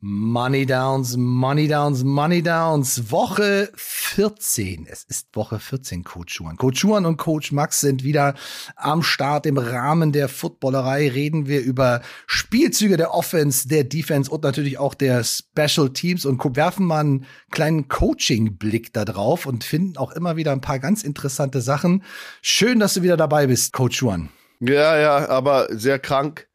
Money 0.00 0.64
Downs, 0.64 1.16
Money 1.16 1.66
Downs, 1.66 2.04
Money 2.04 2.40
Downs. 2.40 3.10
Woche 3.10 3.68
14. 3.74 4.86
Es 4.88 5.02
ist 5.02 5.34
Woche 5.34 5.58
14, 5.58 6.04
Coach 6.04 6.34
Schuhan. 6.34 6.56
Coach 6.56 6.78
Schuhan 6.78 7.04
und 7.04 7.16
Coach 7.16 7.50
Max 7.50 7.80
sind 7.80 8.04
wieder 8.04 8.34
am 8.76 9.02
Start. 9.02 9.44
Im 9.44 9.58
Rahmen 9.58 10.12
der 10.12 10.28
Footballerei 10.28 11.08
reden 11.08 11.48
wir 11.48 11.62
über 11.62 12.00
Spielzüge 12.28 12.96
der 12.96 13.12
Offense, 13.12 13.66
der 13.66 13.82
Defense 13.82 14.30
und 14.30 14.44
natürlich 14.44 14.78
auch 14.78 14.94
der 14.94 15.24
Special 15.24 15.92
Teams 15.92 16.24
und 16.24 16.38
werfen 16.54 16.86
mal 16.86 17.00
einen 17.00 17.26
kleinen 17.50 17.88
Coaching-Blick 17.88 18.92
da 18.92 19.04
drauf 19.04 19.46
und 19.46 19.64
finden 19.64 19.96
auch 19.96 20.12
immer 20.12 20.36
wieder 20.36 20.52
ein 20.52 20.60
paar 20.60 20.78
ganz 20.78 21.02
interessante 21.02 21.60
Sachen. 21.60 22.04
Schön, 22.40 22.78
dass 22.78 22.94
du 22.94 23.02
wieder 23.02 23.16
dabei 23.16 23.48
bist, 23.48 23.72
Coach 23.72 23.98
Schuhan. 23.98 24.28
Ja, 24.60 24.96
ja, 24.96 25.28
aber 25.28 25.66
sehr 25.76 25.98
krank 25.98 26.48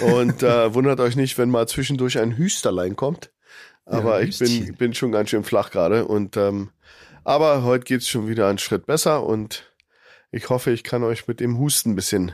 und 0.00 0.42
äh, 0.42 0.74
wundert 0.74 1.00
euch 1.00 1.16
nicht, 1.16 1.38
wenn 1.38 1.50
mal 1.50 1.68
zwischendurch 1.68 2.18
ein 2.18 2.36
Hüsterlein 2.36 2.96
kommt. 2.96 3.30
Aber 3.84 4.20
ja, 4.20 4.28
ich 4.28 4.38
bin, 4.38 4.74
bin 4.74 4.94
schon 4.94 5.12
ganz 5.12 5.30
schön 5.30 5.44
flach 5.44 5.70
gerade. 5.70 6.06
Und 6.06 6.36
ähm, 6.36 6.70
aber 7.24 7.62
heute 7.62 7.84
geht's 7.84 8.08
schon 8.08 8.28
wieder 8.28 8.48
einen 8.48 8.58
Schritt 8.58 8.86
besser 8.86 9.24
und 9.24 9.72
ich 10.30 10.50
hoffe, 10.50 10.70
ich 10.70 10.84
kann 10.84 11.02
euch 11.02 11.26
mit 11.26 11.40
dem 11.40 11.58
Husten 11.58 11.90
ein 11.90 11.96
bisschen 11.96 12.32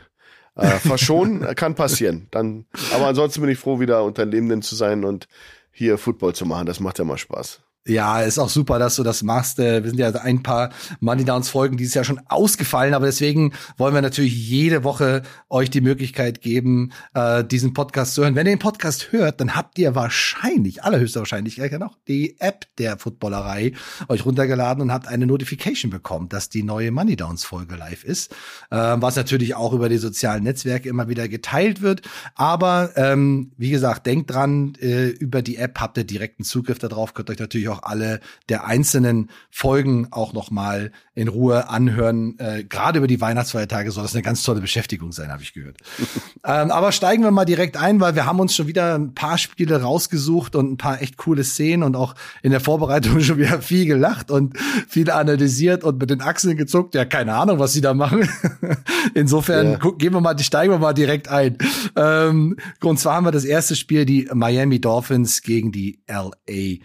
äh, 0.56 0.66
verschonen. 0.66 1.40
kann 1.56 1.74
passieren. 1.74 2.28
Dann, 2.30 2.66
aber 2.92 3.06
ansonsten 3.06 3.40
bin 3.40 3.50
ich 3.50 3.58
froh, 3.58 3.80
wieder 3.80 4.04
unter 4.04 4.24
Lebenden 4.24 4.62
zu 4.62 4.74
sein 4.74 5.04
und 5.04 5.28
hier 5.70 5.98
Football 5.98 6.34
zu 6.34 6.46
machen. 6.46 6.66
Das 6.66 6.80
macht 6.80 6.98
ja 6.98 7.04
mal 7.04 7.18
Spaß. 7.18 7.62
Ja, 7.86 8.22
ist 8.22 8.38
auch 8.38 8.48
super, 8.48 8.78
dass 8.78 8.96
du 8.96 9.02
das 9.02 9.22
machst. 9.22 9.58
Äh, 9.58 9.82
wir 9.82 9.90
sind 9.90 9.98
ja 9.98 10.10
ein 10.12 10.42
paar 10.42 10.70
Money 11.00 11.22
Downs 11.26 11.50
Folgen 11.50 11.76
dieses 11.76 11.92
Jahr 11.92 12.04
schon 12.04 12.18
ausgefallen, 12.28 12.94
aber 12.94 13.04
deswegen 13.04 13.52
wollen 13.76 13.92
wir 13.92 14.00
natürlich 14.00 14.34
jede 14.34 14.84
Woche 14.84 15.20
euch 15.50 15.68
die 15.68 15.82
Möglichkeit 15.82 16.40
geben, 16.40 16.92
äh, 17.12 17.44
diesen 17.44 17.74
Podcast 17.74 18.14
zu 18.14 18.22
hören. 18.22 18.36
Wenn 18.36 18.46
ihr 18.46 18.54
den 18.54 18.58
Podcast 18.58 19.12
hört, 19.12 19.42
dann 19.42 19.54
habt 19.54 19.78
ihr 19.78 19.94
wahrscheinlich, 19.94 20.82
allerhöchster 20.82 21.20
Wahrscheinlichkeit, 21.20 21.78
noch 21.78 21.98
die 22.08 22.40
App 22.40 22.64
der 22.78 22.96
Footballerei 22.96 23.72
euch 24.08 24.24
runtergeladen 24.24 24.80
und 24.80 24.90
habt 24.90 25.06
eine 25.06 25.26
Notification 25.26 25.90
bekommen, 25.90 26.30
dass 26.30 26.48
die 26.48 26.62
neue 26.62 26.90
Money 26.90 27.16
Downs 27.16 27.44
Folge 27.44 27.76
live 27.76 28.02
ist, 28.02 28.32
äh, 28.70 28.76
was 28.76 29.16
natürlich 29.16 29.56
auch 29.56 29.74
über 29.74 29.90
die 29.90 29.98
sozialen 29.98 30.44
Netzwerke 30.44 30.88
immer 30.88 31.08
wieder 31.08 31.28
geteilt 31.28 31.82
wird. 31.82 32.00
Aber 32.34 32.92
ähm, 32.96 33.52
wie 33.58 33.68
gesagt, 33.68 34.06
denkt 34.06 34.30
dran, 34.30 34.74
äh, 34.80 35.08
über 35.08 35.42
die 35.42 35.56
App 35.56 35.78
habt 35.80 35.98
ihr 35.98 36.04
direkten 36.04 36.44
Zugriff 36.44 36.78
darauf, 36.78 37.12
könnt 37.12 37.28
euch 37.28 37.38
natürlich 37.38 37.68
auch 37.68 37.73
auch 37.74 37.82
alle 37.82 38.20
der 38.48 38.66
einzelnen 38.66 39.30
Folgen 39.50 40.08
auch 40.10 40.32
noch 40.32 40.50
mal 40.50 40.92
in 41.14 41.28
Ruhe 41.28 41.68
anhören. 41.68 42.38
Äh, 42.38 42.64
Gerade 42.64 42.98
über 42.98 43.06
die 43.06 43.20
Weihnachtsfeiertage 43.20 43.90
soll 43.90 44.02
das 44.02 44.14
eine 44.14 44.22
ganz 44.22 44.42
tolle 44.42 44.60
Beschäftigung 44.60 45.12
sein, 45.12 45.30
habe 45.30 45.42
ich 45.42 45.52
gehört. 45.52 45.78
ähm, 46.44 46.70
aber 46.70 46.92
steigen 46.92 47.22
wir 47.22 47.30
mal 47.30 47.44
direkt 47.44 47.76
ein, 47.76 48.00
weil 48.00 48.14
wir 48.16 48.26
haben 48.26 48.40
uns 48.40 48.54
schon 48.54 48.66
wieder 48.66 48.96
ein 48.96 49.14
paar 49.14 49.38
Spiele 49.38 49.80
rausgesucht 49.80 50.56
und 50.56 50.72
ein 50.72 50.76
paar 50.76 51.02
echt 51.02 51.16
coole 51.16 51.44
Szenen 51.44 51.84
und 51.84 51.94
auch 51.94 52.14
in 52.42 52.50
der 52.50 52.60
Vorbereitung 52.60 53.20
schon 53.20 53.38
wieder 53.38 53.62
viel 53.62 53.86
gelacht 53.86 54.30
und 54.30 54.58
viel 54.88 55.10
analysiert 55.10 55.84
und 55.84 56.00
mit 56.00 56.10
den 56.10 56.20
Achseln 56.20 56.56
gezuckt. 56.56 56.94
Ja, 56.94 57.04
keine 57.04 57.34
Ahnung, 57.34 57.58
was 57.58 57.72
sie 57.72 57.80
da 57.80 57.94
machen. 57.94 58.28
Insofern 59.14 59.66
yeah. 59.66 59.92
gehen 59.98 60.12
wir 60.12 60.20
mal, 60.20 60.38
steigen 60.40 60.72
wir 60.72 60.78
mal 60.78 60.94
direkt 60.94 61.28
ein. 61.28 61.58
Ähm, 61.96 62.56
und 62.82 62.98
zwar 62.98 63.14
haben 63.14 63.26
wir 63.26 63.32
das 63.32 63.44
erste 63.44 63.76
Spiel, 63.76 64.04
die 64.04 64.28
Miami 64.32 64.80
Dolphins 64.80 65.42
gegen 65.42 65.70
die 65.70 66.00
LA 66.08 66.84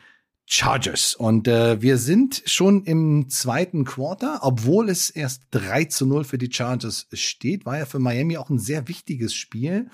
Chargers. 0.52 1.14
Und 1.14 1.47
äh, 1.47 1.80
wir 1.80 2.00
sind 2.00 2.42
schon 2.47 2.83
im 2.83 3.30
zweiten 3.30 3.86
Quarter, 3.86 4.39
obwohl 4.42 4.89
es 4.89 5.11
erst 5.11 5.44
3 5.52 5.86
zu 5.86 6.08
0 6.08 6.23
für 6.23 6.39
die 6.39 6.52
Chargers 6.52 7.05
steht, 7.14 7.67
war 7.67 7.78
ja 7.78 7.86
für 7.86 8.00
Miami 8.00 8.36
auch 8.38 8.50
ein 8.50 8.58
sehr 8.58 8.88
wichtiges 8.88 9.36
Spiel. 9.36 9.92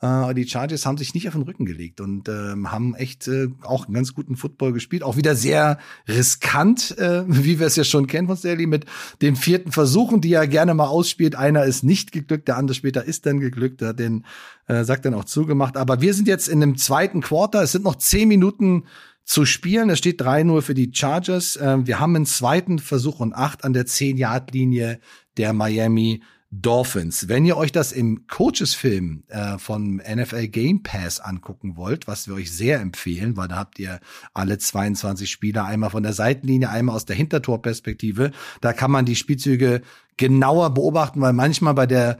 Äh, 0.00 0.32
die 0.32 0.48
Chargers 0.48 0.86
haben 0.86 0.96
sich 0.96 1.12
nicht 1.12 1.28
auf 1.28 1.34
den 1.34 1.42
Rücken 1.42 1.66
gelegt 1.66 2.00
und 2.00 2.26
äh, 2.26 2.54
haben 2.64 2.94
echt 2.94 3.28
äh, 3.28 3.48
auch 3.60 3.84
einen 3.84 3.92
ganz 3.92 4.14
guten 4.14 4.36
Football 4.36 4.72
gespielt. 4.72 5.02
Auch 5.02 5.18
wieder 5.18 5.34
sehr 5.34 5.78
riskant, 6.08 6.96
äh, 6.96 7.24
wie 7.26 7.58
wir 7.58 7.66
es 7.66 7.76
ja 7.76 7.84
schon 7.84 8.06
kennen 8.06 8.28
von 8.28 8.38
Staley, 8.38 8.66
mit 8.66 8.86
den 9.20 9.36
vierten 9.36 9.72
Versuchen, 9.72 10.22
die 10.22 10.32
er 10.32 10.46
gerne 10.46 10.72
mal 10.72 10.86
ausspielt. 10.86 11.36
Einer 11.36 11.64
ist 11.64 11.84
nicht 11.84 12.12
geglückt, 12.12 12.48
der 12.48 12.56
andere 12.56 12.74
später 12.74 13.04
ist 13.04 13.26
dann 13.26 13.40
geglückt, 13.40 13.82
der 13.82 13.88
hat 13.88 13.98
den 13.98 14.24
äh, 14.68 14.84
sagt 14.84 15.04
dann 15.04 15.12
auch 15.12 15.24
zugemacht. 15.24 15.76
Aber 15.76 16.00
wir 16.00 16.14
sind 16.14 16.28
jetzt 16.28 16.48
in 16.48 16.60
dem 16.60 16.78
zweiten 16.78 17.20
Quarter. 17.20 17.62
Es 17.62 17.72
sind 17.72 17.84
noch 17.84 17.96
zehn 17.96 18.28
Minuten 18.28 18.84
zu 19.28 19.44
spielen. 19.44 19.90
Es 19.90 19.98
steht 19.98 20.22
3-0 20.22 20.62
für 20.62 20.74
die 20.74 20.90
Chargers. 20.92 21.58
Ähm, 21.60 21.86
wir 21.86 22.00
haben 22.00 22.16
einen 22.16 22.26
zweiten 22.26 22.78
Versuch 22.78 23.20
und 23.20 23.34
acht 23.34 23.62
an 23.62 23.74
der 23.74 23.84
10-Yard-Linie 23.84 25.00
der 25.36 25.52
Miami 25.52 26.22
Dolphins. 26.50 27.28
Wenn 27.28 27.44
ihr 27.44 27.58
euch 27.58 27.70
das 27.70 27.92
im 27.92 28.26
Coaches-Film 28.26 29.24
äh, 29.28 29.58
von 29.58 29.96
NFL 29.96 30.48
Game 30.48 30.82
Pass 30.82 31.20
angucken 31.20 31.76
wollt, 31.76 32.06
was 32.06 32.26
wir 32.26 32.36
euch 32.36 32.50
sehr 32.50 32.80
empfehlen, 32.80 33.36
weil 33.36 33.48
da 33.48 33.56
habt 33.56 33.78
ihr 33.78 34.00
alle 34.32 34.56
22 34.56 35.30
Spieler 35.30 35.66
einmal 35.66 35.90
von 35.90 36.02
der 36.02 36.14
Seitenlinie, 36.14 36.70
einmal 36.70 36.96
aus 36.96 37.04
der 37.04 37.16
Hintertorperspektive. 37.16 38.30
Da 38.62 38.72
kann 38.72 38.90
man 38.90 39.04
die 39.04 39.16
Spielzüge 39.16 39.82
genauer 40.16 40.72
beobachten, 40.72 41.20
weil 41.20 41.34
manchmal 41.34 41.74
bei 41.74 41.86
der 41.86 42.18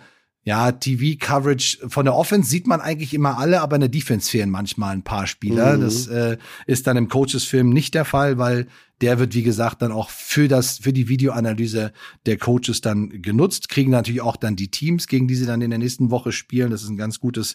ja, 0.48 0.72
TV-Coverage 0.72 1.90
von 1.90 2.06
der 2.06 2.14
Offense 2.14 2.48
sieht 2.48 2.66
man 2.66 2.80
eigentlich 2.80 3.12
immer 3.12 3.36
alle, 3.36 3.60
aber 3.60 3.76
in 3.76 3.80
der 3.80 3.90
Defense 3.90 4.30
fehlen 4.30 4.48
manchmal 4.48 4.94
ein 4.94 5.02
paar 5.02 5.26
Spieler. 5.26 5.76
Mhm. 5.76 5.82
Das 5.82 6.06
äh, 6.06 6.38
ist 6.66 6.86
dann 6.86 6.96
im 6.96 7.10
Coaches-Film 7.10 7.68
nicht 7.68 7.92
der 7.92 8.06
Fall, 8.06 8.38
weil 8.38 8.66
der 9.02 9.18
wird, 9.18 9.34
wie 9.34 9.42
gesagt, 9.42 9.82
dann 9.82 9.92
auch 9.92 10.08
für 10.08 10.48
das, 10.48 10.78
für 10.78 10.94
die 10.94 11.10
Videoanalyse 11.10 11.92
der 12.24 12.38
Coaches 12.38 12.80
dann 12.80 13.20
genutzt, 13.20 13.68
kriegen 13.68 13.90
natürlich 13.90 14.22
auch 14.22 14.36
dann 14.36 14.56
die 14.56 14.70
Teams, 14.70 15.06
gegen 15.06 15.28
die 15.28 15.34
sie 15.34 15.44
dann 15.44 15.60
in 15.60 15.68
der 15.68 15.78
nächsten 15.78 16.10
Woche 16.10 16.32
spielen. 16.32 16.70
Das 16.70 16.82
ist 16.82 16.88
ein 16.88 16.96
ganz 16.96 17.20
gutes 17.20 17.54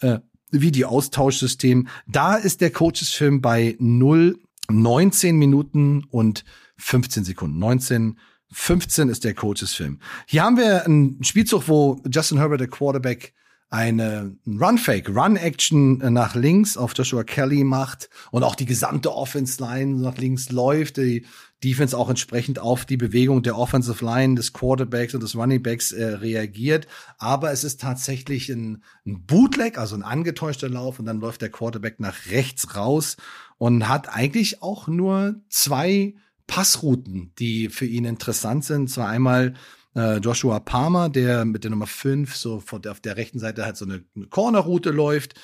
äh, 0.00 0.18
Video-Austauschsystem. 0.50 1.86
Da 2.08 2.34
ist 2.34 2.60
der 2.60 2.72
Coaches-Film 2.72 3.40
bei 3.40 3.76
0, 3.78 4.36
19 4.68 5.36
Minuten 5.36 6.02
und 6.10 6.42
15 6.76 7.22
Sekunden. 7.22 7.60
19 7.60 8.18
15 8.52 9.08
ist 9.08 9.24
der 9.24 9.34
Coaches-Film. 9.34 9.98
Hier 10.26 10.42
haben 10.42 10.56
wir 10.56 10.84
einen 10.84 11.22
Spielzug, 11.24 11.68
wo 11.68 12.00
Justin 12.10 12.38
Herbert, 12.38 12.60
der 12.60 12.68
Quarterback, 12.68 13.32
eine 13.72 14.36
Run-Fake, 14.46 15.08
Run-Action 15.08 15.96
nach 16.12 16.34
links 16.34 16.76
auf 16.76 16.92
Joshua 16.94 17.24
Kelly 17.24 17.64
macht 17.64 18.10
und 18.30 18.42
auch 18.42 18.54
die 18.54 18.66
gesamte 18.66 19.14
Offense-Line 19.14 19.98
nach 19.98 20.18
links 20.18 20.50
läuft, 20.50 20.98
die 20.98 21.24
Defense 21.64 21.96
auch 21.96 22.10
entsprechend 22.10 22.58
auf 22.58 22.84
die 22.84 22.98
Bewegung 22.98 23.42
der 23.42 23.56
Offensive 23.56 24.04
Line 24.04 24.34
des 24.34 24.52
Quarterbacks 24.52 25.14
und 25.14 25.22
des 25.22 25.34
Running 25.36 25.62
Backs 25.62 25.90
äh, 25.92 26.04
reagiert. 26.04 26.86
Aber 27.16 27.50
es 27.50 27.64
ist 27.64 27.80
tatsächlich 27.80 28.50
ein, 28.50 28.82
ein 29.06 29.24
Bootleg, 29.24 29.78
also 29.78 29.94
ein 29.94 30.02
angetäuschter 30.02 30.68
Lauf 30.68 30.98
und 30.98 31.06
dann 31.06 31.20
läuft 31.20 31.40
der 31.40 31.50
Quarterback 31.50 31.98
nach 31.98 32.26
rechts 32.30 32.76
raus 32.76 33.16
und 33.56 33.88
hat 33.88 34.14
eigentlich 34.14 34.60
auch 34.60 34.86
nur 34.86 35.36
zwei 35.48 36.14
Passrouten, 36.46 37.32
die 37.38 37.68
für 37.68 37.86
ihn 37.86 38.04
interessant 38.04 38.64
sind. 38.64 38.90
Zwar 38.90 39.08
einmal 39.08 39.54
äh, 39.94 40.18
Joshua 40.18 40.60
Palmer, 40.60 41.08
der 41.08 41.44
mit 41.44 41.64
der 41.64 41.70
Nummer 41.70 41.86
5 41.86 42.34
so 42.34 42.60
von 42.60 42.82
der, 42.82 42.92
auf 42.92 43.00
der 43.00 43.16
rechten 43.16 43.38
Seite 43.38 43.64
halt 43.64 43.76
so 43.76 43.84
eine, 43.84 44.04
eine 44.14 44.26
Corner-Route 44.26 44.90
läuft. 44.90 45.34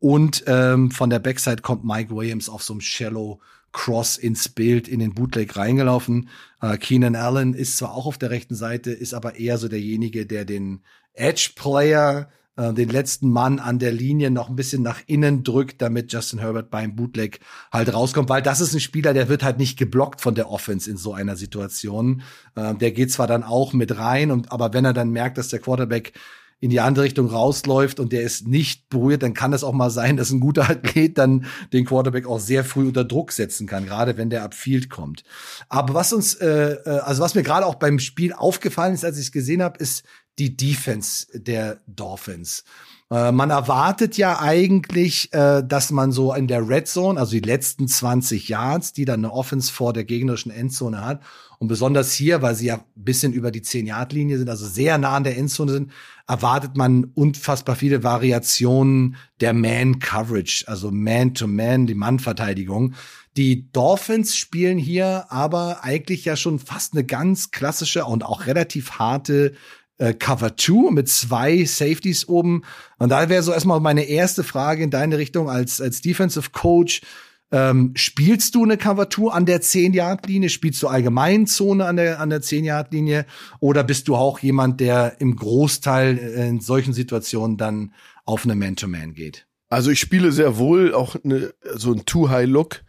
Und 0.00 0.44
ähm, 0.46 0.90
von 0.90 1.10
der 1.10 1.18
Backside 1.18 1.62
kommt 1.62 1.84
Mike 1.84 2.14
Williams 2.14 2.48
auf 2.48 2.62
so 2.62 2.72
einem 2.72 2.80
Shallow 2.80 3.40
Cross 3.72 4.16
ins 4.16 4.48
Bild 4.48 4.88
in 4.88 5.00
den 5.00 5.14
Bootleg 5.14 5.56
reingelaufen. 5.56 6.28
Äh, 6.62 6.78
Keenan 6.78 7.16
Allen 7.16 7.54
ist 7.54 7.76
zwar 7.76 7.94
auch 7.94 8.06
auf 8.06 8.18
der 8.18 8.30
rechten 8.30 8.54
Seite, 8.54 8.90
ist 8.90 9.14
aber 9.14 9.36
eher 9.36 9.58
so 9.58 9.68
derjenige, 9.68 10.26
der 10.26 10.44
den 10.44 10.82
Edge 11.14 11.50
Player 11.54 12.28
äh, 12.58 12.74
den 12.74 12.88
letzten 12.88 13.30
Mann 13.30 13.60
an 13.60 13.78
der 13.78 13.92
Linie 13.92 14.30
noch 14.32 14.48
ein 14.48 14.56
bisschen 14.56 14.82
nach 14.82 15.00
innen 15.06 15.44
drückt, 15.44 15.80
damit 15.80 16.12
Justin 16.12 16.40
Herbert 16.40 16.70
beim 16.70 16.96
Bootleg 16.96 17.38
halt 17.72 17.94
rauskommt, 17.94 18.28
weil 18.28 18.42
das 18.42 18.60
ist 18.60 18.74
ein 18.74 18.80
Spieler, 18.80 19.14
der 19.14 19.28
wird 19.28 19.44
halt 19.44 19.58
nicht 19.58 19.78
geblockt 19.78 20.20
von 20.20 20.34
der 20.34 20.50
Offense 20.50 20.90
in 20.90 20.96
so 20.96 21.14
einer 21.14 21.36
Situation. 21.36 22.22
Äh, 22.56 22.74
der 22.74 22.90
geht 22.90 23.12
zwar 23.12 23.28
dann 23.28 23.44
auch 23.44 23.72
mit 23.72 23.96
rein, 23.96 24.32
und 24.32 24.50
aber 24.50 24.72
wenn 24.72 24.84
er 24.84 24.92
dann 24.92 25.10
merkt, 25.10 25.38
dass 25.38 25.48
der 25.48 25.60
Quarterback 25.60 26.12
in 26.60 26.70
die 26.70 26.80
andere 26.80 27.04
Richtung 27.04 27.28
rausläuft 27.28 28.00
und 28.00 28.12
der 28.12 28.22
ist 28.22 28.48
nicht 28.48 28.88
berührt, 28.88 29.22
dann 29.22 29.34
kann 29.34 29.52
es 29.52 29.62
auch 29.62 29.72
mal 29.72 29.90
sein, 29.90 30.16
dass 30.16 30.32
ein 30.32 30.40
guter 30.40 30.68
Athlet 30.68 31.16
dann 31.16 31.46
den 31.72 31.84
Quarterback 31.84 32.26
auch 32.26 32.40
sehr 32.40 32.64
früh 32.64 32.88
unter 32.88 33.04
Druck 33.04 33.30
setzen 33.30 33.68
kann, 33.68 33.86
gerade 33.86 34.16
wenn 34.16 34.30
der 34.30 34.42
Upfield 34.42 34.90
kommt. 34.90 35.22
Aber 35.68 35.94
was 35.94 36.12
uns, 36.12 36.34
äh, 36.34 36.72
äh 36.84 36.98
also 37.04 37.22
was 37.22 37.36
mir 37.36 37.44
gerade 37.44 37.64
auch 37.64 37.76
beim 37.76 38.00
Spiel 38.00 38.32
aufgefallen 38.32 38.94
ist, 38.94 39.04
als 39.04 39.18
ich 39.18 39.26
es 39.26 39.32
gesehen 39.32 39.62
habe, 39.62 39.78
ist 39.78 40.02
die 40.38 40.56
Defense 40.56 41.26
der 41.32 41.80
Dolphins. 41.86 42.64
Äh, 43.10 43.32
man 43.32 43.50
erwartet 43.50 44.16
ja 44.16 44.40
eigentlich, 44.40 45.32
äh, 45.32 45.62
dass 45.66 45.90
man 45.90 46.12
so 46.12 46.34
in 46.34 46.46
der 46.46 46.68
Red 46.68 46.88
Zone, 46.88 47.18
also 47.18 47.32
die 47.32 47.40
letzten 47.40 47.88
20 47.88 48.48
Yards, 48.48 48.92
die 48.92 49.04
dann 49.04 49.24
eine 49.24 49.32
Offense 49.32 49.72
vor 49.72 49.92
der 49.92 50.04
gegnerischen 50.04 50.52
Endzone 50.52 51.04
hat, 51.04 51.22
und 51.60 51.66
besonders 51.66 52.12
hier, 52.12 52.40
weil 52.40 52.54
sie 52.54 52.66
ja 52.66 52.76
ein 52.76 52.84
bisschen 52.94 53.32
über 53.32 53.50
die 53.50 53.62
10-Yard-Linie 53.62 54.38
sind, 54.38 54.48
also 54.48 54.64
sehr 54.64 54.96
nah 54.96 55.16
an 55.16 55.24
der 55.24 55.36
Endzone 55.36 55.72
sind, 55.72 55.92
erwartet 56.28 56.76
man 56.76 57.10
unfassbar 57.14 57.74
viele 57.74 58.04
Variationen 58.04 59.16
der 59.40 59.54
Man-Coverage, 59.54 60.64
also 60.68 60.92
Man-to-Man, 60.92 61.82
-Man, 61.82 61.86
die 61.86 61.94
Mannverteidigung. 61.94 62.94
Die 63.36 63.72
Dolphins 63.72 64.36
spielen 64.36 64.78
hier 64.78 65.26
aber 65.30 65.82
eigentlich 65.82 66.24
ja 66.24 66.36
schon 66.36 66.58
fast 66.58 66.92
eine 66.92 67.04
ganz 67.04 67.50
klassische 67.50 68.04
und 68.04 68.24
auch 68.24 68.46
relativ 68.46 68.92
harte 68.92 69.54
äh, 69.98 70.14
Cover 70.14 70.56
2 70.56 70.92
mit 70.92 71.08
zwei 71.08 71.64
Safeties 71.64 72.28
oben. 72.28 72.62
Und 72.98 73.10
da 73.10 73.28
wäre 73.28 73.42
so 73.42 73.52
erstmal 73.52 73.80
meine 73.80 74.04
erste 74.04 74.44
Frage 74.44 74.82
in 74.82 74.90
deine 74.90 75.18
Richtung 75.18 75.50
als, 75.50 75.80
als 75.80 76.00
Defensive 76.00 76.50
Coach. 76.52 77.02
Ähm, 77.50 77.92
spielst 77.96 78.54
du 78.54 78.62
eine 78.62 78.76
Cover 78.76 79.08
2 79.08 79.32
an 79.32 79.46
der 79.46 79.62
10-Yard-Linie? 79.62 80.50
Spielst 80.50 80.82
du 80.82 80.88
allgemein 80.88 81.46
Zone 81.46 81.86
an 81.86 81.96
der, 81.96 82.20
an 82.20 82.30
der 82.30 82.42
10-Yard-Linie? 82.42 83.26
Oder 83.60 83.84
bist 83.84 84.08
du 84.08 84.16
auch 84.16 84.38
jemand, 84.40 84.80
der 84.80 85.20
im 85.20 85.34
Großteil 85.34 86.18
in 86.18 86.60
solchen 86.60 86.92
Situationen 86.92 87.56
dann 87.56 87.94
auf 88.24 88.44
eine 88.44 88.54
Man-to-Man 88.54 89.10
-Man 89.10 89.14
geht? 89.14 89.46
Also 89.70 89.90
ich 89.90 90.00
spiele 90.00 90.32
sehr 90.32 90.58
wohl 90.58 90.94
auch 90.94 91.16
eine, 91.24 91.52
so 91.74 91.92
ein 91.92 92.04
Too-High-Look 92.04 92.82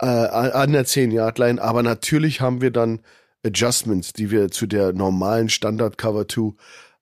äh, 0.00 0.06
an 0.06 0.72
der 0.72 0.86
10-Yard-Line, 0.86 1.60
aber 1.60 1.82
natürlich 1.82 2.40
haben 2.40 2.60
wir 2.60 2.70
dann 2.70 3.00
Adjustments, 3.46 4.12
die 4.12 4.30
wir 4.30 4.50
zu 4.50 4.66
der 4.66 4.92
normalen 4.92 5.48
Standard 5.48 5.98
Cover 5.98 6.26
2 6.28 6.52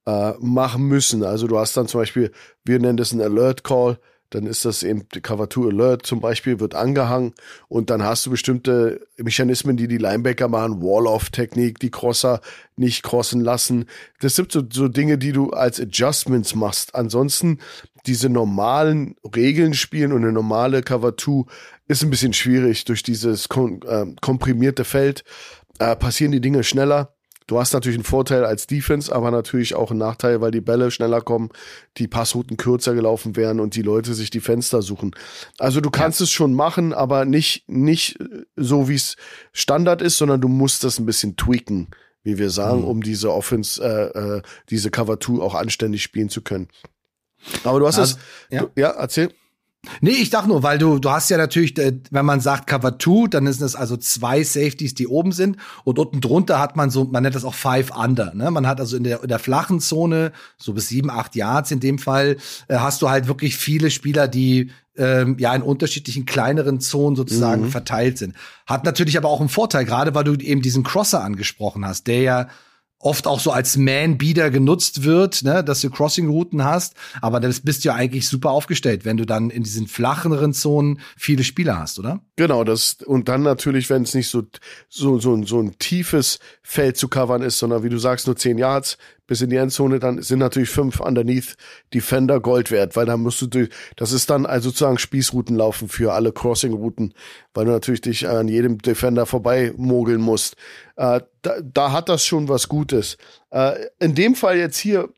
äh, 0.06 0.34
machen 0.40 0.84
müssen. 0.84 1.24
Also 1.24 1.46
du 1.46 1.58
hast 1.58 1.76
dann 1.76 1.88
zum 1.88 2.00
Beispiel, 2.00 2.30
wir 2.64 2.78
nennen 2.78 2.96
das 2.96 3.12
ein 3.12 3.20
Alert 3.20 3.64
Call, 3.64 3.98
dann 4.30 4.46
ist 4.46 4.64
das 4.64 4.82
eben 4.82 5.08
Cover 5.08 5.48
2 5.48 5.68
Alert 5.68 6.06
zum 6.06 6.20
Beispiel, 6.20 6.58
wird 6.58 6.74
angehangen 6.74 7.34
und 7.68 7.90
dann 7.90 8.02
hast 8.02 8.26
du 8.26 8.30
bestimmte 8.30 9.00
Mechanismen, 9.16 9.76
die 9.76 9.86
die 9.86 9.98
Linebacker 9.98 10.48
machen, 10.48 10.82
Wall-Off-Technik, 10.82 11.78
die 11.78 11.90
Crosser 11.90 12.40
nicht 12.76 13.04
crossen 13.04 13.40
lassen. 13.40 13.86
Das 14.20 14.34
sind 14.34 14.50
so, 14.50 14.62
so 14.68 14.88
Dinge, 14.88 15.18
die 15.18 15.32
du 15.32 15.50
als 15.50 15.80
Adjustments 15.80 16.54
machst. 16.56 16.94
Ansonsten 16.96 17.60
diese 18.06 18.28
normalen 18.28 19.14
Regeln 19.34 19.72
spielen 19.72 20.12
und 20.12 20.22
eine 20.22 20.32
normale 20.32 20.82
Cover 20.82 21.16
2 21.16 21.44
ist 21.86 22.02
ein 22.02 22.10
bisschen 22.10 22.32
schwierig 22.32 22.84
durch 22.84 23.02
dieses 23.02 23.48
kom 23.48 23.80
äh, 23.86 24.06
komprimierte 24.20 24.84
Feld 24.84 25.24
äh, 25.78 25.96
passieren 25.96 26.32
die 26.32 26.40
Dinge 26.40 26.64
schneller. 26.64 27.14
Du 27.46 27.58
hast 27.58 27.74
natürlich 27.74 27.98
einen 27.98 28.04
Vorteil 28.04 28.44
als 28.44 28.66
Defense, 28.66 29.14
aber 29.14 29.30
natürlich 29.30 29.74
auch 29.74 29.90
einen 29.90 29.98
Nachteil, 29.98 30.40
weil 30.40 30.50
die 30.50 30.62
Bälle 30.62 30.90
schneller 30.90 31.20
kommen, 31.20 31.50
die 31.98 32.08
Passrouten 32.08 32.56
kürzer 32.56 32.94
gelaufen 32.94 33.36
werden 33.36 33.60
und 33.60 33.74
die 33.76 33.82
Leute 33.82 34.14
sich 34.14 34.30
die 34.30 34.40
Fenster 34.40 34.80
suchen. 34.80 35.14
Also 35.58 35.82
du 35.82 35.90
kannst 35.90 36.20
ja. 36.20 36.24
es 36.24 36.30
schon 36.30 36.54
machen, 36.54 36.94
aber 36.94 37.26
nicht, 37.26 37.68
nicht 37.68 38.18
so, 38.56 38.88
wie 38.88 38.94
es 38.94 39.16
Standard 39.52 40.00
ist, 40.00 40.16
sondern 40.16 40.40
du 40.40 40.48
musst 40.48 40.84
das 40.84 40.98
ein 40.98 41.04
bisschen 41.04 41.36
tweaken, 41.36 41.88
wie 42.22 42.38
wir 42.38 42.48
sagen, 42.48 42.80
mhm. 42.80 42.86
um 42.86 43.02
diese 43.02 43.30
Offense, 43.30 43.82
äh, 43.82 44.36
äh, 44.36 44.42
diese 44.70 44.90
Cover 44.90 45.20
2 45.20 45.42
auch 45.42 45.54
anständig 45.54 46.02
spielen 46.02 46.30
zu 46.30 46.40
können. 46.40 46.68
Aber 47.62 47.78
du 47.78 47.86
hast 47.86 47.98
also, 47.98 48.16
es, 48.16 48.20
ja. 48.50 48.62
Du, 48.62 48.70
ja, 48.80 48.88
erzähl. 48.90 49.28
Nee, 50.00 50.12
ich 50.12 50.30
dachte 50.30 50.48
nur, 50.48 50.62
weil 50.62 50.78
du, 50.78 50.98
du 50.98 51.10
hast 51.10 51.30
ja 51.30 51.36
natürlich, 51.36 51.76
äh, 51.78 51.98
wenn 52.10 52.26
man 52.26 52.40
sagt 52.40 52.66
Cover 52.66 52.98
2, 52.98 53.28
dann 53.28 53.52
sind 53.52 53.64
es 53.64 53.76
also 53.76 53.96
zwei 53.96 54.42
Safeties, 54.42 54.94
die 54.94 55.06
oben 55.06 55.32
sind. 55.32 55.56
Und 55.84 55.98
unten 55.98 56.20
drunter 56.20 56.58
hat 56.58 56.76
man 56.76 56.90
so, 56.90 57.04
man 57.04 57.22
nennt 57.22 57.34
das 57.34 57.44
auch 57.44 57.54
Five 57.54 57.90
Under. 57.96 58.34
Ne? 58.34 58.50
Man 58.50 58.66
hat 58.66 58.80
also 58.80 58.96
in 58.96 59.04
der, 59.04 59.22
in 59.22 59.28
der 59.28 59.38
flachen 59.38 59.80
Zone, 59.80 60.32
so 60.56 60.72
bis 60.72 60.88
sieben, 60.88 61.10
acht 61.10 61.36
Yards 61.36 61.70
in 61.70 61.80
dem 61.80 61.98
Fall, 61.98 62.36
äh, 62.68 62.76
hast 62.76 63.02
du 63.02 63.08
halt 63.08 63.28
wirklich 63.28 63.56
viele 63.56 63.90
Spieler, 63.90 64.28
die 64.28 64.70
ähm, 64.96 65.36
ja 65.38 65.54
in 65.54 65.62
unterschiedlichen 65.62 66.24
kleineren 66.24 66.80
Zonen 66.80 67.16
sozusagen 67.16 67.62
mhm. 67.62 67.70
verteilt 67.70 68.18
sind. 68.18 68.34
Hat 68.66 68.84
natürlich 68.84 69.16
aber 69.16 69.28
auch 69.28 69.40
einen 69.40 69.48
Vorteil, 69.48 69.84
gerade 69.84 70.14
weil 70.14 70.24
du 70.24 70.34
eben 70.34 70.62
diesen 70.62 70.84
Crosser 70.84 71.22
angesprochen 71.22 71.84
hast, 71.84 72.06
der 72.06 72.20
ja 72.20 72.48
oft 73.04 73.26
auch 73.26 73.38
so 73.38 73.52
als 73.52 73.76
Man-Beater 73.76 74.50
genutzt 74.50 75.04
wird, 75.04 75.42
ne, 75.42 75.62
dass 75.62 75.82
du 75.82 75.90
Crossing-Routen 75.90 76.64
hast. 76.64 76.94
Aber 77.20 77.38
das 77.38 77.60
bist 77.60 77.84
du 77.84 77.88
ja 77.88 77.94
eigentlich 77.94 78.26
super 78.26 78.50
aufgestellt, 78.50 79.04
wenn 79.04 79.18
du 79.18 79.26
dann 79.26 79.50
in 79.50 79.62
diesen 79.62 79.86
flacheren 79.86 80.54
Zonen 80.54 81.00
viele 81.16 81.44
Spieler 81.44 81.78
hast, 81.78 81.98
oder? 81.98 82.20
Genau, 82.36 82.64
das, 82.64 82.96
und 83.06 83.28
dann 83.28 83.42
natürlich, 83.42 83.90
wenn 83.90 84.02
es 84.02 84.14
nicht 84.14 84.28
so, 84.28 84.42
so, 84.88 85.20
so, 85.20 85.40
so 85.44 85.60
ein 85.60 85.78
tiefes 85.78 86.40
Feld 86.62 86.96
zu 86.96 87.06
covern 87.06 87.42
ist, 87.42 87.60
sondern 87.60 87.84
wie 87.84 87.88
du 87.88 87.98
sagst, 87.98 88.26
nur 88.26 88.34
zehn 88.34 88.58
Yards, 88.58 88.98
bis 89.28 89.40
in 89.40 89.50
die 89.50 89.56
Endzone, 89.56 90.00
dann 90.00 90.20
sind 90.20 90.40
natürlich 90.40 90.70
fünf 90.70 90.98
underneath 90.98 91.56
Defender 91.94 92.40
Gold 92.40 92.72
wert, 92.72 92.96
weil 92.96 93.06
da 93.06 93.16
musst 93.16 93.40
du 93.40 93.46
durch, 93.46 93.68
das 93.94 94.10
ist 94.10 94.30
dann 94.30 94.46
also 94.46 94.70
sozusagen 94.70 94.98
Spießrouten 94.98 95.54
laufen 95.54 95.88
für 95.88 96.12
alle 96.12 96.32
Crossing-Routen, 96.32 97.14
weil 97.54 97.66
du 97.66 97.70
natürlich 97.70 98.00
dich 98.00 98.28
an 98.28 98.48
jedem 98.48 98.78
Defender 98.78 99.26
vorbei 99.26 99.72
mogeln 99.76 100.20
musst. 100.20 100.56
Äh, 100.96 101.20
da, 101.42 101.60
da 101.62 101.92
hat 101.92 102.08
das 102.08 102.26
schon 102.26 102.48
was 102.48 102.68
Gutes. 102.68 103.16
Äh, 103.50 103.86
in 104.00 104.16
dem 104.16 104.34
Fall 104.34 104.56
jetzt 104.56 104.78
hier 104.78 105.08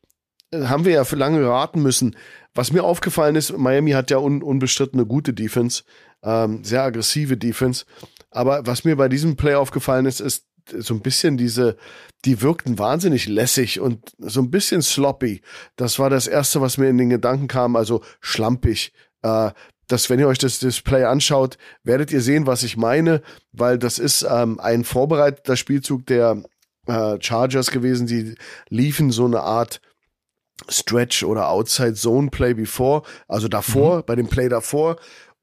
äh, 0.50 0.64
haben 0.64 0.84
wir 0.84 0.92
ja 0.92 1.04
für 1.04 1.16
lange 1.16 1.46
raten 1.48 1.82
müssen. 1.82 2.14
Was 2.54 2.72
mir 2.72 2.84
aufgefallen 2.84 3.36
ist, 3.36 3.56
Miami 3.56 3.90
hat 3.90 4.10
ja 4.10 4.16
un, 4.16 4.42
eine 4.42 5.06
gute 5.06 5.34
Defense, 5.34 5.82
ähm, 6.26 6.62
sehr 6.62 6.82
aggressive 6.82 7.38
Defense. 7.38 7.86
Aber 8.30 8.66
was 8.66 8.84
mir 8.84 8.96
bei 8.96 9.08
diesem 9.08 9.36
Play 9.36 9.54
aufgefallen 9.54 10.04
ist, 10.04 10.20
ist, 10.20 10.44
so 10.78 10.94
ein 10.94 11.00
bisschen 11.00 11.36
diese, 11.36 11.76
die 12.24 12.42
wirkten 12.42 12.78
wahnsinnig 12.78 13.28
lässig 13.28 13.78
und 13.78 14.12
so 14.18 14.40
ein 14.40 14.50
bisschen 14.50 14.82
sloppy. 14.82 15.42
Das 15.76 16.00
war 16.00 16.10
das 16.10 16.26
erste, 16.26 16.60
was 16.60 16.76
mir 16.76 16.88
in 16.88 16.98
den 16.98 17.10
Gedanken 17.10 17.46
kam, 17.46 17.76
also 17.76 18.02
schlampig. 18.20 18.92
Äh, 19.22 19.52
dass 19.88 20.10
wenn 20.10 20.18
ihr 20.18 20.26
euch 20.26 20.38
das 20.38 20.58
Display 20.58 21.04
anschaut, 21.04 21.58
werdet 21.84 22.10
ihr 22.10 22.20
sehen, 22.20 22.48
was 22.48 22.64
ich 22.64 22.76
meine, 22.76 23.22
weil 23.52 23.78
das 23.78 24.00
ist 24.00 24.26
ähm, 24.28 24.58
ein 24.58 24.82
vorbereiteter 24.82 25.56
Spielzug 25.56 26.04
der 26.06 26.42
äh, 26.86 27.16
Chargers 27.20 27.70
gewesen. 27.70 28.08
Die 28.08 28.34
liefen 28.68 29.12
so 29.12 29.26
eine 29.26 29.42
Art 29.42 29.80
Stretch 30.68 31.22
oder 31.22 31.50
Outside 31.50 31.94
Zone 31.94 32.30
Play 32.30 32.54
before, 32.54 33.02
also 33.28 33.46
davor, 33.46 33.98
mhm. 33.98 34.02
bei 34.06 34.16
dem 34.16 34.26
Play 34.26 34.48
davor 34.48 34.96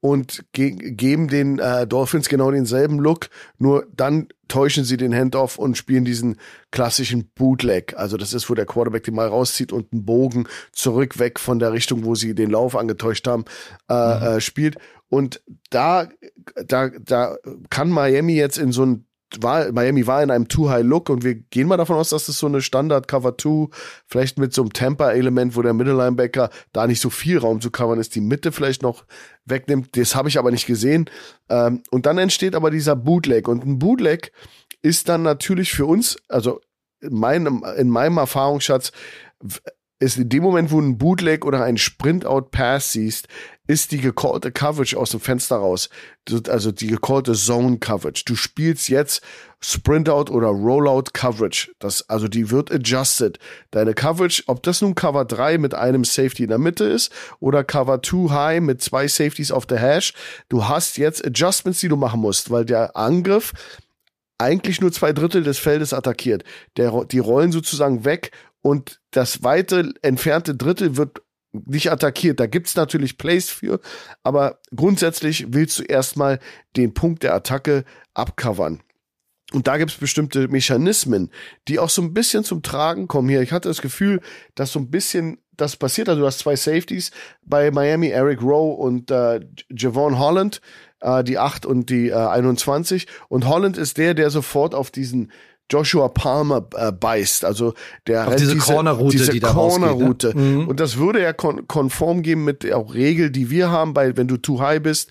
und 0.04 0.44
ge 0.52 0.72
geben 0.72 1.28
den 1.28 1.58
äh, 1.58 1.86
Dolphins 1.86 2.28
genau 2.28 2.50
denselben 2.50 2.98
Look, 2.98 3.30
nur 3.56 3.86
dann 3.96 4.28
täuschen 4.48 4.84
sie 4.84 4.98
den 4.98 5.14
Handoff 5.14 5.56
und 5.56 5.78
spielen 5.78 6.04
diesen 6.04 6.36
klassischen 6.70 7.30
Bootleg. 7.34 7.96
Also 7.96 8.18
das 8.18 8.34
ist, 8.34 8.50
wo 8.50 8.54
der 8.54 8.66
Quarterback 8.66 9.04
den 9.04 9.14
mal 9.14 9.28
rauszieht 9.28 9.72
und 9.72 9.94
einen 9.94 10.04
Bogen 10.04 10.46
zurück 10.72 11.18
weg 11.18 11.40
von 11.40 11.58
der 11.58 11.72
Richtung, 11.72 12.04
wo 12.04 12.14
sie 12.14 12.34
den 12.34 12.50
Lauf 12.50 12.76
angetäuscht 12.76 13.26
haben, 13.26 13.46
äh, 13.88 13.94
mhm. 13.94 14.22
äh, 14.22 14.40
spielt. 14.42 14.76
Und 15.08 15.40
da, 15.70 16.10
da, 16.66 16.90
da 16.90 17.36
kann 17.70 17.88
Miami 17.88 18.34
jetzt 18.34 18.58
in 18.58 18.72
so 18.72 18.84
ein 18.84 19.06
war, 19.40 19.72
Miami 19.72 20.06
war 20.06 20.22
in 20.22 20.30
einem 20.30 20.48
Too-High-Look 20.48 21.08
und 21.08 21.24
wir 21.24 21.34
gehen 21.34 21.66
mal 21.66 21.76
davon 21.76 21.96
aus, 21.96 22.10
dass 22.10 22.26
das 22.26 22.38
so 22.38 22.46
eine 22.46 22.62
Standard-Cover-2, 22.62 23.70
vielleicht 24.06 24.38
mit 24.38 24.52
so 24.52 24.62
einem 24.62 24.72
Temper-Element, 24.72 25.56
wo 25.56 25.62
der 25.62 25.74
Mittellinebacker 25.74 26.50
da 26.72 26.86
nicht 26.86 27.00
so 27.00 27.10
viel 27.10 27.38
Raum 27.38 27.60
zu 27.60 27.70
covern 27.70 27.98
ist, 27.98 28.14
die 28.14 28.20
Mitte 28.20 28.52
vielleicht 28.52 28.82
noch 28.82 29.04
wegnimmt. 29.44 29.96
Das 29.96 30.14
habe 30.14 30.28
ich 30.28 30.38
aber 30.38 30.50
nicht 30.50 30.66
gesehen. 30.66 31.10
Ähm, 31.48 31.82
und 31.90 32.06
dann 32.06 32.18
entsteht 32.18 32.54
aber 32.54 32.70
dieser 32.70 32.96
Bootleg. 32.96 33.48
Und 33.48 33.64
ein 33.64 33.78
Bootleg 33.78 34.32
ist 34.82 35.08
dann 35.08 35.22
natürlich 35.22 35.72
für 35.72 35.86
uns, 35.86 36.16
also 36.28 36.60
in 37.00 37.14
meinem, 37.14 37.64
in 37.76 37.88
meinem 37.88 38.18
Erfahrungsschatz, 38.18 38.92
ist 40.00 40.18
in 40.18 40.28
dem 40.28 40.42
Moment, 40.42 40.70
wo 40.70 40.80
ein 40.80 40.98
Bootleg 40.98 41.44
oder 41.44 41.64
ein 41.64 41.78
Sprint-Out-Pass 41.78 42.92
siehst, 42.92 43.28
ist 43.66 43.92
die 43.92 44.00
gecallte 44.00 44.52
Coverage 44.52 44.98
aus 44.98 45.10
dem 45.10 45.20
Fenster 45.20 45.56
raus. 45.56 45.88
Also 46.48 46.72
die 46.72 46.88
gecallte 46.88 47.32
Zone 47.32 47.78
Coverage. 47.78 48.24
Du 48.26 48.36
spielst 48.36 48.88
jetzt 48.88 49.22
Sprint-Out 49.64 50.30
oder 50.30 50.48
Rollout 50.48 51.12
Coverage. 51.12 51.72
Das, 51.78 52.08
also 52.08 52.28
die 52.28 52.50
wird 52.50 52.70
adjusted. 52.70 53.38
Deine 53.70 53.94
Coverage, 53.94 54.42
ob 54.46 54.62
das 54.62 54.82
nun 54.82 54.94
Cover 54.94 55.24
3 55.24 55.58
mit 55.58 55.74
einem 55.74 56.04
Safety 56.04 56.42
in 56.44 56.50
der 56.50 56.58
Mitte 56.58 56.84
ist 56.84 57.10
oder 57.40 57.64
Cover 57.64 58.02
2 58.02 58.30
High 58.30 58.60
mit 58.60 58.82
zwei 58.82 59.08
Safeties 59.08 59.50
auf 59.50 59.64
der 59.66 59.78
Hash, 59.78 60.12
du 60.48 60.68
hast 60.68 60.98
jetzt 60.98 61.24
Adjustments, 61.24 61.80
die 61.80 61.88
du 61.88 61.96
machen 61.96 62.20
musst, 62.20 62.50
weil 62.50 62.64
der 62.64 62.96
Angriff 62.96 63.52
eigentlich 64.36 64.80
nur 64.80 64.92
zwei 64.92 65.12
Drittel 65.12 65.42
des 65.42 65.58
Feldes 65.58 65.92
attackiert. 65.92 66.44
Der, 66.76 67.04
die 67.04 67.18
rollen 67.18 67.52
sozusagen 67.52 68.04
weg 68.04 68.32
und 68.60 69.00
das 69.12 69.42
weite 69.42 69.94
entfernte 70.02 70.54
Drittel 70.54 70.96
wird 70.96 71.22
nicht 71.52 71.90
attackiert. 71.90 72.40
Da 72.40 72.46
gibt's 72.46 72.74
natürlich 72.74 73.16
Plays 73.16 73.48
für, 73.48 73.80
aber 74.22 74.58
grundsätzlich 74.74 75.46
willst 75.54 75.78
du 75.78 75.84
erstmal 75.84 76.40
den 76.76 76.92
Punkt 76.92 77.22
der 77.22 77.34
Attacke 77.34 77.84
abcovern. 78.12 78.82
Und 79.54 79.68
da 79.68 79.78
gibt's 79.78 79.94
bestimmte 79.94 80.48
Mechanismen, 80.48 81.30
die 81.68 81.78
auch 81.78 81.88
so 81.88 82.02
ein 82.02 82.12
bisschen 82.12 82.42
zum 82.42 82.62
Tragen 82.62 83.06
kommen 83.06 83.28
hier. 83.28 83.40
Ich 83.40 83.52
hatte 83.52 83.68
das 83.68 83.80
Gefühl, 83.80 84.20
dass 84.56 84.72
so 84.72 84.80
ein 84.80 84.90
bisschen 84.90 85.38
das 85.56 85.76
passiert. 85.76 86.08
Also 86.08 86.22
du 86.22 86.26
hast 86.26 86.40
zwei 86.40 86.56
Safeties 86.56 87.12
bei 87.44 87.70
Miami, 87.70 88.08
Eric 88.08 88.42
Rowe 88.42 88.74
und 88.74 89.12
äh, 89.12 89.40
Javon 89.70 90.18
Holland, 90.18 90.60
äh, 91.00 91.22
die 91.22 91.38
8 91.38 91.66
und 91.66 91.88
die 91.88 92.08
äh, 92.08 92.14
21. 92.14 93.06
Und 93.28 93.46
Holland 93.46 93.78
ist 93.78 93.96
der, 93.96 94.14
der 94.14 94.30
sofort 94.30 94.74
auf 94.74 94.90
diesen 94.90 95.30
Joshua 95.70 96.08
Palmer 96.08 96.66
äh, 96.76 96.92
beißt. 96.92 97.44
Also 97.44 97.74
der 98.06 98.28
Auf 98.28 98.36
diese, 98.36 98.54
diese 98.54 98.72
Corner-Route, 98.72 99.16
diese 99.16 99.32
die 99.32 99.40
da 99.40 99.52
Corner-Route. 99.52 100.34
Ne? 100.34 100.42
Mhm. 100.42 100.68
Und 100.68 100.80
das 100.80 100.98
würde 100.98 101.22
ja 101.22 101.32
kon 101.32 101.66
konform 101.66 102.22
geben 102.22 102.44
mit 102.44 102.70
auch 102.72 102.94
Regel, 102.94 103.30
die 103.30 103.50
wir 103.50 103.70
haben, 103.70 103.94
bei 103.94 104.16
wenn 104.16 104.28
du 104.28 104.36
too 104.36 104.60
high 104.60 104.82
bist, 104.82 105.10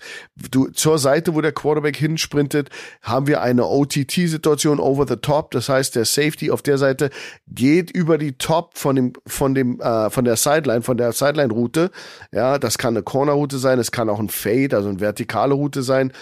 du 0.50 0.68
zur 0.68 0.98
Seite, 0.98 1.34
wo 1.34 1.40
der 1.40 1.52
Quarterback 1.52 1.96
hinsprintet, 1.96 2.70
haben 3.02 3.26
wir 3.26 3.42
eine 3.42 3.66
OTT-Situation 3.66 4.78
over 4.78 5.06
the 5.08 5.16
top. 5.16 5.50
Das 5.50 5.68
heißt, 5.68 5.96
der 5.96 6.04
Safety 6.04 6.50
auf 6.50 6.62
der 6.62 6.78
Seite 6.78 7.10
geht 7.48 7.90
über 7.90 8.16
die 8.16 8.38
Top 8.38 8.78
von 8.78 8.96
dem 8.96 9.12
von 9.26 9.54
dem 9.54 9.80
äh, 9.80 10.10
von 10.10 10.24
der 10.24 10.36
Sideline, 10.36 10.82
von 10.82 10.96
der 10.96 11.12
Sideline-Route. 11.12 11.90
Ja, 12.32 12.58
das 12.58 12.78
kann 12.78 12.94
eine 12.94 13.02
Corner-Route 13.02 13.58
sein, 13.58 13.78
es 13.78 13.90
kann 13.90 14.08
auch 14.08 14.20
ein 14.20 14.28
Fade, 14.28 14.76
also 14.76 14.88
eine 14.88 15.00
vertikale 15.00 15.54
Route 15.54 15.82
sein. 15.82 16.12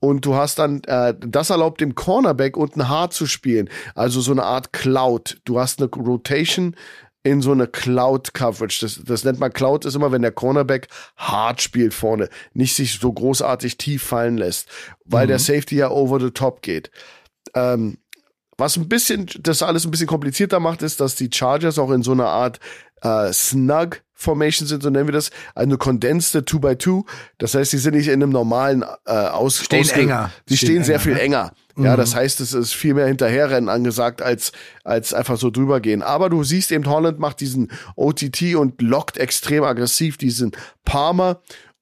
Und 0.00 0.24
du 0.24 0.34
hast 0.34 0.58
dann, 0.58 0.82
äh, 0.84 1.14
das 1.18 1.50
erlaubt 1.50 1.80
dem 1.80 1.94
Cornerback 1.94 2.56
unten 2.56 2.88
hart 2.88 3.12
zu 3.12 3.26
spielen. 3.26 3.68
Also 3.94 4.20
so 4.20 4.32
eine 4.32 4.44
Art 4.44 4.72
Cloud. 4.72 5.38
Du 5.44 5.58
hast 5.58 5.80
eine 5.80 5.90
Rotation 5.90 6.76
in 7.24 7.42
so 7.42 7.52
eine 7.52 7.66
Cloud-Coverage. 7.66 8.78
Das, 8.80 9.02
das 9.04 9.24
nennt 9.24 9.40
man 9.40 9.52
Cloud, 9.52 9.84
ist 9.84 9.96
immer, 9.96 10.12
wenn 10.12 10.22
der 10.22 10.32
Cornerback 10.32 10.88
hart 11.16 11.60
spielt 11.60 11.94
vorne, 11.94 12.28
nicht 12.54 12.74
sich 12.74 12.98
so 12.98 13.12
großartig 13.12 13.76
tief 13.76 14.02
fallen 14.02 14.38
lässt, 14.38 14.68
weil 15.04 15.26
mhm. 15.26 15.28
der 15.28 15.38
Safety 15.38 15.76
ja 15.76 15.90
over 15.90 16.20
the 16.20 16.30
top 16.30 16.62
geht. 16.62 16.90
Ähm, 17.54 17.98
was 18.56 18.76
ein 18.76 18.88
bisschen, 18.88 19.28
das 19.40 19.62
alles 19.62 19.84
ein 19.84 19.90
bisschen 19.90 20.08
komplizierter 20.08 20.58
macht, 20.58 20.82
ist, 20.82 21.00
dass 21.00 21.14
die 21.14 21.30
Chargers 21.32 21.78
auch 21.78 21.90
in 21.90 22.02
so 22.02 22.12
einer 22.12 22.26
Art 22.26 22.58
äh, 23.02 23.32
Snug 23.32 24.02
Formation 24.20 24.66
sind, 24.66 24.82
so 24.82 24.90
nennen 24.90 25.06
wir 25.06 25.12
das, 25.12 25.30
eine 25.54 25.78
kondensste 25.78 26.40
2x2. 26.40 27.04
Das 27.38 27.54
heißt, 27.54 27.72
die 27.72 27.78
sind 27.78 27.94
nicht 27.94 28.08
in 28.08 28.14
einem 28.14 28.30
normalen 28.30 28.84
äh, 29.06 29.12
Aus 29.12 29.58
stehen 29.58 29.82
Ausge 29.82 30.00
enger. 30.00 30.32
Die 30.48 30.56
stehen, 30.56 30.82
stehen 30.82 30.84
sehr 30.84 30.94
enger, 30.96 31.04
viel 31.04 31.14
ne? 31.14 31.20
enger. 31.20 31.52
Ja, 31.76 31.92
mhm. 31.92 31.98
das 31.98 32.16
heißt, 32.16 32.40
es 32.40 32.52
ist 32.52 32.74
viel 32.74 32.94
mehr 32.94 33.06
hinterherrennen 33.06 33.68
angesagt, 33.68 34.20
als, 34.20 34.50
als 34.82 35.14
einfach 35.14 35.36
so 35.36 35.50
drüber 35.50 35.78
gehen. 35.78 36.02
Aber 36.02 36.30
du 36.30 36.42
siehst 36.42 36.72
eben, 36.72 36.84
Holland 36.86 37.20
macht 37.20 37.38
diesen 37.38 37.70
OTT 37.94 38.56
und 38.56 38.82
lockt 38.82 39.18
extrem 39.18 39.62
aggressiv 39.62 40.16
diesen 40.16 40.50
Palmer 40.84 41.40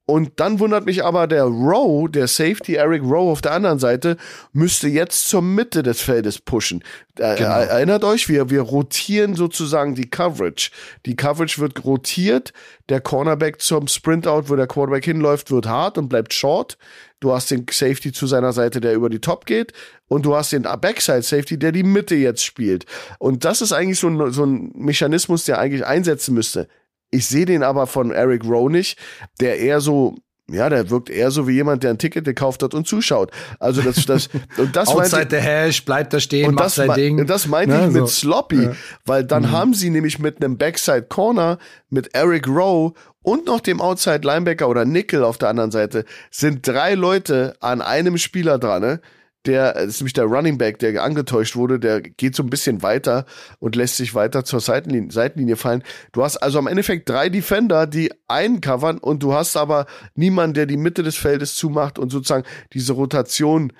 und 0.09 0.39
dann 0.39 0.61
wundert 0.61 0.87
mich 0.87 1.05
aber 1.05 1.27
der 1.27 1.43
Rowe, 1.43 2.09
der 2.09 2.29
Safety 2.29 2.75
Eric 2.75 3.03
Rowe 3.03 3.33
auf 3.33 3.43
der 3.43 3.53
anderen 3.53 3.81
Seite, 3.81 4.17
müsste 4.53 4.87
jetzt 4.87 5.29
zur 5.29 5.43
Mitte 5.43 5.83
des 5.83 6.01
Feldes 6.01 6.39
pushen. 6.39 6.85
Äh, 7.19 7.37
genau. 7.37 7.51
Erinnert 7.51 8.05
euch, 8.05 8.29
wir, 8.29 8.49
wir 8.49 8.61
rotieren 8.61 9.35
sozusagen 9.35 9.97
die 9.97 10.09
Coverage. 10.09 10.71
Die 11.07 11.17
Coverage 11.17 11.61
wird 11.61 11.85
rotiert, 11.85 12.53
der 12.89 13.01
Cornerback 13.01 13.61
zum 13.61 13.89
Sprintout, 13.89 14.45
wo 14.47 14.55
der 14.55 14.69
Quarterback 14.69 15.05
hinläuft, 15.05 15.51
wird 15.51 15.67
hart 15.67 15.99
und 15.99 16.09
bleibt 16.09 16.33
short. 16.33 16.79
Du 17.19 17.33
hast 17.33 17.51
den 17.51 17.67
Safety 17.69 18.13
zu 18.13 18.29
seiner 18.29 18.53
Seite, 18.53 18.81
der 18.81 18.95
über 18.95 19.11
die 19.11 19.21
Top 19.21 19.45
geht. 19.45 19.73
Und 20.07 20.25
du 20.25 20.37
hast 20.37 20.53
den 20.53 20.63
Backside 20.63 21.23
Safety, 21.23 21.59
der 21.59 21.73
die 21.73 21.83
Mitte 21.83 22.15
jetzt 22.15 22.45
spielt. 22.45 22.87
Und 23.19 23.45
das 23.45 23.61
ist 23.61 23.73
eigentlich 23.73 23.99
so 23.99 24.09
ein, 24.09 24.31
so 24.31 24.45
ein 24.45 24.71
Mechanismus, 24.77 25.45
der 25.45 25.59
eigentlich 25.59 25.85
einsetzen 25.85 26.33
müsste. 26.33 26.69
Ich 27.17 27.27
sehe 27.27 27.47
den 27.47 27.63
aber 27.63 27.87
von 27.87 28.11
Eric 28.11 28.45
Rowe 28.45 28.71
nicht, 28.71 28.99
der 29.41 29.59
eher 29.59 29.81
so 29.81 30.17
ja, 30.49 30.69
der 30.69 30.91
wirkt 30.91 31.11
eher 31.11 31.33
so 31.33 31.49
wie 31.49 31.55
jemand, 31.55 31.83
der 31.83 31.91
ein 31.91 31.99
Ticket 31.99 32.25
gekauft 32.25 32.63
hat 32.63 32.73
und 32.73 32.87
zuschaut. 32.87 33.33
Also 33.59 33.83
das, 33.83 34.07
das 34.07 34.29
und 34.59 34.77
das 34.77 34.89
Outside 34.89 35.17
meinte, 35.17 35.37
the 35.37 35.43
hash, 35.43 35.85
bleibt 35.85 36.13
da 36.13 36.21
stehen, 36.21 36.49
und 36.49 36.55
macht 36.55 36.67
das, 36.67 36.75
sein 36.77 36.95
Ding. 36.95 37.19
Und 37.19 37.29
das 37.29 37.49
meinte 37.49 37.75
ja, 37.75 37.87
ich 37.87 37.93
mit 37.93 38.03
so. 38.03 38.07
Sloppy, 38.07 38.63
ja. 38.63 38.73
weil 39.05 39.25
dann 39.25 39.45
mhm. 39.45 39.51
haben 39.51 39.75
sie 39.75 39.91
nämlich 39.91 40.21
mit 40.21 40.45
einem 40.45 40.57
Backside 40.57 41.07
Corner 41.09 41.59
mit 41.91 42.15
Eric 42.15 42.47
Rowe 42.47 42.93
und 43.23 43.47
noch 43.47 43.61
dem 43.61 43.81
Outside 43.81 44.21
Linebacker 44.23 44.69
oder 44.69 44.85
Nickel 44.85 45.25
auf 45.25 45.37
der 45.37 45.49
anderen 45.49 45.73
Seite 45.73 46.05
sind 46.31 46.65
drei 46.69 46.95
Leute 46.95 47.57
an 47.59 47.81
einem 47.83 48.17
Spieler 48.17 48.59
dran. 48.59 48.83
Ne? 48.83 49.01
Der, 49.47 49.77
ist 49.77 50.01
nämlich 50.01 50.13
der 50.13 50.25
Running 50.25 50.59
Back, 50.59 50.79
der 50.79 51.03
angetäuscht 51.03 51.57
wurde, 51.57 51.79
der 51.79 52.01
geht 52.01 52.35
so 52.35 52.43
ein 52.43 52.51
bisschen 52.51 52.83
weiter 52.83 53.25
und 53.59 53.77
lässt 53.77 53.97
sich 53.97 54.15
weiter 54.15 54.45
zur 54.45 54.61
Seitenlinie, 54.61 55.11
Seitenlinie 55.11 55.57
fallen. 55.57 55.83
Du 56.13 56.23
hast 56.23 56.37
also 56.39 56.59
am 56.59 56.67
Endeffekt 56.67 57.09
drei 57.09 57.29
Defender, 57.29 57.87
die 57.87 58.13
einen 58.29 58.61
covern 58.61 58.99
und 58.99 59.23
du 59.23 59.35
hast 59.35 59.57
aber 59.57 59.87
niemanden, 60.15 60.55
der 60.55 60.67
die 60.67 60.77
Mitte 60.77 61.03
des 61.03 61.17
Feldes 61.17 61.55
zumacht 61.55 61.99
und 61.99 62.11
sozusagen 62.11 62.45
diese 62.73 62.93
Rotation 62.93 63.73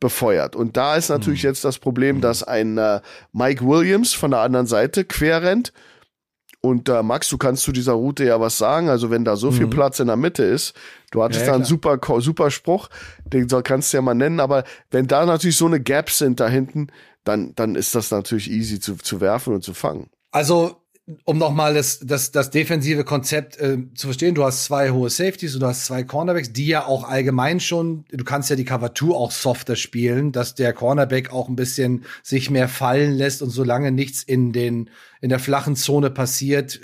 befeuert. 0.00 0.56
Und 0.56 0.76
da 0.76 0.96
ist 0.96 1.08
natürlich 1.08 1.44
mhm. 1.44 1.48
jetzt 1.50 1.64
das 1.64 1.78
Problem, 1.78 2.20
dass 2.20 2.42
ein 2.42 2.78
äh, 2.78 3.00
Mike 3.32 3.66
Williams 3.66 4.12
von 4.12 4.30
der 4.32 4.40
anderen 4.40 4.66
Seite 4.66 5.04
quer 5.04 5.42
rennt 5.42 5.72
und 6.64 6.88
äh, 6.88 7.02
Max, 7.02 7.28
du 7.28 7.36
kannst 7.36 7.62
zu 7.62 7.72
dieser 7.72 7.92
Route 7.92 8.24
ja 8.24 8.40
was 8.40 8.56
sagen. 8.56 8.88
Also 8.88 9.10
wenn 9.10 9.22
da 9.22 9.36
so 9.36 9.50
viel 9.50 9.66
mhm. 9.66 9.70
Platz 9.70 10.00
in 10.00 10.06
der 10.06 10.16
Mitte 10.16 10.44
ist, 10.44 10.72
du 11.10 11.22
hattest 11.22 11.42
ja, 11.42 11.48
da 11.48 11.54
einen 11.56 11.64
super, 11.64 11.98
super 12.20 12.50
Spruch, 12.50 12.88
den 13.26 13.48
kannst 13.48 13.92
du 13.92 13.98
ja 13.98 14.02
mal 14.02 14.14
nennen. 14.14 14.40
Aber 14.40 14.64
wenn 14.90 15.06
da 15.06 15.26
natürlich 15.26 15.58
so 15.58 15.66
eine 15.66 15.78
Gaps 15.78 16.16
sind 16.16 16.40
da 16.40 16.48
hinten, 16.48 16.86
dann, 17.22 17.54
dann 17.54 17.74
ist 17.74 17.94
das 17.94 18.10
natürlich 18.10 18.50
easy 18.50 18.80
zu, 18.80 18.96
zu 18.96 19.20
werfen 19.20 19.52
und 19.52 19.62
zu 19.62 19.74
fangen. 19.74 20.08
Also 20.30 20.80
um 21.24 21.36
nochmal 21.36 21.74
das, 21.74 21.98
das, 22.00 22.32
das 22.32 22.50
defensive 22.50 23.04
Konzept 23.04 23.60
äh, 23.60 23.76
zu 23.94 24.06
verstehen, 24.06 24.34
du 24.34 24.42
hast 24.42 24.64
zwei 24.64 24.90
hohe 24.90 25.10
Safeties 25.10 25.54
und 25.54 25.60
du 25.60 25.66
hast 25.66 25.84
zwei 25.84 26.02
Cornerbacks, 26.02 26.52
die 26.52 26.66
ja 26.66 26.86
auch 26.86 27.04
allgemein 27.04 27.60
schon, 27.60 28.06
du 28.10 28.24
kannst 28.24 28.48
ja 28.48 28.56
die 28.56 28.64
Cover 28.64 28.94
2 28.94 29.14
auch 29.14 29.30
softer 29.30 29.76
spielen, 29.76 30.32
dass 30.32 30.54
der 30.54 30.72
Cornerback 30.72 31.30
auch 31.30 31.48
ein 31.48 31.56
bisschen 31.56 32.04
sich 32.22 32.48
mehr 32.48 32.68
fallen 32.68 33.12
lässt 33.12 33.42
und 33.42 33.50
solange 33.50 33.92
nichts 33.92 34.22
in 34.22 34.52
den 34.52 34.88
in 35.24 35.30
der 35.30 35.38
flachen 35.38 35.74
Zone 35.74 36.10
passiert, 36.10 36.78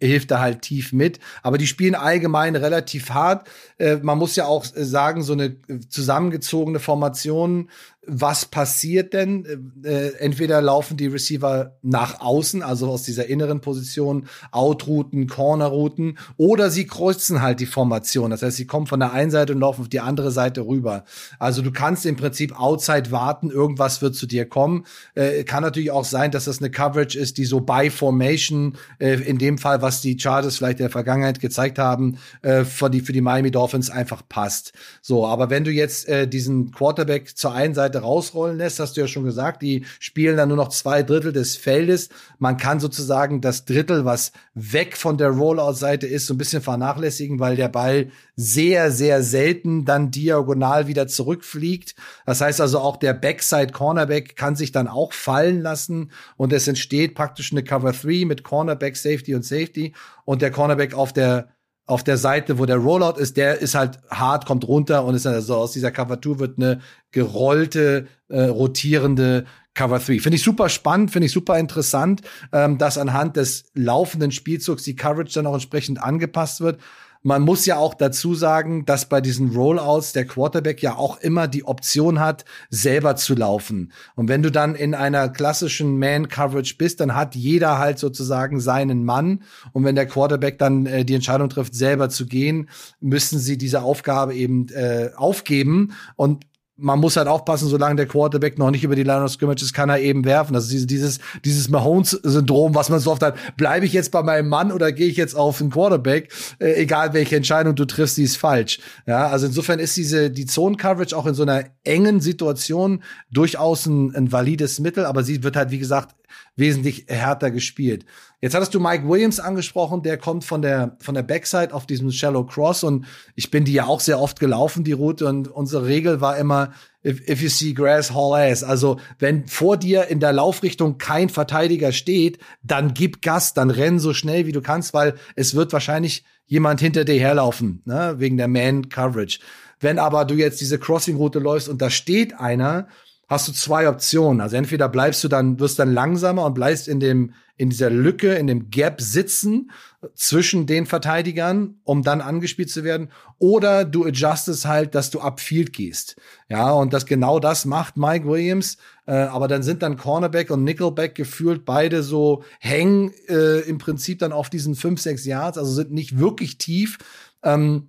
hilft 0.00 0.32
er 0.32 0.40
halt 0.40 0.62
tief 0.62 0.92
mit. 0.92 1.20
Aber 1.44 1.58
die 1.58 1.68
spielen 1.68 1.94
allgemein 1.94 2.56
relativ 2.56 3.10
hart. 3.10 3.46
Äh, 3.78 3.98
man 4.02 4.18
muss 4.18 4.34
ja 4.34 4.46
auch 4.46 4.64
sagen, 4.64 5.22
so 5.22 5.32
eine 5.32 5.58
zusammengezogene 5.88 6.80
Formation 6.80 7.68
was 8.06 8.46
passiert 8.46 9.12
denn? 9.12 9.82
Äh, 9.82 10.12
entweder 10.18 10.60
laufen 10.60 10.96
die 10.96 11.06
Receiver 11.06 11.76
nach 11.82 12.20
außen, 12.20 12.62
also 12.62 12.88
aus 12.88 13.02
dieser 13.02 13.26
inneren 13.26 13.60
Position, 13.60 14.26
Outrouten, 14.50 15.26
Cornerrouten, 15.26 16.18
oder 16.36 16.70
sie 16.70 16.86
kreuzen 16.86 17.42
halt 17.42 17.60
die 17.60 17.66
Formation. 17.66 18.30
Das 18.30 18.42
heißt, 18.42 18.56
sie 18.56 18.66
kommen 18.66 18.86
von 18.86 19.00
der 19.00 19.12
einen 19.12 19.30
Seite 19.30 19.52
und 19.54 19.60
laufen 19.60 19.82
auf 19.82 19.88
die 19.88 20.00
andere 20.00 20.30
Seite 20.30 20.66
rüber. 20.66 21.04
Also 21.38 21.62
du 21.62 21.72
kannst 21.72 22.06
im 22.06 22.16
Prinzip 22.16 22.58
outside 22.58 23.10
warten, 23.10 23.50
irgendwas 23.50 24.02
wird 24.02 24.14
zu 24.14 24.26
dir 24.26 24.46
kommen. 24.46 24.84
Äh, 25.14 25.44
kann 25.44 25.62
natürlich 25.62 25.90
auch 25.90 26.04
sein, 26.04 26.30
dass 26.30 26.44
das 26.44 26.58
eine 26.58 26.70
Coverage 26.70 27.18
ist, 27.18 27.38
die 27.38 27.44
so 27.44 27.60
by 27.84 27.90
Formation, 27.90 28.76
äh, 28.98 29.14
in 29.14 29.38
dem 29.38 29.58
Fall, 29.58 29.82
was 29.82 30.00
die 30.00 30.18
Chargers 30.18 30.56
vielleicht 30.56 30.78
in 30.80 30.84
der 30.84 30.90
Vergangenheit 30.90 31.40
gezeigt 31.40 31.78
haben, 31.78 32.18
äh, 32.42 32.64
für, 32.64 32.90
die, 32.90 33.00
für 33.00 33.12
die 33.12 33.20
Miami 33.20 33.50
Dolphins 33.50 33.90
einfach 33.90 34.22
passt. 34.28 34.72
So, 35.02 35.26
aber 35.26 35.50
wenn 35.50 35.64
du 35.64 35.70
jetzt 35.70 36.08
äh, 36.08 36.26
diesen 36.26 36.72
Quarterback 36.72 37.36
zur 37.36 37.52
einen 37.52 37.74
Seite 37.74 37.98
rausrollen 37.98 38.58
lässt, 38.58 38.80
hast 38.80 38.96
du 38.96 39.02
ja 39.02 39.06
schon 39.06 39.24
gesagt, 39.24 39.62
die 39.62 39.84
spielen 40.00 40.36
dann 40.36 40.48
nur 40.48 40.56
noch 40.56 40.68
zwei 40.68 41.02
Drittel 41.02 41.32
des 41.32 41.56
Feldes. 41.56 42.08
Man 42.38 42.56
kann 42.56 42.80
sozusagen 42.80 43.40
das 43.40 43.64
Drittel, 43.64 44.04
was 44.04 44.32
weg 44.54 44.96
von 44.96 45.18
der 45.18 45.30
Rollout-Seite 45.30 46.06
ist, 46.06 46.26
so 46.26 46.34
ein 46.34 46.38
bisschen 46.38 46.62
vernachlässigen, 46.62 47.40
weil 47.40 47.56
der 47.56 47.68
Ball 47.68 48.10
sehr, 48.36 48.90
sehr 48.90 49.22
selten 49.22 49.84
dann 49.84 50.10
diagonal 50.10 50.86
wieder 50.86 51.06
zurückfliegt. 51.06 51.94
Das 52.26 52.40
heißt 52.40 52.60
also 52.60 52.80
auch 52.80 52.96
der 52.96 53.14
Backside 53.14 53.72
Cornerback 53.72 54.36
kann 54.36 54.56
sich 54.56 54.72
dann 54.72 54.88
auch 54.88 55.12
fallen 55.12 55.60
lassen 55.60 56.10
und 56.36 56.52
es 56.52 56.66
entsteht 56.66 57.14
praktisch 57.14 57.52
eine 57.52 57.62
Cover 57.74 57.92
3 57.92 58.24
mit 58.24 58.44
Cornerback, 58.44 58.96
Safety 58.96 59.34
und 59.34 59.44
Safety 59.44 59.94
und 60.24 60.42
der 60.42 60.50
Cornerback 60.50 60.94
auf 60.94 61.12
der 61.12 61.48
auf 61.86 62.02
der 62.02 62.16
Seite, 62.16 62.58
wo 62.58 62.64
der 62.64 62.78
Rollout 62.78 63.18
ist, 63.18 63.36
der 63.36 63.58
ist 63.58 63.74
halt 63.74 63.98
hart, 64.08 64.46
kommt 64.46 64.66
runter 64.66 65.04
und 65.04 65.14
ist 65.14 65.26
also 65.26 65.56
aus 65.56 65.72
dieser 65.72 65.90
Cover 65.90 66.18
2 66.18 66.38
wird 66.38 66.58
eine 66.58 66.80
gerollte, 67.10 68.06
äh, 68.28 68.44
rotierende 68.44 69.44
Cover 69.74 69.98
3. 69.98 70.18
Finde 70.20 70.36
ich 70.36 70.42
super 70.42 70.70
spannend, 70.70 71.10
finde 71.10 71.26
ich 71.26 71.32
super 71.32 71.58
interessant, 71.58 72.22
ähm, 72.52 72.78
dass 72.78 72.96
anhand 72.96 73.36
des 73.36 73.64
laufenden 73.74 74.30
Spielzugs 74.30 74.84
die 74.84 74.96
Coverage 74.96 75.34
dann 75.34 75.46
auch 75.46 75.52
entsprechend 75.52 76.02
angepasst 76.02 76.62
wird. 76.62 76.80
Man 77.26 77.40
muss 77.40 77.64
ja 77.64 77.78
auch 77.78 77.94
dazu 77.94 78.34
sagen, 78.34 78.84
dass 78.84 79.08
bei 79.08 79.22
diesen 79.22 79.56
Rollouts 79.56 80.12
der 80.12 80.26
Quarterback 80.26 80.82
ja 80.82 80.96
auch 80.96 81.18
immer 81.20 81.48
die 81.48 81.64
Option 81.64 82.20
hat, 82.20 82.44
selber 82.68 83.16
zu 83.16 83.34
laufen. 83.34 83.92
Und 84.14 84.28
wenn 84.28 84.42
du 84.42 84.52
dann 84.52 84.74
in 84.74 84.94
einer 84.94 85.30
klassischen 85.30 85.98
Man-Coverage 85.98 86.76
bist, 86.76 87.00
dann 87.00 87.14
hat 87.14 87.34
jeder 87.34 87.78
halt 87.78 87.98
sozusagen 87.98 88.60
seinen 88.60 89.06
Mann. 89.06 89.42
Und 89.72 89.84
wenn 89.84 89.94
der 89.94 90.04
Quarterback 90.04 90.58
dann 90.58 90.84
äh, 90.84 91.06
die 91.06 91.14
Entscheidung 91.14 91.48
trifft, 91.48 91.74
selber 91.74 92.10
zu 92.10 92.26
gehen, 92.26 92.68
müssen 93.00 93.38
sie 93.38 93.56
diese 93.56 93.80
Aufgabe 93.80 94.34
eben 94.34 94.68
äh, 94.68 95.08
aufgeben. 95.16 95.94
Und 96.16 96.44
man 96.76 96.98
muss 96.98 97.16
halt 97.16 97.28
aufpassen, 97.28 97.68
solange 97.68 97.96
der 97.96 98.06
Quarterback 98.06 98.58
noch 98.58 98.70
nicht 98.70 98.82
über 98.82 98.96
die 98.96 99.04
Line 99.04 99.22
of 99.22 99.30
Scrimmage 99.30 99.62
ist, 99.62 99.74
kann 99.74 99.90
er 99.90 100.00
eben 100.00 100.24
werfen. 100.24 100.54
Das 100.54 100.72
ist 100.72 100.90
dieses, 100.90 101.20
dieses 101.44 101.68
Mahomes-Syndrom, 101.68 102.74
was 102.74 102.88
man 102.88 102.98
so 102.98 103.12
oft 103.12 103.22
hat. 103.22 103.36
Bleibe 103.56 103.86
ich 103.86 103.92
jetzt 103.92 104.10
bei 104.10 104.22
meinem 104.22 104.48
Mann 104.48 104.72
oder 104.72 104.90
gehe 104.90 105.06
ich 105.06 105.16
jetzt 105.16 105.36
auf 105.36 105.58
den 105.58 105.70
Quarterback? 105.70 106.32
Äh, 106.58 106.74
egal 106.74 107.14
welche 107.14 107.36
Entscheidung 107.36 107.76
du 107.76 107.84
triffst, 107.84 108.16
die 108.16 108.24
ist 108.24 108.36
falsch. 108.36 108.80
Ja, 109.06 109.28
also 109.28 109.46
insofern 109.46 109.78
ist 109.78 109.96
diese, 109.96 110.30
die 110.30 110.46
Zone-Coverage 110.46 111.16
auch 111.16 111.26
in 111.26 111.34
so 111.34 111.44
einer 111.44 111.64
engen 111.84 112.20
Situation 112.20 113.02
durchaus 113.30 113.86
ein, 113.86 114.14
ein 114.16 114.32
valides 114.32 114.80
Mittel, 114.80 115.06
aber 115.06 115.22
sie 115.22 115.44
wird 115.44 115.56
halt, 115.56 115.70
wie 115.70 115.78
gesagt, 115.78 116.16
wesentlich 116.56 117.06
härter 117.08 117.50
gespielt. 117.50 118.04
Jetzt 118.44 118.54
hattest 118.54 118.74
du 118.74 118.78
Mike 118.78 119.08
Williams 119.08 119.40
angesprochen, 119.40 120.02
der 120.02 120.18
kommt 120.18 120.44
von 120.44 120.60
der, 120.60 120.98
von 121.00 121.14
der 121.14 121.22
Backside 121.22 121.72
auf 121.72 121.86
diesem 121.86 122.10
Shallow 122.10 122.44
Cross 122.44 122.84
und 122.84 123.06
ich 123.34 123.50
bin 123.50 123.64
die 123.64 123.72
ja 123.72 123.86
auch 123.86 124.00
sehr 124.00 124.20
oft 124.20 124.38
gelaufen, 124.38 124.84
die 124.84 124.92
Route 124.92 125.26
und 125.26 125.48
unsere 125.48 125.86
Regel 125.86 126.20
war 126.20 126.36
immer, 126.36 126.74
if, 127.02 127.26
if 127.26 127.40
you 127.40 127.48
see 127.48 127.72
grass, 127.72 128.12
haul 128.12 128.36
ass. 128.36 128.62
Also 128.62 129.00
wenn 129.18 129.46
vor 129.48 129.78
dir 129.78 130.08
in 130.08 130.20
der 130.20 130.34
Laufrichtung 130.34 130.98
kein 130.98 131.30
Verteidiger 131.30 131.90
steht, 131.90 132.36
dann 132.62 132.92
gib 132.92 133.22
Gas, 133.22 133.54
dann 133.54 133.70
renn 133.70 133.98
so 133.98 134.12
schnell 134.12 134.44
wie 134.44 134.52
du 134.52 134.60
kannst, 134.60 134.92
weil 134.92 135.14
es 135.36 135.54
wird 135.54 135.72
wahrscheinlich 135.72 136.22
jemand 136.44 136.80
hinter 136.80 137.06
dir 137.06 137.18
herlaufen, 137.18 137.80
ne, 137.86 138.16
wegen 138.18 138.36
der 138.36 138.48
Man-Coverage. 138.48 139.38
Wenn 139.80 139.98
aber 139.98 140.26
du 140.26 140.34
jetzt 140.34 140.60
diese 140.60 140.78
Crossing-Route 140.78 141.38
läufst 141.38 141.70
und 141.70 141.80
da 141.80 141.88
steht 141.88 142.38
einer, 142.38 142.88
hast 143.34 143.48
du 143.48 143.52
zwei 143.52 143.88
Optionen. 143.88 144.40
Also 144.40 144.56
entweder 144.56 144.88
bleibst 144.88 145.22
du 145.24 145.28
dann, 145.28 145.60
wirst 145.60 145.78
dann 145.78 145.92
langsamer 145.92 146.44
und 146.46 146.54
bleibst 146.54 146.88
in 146.88 147.00
dem, 147.00 147.34
in 147.56 147.70
dieser 147.70 147.90
Lücke, 147.90 148.34
in 148.34 148.46
dem 148.46 148.70
Gap 148.70 149.00
sitzen 149.00 149.70
zwischen 150.14 150.66
den 150.66 150.86
Verteidigern, 150.86 151.76
um 151.84 152.02
dann 152.02 152.20
angespielt 152.20 152.70
zu 152.70 152.84
werden. 152.84 153.10
Oder 153.38 153.84
du 153.84 154.04
adjustest 154.04 154.66
halt, 154.66 154.94
dass 154.94 155.10
du 155.10 155.20
upfield 155.20 155.72
gehst. 155.72 156.16
Ja, 156.48 156.72
und 156.72 156.92
das 156.92 157.06
genau 157.06 157.38
das 157.38 157.64
macht 157.64 157.96
Mike 157.96 158.26
Williams. 158.26 158.78
Äh, 159.06 159.14
aber 159.14 159.48
dann 159.48 159.62
sind 159.62 159.82
dann 159.82 159.96
Cornerback 159.96 160.50
und 160.50 160.64
Nickelback 160.64 161.14
gefühlt 161.14 161.64
beide 161.64 162.02
so 162.02 162.42
hängen 162.60 163.12
äh, 163.28 163.60
im 163.60 163.78
Prinzip 163.78 164.18
dann 164.18 164.32
auf 164.32 164.50
diesen 164.50 164.74
fünf, 164.74 165.00
sechs 165.00 165.24
Yards, 165.24 165.58
also 165.58 165.72
sind 165.72 165.92
nicht 165.92 166.18
wirklich 166.18 166.58
tief. 166.58 166.98
Ähm, 167.42 167.88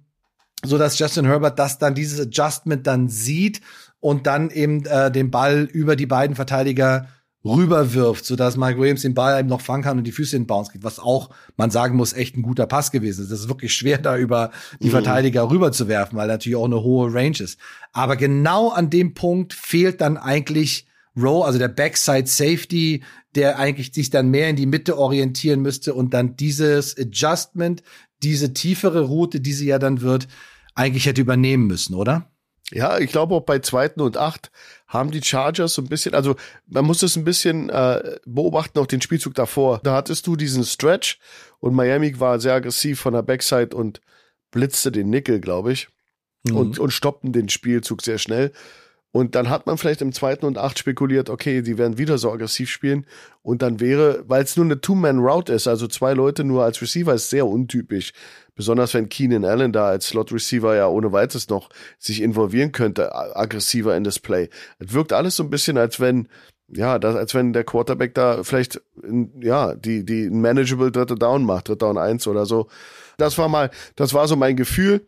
so 0.63 0.77
dass 0.77 0.97
Justin 0.97 1.25
Herbert 1.25 1.59
das 1.59 1.77
dann 1.77 1.95
dieses 1.95 2.19
Adjustment 2.19 2.87
dann 2.87 3.09
sieht 3.09 3.61
und 4.05 4.27
dann 4.27 4.51
eben 4.51 4.85
äh, 4.85 5.11
den 5.11 5.31
Ball 5.31 5.63
über 5.63 5.95
die 5.95 6.05
beiden 6.05 6.35
Verteidiger 6.35 7.07
rüberwirft, 7.43 8.23
so 8.23 8.35
dass 8.35 8.55
Mike 8.55 8.79
Williams 8.79 9.01
den 9.01 9.15
Ball 9.15 9.39
eben 9.39 9.49
noch 9.49 9.61
fangen 9.61 9.81
kann 9.81 9.97
und 9.97 10.03
die 10.03 10.11
Füße 10.11 10.35
in 10.35 10.43
den 10.43 10.47
Bounce 10.47 10.69
kriegt, 10.69 10.83
was 10.83 10.99
auch, 10.99 11.31
man 11.57 11.71
sagen 11.71 11.97
muss, 11.97 12.13
echt 12.13 12.37
ein 12.37 12.43
guter 12.43 12.67
Pass 12.67 12.91
gewesen 12.91 13.23
ist. 13.23 13.31
Das 13.31 13.39
ist 13.39 13.49
wirklich 13.49 13.73
schwer, 13.73 13.97
da 13.97 14.15
über 14.15 14.51
die 14.79 14.89
mhm. 14.89 14.91
Verteidiger 14.91 15.49
rüberzuwerfen, 15.49 16.15
weil 16.15 16.27
natürlich 16.27 16.55
auch 16.55 16.65
eine 16.65 16.83
hohe 16.83 17.11
Range 17.11 17.39
ist. 17.39 17.59
Aber 17.93 18.15
genau 18.15 18.69
an 18.69 18.91
dem 18.91 19.15
Punkt 19.15 19.53
fehlt 19.53 20.01
dann 20.01 20.17
eigentlich 20.17 20.85
Rowe, 21.17 21.43
also 21.43 21.57
der 21.57 21.69
Backside 21.69 22.27
Safety, 22.27 23.03
der 23.33 23.57
eigentlich 23.57 23.91
sich 23.91 24.11
dann 24.11 24.29
mehr 24.29 24.49
in 24.49 24.55
die 24.55 24.67
Mitte 24.67 24.99
orientieren 24.99 25.63
müsste 25.63 25.95
und 25.95 26.13
dann 26.13 26.35
dieses 26.35 26.95
Adjustment, 26.95 27.81
diese 28.21 28.53
tiefere 28.53 29.01
Route, 29.01 29.39
die 29.41 29.53
sie 29.53 29.65
ja 29.65 29.79
dann 29.79 30.01
wird, 30.01 30.27
eigentlich 30.75 31.07
hätte 31.07 31.21
übernehmen 31.21 31.65
müssen, 31.65 31.95
oder? 31.95 32.29
Ja, 32.71 32.97
ich 32.97 33.11
glaube 33.11 33.35
auch 33.35 33.41
bei 33.41 33.59
zweiten 33.59 34.01
und 34.01 34.17
acht 34.17 34.51
haben 34.87 35.11
die 35.11 35.21
Chargers 35.21 35.75
so 35.75 35.81
ein 35.81 35.87
bisschen, 35.87 36.15
also 36.15 36.35
man 36.67 36.85
muss 36.85 36.99
das 36.99 37.15
ein 37.15 37.23
bisschen 37.23 37.69
äh, 37.69 38.17
beobachten, 38.25 38.79
auch 38.79 38.87
den 38.87 39.01
Spielzug 39.01 39.35
davor. 39.35 39.79
Da 39.83 39.93
hattest 39.93 40.25
du 40.25 40.35
diesen 40.35 40.63
Stretch 40.63 41.19
und 41.59 41.75
Miami 41.75 42.19
war 42.19 42.39
sehr 42.39 42.53
aggressiv 42.53 42.99
von 42.99 43.13
der 43.13 43.21
Backside 43.21 43.75
und 43.75 44.01
blitzte 44.51 44.91
den 44.91 45.09
Nickel, 45.09 45.39
glaube 45.39 45.73
ich, 45.73 45.89
mhm. 46.43 46.57
und, 46.57 46.79
und 46.79 46.91
stoppten 46.91 47.33
den 47.33 47.49
Spielzug 47.49 48.01
sehr 48.01 48.17
schnell. 48.17 48.51
Und 49.11 49.35
dann 49.35 49.49
hat 49.49 49.65
man 49.65 49.77
vielleicht 49.77 50.01
im 50.01 50.11
zweiten 50.11 50.45
und 50.45 50.57
acht 50.57 50.77
spekuliert, 50.77 51.29
okay, 51.29 51.61
die 51.61 51.77
werden 51.77 51.97
wieder 51.97 52.17
so 52.17 52.33
aggressiv 52.33 52.69
spielen. 52.69 53.05
Und 53.43 53.61
dann 53.61 53.79
wäre, 53.79 54.25
weil 54.27 54.43
es 54.43 54.57
nur 54.57 54.65
eine 54.65 54.81
Two-Man-Route 54.81 55.53
ist, 55.53 55.67
also 55.67 55.87
zwei 55.87 56.13
Leute 56.13 56.43
nur 56.43 56.65
als 56.65 56.81
Receiver, 56.81 57.13
ist 57.13 57.29
sehr 57.29 57.47
untypisch. 57.47 58.11
Besonders 58.55 58.93
wenn 58.93 59.09
Keenan 59.09 59.45
Allen 59.45 59.73
da 59.73 59.87
als 59.87 60.07
Slot-Receiver 60.07 60.75
ja 60.75 60.87
ohne 60.87 61.11
weiteres 61.11 61.49
noch 61.49 61.69
sich 61.99 62.21
involvieren 62.21 62.71
könnte, 62.71 63.13
aggressiver 63.13 63.95
in 63.97 64.03
das 64.03 64.19
Play. 64.19 64.49
Es 64.79 64.93
wirkt 64.93 65.11
alles 65.11 65.35
so 65.35 65.43
ein 65.43 65.49
bisschen, 65.49 65.77
als 65.77 65.99
wenn, 65.99 66.29
ja, 66.69 66.97
das, 66.97 67.15
als 67.15 67.33
wenn 67.33 67.51
der 67.51 67.65
Quarterback 67.65 68.13
da 68.13 68.43
vielleicht, 68.43 68.81
ja, 69.41 69.75
die, 69.75 70.05
die 70.05 70.29
manageable 70.29 70.91
dritte 70.91 71.15
Down 71.15 71.43
macht, 71.43 71.67
dritte 71.67 71.79
Down 71.79 71.97
eins 71.97 72.27
oder 72.27 72.45
so. 72.45 72.67
Das 73.17 73.37
war 73.37 73.49
mal, 73.49 73.71
das 73.95 74.13
war 74.13 74.27
so 74.27 74.35
mein 74.35 74.55
Gefühl. 74.55 75.05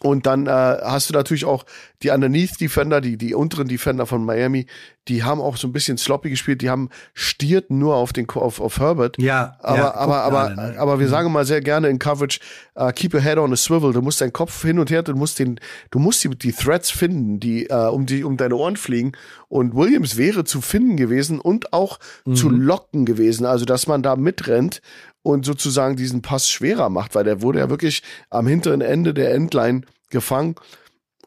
Und 0.00 0.26
dann 0.26 0.46
äh, 0.46 0.50
hast 0.50 1.08
du 1.08 1.14
natürlich 1.14 1.44
auch 1.44 1.64
die 2.02 2.10
Underneath 2.10 2.60
Defender, 2.60 3.00
die 3.00 3.16
die 3.16 3.34
unteren 3.34 3.68
Defender 3.68 4.06
von 4.06 4.24
Miami, 4.24 4.66
die 5.08 5.22
haben 5.22 5.40
auch 5.40 5.56
so 5.56 5.68
ein 5.68 5.72
bisschen 5.72 5.98
sloppy 5.98 6.30
gespielt, 6.30 6.62
die 6.62 6.68
haben 6.68 6.90
stiert 7.14 7.70
nur 7.70 7.94
auf 7.94 8.12
den 8.12 8.28
auf, 8.28 8.60
auf 8.60 8.78
Herbert. 8.78 9.16
Ja, 9.18 9.56
aber 9.60 9.76
ja, 9.76 9.94
aber 9.94 10.22
aber 10.22 10.40
alle, 10.40 10.56
ne? 10.56 10.74
aber 10.78 10.98
wir 10.98 11.06
mhm. 11.06 11.10
sagen 11.10 11.32
mal 11.32 11.46
sehr 11.46 11.60
gerne 11.60 11.88
in 11.88 11.98
Coverage 11.98 12.40
uh, 12.78 12.90
keep 12.92 13.14
your 13.14 13.20
head 13.20 13.38
on 13.38 13.52
a 13.52 13.56
swivel, 13.56 13.92
du 13.92 14.02
musst 14.02 14.20
deinen 14.20 14.32
Kopf 14.32 14.62
hin 14.62 14.78
und 14.78 14.90
her, 14.90 15.02
du 15.02 15.14
musst 15.14 15.38
den 15.38 15.60
du 15.90 15.98
musst 15.98 16.24
die, 16.24 16.30
die 16.30 16.52
Threads 16.52 16.90
finden, 16.90 17.40
die 17.40 17.68
uh, 17.70 17.90
um 17.90 18.04
die 18.06 18.24
um 18.24 18.36
deine 18.36 18.56
Ohren 18.56 18.76
fliegen 18.76 19.12
und 19.48 19.74
Williams 19.74 20.16
wäre 20.16 20.44
zu 20.44 20.60
finden 20.60 20.96
gewesen 20.96 21.40
und 21.40 21.72
auch 21.72 21.98
mhm. 22.24 22.34
zu 22.34 22.50
locken 22.50 23.06
gewesen, 23.06 23.46
also 23.46 23.64
dass 23.64 23.86
man 23.86 24.02
da 24.02 24.16
mitrennt 24.16 24.82
und 25.26 25.44
sozusagen 25.44 25.96
diesen 25.96 26.22
Pass 26.22 26.48
schwerer 26.48 26.88
macht, 26.88 27.16
weil 27.16 27.24
der 27.24 27.42
wurde 27.42 27.58
ja 27.58 27.68
wirklich 27.68 28.04
am 28.30 28.46
hinteren 28.46 28.80
Ende 28.80 29.12
der 29.12 29.34
Endline 29.34 29.82
gefangen. 30.08 30.54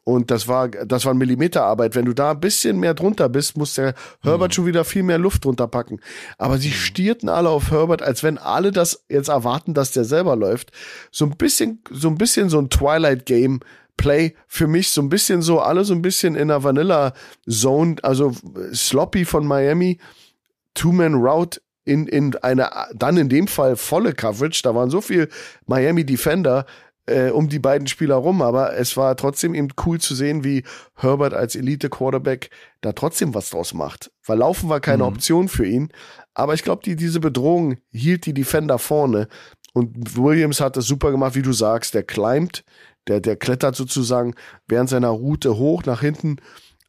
Und 0.05 0.31
das 0.31 0.47
war, 0.47 0.69
das 0.69 1.03
war 1.03 1.13
Millimeterarbeit. 1.13 1.95
Wenn 1.95 2.05
du 2.05 2.13
da 2.13 2.31
ein 2.31 2.39
bisschen 2.39 2.79
mehr 2.79 2.93
drunter 2.93 3.27
bist, 3.27 3.57
muss 3.57 3.73
der 3.73 3.93
Herbert 4.21 4.51
mhm. 4.51 4.53
schon 4.53 4.65
wieder 4.67 4.85
viel 4.85 5.03
mehr 5.03 5.17
Luft 5.17 5.43
drunter 5.43 5.67
packen. 5.67 5.99
Aber 6.37 6.59
sie 6.59 6.69
mhm. 6.69 6.73
stierten 6.73 7.27
alle 7.27 7.49
auf 7.49 7.71
Herbert, 7.71 8.01
als 8.01 8.23
wenn 8.23 8.37
alle 8.37 8.71
das 8.71 9.03
jetzt 9.09 9.27
erwarten, 9.27 9.73
dass 9.73 9.91
der 9.91 10.05
selber 10.05 10.37
läuft. 10.37 10.71
So 11.11 11.25
ein 11.25 11.35
bisschen, 11.35 11.83
so 11.91 12.07
ein 12.07 12.17
bisschen 12.17 12.47
so 12.47 12.57
ein 12.57 12.69
Twilight 12.69 13.25
Game 13.25 13.59
Play 13.97 14.33
für 14.47 14.67
mich 14.67 14.91
so 14.91 15.01
ein 15.01 15.09
bisschen 15.09 15.41
so, 15.41 15.59
alle 15.59 15.83
so 15.83 15.93
ein 15.93 16.01
bisschen 16.01 16.35
in 16.35 16.47
der 16.47 16.63
Vanilla 16.63 17.11
Zone, 17.49 17.97
also 18.01 18.31
sloppy 18.73 19.25
von 19.25 19.45
Miami, 19.45 19.99
Two-Man 20.73 21.15
Route 21.15 21.59
in, 21.89 22.07
in 22.07 22.35
eine, 22.37 22.69
dann 22.93 23.17
in 23.17 23.29
dem 23.29 23.47
Fall 23.47 23.75
volle 23.75 24.13
Coverage. 24.13 24.61
Da 24.63 24.75
waren 24.75 24.89
so 24.89 25.01
viel 25.01 25.27
Miami 25.65 26.05
Defender 26.05 26.65
äh, 27.07 27.31
um 27.31 27.49
die 27.49 27.59
beiden 27.59 27.87
Spieler 27.87 28.15
rum, 28.15 28.41
aber 28.41 28.77
es 28.77 28.95
war 28.95 29.17
trotzdem 29.17 29.55
eben 29.55 29.69
cool 29.85 29.99
zu 29.99 30.13
sehen, 30.13 30.43
wie 30.43 30.63
Herbert 30.95 31.33
als 31.33 31.55
Elite 31.55 31.89
Quarterback 31.89 32.51
da 32.81 32.93
trotzdem 32.93 33.33
was 33.33 33.49
draus 33.49 33.73
macht. 33.73 34.11
Weil 34.25 34.37
Laufen 34.37 34.69
war 34.69 34.79
keine 34.79 35.03
mhm. 35.03 35.09
Option 35.09 35.47
für 35.47 35.65
ihn, 35.65 35.89
aber 36.35 36.53
ich 36.53 36.63
glaube, 36.63 36.83
die, 36.83 36.95
diese 36.95 37.19
Bedrohung 37.19 37.77
hielt 37.91 38.27
die 38.27 38.33
Defender 38.33 38.77
vorne 38.77 39.27
und 39.73 40.15
Williams 40.15 40.61
hat 40.61 40.77
das 40.77 40.85
super 40.85 41.11
gemacht, 41.11 41.35
wie 41.35 41.41
du 41.41 41.53
sagst, 41.53 41.93
der 41.95 42.03
climbed, 42.03 42.63
der, 43.07 43.19
der 43.19 43.35
klettert 43.35 43.75
sozusagen 43.75 44.35
während 44.67 44.89
seiner 44.89 45.09
Route 45.09 45.57
hoch 45.57 45.83
nach 45.85 46.01
hinten 46.01 46.37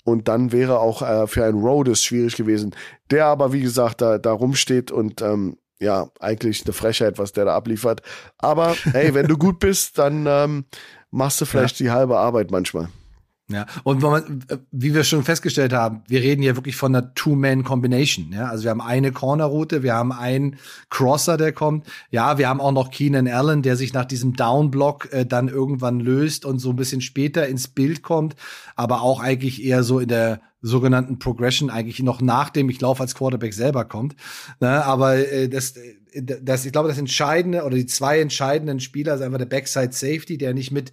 und 0.04 0.28
dann 0.28 0.52
wäre 0.52 0.80
auch 0.80 1.02
äh, 1.02 1.26
für 1.26 1.44
einen 1.44 1.62
Rhodes 1.62 2.02
schwierig 2.02 2.36
gewesen, 2.36 2.74
der 3.10 3.26
aber, 3.26 3.52
wie 3.52 3.60
gesagt, 3.60 4.00
da, 4.00 4.18
da 4.18 4.32
rumsteht 4.32 4.90
und 4.90 5.22
ähm, 5.22 5.56
ja, 5.80 6.10
eigentlich 6.20 6.64
eine 6.64 6.74
Frechheit, 6.74 7.18
was 7.18 7.32
der 7.32 7.46
da 7.46 7.56
abliefert. 7.56 8.02
Aber 8.38 8.74
hey, 8.92 9.14
wenn 9.14 9.26
du 9.26 9.38
gut 9.38 9.58
bist, 9.58 9.98
dann 9.98 10.26
ähm, 10.28 10.64
machst 11.10 11.40
du 11.40 11.46
vielleicht 11.46 11.80
ja. 11.80 11.84
die 11.84 11.90
halbe 11.90 12.18
Arbeit 12.18 12.50
manchmal. 12.50 12.88
Ja, 13.50 13.66
und 13.82 14.00
man, 14.00 14.44
wie 14.70 14.94
wir 14.94 15.02
schon 15.02 15.24
festgestellt 15.24 15.72
haben, 15.72 16.02
wir 16.06 16.20
reden 16.20 16.40
hier 16.40 16.54
wirklich 16.56 16.76
von 16.76 16.94
einer 16.94 17.14
Two-Man-Combination. 17.14 18.32
Ja? 18.32 18.46
Also 18.46 18.64
wir 18.64 18.70
haben 18.70 18.80
eine 18.80 19.10
Corner-Route, 19.10 19.82
wir 19.82 19.94
haben 19.94 20.12
einen 20.12 20.56
Crosser, 20.88 21.36
der 21.36 21.52
kommt. 21.52 21.86
Ja, 22.10 22.38
wir 22.38 22.48
haben 22.48 22.60
auch 22.60 22.70
noch 22.70 22.90
Keenan 22.90 23.26
Allen, 23.26 23.62
der 23.62 23.76
sich 23.76 23.92
nach 23.92 24.04
diesem 24.04 24.34
Down-Block 24.34 25.12
äh, 25.12 25.26
dann 25.26 25.48
irgendwann 25.48 25.98
löst 25.98 26.44
und 26.44 26.60
so 26.60 26.70
ein 26.70 26.76
bisschen 26.76 27.00
später 27.00 27.48
ins 27.48 27.66
Bild 27.66 28.02
kommt, 28.02 28.36
aber 28.76 29.02
auch 29.02 29.20
eigentlich 29.20 29.64
eher 29.64 29.82
so 29.82 29.98
in 29.98 30.08
der 30.08 30.40
sogenannten 30.62 31.18
Progression 31.18 31.70
eigentlich 31.70 32.00
noch 32.00 32.20
nach 32.20 32.50
dem 32.50 32.68
ich 32.68 32.80
laufe 32.80 33.02
als 33.02 33.14
Quarterback 33.14 33.54
selber 33.54 33.84
kommt. 33.84 34.14
Ne? 34.60 34.84
Aber 34.84 35.16
äh, 35.16 35.48
das, 35.48 35.74
das, 36.14 36.66
ich 36.66 36.72
glaube, 36.72 36.88
das 36.88 36.98
Entscheidende 36.98 37.64
oder 37.64 37.76
die 37.76 37.86
zwei 37.86 38.20
entscheidenden 38.20 38.78
Spieler 38.80 39.14
ist 39.14 39.22
einfach 39.22 39.38
der 39.38 39.46
Backside 39.46 39.92
Safety, 39.92 40.38
der 40.38 40.54
nicht 40.54 40.70
mit 40.70 40.92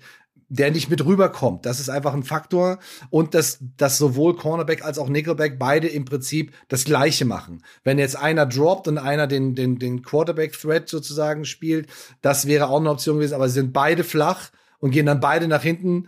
der 0.49 0.71
nicht 0.71 0.89
mit 0.89 1.05
rüberkommt. 1.05 1.65
Das 1.65 1.79
ist 1.79 1.89
einfach 1.89 2.13
ein 2.13 2.23
Faktor. 2.23 2.79
Und 3.09 3.33
dass, 3.33 3.59
dass 3.77 3.97
sowohl 3.97 4.35
Cornerback 4.35 4.83
als 4.83 4.97
auch 4.97 5.09
Nickelback 5.09 5.59
beide 5.59 5.87
im 5.87 6.05
Prinzip 6.05 6.53
das 6.67 6.85
Gleiche 6.85 7.25
machen. 7.25 7.63
Wenn 7.83 7.99
jetzt 7.99 8.15
einer 8.15 8.45
droppt 8.45 8.87
und 8.87 8.97
einer 8.97 9.27
den, 9.27 9.55
den, 9.55 9.77
den 9.77 10.01
Quarterback-Thread 10.01 10.87
sozusagen 10.87 11.45
spielt, 11.45 11.87
das 12.21 12.47
wäre 12.47 12.69
auch 12.69 12.79
eine 12.79 12.91
Option 12.91 13.17
gewesen. 13.17 13.35
Aber 13.35 13.49
sie 13.49 13.55
sind 13.55 13.73
beide 13.73 14.03
flach 14.03 14.49
und 14.79 14.91
gehen 14.91 15.05
dann 15.05 15.19
beide 15.19 15.47
nach 15.47 15.63
hinten 15.63 16.07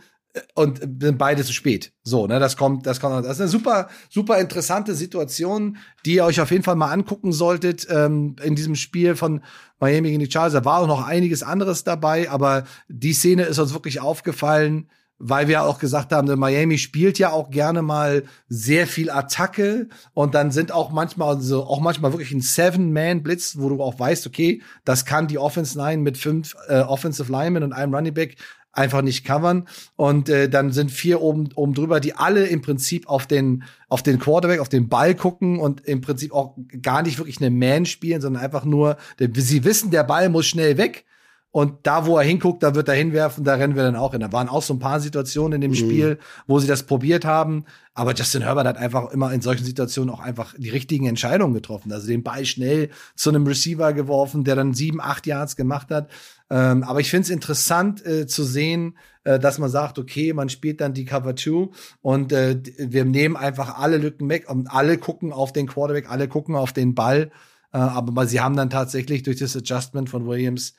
und 0.53 0.79
sind 1.01 1.17
beide 1.17 1.43
zu 1.43 1.53
spät. 1.53 1.91
So, 2.03 2.27
ne, 2.27 2.39
das 2.39 2.55
kommt, 2.55 2.85
das 2.85 2.99
kommt, 2.99 3.25
das 3.25 3.33
ist 3.33 3.41
eine 3.41 3.49
super, 3.49 3.89
super 4.09 4.37
interessante 4.37 4.93
Situation, 4.93 5.77
die 6.05 6.15
ihr 6.15 6.25
euch 6.25 6.39
auf 6.39 6.51
jeden 6.51 6.63
Fall 6.63 6.75
mal 6.75 6.91
angucken 6.91 7.31
solltet 7.31 7.87
ähm, 7.89 8.35
in 8.43 8.55
diesem 8.55 8.75
Spiel 8.75 9.15
von 9.15 9.41
Miami 9.79 10.09
gegen 10.09 10.19
die 10.19 10.31
Chargers. 10.31 10.53
Da 10.53 10.65
war 10.65 10.79
auch 10.79 10.87
noch 10.87 11.05
einiges 11.05 11.43
anderes 11.43 11.83
dabei, 11.83 12.29
aber 12.29 12.65
die 12.87 13.13
Szene 13.13 13.43
ist 13.43 13.59
uns 13.59 13.73
wirklich 13.73 14.01
aufgefallen, 14.01 14.89
weil 15.19 15.49
wir 15.49 15.63
auch 15.63 15.79
gesagt 15.79 16.13
haben, 16.13 16.27
Miami 16.39 16.77
spielt 16.77 17.19
ja 17.19 17.31
auch 17.31 17.49
gerne 17.51 17.81
mal 17.81 18.23
sehr 18.47 18.87
viel 18.87 19.09
Attacke 19.09 19.89
und 20.13 20.33
dann 20.33 20.51
sind 20.51 20.71
auch 20.71 20.91
manchmal 20.91 21.41
so 21.41 21.65
auch 21.65 21.81
manchmal 21.81 22.13
wirklich 22.13 22.31
ein 22.31 22.41
Seven-Man-Blitz, 22.41 23.57
wo 23.59 23.67
du 23.67 23.83
auch 23.83 23.99
weißt, 23.99 24.25
okay, 24.25 24.61
das 24.85 25.05
kann 25.05 25.27
die 25.27 25.37
Offense 25.37 25.77
Line 25.77 26.01
mit 26.01 26.17
fünf 26.17 26.55
äh, 26.69 26.79
Offensive 26.79 27.29
Linemen 27.29 27.63
und 27.63 27.73
einem 27.73 27.93
Running 27.93 28.13
Back 28.13 28.37
einfach 28.71 29.01
nicht 29.01 29.25
covern. 29.25 29.67
Und 29.95 30.29
äh, 30.29 30.49
dann 30.49 30.71
sind 30.71 30.91
vier 30.91 31.21
oben, 31.21 31.49
oben 31.55 31.73
drüber, 31.73 31.99
die 31.99 32.13
alle 32.13 32.47
im 32.47 32.61
Prinzip 32.61 33.07
auf 33.07 33.27
den, 33.27 33.63
auf 33.87 34.03
den 34.03 34.19
Quarterback, 34.19 34.59
auf 34.59 34.69
den 34.69 34.89
Ball 34.89 35.15
gucken 35.15 35.59
und 35.59 35.81
im 35.81 36.01
Prinzip 36.01 36.33
auch 36.33 36.55
gar 36.81 37.01
nicht 37.01 37.17
wirklich 37.17 37.41
eine 37.41 37.49
Man 37.49 37.85
spielen, 37.85 38.21
sondern 38.21 38.43
einfach 38.43 38.65
nur, 38.65 38.97
sie 39.35 39.63
wissen, 39.63 39.91
der 39.91 40.03
Ball 40.03 40.29
muss 40.29 40.47
schnell 40.47 40.77
weg. 40.77 41.05
Und 41.51 41.87
da, 41.87 42.05
wo 42.05 42.17
er 42.17 42.23
hinguckt, 42.23 42.61
da 42.61 42.75
wird 42.75 42.89
er 42.89 42.93
hinwerfen, 42.93 43.43
da 43.43 43.55
rennen 43.55 43.75
wir 43.75 43.81
dann 43.81 43.95
auch 43.95 44.11
hin. 44.11 44.21
Da 44.21 44.31
waren 44.31 44.49
auch 44.49 44.61
so 44.61 44.75
ein 44.75 44.79
paar 44.79 44.99
Situationen 44.99 45.53
in 45.53 45.61
dem 45.61 45.71
mhm. 45.71 45.75
Spiel, 45.75 46.19
wo 46.45 46.59
sie 46.59 46.67
das 46.67 46.83
probiert 46.83 47.25
haben. 47.25 47.65
Aber 47.95 48.13
Justin 48.13 48.43
Herbert 48.43 48.67
hat 48.67 48.77
einfach 48.77 49.09
immer 49.11 49.33
in 49.33 49.41
solchen 49.41 49.65
Situationen 49.65 50.13
auch 50.13 50.19
einfach 50.19 50.53
die 50.57 50.69
richtigen 50.69 51.07
Entscheidungen 51.07 51.55
getroffen. 51.55 51.91
Also 51.91 52.07
den 52.07 52.21
Ball 52.21 52.45
schnell 52.45 52.89
zu 53.15 53.29
einem 53.29 53.47
Receiver 53.47 53.93
geworfen, 53.93 54.43
der 54.43 54.55
dann 54.55 54.75
sieben, 54.75 55.01
acht 55.01 55.25
Yards 55.25 55.55
gemacht 55.55 55.89
hat. 55.89 56.11
Ähm, 56.51 56.83
aber 56.83 56.99
ich 56.99 57.09
finde 57.09 57.23
es 57.23 57.29
interessant 57.31 58.05
äh, 58.05 58.27
zu 58.27 58.43
sehen, 58.43 58.95
äh, 59.23 59.39
dass 59.39 59.57
man 59.57 59.71
sagt, 59.71 59.97
okay, 59.97 60.33
man 60.33 60.49
spielt 60.49 60.81
dann 60.81 60.93
die 60.93 61.05
Cover 61.05 61.35
2 61.35 61.69
und 62.01 62.31
äh, 62.31 62.61
wir 62.77 63.05
nehmen 63.05 63.35
einfach 63.35 63.79
alle 63.79 63.97
Lücken 63.97 64.29
weg 64.29 64.47
und 64.49 64.67
alle 64.67 64.99
gucken 64.99 65.33
auf 65.33 65.51
den 65.51 65.65
Quarterback, 65.65 66.11
alle 66.11 66.27
gucken 66.27 66.55
auf 66.55 66.73
den 66.73 66.93
Ball. 66.93 67.31
Äh, 67.73 67.77
aber 67.77 68.27
sie 68.27 68.39
haben 68.39 68.55
dann 68.55 68.69
tatsächlich 68.69 69.23
durch 69.23 69.37
das 69.37 69.57
Adjustment 69.57 70.09
von 70.09 70.27
Williams 70.27 70.75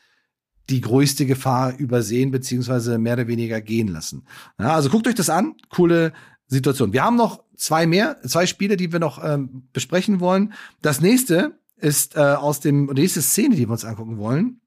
die 0.70 0.80
größte 0.80 1.26
Gefahr 1.26 1.76
übersehen 1.76 2.30
beziehungsweise 2.30 2.98
mehr 2.98 3.14
oder 3.14 3.26
weniger 3.26 3.61
gehen 3.61 3.88
lassen. 3.88 4.24
Ja, 4.59 4.74
also 4.74 4.88
guckt 4.88 5.06
euch 5.09 5.14
das 5.14 5.30
an, 5.30 5.54
coole 5.68 6.12
Situation. 6.46 6.92
Wir 6.92 7.04
haben 7.04 7.16
noch 7.16 7.42
zwei 7.56 7.87
mehr, 7.87 8.20
zwei 8.26 8.46
Spiele, 8.46 8.76
die 8.76 8.92
wir 8.92 8.98
noch 8.98 9.22
ähm, 9.22 9.68
besprechen 9.72 10.20
wollen. 10.20 10.52
Das 10.83 11.00
nächste 11.00 11.59
ist 11.76 12.16
äh, 12.16 12.20
aus 12.20 12.61
dem, 12.61 12.87
nächste 12.87 13.22
Szene, 13.22 13.54
die 13.54 13.66
wir 13.66 13.72
uns 13.72 13.85
angucken 13.85 14.18
wollen, 14.18 14.60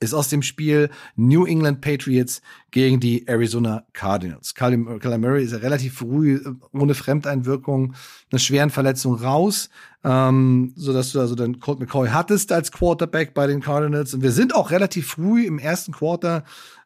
ist 0.00 0.14
aus 0.14 0.28
dem 0.28 0.42
Spiel 0.42 0.90
New 1.16 1.44
England 1.44 1.80
Patriots 1.80 2.42
gegen 2.70 3.00
die 3.00 3.26
Arizona 3.28 3.84
Cardinals. 3.92 4.54
Kyler 4.54 5.18
Murray 5.18 5.44
ist 5.44 5.52
ja 5.52 5.58
relativ 5.58 5.98
früh 5.98 6.36
äh, 6.36 6.52
ohne 6.72 6.94
Fremdeinwirkung 6.94 7.94
einer 8.30 8.38
schweren 8.38 8.70
Verletzung 8.70 9.14
raus, 9.14 9.68
ähm, 10.04 10.72
so 10.76 10.92
dass 10.92 11.12
du 11.12 11.20
also 11.20 11.34
dann 11.34 11.60
Colt 11.60 11.80
McCoy 11.80 12.08
hattest 12.08 12.52
als 12.52 12.72
Quarterback 12.72 13.34
bei 13.34 13.46
den 13.46 13.60
Cardinals. 13.60 14.14
Und 14.14 14.22
wir 14.22 14.32
sind 14.32 14.54
auch 14.54 14.70
relativ 14.70 15.08
früh 15.08 15.46
im 15.46 15.58
ersten 15.58 15.92
Quarter 15.92 16.44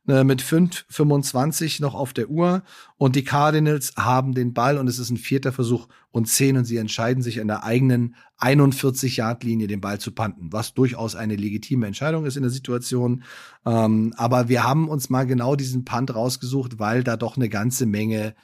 äh, 0.09 0.25
mit 0.25 0.42
5,25 0.42 1.83
noch 1.83 1.95
auf 1.95 2.12
der 2.12 2.31
Uhr 2.31 2.62
und 2.97 3.16
die 3.16 3.25
Cardinals 3.25 3.95
haben 3.97 4.35
den 4.35 4.55
Ball 4.55 4.79
und 4.79 4.88
es 4.88 4.99
ist 4.99 5.11
ein 5.11 5.16
vierter 5.16 5.53
Versuch 5.53 5.88
und 6.11 6.29
zehn 6.29 6.57
und 6.57 6.64
sie 6.64 6.77
entscheiden 6.77 7.23
sich 7.23 7.40
an 7.40 7.49
der 7.49 7.64
eigenen 7.64 8.14
41-Yard-Linie 8.40 9.66
den 9.66 9.81
Ball 9.81 9.99
zu 9.99 10.12
panten, 10.12 10.53
was 10.53 10.75
durchaus 10.75 11.16
eine 11.16 11.37
legitime 11.37 11.87
Entscheidung 11.87 12.25
ist 12.25 12.37
in 12.37 12.42
der 12.42 12.51
Situation. 12.51 13.25
Ähm, 13.64 14.14
aber 14.16 14.49
wir 14.49 14.64
haben 14.64 14.88
uns 14.88 15.11
mal 15.11 15.27
genau 15.27 15.57
diesen 15.57 15.85
Punt 15.85 16.14
rausgesucht, 16.14 16.79
weil 16.79 17.03
da 17.03 17.16
doch 17.16 17.37
eine 17.37 17.49
ganze 17.49 17.87
Menge 17.87 18.35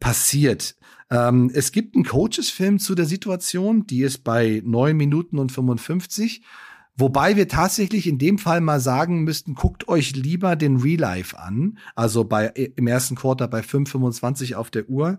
passiert. 0.00 0.74
Ähm, 1.10 1.50
es 1.54 1.70
gibt 1.70 1.94
einen 1.94 2.04
Coaches-Film 2.04 2.80
zu 2.80 2.94
der 2.94 3.06
Situation, 3.06 3.86
die 3.86 4.02
ist 4.02 4.24
bei 4.24 4.60
neun 4.64 4.96
Minuten 4.96 5.38
und 5.38 5.52
55. 5.52 6.42
Wobei 6.94 7.36
wir 7.36 7.48
tatsächlich 7.48 8.06
in 8.06 8.18
dem 8.18 8.38
Fall 8.38 8.60
mal 8.60 8.80
sagen 8.80 9.24
müssten, 9.24 9.54
guckt 9.54 9.88
euch 9.88 10.14
lieber 10.14 10.56
den 10.56 10.76
Real 10.76 11.00
Life 11.00 11.38
an, 11.38 11.78
also 11.94 12.24
bei 12.24 12.48
im 12.48 12.86
ersten 12.86 13.14
Quarter 13.14 13.48
bei 13.48 13.60
5,25 13.60 14.54
auf 14.56 14.70
der 14.70 14.88
Uhr, 14.90 15.18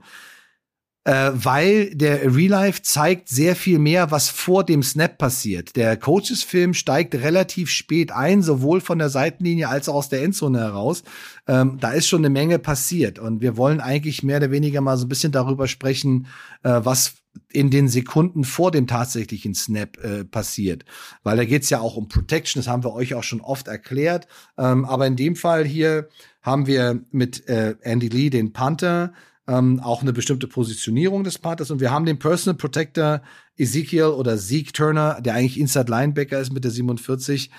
äh, 1.06 1.32
weil 1.34 1.94
der 1.96 2.36
Real 2.36 2.52
Life 2.52 2.84
zeigt 2.84 3.28
sehr 3.28 3.56
viel 3.56 3.80
mehr, 3.80 4.12
was 4.12 4.30
vor 4.30 4.64
dem 4.64 4.84
Snap 4.84 5.18
passiert. 5.18 5.76
Der 5.76 5.98
Coaches-Film 5.98 6.76
steigt 6.76 7.16
relativ 7.16 7.72
spät 7.72 8.12
ein, 8.12 8.44
sowohl 8.44 8.80
von 8.80 9.00
der 9.00 9.10
Seitenlinie 9.10 9.68
als 9.68 9.90
auch 9.90 9.96
aus 9.96 10.10
der 10.10 10.24
Endzone 10.24 10.60
heraus. 10.60 11.04
Ähm, 11.48 11.78
da 11.80 11.92
ist 11.92 12.08
schon 12.08 12.22
eine 12.22 12.30
Menge 12.30 12.60
passiert 12.60 13.18
und 13.18 13.42
wir 13.42 13.58
wollen 13.58 13.82
eigentlich 13.82 14.22
mehr 14.22 14.38
oder 14.38 14.52
weniger 14.52 14.80
mal 14.80 14.96
so 14.96 15.06
ein 15.06 15.10
bisschen 15.10 15.32
darüber 15.32 15.68
sprechen, 15.68 16.28
äh, 16.62 16.80
was 16.84 17.16
in 17.52 17.70
den 17.70 17.88
Sekunden 17.88 18.44
vor 18.44 18.72
dem 18.72 18.88
tatsächlichen 18.88 19.54
Snap 19.54 19.98
äh, 20.04 20.26
passiert. 20.26 20.86
Weil 21.24 21.38
da 21.38 21.46
geht's 21.46 21.70
ja 21.70 21.80
auch 21.80 21.96
um 21.96 22.08
Protection, 22.08 22.60
das 22.60 22.68
haben 22.68 22.84
wir 22.84 22.94
euch 22.94 23.14
auch 23.16 23.24
schon 23.24 23.42
oft 23.42 23.68
erklärt. 23.68 24.28
Ähm, 24.58 24.86
aber 24.86 25.08
in 25.08 25.16
dem 25.16 25.36
Fall 25.36 25.66
hier 25.66 26.10
haben 26.42 26.68
wir 26.68 27.04
mit 27.12 27.48
äh, 27.48 27.76
Andy 27.82 28.10
Lee 28.10 28.30
den 28.30 28.54
Panther, 28.54 29.14
ähm, 29.48 29.80
auch 29.80 30.02
eine 30.02 30.14
bestimmte 30.14 30.48
Positionierung 30.48 31.24
des 31.24 31.38
Panthers 31.38 31.70
und 31.70 31.80
wir 31.80 31.92
haben 31.92 32.06
den 32.06 32.20
Personal 32.20 32.58
Protector 32.58 33.22
Ezekiel 33.58 34.06
oder 34.06 34.38
Zeke 34.38 34.72
Turner, 34.72 35.22
der 35.22 35.36
eigentlich 35.36 35.60
Inside 35.60 35.92
Linebacker 35.92 36.40
ist 36.40 36.54
mit 36.54 36.64
der 36.64 36.72
47. 36.72 37.52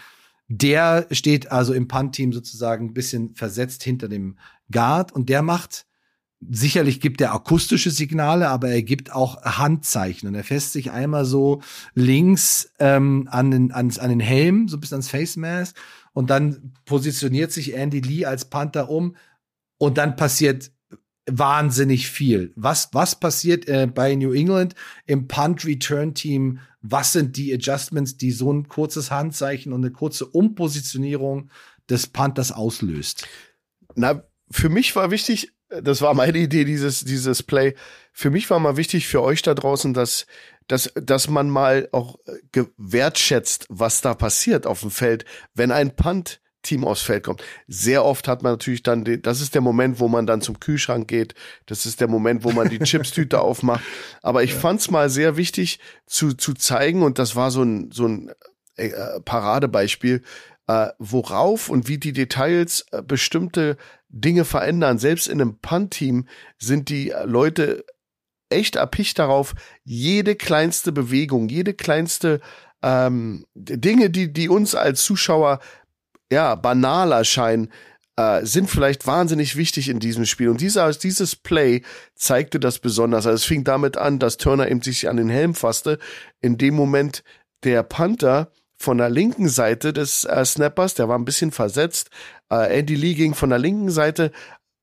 Der 0.49 1.07
steht 1.11 1.53
also 1.53 1.73
im 1.73 1.89
Punt-Team 1.89 2.33
sozusagen 2.33 2.89
ein 2.89 2.95
bisschen 2.95 3.35
versetzt 3.35 3.83
hinter 3.83 4.09
dem 4.09 4.39
Guard 4.71 5.13
und 5.13 5.29
der 5.29 5.43
macht 5.43 5.87
sicherlich 6.51 7.01
gibt 7.01 7.21
er 7.21 7.33
akustische 7.35 7.91
Signale, 7.91 8.49
aber 8.49 8.69
er 8.69 8.83
gibt 8.83 9.13
auch 9.13 9.43
Handzeichen 9.43 10.29
und 10.29 10.35
er 10.35 10.45
fässt 10.45 10.73
sich 10.73 10.91
einmal 10.91 11.25
so 11.25 11.63
links 11.95 12.73
ähm, 12.79 13.29
an, 13.31 13.51
den, 13.51 13.73
an, 13.73 13.93
an 13.99 14.11
den 14.11 14.21
Helm, 14.21 14.69
so 14.69 14.79
bis 14.79 14.93
ans 14.93 15.09
Face 15.09 15.37
Mask 15.37 15.77
und 16.13 16.31
dann 16.31 16.73
positioniert 16.85 17.53
sich 17.53 17.75
Andy 17.75 18.01
Lee 18.01 18.27
als 18.27 18.47
Panther 18.47 18.89
um 18.89 19.17
und 19.79 19.99
dann 19.99 20.17
passiert 20.17 20.71
wahnsinnig 21.27 22.09
viel. 22.09 22.53
Was, 22.55 22.91
was 22.93 23.19
passiert 23.19 23.67
äh, 23.69 23.87
bei 23.87 24.15
New 24.15 24.33
England 24.33 24.75
im 25.07 25.27
Punt-Return-Team? 25.27 26.61
Was 26.83 27.13
sind 27.13 27.37
die 27.37 27.53
Adjustments, 27.55 28.17
die 28.17 28.31
so 28.31 28.53
ein 28.53 28.69
kurzes 28.69 29.11
Handzeichen 29.11 29.73
und 29.73 29.83
eine 29.83 29.93
kurze 29.93 30.27
Umpositionierung 30.27 31.51
des 31.89 32.09
Panthers 32.09 32.53
auslöst? 32.53 33.27
Na, 33.95 34.23
für 34.51 34.69
mich 34.69 34.95
war 34.97 35.11
wichtig, 35.11 35.54
das 35.69 36.03
war 36.03 36.15
meine 36.15 36.39
Idee, 36.39 36.65
dieses, 36.65 37.05
dieses 37.05 37.43
Play. 37.43 37.75
Für 38.13 38.31
mich 38.31 38.51
war 38.51 38.59
mal 38.59 38.77
wichtig 38.77 39.07
für 39.09 39.23
euch 39.23 39.43
da 39.43 39.55
draußen, 39.55 39.95
dass, 39.95 40.27
dass, 40.69 40.93
dass 40.95 41.29
man 41.29 41.51
mal 41.51 41.89
auch 41.93 42.19
wertschätzt, 42.77 43.67
was 43.69 44.01
da 44.01 44.15
passiert 44.15 44.67
auf 44.67 44.81
dem 44.81 44.91
Feld, 44.91 45.25
wenn 45.55 45.73
ein 45.73 45.97
Punt 45.97 46.41
Team 46.65 46.85
aufs 46.85 47.03
Feld 47.03 47.25
kommt. 47.25 47.43
Sehr 47.69 48.05
oft 48.05 48.27
hat 48.27 48.43
man 48.43 48.53
natürlich 48.53 48.83
dann, 48.83 49.05
den, 49.05 49.23
das 49.23 49.41
ist 49.41 49.55
der 49.55 49.61
Moment, 49.61 50.01
wo 50.01 50.09
man 50.09 50.27
dann 50.27 50.41
zum 50.41 50.59
Kühlschrank 50.59 51.07
geht. 51.07 51.35
Das 51.67 51.87
ist 51.87 52.01
der 52.01 52.09
Moment, 52.09 52.43
wo 52.43 52.51
man 52.51 52.69
die 52.69 52.81
Chipstüte 52.81 53.41
aufmacht. 53.43 53.85
Aber 54.23 54.43
ich 54.43 54.53
ja. 54.53 54.59
fand's 54.59 54.91
mal 54.91 55.09
sehr 55.11 55.37
wichtig 55.37 55.79
zu, 56.07 56.33
zu 56.33 56.55
zeigen 56.55 57.03
und 57.03 57.19
das 57.19 57.37
war 57.37 57.53
so 57.53 57.63
ein, 57.63 57.91
so 57.93 58.09
ein 58.09 58.33
äh, 58.77 58.91
Paradebeispiel, 59.25 60.23
äh, 60.67 60.89
worauf 60.99 61.69
und 61.69 61.87
wie 61.87 61.99
die 61.99 62.13
Details 62.13 62.87
äh, 62.91 63.03
bestimmte 63.03 63.77
Dinge 64.15 64.45
verändern. 64.45 64.99
Selbst 64.99 65.27
in 65.27 65.41
einem 65.41 65.59
Punt-Team 65.59 66.27
sind 66.59 66.89
die 66.89 67.13
Leute 67.25 67.85
echt 68.49 68.77
erpicht 68.77 69.19
darauf, 69.19 69.55
jede 69.85 70.37
kleinste 70.37 70.93
Bewegung, 70.93 71.49
jede 71.49 71.75
kleinste 71.75 72.41
ähm, 72.83 73.45
Dinge, 73.55 74.11
die, 74.11 74.33
die 74.33 74.49
uns 74.49 74.75
als 74.75 75.03
Zuschauer 75.05 75.59
ja 76.31 76.55
banal 76.55 77.13
erscheinen, 77.13 77.71
äh, 78.17 78.45
sind 78.45 78.71
vielleicht 78.71 79.07
wahnsinnig 79.07 79.57
wichtig 79.57 79.89
in 79.89 79.99
diesem 79.99 80.25
Spiel. 80.27 80.49
Und 80.49 80.61
dieser, 80.61 80.91
dieses 80.93 81.35
Play 81.35 81.83
zeigte 82.15 82.61
das 82.61 82.79
besonders. 82.79 83.27
Also 83.27 83.37
es 83.37 83.45
fing 83.45 83.65
damit 83.65 83.97
an, 83.97 84.19
dass 84.19 84.37
Turner 84.37 84.71
eben 84.71 84.83
sich 84.83 85.09
an 85.09 85.17
den 85.17 85.31
Helm 85.31 85.55
fasste. 85.55 85.99
In 86.41 86.57
dem 86.57 86.75
Moment 86.75 87.25
der 87.65 87.83
Panther 87.83 88.53
von 88.77 88.99
der 88.99 89.09
linken 89.09 89.49
Seite 89.49 89.93
des 89.93 90.25
äh, 90.25 90.45
Snappers, 90.45 90.95
der 90.95 91.09
war 91.09 91.19
ein 91.19 91.25
bisschen 91.25 91.51
versetzt. 91.51 92.11
Äh, 92.51 92.79
Andy 92.79 92.95
Lee 92.95 93.15
ging 93.15 93.35
von 93.35 93.51
der 93.51 93.59
linken 93.59 93.91
Seite 93.91 94.33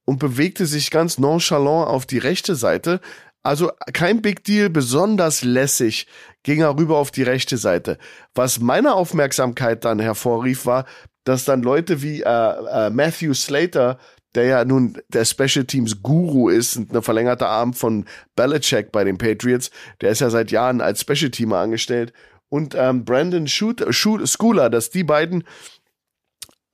und 0.05 0.19
bewegte 0.19 0.65
sich 0.65 0.91
ganz 0.91 1.17
nonchalant 1.17 1.87
auf 1.87 2.05
die 2.05 2.17
rechte 2.17 2.55
Seite. 2.55 2.99
Also 3.43 3.71
kein 3.93 4.21
Big 4.21 4.43
Deal, 4.43 4.69
besonders 4.69 5.43
lässig 5.43 6.07
ging 6.43 6.61
er 6.61 6.77
rüber 6.77 6.97
auf 6.97 7.11
die 7.11 7.23
rechte 7.23 7.57
Seite. 7.57 7.97
Was 8.35 8.59
meine 8.59 8.93
Aufmerksamkeit 8.93 9.83
dann 9.83 9.99
hervorrief, 9.99 10.65
war, 10.65 10.85
dass 11.23 11.45
dann 11.45 11.63
Leute 11.63 12.01
wie 12.01 12.21
äh, 12.21 12.25
äh, 12.27 12.89
Matthew 12.89 13.33
Slater, 13.33 13.99
der 14.35 14.45
ja 14.45 14.65
nun 14.65 14.97
der 15.09 15.25
Special 15.25 15.65
Teams 15.65 16.01
Guru 16.01 16.49
ist 16.49 16.77
und 16.77 16.91
eine 16.91 17.01
verlängerte 17.01 17.47
Arm 17.47 17.73
von 17.73 18.05
Belichick 18.35 18.91
bei 18.91 19.03
den 19.03 19.17
Patriots, 19.17 19.71
der 20.01 20.11
ist 20.11 20.21
ja 20.21 20.29
seit 20.29 20.51
Jahren 20.51 20.81
als 20.81 21.01
Special 21.01 21.31
Teamer 21.31 21.57
angestellt 21.57 22.13
und 22.49 22.75
ähm, 22.75 23.05
Brandon 23.05 23.47
Schooler, 23.47 24.69
dass 24.69 24.89
die 24.89 25.03
beiden 25.03 25.43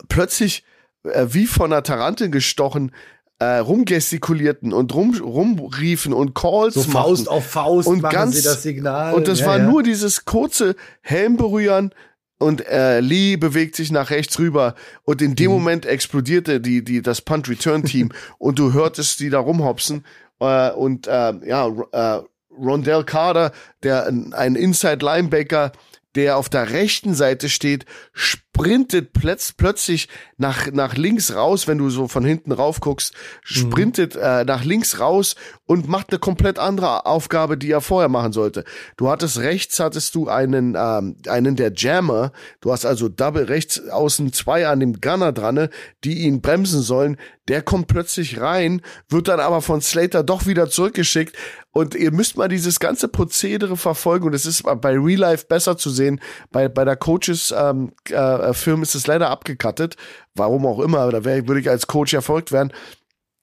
plötzlich 0.09 0.63
äh, 1.07 1.33
wie 1.33 1.47
von 1.47 1.71
einer 1.71 1.83
Tarantel 1.83 2.29
gestochen 2.29 2.91
äh, 3.39 3.57
rumgestikulierten 3.57 4.73
und 4.73 4.93
rum, 4.95 5.15
rumriefen 5.15 6.13
und 6.13 6.33
Calls 6.33 6.73
so 6.73 6.83
Faust 6.83 7.25
machten. 7.25 7.37
auf 7.37 7.45
Faust 7.45 7.87
und 7.87 8.01
ganz, 8.01 8.35
sie 8.35 8.41
das 8.41 8.63
Signal. 8.63 9.13
Und 9.13 9.27
das 9.27 9.41
ja, 9.41 9.47
war 9.47 9.57
ja. 9.59 9.63
nur 9.63 9.83
dieses 9.83 10.25
kurze 10.25 10.75
Helmberühren 11.01 11.93
und 12.39 12.65
äh, 12.67 12.99
Lee 12.99 13.35
bewegt 13.35 13.75
sich 13.75 13.91
nach 13.91 14.09
rechts 14.09 14.39
rüber 14.39 14.75
und 15.03 15.21
in 15.21 15.35
dem 15.35 15.51
mhm. 15.51 15.57
Moment 15.57 15.85
explodierte 15.85 16.59
die 16.61 16.83
die 16.83 17.01
das 17.01 17.21
Punt 17.21 17.49
Return 17.49 17.83
Team 17.83 18.09
und 18.37 18.59
du 18.59 18.73
hörtest 18.73 19.19
die 19.19 19.29
da 19.29 19.39
rumhopsen 19.39 20.05
äh, 20.39 20.71
und 20.71 21.07
äh, 21.07 21.33
ja 21.47 21.67
äh, 21.91 22.21
Rondell 22.59 23.03
Carter, 23.03 23.51
der 23.83 24.07
ein 24.07 24.55
Inside 24.55 25.05
Linebacker, 25.05 25.71
der 26.15 26.37
auf 26.37 26.49
der 26.49 26.71
rechten 26.71 27.13
Seite 27.13 27.49
steht, 27.49 27.85
sprintet 28.13 29.13
plötz 29.13 29.53
plötzlich 29.53 30.09
nach, 30.37 30.71
nach 30.71 30.95
links 30.95 31.33
raus, 31.35 31.67
wenn 31.67 31.77
du 31.77 31.89
so 31.89 32.07
von 32.07 32.25
hinten 32.25 32.51
rauf 32.51 32.79
guckst, 32.79 33.13
sprintet 33.43 34.15
mhm. 34.15 34.21
äh, 34.21 34.43
nach 34.43 34.63
links 34.63 34.99
raus 34.99 35.35
und 35.67 35.87
macht 35.87 36.09
eine 36.09 36.19
komplett 36.19 36.57
andere 36.57 37.05
Aufgabe, 37.05 37.57
die 37.57 37.69
er 37.69 37.81
vorher 37.81 38.09
machen 38.09 38.31
sollte. 38.31 38.63
Du 38.95 39.09
hattest 39.09 39.39
rechts, 39.39 39.79
hattest 39.79 40.15
du 40.15 40.27
einen, 40.27 40.75
ähm, 40.75 41.17
einen 41.27 41.55
der 41.55 41.73
Jammer, 41.75 42.31
du 42.61 42.71
hast 42.71 42.85
also 42.85 43.09
Double 43.09 43.43
rechts 43.43 43.87
außen 43.89 44.33
zwei 44.33 44.67
an 44.67 44.79
dem 44.79 44.99
Gunner 45.01 45.33
dran, 45.33 45.67
die 46.03 46.19
ihn 46.23 46.41
bremsen 46.41 46.81
sollen. 46.81 47.17
Der 47.49 47.61
kommt 47.61 47.87
plötzlich 47.87 48.41
rein, 48.41 48.81
wird 49.09 49.27
dann 49.27 49.39
aber 49.39 49.61
von 49.61 49.81
Slater 49.81 50.23
doch 50.23 50.47
wieder 50.47 50.69
zurückgeschickt. 50.69 51.35
Und 51.71 51.95
ihr 51.95 52.11
müsst 52.11 52.37
mal 52.37 52.47
dieses 52.47 52.79
ganze 52.79 53.07
Prozedere 53.07 53.77
verfolgen. 53.77 54.25
Und 54.25 54.33
es 54.33 54.45
ist 54.45 54.63
bei 54.63 54.97
Real 54.97 55.19
Life 55.19 55.45
besser 55.47 55.77
zu 55.77 55.89
sehen. 55.89 56.19
Bei, 56.51 56.67
bei 56.67 56.83
der 56.83 56.95
Coaches 56.95 57.53
ähm, 57.55 57.91
äh, 58.09 58.51
ist 58.51 58.95
es 58.95 59.07
leider 59.07 59.29
abgekattet. 59.29 59.95
Warum 60.33 60.65
auch 60.65 60.79
immer. 60.79 61.11
Da 61.11 61.23
wär, 61.23 61.47
würde 61.47 61.61
ich 61.61 61.69
als 61.69 61.87
Coach 61.87 62.13
erfolgt 62.13 62.51
werden. 62.51 62.73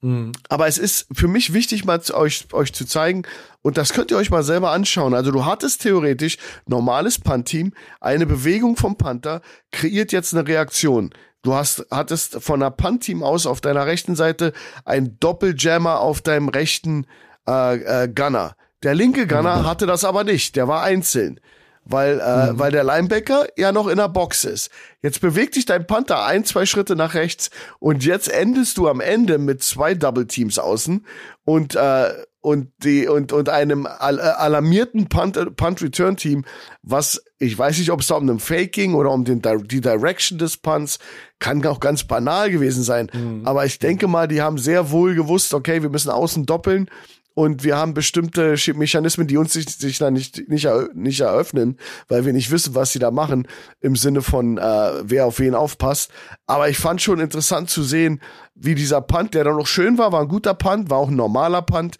Mhm. 0.05 0.33
Aber 0.49 0.67
es 0.67 0.77
ist 0.77 1.07
für 1.11 1.27
mich 1.27 1.53
wichtig, 1.53 1.83
mal 1.83 1.99
zu 1.99 2.15
euch, 2.15 2.47
euch 2.53 2.71
zu 2.73 2.85
zeigen, 2.85 3.23
und 3.63 3.77
das 3.77 3.91
könnt 3.93 4.11
ihr 4.11 4.17
euch 4.17 4.29
mal 4.29 4.43
selber 4.43 4.69
anschauen. 4.69 5.15
Also 5.15 5.31
du 5.31 5.45
hattest 5.45 5.81
theoretisch 5.81 6.37
normales 6.67 7.17
Punt-Team, 7.17 7.73
eine 7.99 8.27
Bewegung 8.27 8.77
vom 8.77 8.97
Panther 8.97 9.41
kreiert 9.71 10.11
jetzt 10.11 10.35
eine 10.35 10.47
Reaktion. 10.47 11.09
Du 11.41 11.55
hast, 11.55 11.87
hattest 11.89 12.43
von 12.43 12.59
der 12.59 12.69
Punt-Team 12.69 13.23
aus 13.23 13.47
auf 13.47 13.61
deiner 13.61 13.87
rechten 13.87 14.15
Seite 14.15 14.53
ein 14.83 15.17
Doppeljammer 15.19 15.99
auf 15.99 16.21
deinem 16.21 16.49
rechten 16.49 17.07
äh, 17.47 18.03
äh, 18.03 18.07
Gunner. 18.07 18.55
Der 18.83 18.93
linke 18.93 19.25
Gunner 19.25 19.61
mhm. 19.61 19.65
hatte 19.65 19.87
das 19.87 20.03
aber 20.03 20.23
nicht, 20.23 20.55
der 20.55 20.67
war 20.67 20.83
einzeln, 20.83 21.39
weil, 21.85 22.19
äh, 22.19 22.51
mhm. 22.51 22.59
weil 22.59 22.71
der 22.71 22.83
Linebacker 22.83 23.47
ja 23.55 23.71
noch 23.71 23.87
in 23.87 23.97
der 23.97 24.09
Box 24.09 24.43
ist. 24.43 24.69
Jetzt 25.01 25.21
bewegt 25.21 25.53
sich 25.53 25.65
dein 25.65 25.87
Panther 25.87 26.25
ein, 26.25 26.43
zwei 26.43 26.65
Schritte 26.65 26.95
nach 26.95 27.13
rechts 27.13 27.51
und 27.79 28.03
jetzt 28.03 28.29
endest 28.29 28.77
du 28.77 28.89
am 28.89 28.99
Ende 28.99 29.37
mit 29.37 29.63
zwei 29.63 29.93
Double 29.93 30.25
Teams 30.25 30.59
außen 30.59 31.05
und 31.45 31.75
äh, 31.75 32.13
und 32.41 32.71
die 32.83 33.07
und 33.07 33.33
und 33.33 33.49
einem 33.49 33.87
alarmierten 33.87 35.09
Punt, 35.09 35.55
Punt 35.57 35.81
Return 35.81 36.15
Team, 36.15 36.45
was 36.83 37.23
ich 37.39 37.57
weiß 37.57 37.79
nicht, 37.79 37.91
ob 37.91 38.01
es 38.01 38.07
da 38.07 38.15
um 38.15 38.27
den 38.27 38.39
Fake 38.39 38.71
ging 38.71 38.93
oder 38.93 39.11
um 39.11 39.25
den 39.25 39.41
die 39.41 39.81
Direction 39.81 40.37
des 40.37 40.57
Punts, 40.57 40.99
kann 41.39 41.65
auch 41.65 41.79
ganz 41.79 42.03
banal 42.03 42.51
gewesen 42.51 42.83
sein. 42.83 43.09
Mhm. 43.11 43.41
Aber 43.45 43.65
ich 43.65 43.79
denke 43.79 44.07
mal, 44.07 44.27
die 44.27 44.43
haben 44.43 44.59
sehr 44.59 44.91
wohl 44.91 45.15
gewusst, 45.15 45.55
okay, 45.55 45.81
wir 45.81 45.89
müssen 45.89 46.11
außen 46.11 46.45
doppeln 46.45 46.87
und 47.35 47.65
wir 47.65 47.77
haben 47.77 47.93
bestimmte 47.93 48.55
Mechanismen, 48.75 49.27
die 49.27 49.37
uns 49.37 49.53
sich, 49.53 49.69
sich 49.69 49.97
da 49.97 50.09
nicht, 50.09 50.47
nicht, 50.49 50.67
nicht 50.93 51.19
eröffnen, 51.19 51.77
weil 52.07 52.25
wir 52.25 52.31
nicht 52.31 52.49
wissen, 52.49 52.75
was 52.75 52.93
sie 52.93 52.99
da 52.99 53.11
machen, 53.11 53.47
im 53.81 53.97
Sinne 53.97 54.21
von, 54.21 54.57
äh, 54.57 54.91
wer 55.03 55.25
auf 55.25 55.39
wen 55.39 55.53
aufpasst. 55.53 56.11
Aber 56.47 56.69
ich 56.69 56.77
fand 56.77 57.01
schon 57.01 57.19
interessant 57.19 57.69
zu 57.69 57.83
sehen, 57.83 58.21
wie 58.55 58.73
dieser 58.73 59.01
Punt, 59.01 59.33
der 59.33 59.43
dann 59.43 59.57
noch 59.57 59.67
schön 59.67 59.97
war, 59.97 60.13
war 60.13 60.21
ein 60.21 60.29
guter 60.29 60.53
Punt, 60.53 60.89
war 60.89 60.97
auch 60.97 61.09
ein 61.09 61.15
normaler 61.17 61.61
Punt. 61.61 61.97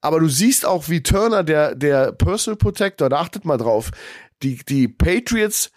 Aber 0.00 0.18
du 0.18 0.28
siehst 0.28 0.66
auch, 0.66 0.88
wie 0.88 1.02
Turner, 1.02 1.44
der, 1.44 1.76
der 1.76 2.10
Personal 2.10 2.56
Protector, 2.56 3.08
da 3.08 3.20
achtet 3.20 3.44
mal 3.44 3.58
drauf, 3.58 3.92
die, 4.42 4.56
die 4.68 4.88
Patriots 4.88 5.70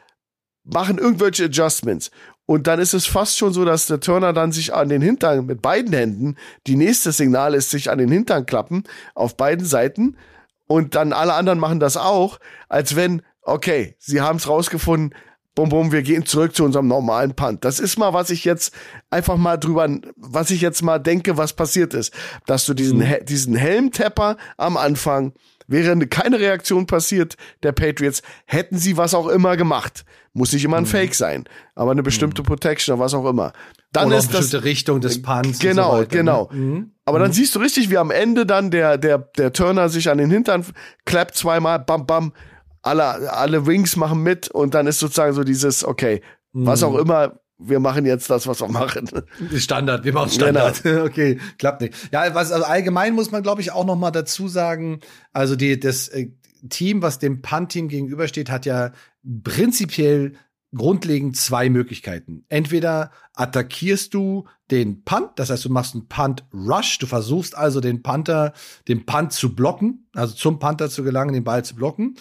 machen 0.63 0.97
irgendwelche 0.97 1.45
Adjustments. 1.45 2.09
Und 2.49 2.65
dann 2.65 2.79
ist 2.79 2.95
es 2.95 3.05
fast 3.05 3.37
schon 3.37 3.53
so, 3.53 3.63
dass 3.63 3.85
der 3.85 3.99
Turner 3.99 4.33
dann 4.33 4.51
sich 4.51 4.73
an 4.73 4.89
den 4.89 5.03
Hintern 5.03 5.45
mit 5.45 5.61
beiden 5.61 5.93
Händen, 5.93 6.35
die 6.65 6.75
nächste 6.75 7.11
Signal 7.11 7.53
ist, 7.53 7.69
sich 7.69 7.91
an 7.91 7.99
den 7.99 8.09
Hintern 8.09 8.47
klappen, 8.47 8.85
auf 9.13 9.37
beiden 9.37 9.67
Seiten. 9.67 10.17
Und 10.65 10.95
dann 10.95 11.13
alle 11.13 11.35
anderen 11.35 11.59
machen 11.59 11.79
das 11.79 11.95
auch, 11.95 12.39
als 12.67 12.95
wenn, 12.95 13.21
okay, 13.43 13.93
sie 13.99 14.21
haben 14.21 14.37
es 14.37 14.47
rausgefunden, 14.47 15.13
bum 15.53 15.69
bum, 15.69 15.91
wir 15.91 16.01
gehen 16.01 16.25
zurück 16.25 16.55
zu 16.55 16.63
unserem 16.63 16.87
normalen 16.87 17.35
Punt. 17.35 17.63
Das 17.63 17.79
ist 17.79 17.99
mal, 17.99 18.13
was 18.13 18.31
ich 18.31 18.45
jetzt 18.45 18.73
einfach 19.11 19.37
mal 19.37 19.57
drüber, 19.57 19.87
was 20.15 20.49
ich 20.49 20.61
jetzt 20.61 20.81
mal 20.81 20.97
denke, 20.97 21.37
was 21.37 21.53
passiert 21.53 21.93
ist. 21.93 22.11
Dass 22.47 22.65
du 22.65 22.73
diesen, 22.73 22.97
mhm. 22.97 23.25
diesen 23.25 23.53
Helmtepper 23.53 24.37
am 24.57 24.75
Anfang, 24.75 25.33
wäre 25.67 25.95
keine 26.07 26.39
Reaktion 26.39 26.87
passiert 26.87 27.37
der 27.61 27.73
Patriots, 27.73 28.23
hätten 28.45 28.79
sie 28.79 28.97
was 28.97 29.13
auch 29.13 29.27
immer 29.27 29.55
gemacht. 29.55 30.03
Muss 30.33 30.53
nicht 30.53 30.63
immer 30.63 30.77
ein 30.77 30.83
mhm. 30.83 30.87
Fake 30.87 31.15
sein, 31.15 31.45
aber 31.75 31.91
eine 31.91 32.03
bestimmte 32.03 32.41
mhm. 32.41 32.47
Protection 32.47 32.93
oder 32.93 33.03
was 33.03 33.13
auch 33.13 33.27
immer. 33.27 33.51
Dann 33.91 34.07
oder 34.07 34.17
ist 34.17 34.29
eine 34.29 34.39
bestimmte 34.39 34.57
das, 34.57 34.65
Richtung 34.65 35.01
des 35.01 35.21
Punts. 35.21 35.59
Genau, 35.59 35.95
so 35.95 36.01
ne? 36.01 36.07
genau. 36.07 36.49
Mhm. 36.51 36.91
Aber 37.05 37.19
dann 37.19 37.29
mhm. 37.29 37.33
siehst 37.33 37.55
du 37.55 37.59
richtig, 37.59 37.89
wie 37.89 37.97
am 37.97 38.11
Ende 38.11 38.45
dann 38.45 38.69
der, 38.69 38.97
der, 38.97 39.17
der 39.17 39.51
Turner 39.53 39.89
sich 39.89 40.09
an 40.09 40.19
den 40.19 40.29
Hintern 40.29 40.65
klappt 41.05 41.35
zweimal, 41.35 41.79
bam, 41.79 42.05
bam, 42.05 42.33
alle, 42.81 43.33
alle 43.33 43.65
Wings 43.65 43.95
machen 43.95 44.21
mit 44.21 44.49
und 44.49 44.73
dann 44.73 44.87
ist 44.87 44.99
sozusagen 44.99 45.33
so 45.33 45.43
dieses, 45.43 45.83
okay, 45.83 46.21
was 46.53 46.83
auch 46.83 46.93
mhm. 46.93 46.99
immer, 46.99 47.39
wir 47.57 47.79
machen 47.79 48.05
jetzt 48.05 48.29
das, 48.29 48.47
was 48.47 48.61
wir 48.61 48.69
machen. 48.69 49.09
Standard, 49.55 50.05
wir 50.05 50.13
machen 50.13 50.31
Standard. 50.31 50.81
Genau. 50.81 51.03
Okay, 51.09 51.39
klappt 51.57 51.81
nicht. 51.81 51.93
Ja, 52.11 52.33
was 52.33 52.51
also 52.51 52.65
allgemein 52.65 53.13
muss 53.13 53.31
man, 53.31 53.43
glaube 53.43 53.61
ich, 53.61 53.71
auch 53.71 53.85
noch 53.85 53.97
mal 53.97 54.11
dazu 54.11 54.47
sagen, 54.47 55.01
also 55.33 55.55
die, 55.55 55.79
das 55.79 56.07
äh, 56.07 56.31
Team, 56.69 57.01
was 57.01 57.19
dem 57.19 57.41
Punt-Team 57.41 57.87
gegenübersteht, 57.87 58.49
hat 58.49 58.65
ja 58.65 58.91
prinzipiell 59.43 60.33
grundlegend 60.75 61.35
zwei 61.35 61.69
Möglichkeiten. 61.69 62.45
Entweder 62.49 63.11
attackierst 63.33 64.13
du 64.13 64.47
den 64.69 65.03
Punt, 65.03 65.31
das 65.37 65.49
heißt, 65.49 65.65
du 65.65 65.69
machst 65.69 65.95
einen 65.95 66.07
Punt-Rush, 66.07 66.99
du 66.99 67.07
versuchst 67.07 67.57
also 67.57 67.79
den 67.79 68.03
Panther, 68.03 68.53
den 68.87 69.05
Punt 69.05 69.33
zu 69.33 69.55
blocken, 69.55 70.07
also 70.13 70.35
zum 70.35 70.59
Panther 70.59 70.89
zu 70.89 71.03
gelangen, 71.03 71.33
den 71.33 71.43
Ball 71.43 71.65
zu 71.65 71.75
blocken. 71.75 72.15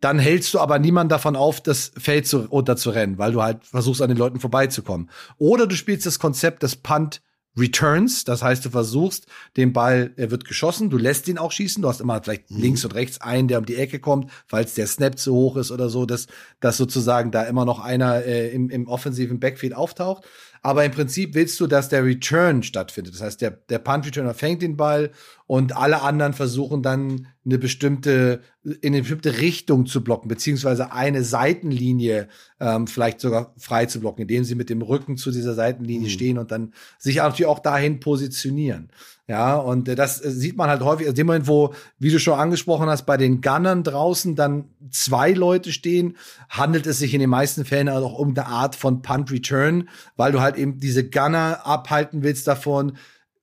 Dann 0.00 0.18
hältst 0.18 0.52
du 0.52 0.60
aber 0.60 0.78
niemand 0.78 1.10
davon 1.12 1.34
auf, 1.34 1.62
das 1.62 1.92
Feld 1.96 2.26
zu, 2.26 2.40
runter 2.40 2.76
weil 2.76 3.32
du 3.32 3.42
halt 3.42 3.64
versuchst, 3.64 4.02
an 4.02 4.10
den 4.10 4.18
Leuten 4.18 4.38
vorbeizukommen. 4.38 5.08
Oder 5.38 5.66
du 5.66 5.74
spielst 5.74 6.04
das 6.04 6.18
Konzept 6.18 6.62
des 6.62 6.76
Punt 6.76 7.22
Returns, 7.56 8.24
das 8.24 8.42
heißt, 8.42 8.64
du 8.64 8.70
versuchst 8.70 9.26
den 9.56 9.72
Ball, 9.72 10.12
er 10.16 10.30
wird 10.30 10.44
geschossen, 10.44 10.90
du 10.90 10.98
lässt 10.98 11.28
ihn 11.28 11.38
auch 11.38 11.52
schießen, 11.52 11.82
du 11.82 11.88
hast 11.88 12.00
immer 12.00 12.22
vielleicht 12.22 12.50
mhm. 12.50 12.60
links 12.60 12.84
und 12.84 12.94
rechts 12.94 13.20
einen, 13.20 13.48
der 13.48 13.58
um 13.58 13.66
die 13.66 13.76
Ecke 13.76 14.00
kommt, 14.00 14.30
falls 14.46 14.74
der 14.74 14.86
Snap 14.86 15.18
zu 15.18 15.34
hoch 15.34 15.56
ist 15.56 15.70
oder 15.70 15.88
so, 15.88 16.04
dass, 16.04 16.26
dass 16.60 16.76
sozusagen 16.76 17.30
da 17.30 17.44
immer 17.44 17.64
noch 17.64 17.78
einer 17.78 18.24
äh, 18.24 18.50
im, 18.50 18.70
im 18.70 18.88
offensiven 18.88 19.38
Backfield 19.38 19.74
auftaucht. 19.74 20.24
Aber 20.62 20.84
im 20.84 20.92
Prinzip 20.92 21.34
willst 21.34 21.60
du, 21.60 21.66
dass 21.66 21.90
der 21.90 22.04
Return 22.04 22.62
stattfindet. 22.62 23.14
Das 23.14 23.20
heißt, 23.20 23.42
der, 23.42 23.50
der 23.50 23.78
Punt-Returner 23.78 24.32
fängt 24.32 24.62
den 24.62 24.78
Ball 24.78 25.10
und 25.46 25.76
alle 25.76 26.02
anderen 26.02 26.32
versuchen 26.32 26.82
dann 26.82 27.26
eine 27.44 27.58
bestimmte, 27.58 28.40
in 28.62 28.94
eine 28.94 29.00
bestimmte 29.00 29.40
Richtung 29.40 29.84
zu 29.84 30.02
blocken, 30.02 30.28
beziehungsweise 30.28 30.92
eine 30.92 31.22
Seitenlinie 31.22 32.28
ähm, 32.60 32.86
vielleicht 32.86 33.20
sogar 33.20 33.52
frei 33.58 33.84
zu 33.84 34.00
blocken, 34.00 34.22
indem 34.22 34.44
sie 34.44 34.54
mit 34.54 34.70
dem 34.70 34.80
Rücken 34.80 35.18
zu 35.18 35.30
dieser 35.30 35.54
Seitenlinie 35.54 36.08
mhm. 36.08 36.12
stehen 36.12 36.38
und 36.38 36.50
dann 36.50 36.72
sich 36.98 37.16
natürlich 37.16 37.46
auch 37.46 37.58
dahin 37.58 38.00
positionieren. 38.00 38.88
Ja, 39.26 39.56
und 39.56 39.88
äh, 39.88 39.94
das 39.94 40.24
äh, 40.24 40.30
sieht 40.30 40.56
man 40.56 40.70
halt 40.70 40.82
häufig, 40.82 41.06
also 41.06 41.16
dem 41.16 41.26
Moment, 41.26 41.46
wo, 41.46 41.74
wie 41.98 42.10
du 42.10 42.18
schon 42.18 42.38
angesprochen 42.38 42.88
hast, 42.88 43.04
bei 43.04 43.18
den 43.18 43.42
Gunnern 43.42 43.82
draußen 43.82 44.36
dann 44.36 44.70
zwei 44.90 45.32
Leute 45.32 45.72
stehen, 45.72 46.16
handelt 46.48 46.86
es 46.86 46.98
sich 46.98 47.12
in 47.12 47.20
den 47.20 47.30
meisten 47.30 47.66
Fällen 47.66 47.90
auch 47.90 48.18
um 48.18 48.30
eine 48.30 48.46
Art 48.46 48.76
von 48.76 49.02
Punt 49.02 49.30
Return, 49.30 49.88
weil 50.16 50.32
du 50.32 50.40
halt 50.40 50.56
eben 50.56 50.78
diese 50.78 51.08
Gunner 51.08 51.66
abhalten 51.66 52.22
willst 52.22 52.46
davon, 52.46 52.96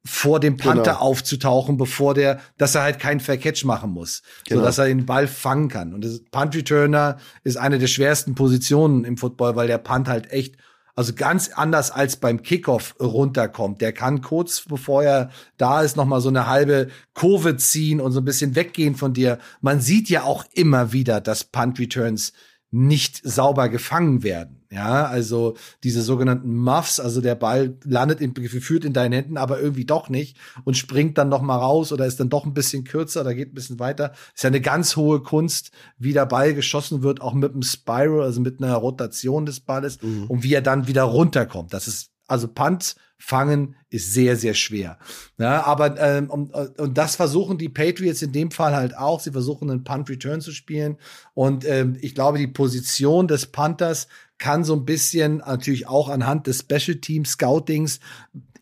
vor 0.03 0.39
dem 0.39 0.57
Panther 0.57 0.93
genau. 0.93 0.99
aufzutauchen, 0.99 1.77
bevor 1.77 2.13
der, 2.13 2.39
dass 2.57 2.75
er 2.75 2.81
halt 2.81 2.99
keinen 2.99 3.19
Fair 3.19 3.37
Catch 3.37 3.65
machen 3.65 3.91
muss, 3.91 4.23
genau. 4.47 4.61
so 4.61 4.65
dass 4.65 4.77
er 4.79 4.85
den 4.85 5.05
Ball 5.05 5.27
fangen 5.27 5.69
kann. 5.69 5.93
Und 5.93 6.03
das 6.03 6.21
Punt 6.31 6.55
Returner 6.55 7.17
ist 7.43 7.57
eine 7.57 7.77
der 7.77 7.87
schwersten 7.87 8.33
Positionen 8.33 9.03
im 9.05 9.17
Football, 9.17 9.55
weil 9.55 9.67
der 9.67 9.77
Punt 9.77 10.07
halt 10.07 10.31
echt 10.31 10.55
also 10.95 11.13
ganz 11.13 11.49
anders 11.49 11.91
als 11.91 12.17
beim 12.17 12.41
Kickoff 12.41 12.95
runterkommt. 12.99 13.81
Der 13.81 13.93
kann 13.93 14.21
kurz 14.21 14.61
bevor 14.61 15.03
er 15.03 15.29
da 15.57 15.81
ist 15.81 15.95
noch 15.95 16.05
mal 16.05 16.19
so 16.19 16.29
eine 16.29 16.47
halbe 16.47 16.89
Kurve 17.13 17.57
ziehen 17.57 18.01
und 18.01 18.11
so 18.11 18.19
ein 18.19 18.25
bisschen 18.25 18.55
weggehen 18.55 18.95
von 18.95 19.13
dir. 19.13 19.39
Man 19.61 19.79
sieht 19.81 20.09
ja 20.09 20.23
auch 20.23 20.45
immer 20.53 20.91
wieder, 20.91 21.21
dass 21.21 21.45
Punt 21.45 21.79
Returns 21.79 22.33
nicht 22.71 23.21
sauber 23.23 23.69
gefangen 23.69 24.23
werden. 24.23 24.60
Ja, 24.71 25.05
also 25.05 25.57
diese 25.83 26.01
sogenannten 26.01 26.55
Muffs, 26.55 27.01
also 27.01 27.19
der 27.19 27.35
Ball 27.35 27.75
landet 27.83 28.21
in, 28.21 28.33
geführt 28.33 28.85
in 28.85 28.93
deinen 28.93 29.11
Händen, 29.11 29.35
aber 29.35 29.59
irgendwie 29.59 29.83
doch 29.83 30.07
nicht 30.07 30.37
und 30.63 30.77
springt 30.77 31.17
dann 31.17 31.27
noch 31.27 31.41
mal 31.41 31.57
raus 31.57 31.91
oder 31.91 32.05
ist 32.05 32.21
dann 32.21 32.29
doch 32.29 32.45
ein 32.45 32.53
bisschen 32.53 32.85
kürzer 32.85 33.21
oder 33.21 33.33
geht 33.33 33.51
ein 33.51 33.53
bisschen 33.53 33.79
weiter. 33.79 34.13
Ist 34.33 34.43
ja 34.43 34.47
eine 34.47 34.61
ganz 34.61 34.95
hohe 34.95 35.21
Kunst, 35.21 35.71
wie 35.97 36.13
der 36.13 36.25
Ball 36.25 36.53
geschossen 36.53 37.03
wird, 37.03 37.19
auch 37.19 37.33
mit 37.33 37.51
einem 37.51 37.63
Spiral, 37.63 38.21
also 38.21 38.39
mit 38.39 38.63
einer 38.63 38.75
Rotation 38.75 39.45
des 39.45 39.59
Balles 39.59 40.01
mhm. 40.01 40.27
und 40.27 40.43
wie 40.43 40.53
er 40.53 40.61
dann 40.61 40.87
wieder 40.87 41.03
runterkommt. 41.03 41.73
Das 41.73 41.89
ist 41.89 42.11
also 42.27 42.47
Punt 42.47 42.95
fangen 43.21 43.75
ist 43.89 44.13
sehr, 44.13 44.35
sehr 44.35 44.53
schwer. 44.53 44.97
Ja, 45.37 45.63
aber 45.63 45.99
ähm, 45.99 46.29
und, 46.29 46.53
und 46.53 46.97
das 46.97 47.15
versuchen 47.15 47.57
die 47.57 47.69
Patriots 47.69 48.21
in 48.21 48.31
dem 48.31 48.51
Fall 48.51 48.75
halt 48.75 48.97
auch. 48.97 49.19
Sie 49.19 49.31
versuchen 49.31 49.69
einen 49.69 49.83
Punt-Return 49.83 50.41
zu 50.41 50.51
spielen. 50.51 50.97
Und 51.33 51.63
ähm, 51.65 51.97
ich 52.01 52.15
glaube, 52.15 52.39
die 52.39 52.47
Position 52.47 53.27
des 53.27 53.47
Panthers 53.47 54.07
kann 54.37 54.63
so 54.63 54.75
ein 54.75 54.85
bisschen 54.85 55.37
natürlich 55.37 55.87
auch 55.87 56.09
anhand 56.09 56.47
des 56.47 56.59
Special 56.59 56.97
Team 56.97 57.25
Scoutings 57.25 57.99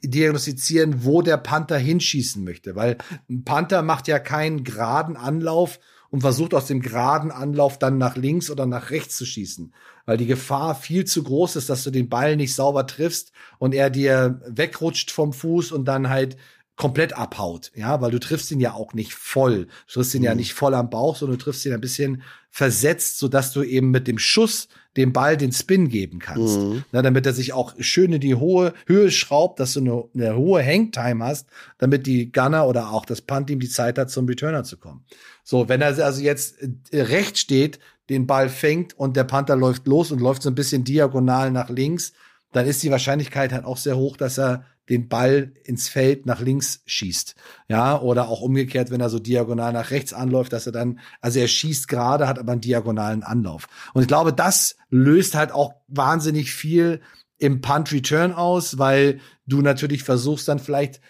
diagnostizieren, 0.04 1.06
wo 1.06 1.22
der 1.22 1.38
Panther 1.38 1.78
hinschießen 1.78 2.44
möchte. 2.44 2.76
Weil 2.76 2.98
ein 3.30 3.46
Panther 3.46 3.82
macht 3.82 4.08
ja 4.08 4.20
keinen 4.20 4.64
geraden 4.64 5.16
Anlauf 5.16 5.80
und 6.10 6.22
versucht 6.22 6.54
aus 6.54 6.66
dem 6.66 6.82
geraden 6.82 7.32
Anlauf 7.32 7.78
dann 7.80 7.98
nach 7.98 8.16
links 8.16 8.50
oder 8.50 8.66
nach 8.66 8.90
rechts 8.90 9.16
zu 9.16 9.26
schießen, 9.26 9.74
weil 10.10 10.18
die 10.18 10.26
Gefahr 10.26 10.74
viel 10.74 11.06
zu 11.06 11.22
groß 11.22 11.56
ist, 11.56 11.70
dass 11.70 11.84
du 11.84 11.92
den 11.92 12.10
Ball 12.10 12.36
nicht 12.36 12.56
sauber 12.56 12.88
triffst 12.88 13.32
und 13.60 13.76
er 13.76 13.92
dir 13.92 14.42
wegrutscht 14.48 15.12
vom 15.12 15.34
Fuß 15.34 15.72
und 15.72 15.86
dann 15.86 16.10
halt 16.10 16.36
komplett 16.76 17.14
abhaut, 17.14 17.72
ja, 17.76 18.02
weil 18.02 18.10
du 18.10 18.20
triffst 18.20 18.50
ihn 18.50 18.60
ja 18.60 18.74
auch 18.74 18.96
nicht 18.96 19.14
voll. 19.14 19.68
Du 19.86 19.94
triffst 19.94 20.16
ihn 20.16 20.22
mhm. 20.22 20.26
ja 20.26 20.34
nicht 20.34 20.54
voll 20.54 20.74
am 20.74 20.90
Bauch, 20.90 21.16
sondern 21.16 21.38
du 21.38 21.44
triffst 21.44 21.64
ihn 21.64 21.74
ein 21.74 21.80
bisschen 21.80 22.24
versetzt, 22.50 23.20
so 23.20 23.28
dass 23.28 23.54
du 23.54 23.62
eben 23.62 23.92
mit 23.92 24.08
dem 24.08 24.18
Schuss 24.18 24.68
dem 24.98 25.14
Ball 25.14 25.38
den 25.38 25.52
Spin 25.52 25.90
geben 25.90 26.18
kannst. 26.18 26.58
Mhm. 26.58 26.84
Na, 26.92 27.04
damit 27.04 27.28
er 27.28 27.34
sich 27.34 27.54
auch 27.54 27.76
schön 27.78 28.12
in 28.12 28.20
die 28.20 28.34
hohe 28.34 28.74
Höhe 28.88 29.12
schraubt, 29.12 29.60
dass 29.60 29.74
du 29.74 29.82
eine, 29.82 30.06
eine 30.16 30.36
hohe 30.38 30.66
Hangtime 30.66 31.24
hast, 31.24 31.48
damit 31.78 32.08
die 32.08 32.32
Gunner 32.32 32.66
oder 32.66 32.90
auch 32.90 33.06
das 33.06 33.22
Punt-Team 33.22 33.60
die 33.60 33.70
Zeit 33.70 34.00
hat, 34.00 34.10
zum 34.10 34.26
Returner 34.26 34.64
zu 34.64 34.78
kommen. 34.78 35.06
So, 35.44 35.70
wenn 35.70 35.82
er 35.82 36.04
also 36.04 36.22
jetzt 36.24 36.56
äh, 36.90 37.04
rechts 37.04 37.42
steht, 37.42 37.78
den 38.10 38.28
Ball 38.28 38.50
fängt 38.50 38.98
und 38.98 39.16
der 39.16 39.24
Panther 39.24 39.56
läuft 39.56 39.88
los 39.88 40.12
und 40.12 40.20
läuft 40.20 40.42
so 40.42 40.50
ein 40.50 40.56
bisschen 40.56 40.84
diagonal 40.84 41.52
nach 41.52 41.70
links, 41.70 42.14
dann 42.52 42.66
ist 42.66 42.82
die 42.82 42.92
Wahrscheinlichkeit 42.92 43.54
halt 43.54 43.66
auch 43.66 43.78
sehr 43.78 43.98
hoch, 43.98 44.18
dass 44.18 44.40
er 44.40 44.66
den 44.90 45.08
Ball 45.08 45.54
ins 45.64 45.88
Feld 45.88 46.26
nach 46.26 46.42
links 46.42 46.82
schießt. 46.88 47.36
Ja, 47.68 48.02
oder 48.02 48.28
auch 48.28 48.42
umgekehrt, 48.42 48.90
wenn 48.90 49.02
er 49.02 49.10
so 49.10 49.20
diagonal 49.20 49.72
nach 49.72 49.92
rechts 49.92 50.14
anläuft, 50.14 50.52
dass 50.52 50.66
er 50.66 50.72
dann, 50.72 51.00
also 51.22 51.40
er 51.40 51.48
schießt 51.48 51.88
gerade, 51.88 52.28
hat 52.28 52.40
aber 52.40 52.54
einen 52.54 52.62
diagonalen 52.62 53.22
Anlauf. 53.22 53.68
Und 53.94 54.02
ich 54.02 54.08
glaube, 54.08 54.34
das 54.34 54.78
löst 54.90 55.36
halt 55.36 55.52
auch 55.52 55.76
wahnsinnig 55.88 56.52
viel 56.52 57.02
im 57.38 57.62
Punt 57.62 57.92
Return 57.92 58.34
aus, 58.34 58.80
weil 58.80 59.20
du 59.46 59.62
natürlich 59.62 60.04
versuchst 60.04 60.48
dann 60.48 60.60
vielleicht 60.60 61.02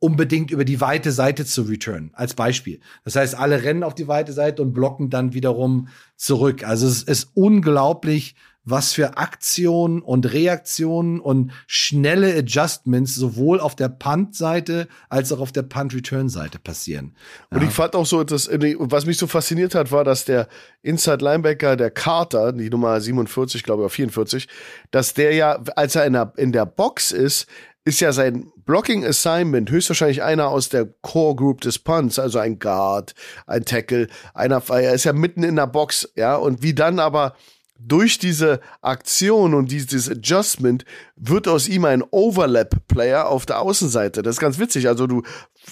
unbedingt 0.00 0.50
über 0.50 0.64
die 0.64 0.80
weite 0.80 1.12
Seite 1.12 1.44
zu 1.44 1.62
return, 1.62 2.10
als 2.14 2.34
Beispiel. 2.34 2.80
Das 3.04 3.14
heißt, 3.14 3.36
alle 3.36 3.62
rennen 3.62 3.84
auf 3.84 3.94
die 3.94 4.08
weite 4.08 4.32
Seite 4.32 4.62
und 4.62 4.72
blocken 4.72 5.10
dann 5.10 5.34
wiederum 5.34 5.88
zurück. 6.16 6.64
Also 6.64 6.88
es 6.88 7.02
ist 7.02 7.30
unglaublich, 7.34 8.34
was 8.64 8.92
für 8.92 9.16
Aktionen 9.16 10.02
und 10.02 10.32
Reaktionen 10.32 11.18
und 11.18 11.52
schnelle 11.66 12.36
Adjustments 12.36 13.14
sowohl 13.14 13.58
auf 13.58 13.74
der 13.74 13.88
Punt-Seite 13.88 14.86
als 15.08 15.32
auch 15.32 15.40
auf 15.40 15.52
der 15.52 15.62
Punt-Return-Seite 15.62 16.58
passieren. 16.58 17.14
Ja. 17.50 17.58
Und 17.58 17.64
ich 17.64 17.70
fand 17.70 17.96
auch 17.96 18.04
so, 18.04 18.22
dass, 18.22 18.48
was 18.48 19.06
mich 19.06 19.16
so 19.16 19.26
fasziniert 19.26 19.74
hat, 19.74 19.92
war, 19.92 20.04
dass 20.04 20.24
der 20.26 20.48
Inside 20.82 21.24
Linebacker, 21.24 21.76
der 21.76 21.90
Carter, 21.90 22.52
die 22.52 22.70
Nummer 22.70 23.00
47, 23.00 23.62
glaube 23.62 23.82
ich, 23.82 23.84
oder 23.84 23.90
44, 23.90 24.48
dass 24.90 25.14
der 25.14 25.34
ja, 25.34 25.62
als 25.76 25.94
er 25.94 26.04
in 26.04 26.12
der, 26.12 26.32
in 26.36 26.52
der 26.52 26.66
Box 26.66 27.12
ist, 27.12 27.46
ist 27.84 28.00
ja 28.00 28.12
sein 28.12 28.52
Blocking 28.64 29.04
Assignment 29.04 29.70
höchstwahrscheinlich 29.70 30.22
einer 30.22 30.48
aus 30.48 30.68
der 30.68 30.86
Core 31.02 31.34
Group 31.34 31.60
des 31.62 31.78
Punts, 31.78 32.18
also 32.18 32.38
ein 32.38 32.58
Guard, 32.58 33.14
ein 33.46 33.64
Tackle, 33.64 34.08
einer, 34.34 34.62
er 34.68 34.92
ist 34.92 35.04
ja 35.04 35.12
mitten 35.12 35.42
in 35.42 35.56
der 35.56 35.66
Box, 35.66 36.10
ja, 36.14 36.36
und 36.36 36.62
wie 36.62 36.74
dann 36.74 36.98
aber 36.98 37.34
durch 37.82 38.18
diese 38.18 38.60
Aktion 38.82 39.54
und 39.54 39.70
dieses 39.70 40.10
Adjustment 40.10 40.84
wird 41.16 41.48
aus 41.48 41.66
ihm 41.66 41.86
ein 41.86 42.02
Overlap-Player 42.02 43.26
auf 43.26 43.46
der 43.46 43.60
Außenseite. 43.60 44.22
Das 44.22 44.36
ist 44.36 44.40
ganz 44.40 44.58
witzig. 44.58 44.86
Also 44.86 45.06
du 45.06 45.22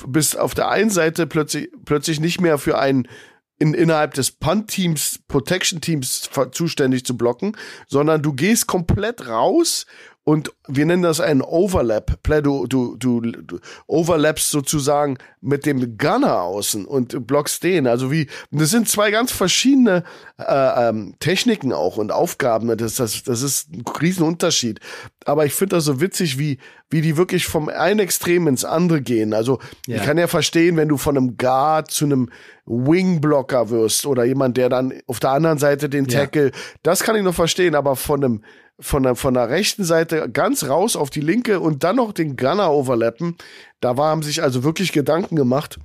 bist 0.06 0.38
auf 0.38 0.54
der 0.54 0.68
einen 0.68 0.88
Seite 0.88 1.26
plötzlich, 1.26 1.68
plötzlich 1.84 2.18
nicht 2.18 2.40
mehr 2.40 2.56
für 2.56 2.78
einen 2.78 3.08
in, 3.58 3.74
innerhalb 3.74 4.14
des 4.14 4.30
Punt-Teams, 4.30 5.20
Protection-Teams 5.28 6.30
zuständig 6.52 7.04
zu 7.04 7.16
blocken, 7.16 7.56
sondern 7.88 8.22
du 8.22 8.32
gehst 8.32 8.66
komplett 8.66 9.28
raus 9.28 9.84
und 10.28 10.52
wir 10.66 10.84
nennen 10.84 11.04
das 11.04 11.20
einen 11.20 11.40
Overlap. 11.40 12.18
Du, 12.42 12.66
du, 12.66 12.96
du, 12.98 13.22
du 13.22 13.60
overlappst 13.86 14.50
sozusagen 14.50 15.16
mit 15.40 15.64
dem 15.64 15.96
Gunner 15.96 16.42
außen 16.42 16.84
und 16.84 17.26
blockst 17.26 17.64
den. 17.64 17.86
Also 17.86 18.12
wie, 18.12 18.28
das 18.50 18.68
sind 18.68 18.90
zwei 18.90 19.10
ganz 19.10 19.32
verschiedene 19.32 20.04
äh, 20.36 20.88
ähm, 20.88 21.14
Techniken 21.18 21.72
auch 21.72 21.96
und 21.96 22.12
Aufgaben. 22.12 22.76
Das, 22.76 22.96
das, 22.96 23.22
das 23.22 23.40
ist 23.40 23.72
ein 23.72 23.82
Riesenunterschied. 23.86 24.80
Aber 25.24 25.46
ich 25.46 25.54
finde 25.54 25.76
das 25.76 25.86
so 25.86 25.98
witzig, 25.98 26.38
wie, 26.38 26.58
wie 26.90 27.00
die 27.00 27.16
wirklich 27.16 27.46
vom 27.46 27.70
einen 27.70 28.00
Extrem 28.00 28.48
ins 28.48 28.66
andere 28.66 29.00
gehen. 29.00 29.32
Also 29.32 29.60
ja. 29.86 29.96
ich 29.96 30.02
kann 30.02 30.18
ja 30.18 30.26
verstehen, 30.26 30.76
wenn 30.76 30.88
du 30.88 30.98
von 30.98 31.16
einem 31.16 31.38
Guard 31.38 31.90
zu 31.90 32.04
einem 32.04 32.28
Wingblocker 32.66 33.70
wirst 33.70 34.04
oder 34.04 34.24
jemand, 34.24 34.58
der 34.58 34.68
dann 34.68 34.92
auf 35.06 35.20
der 35.20 35.30
anderen 35.30 35.56
Seite 35.56 35.88
den 35.88 36.06
Tackle, 36.06 36.48
ja. 36.48 36.52
das 36.82 37.02
kann 37.02 37.16
ich 37.16 37.22
noch 37.22 37.34
verstehen, 37.34 37.74
aber 37.74 37.96
von 37.96 38.22
einem 38.22 38.42
von 38.80 39.02
der, 39.02 39.16
von 39.16 39.34
der 39.34 39.48
rechten 39.48 39.84
Seite 39.84 40.28
ganz 40.30 40.64
raus 40.68 40.96
auf 40.96 41.10
die 41.10 41.20
linke 41.20 41.60
und 41.60 41.84
dann 41.84 41.96
noch 41.96 42.12
den 42.12 42.36
Gunner 42.36 42.72
overlappen. 42.72 43.36
Da 43.80 43.96
war, 43.96 44.10
haben 44.10 44.22
sich 44.22 44.42
also 44.42 44.62
wirklich 44.64 44.92
Gedanken 44.92 45.36
gemacht, 45.36 45.78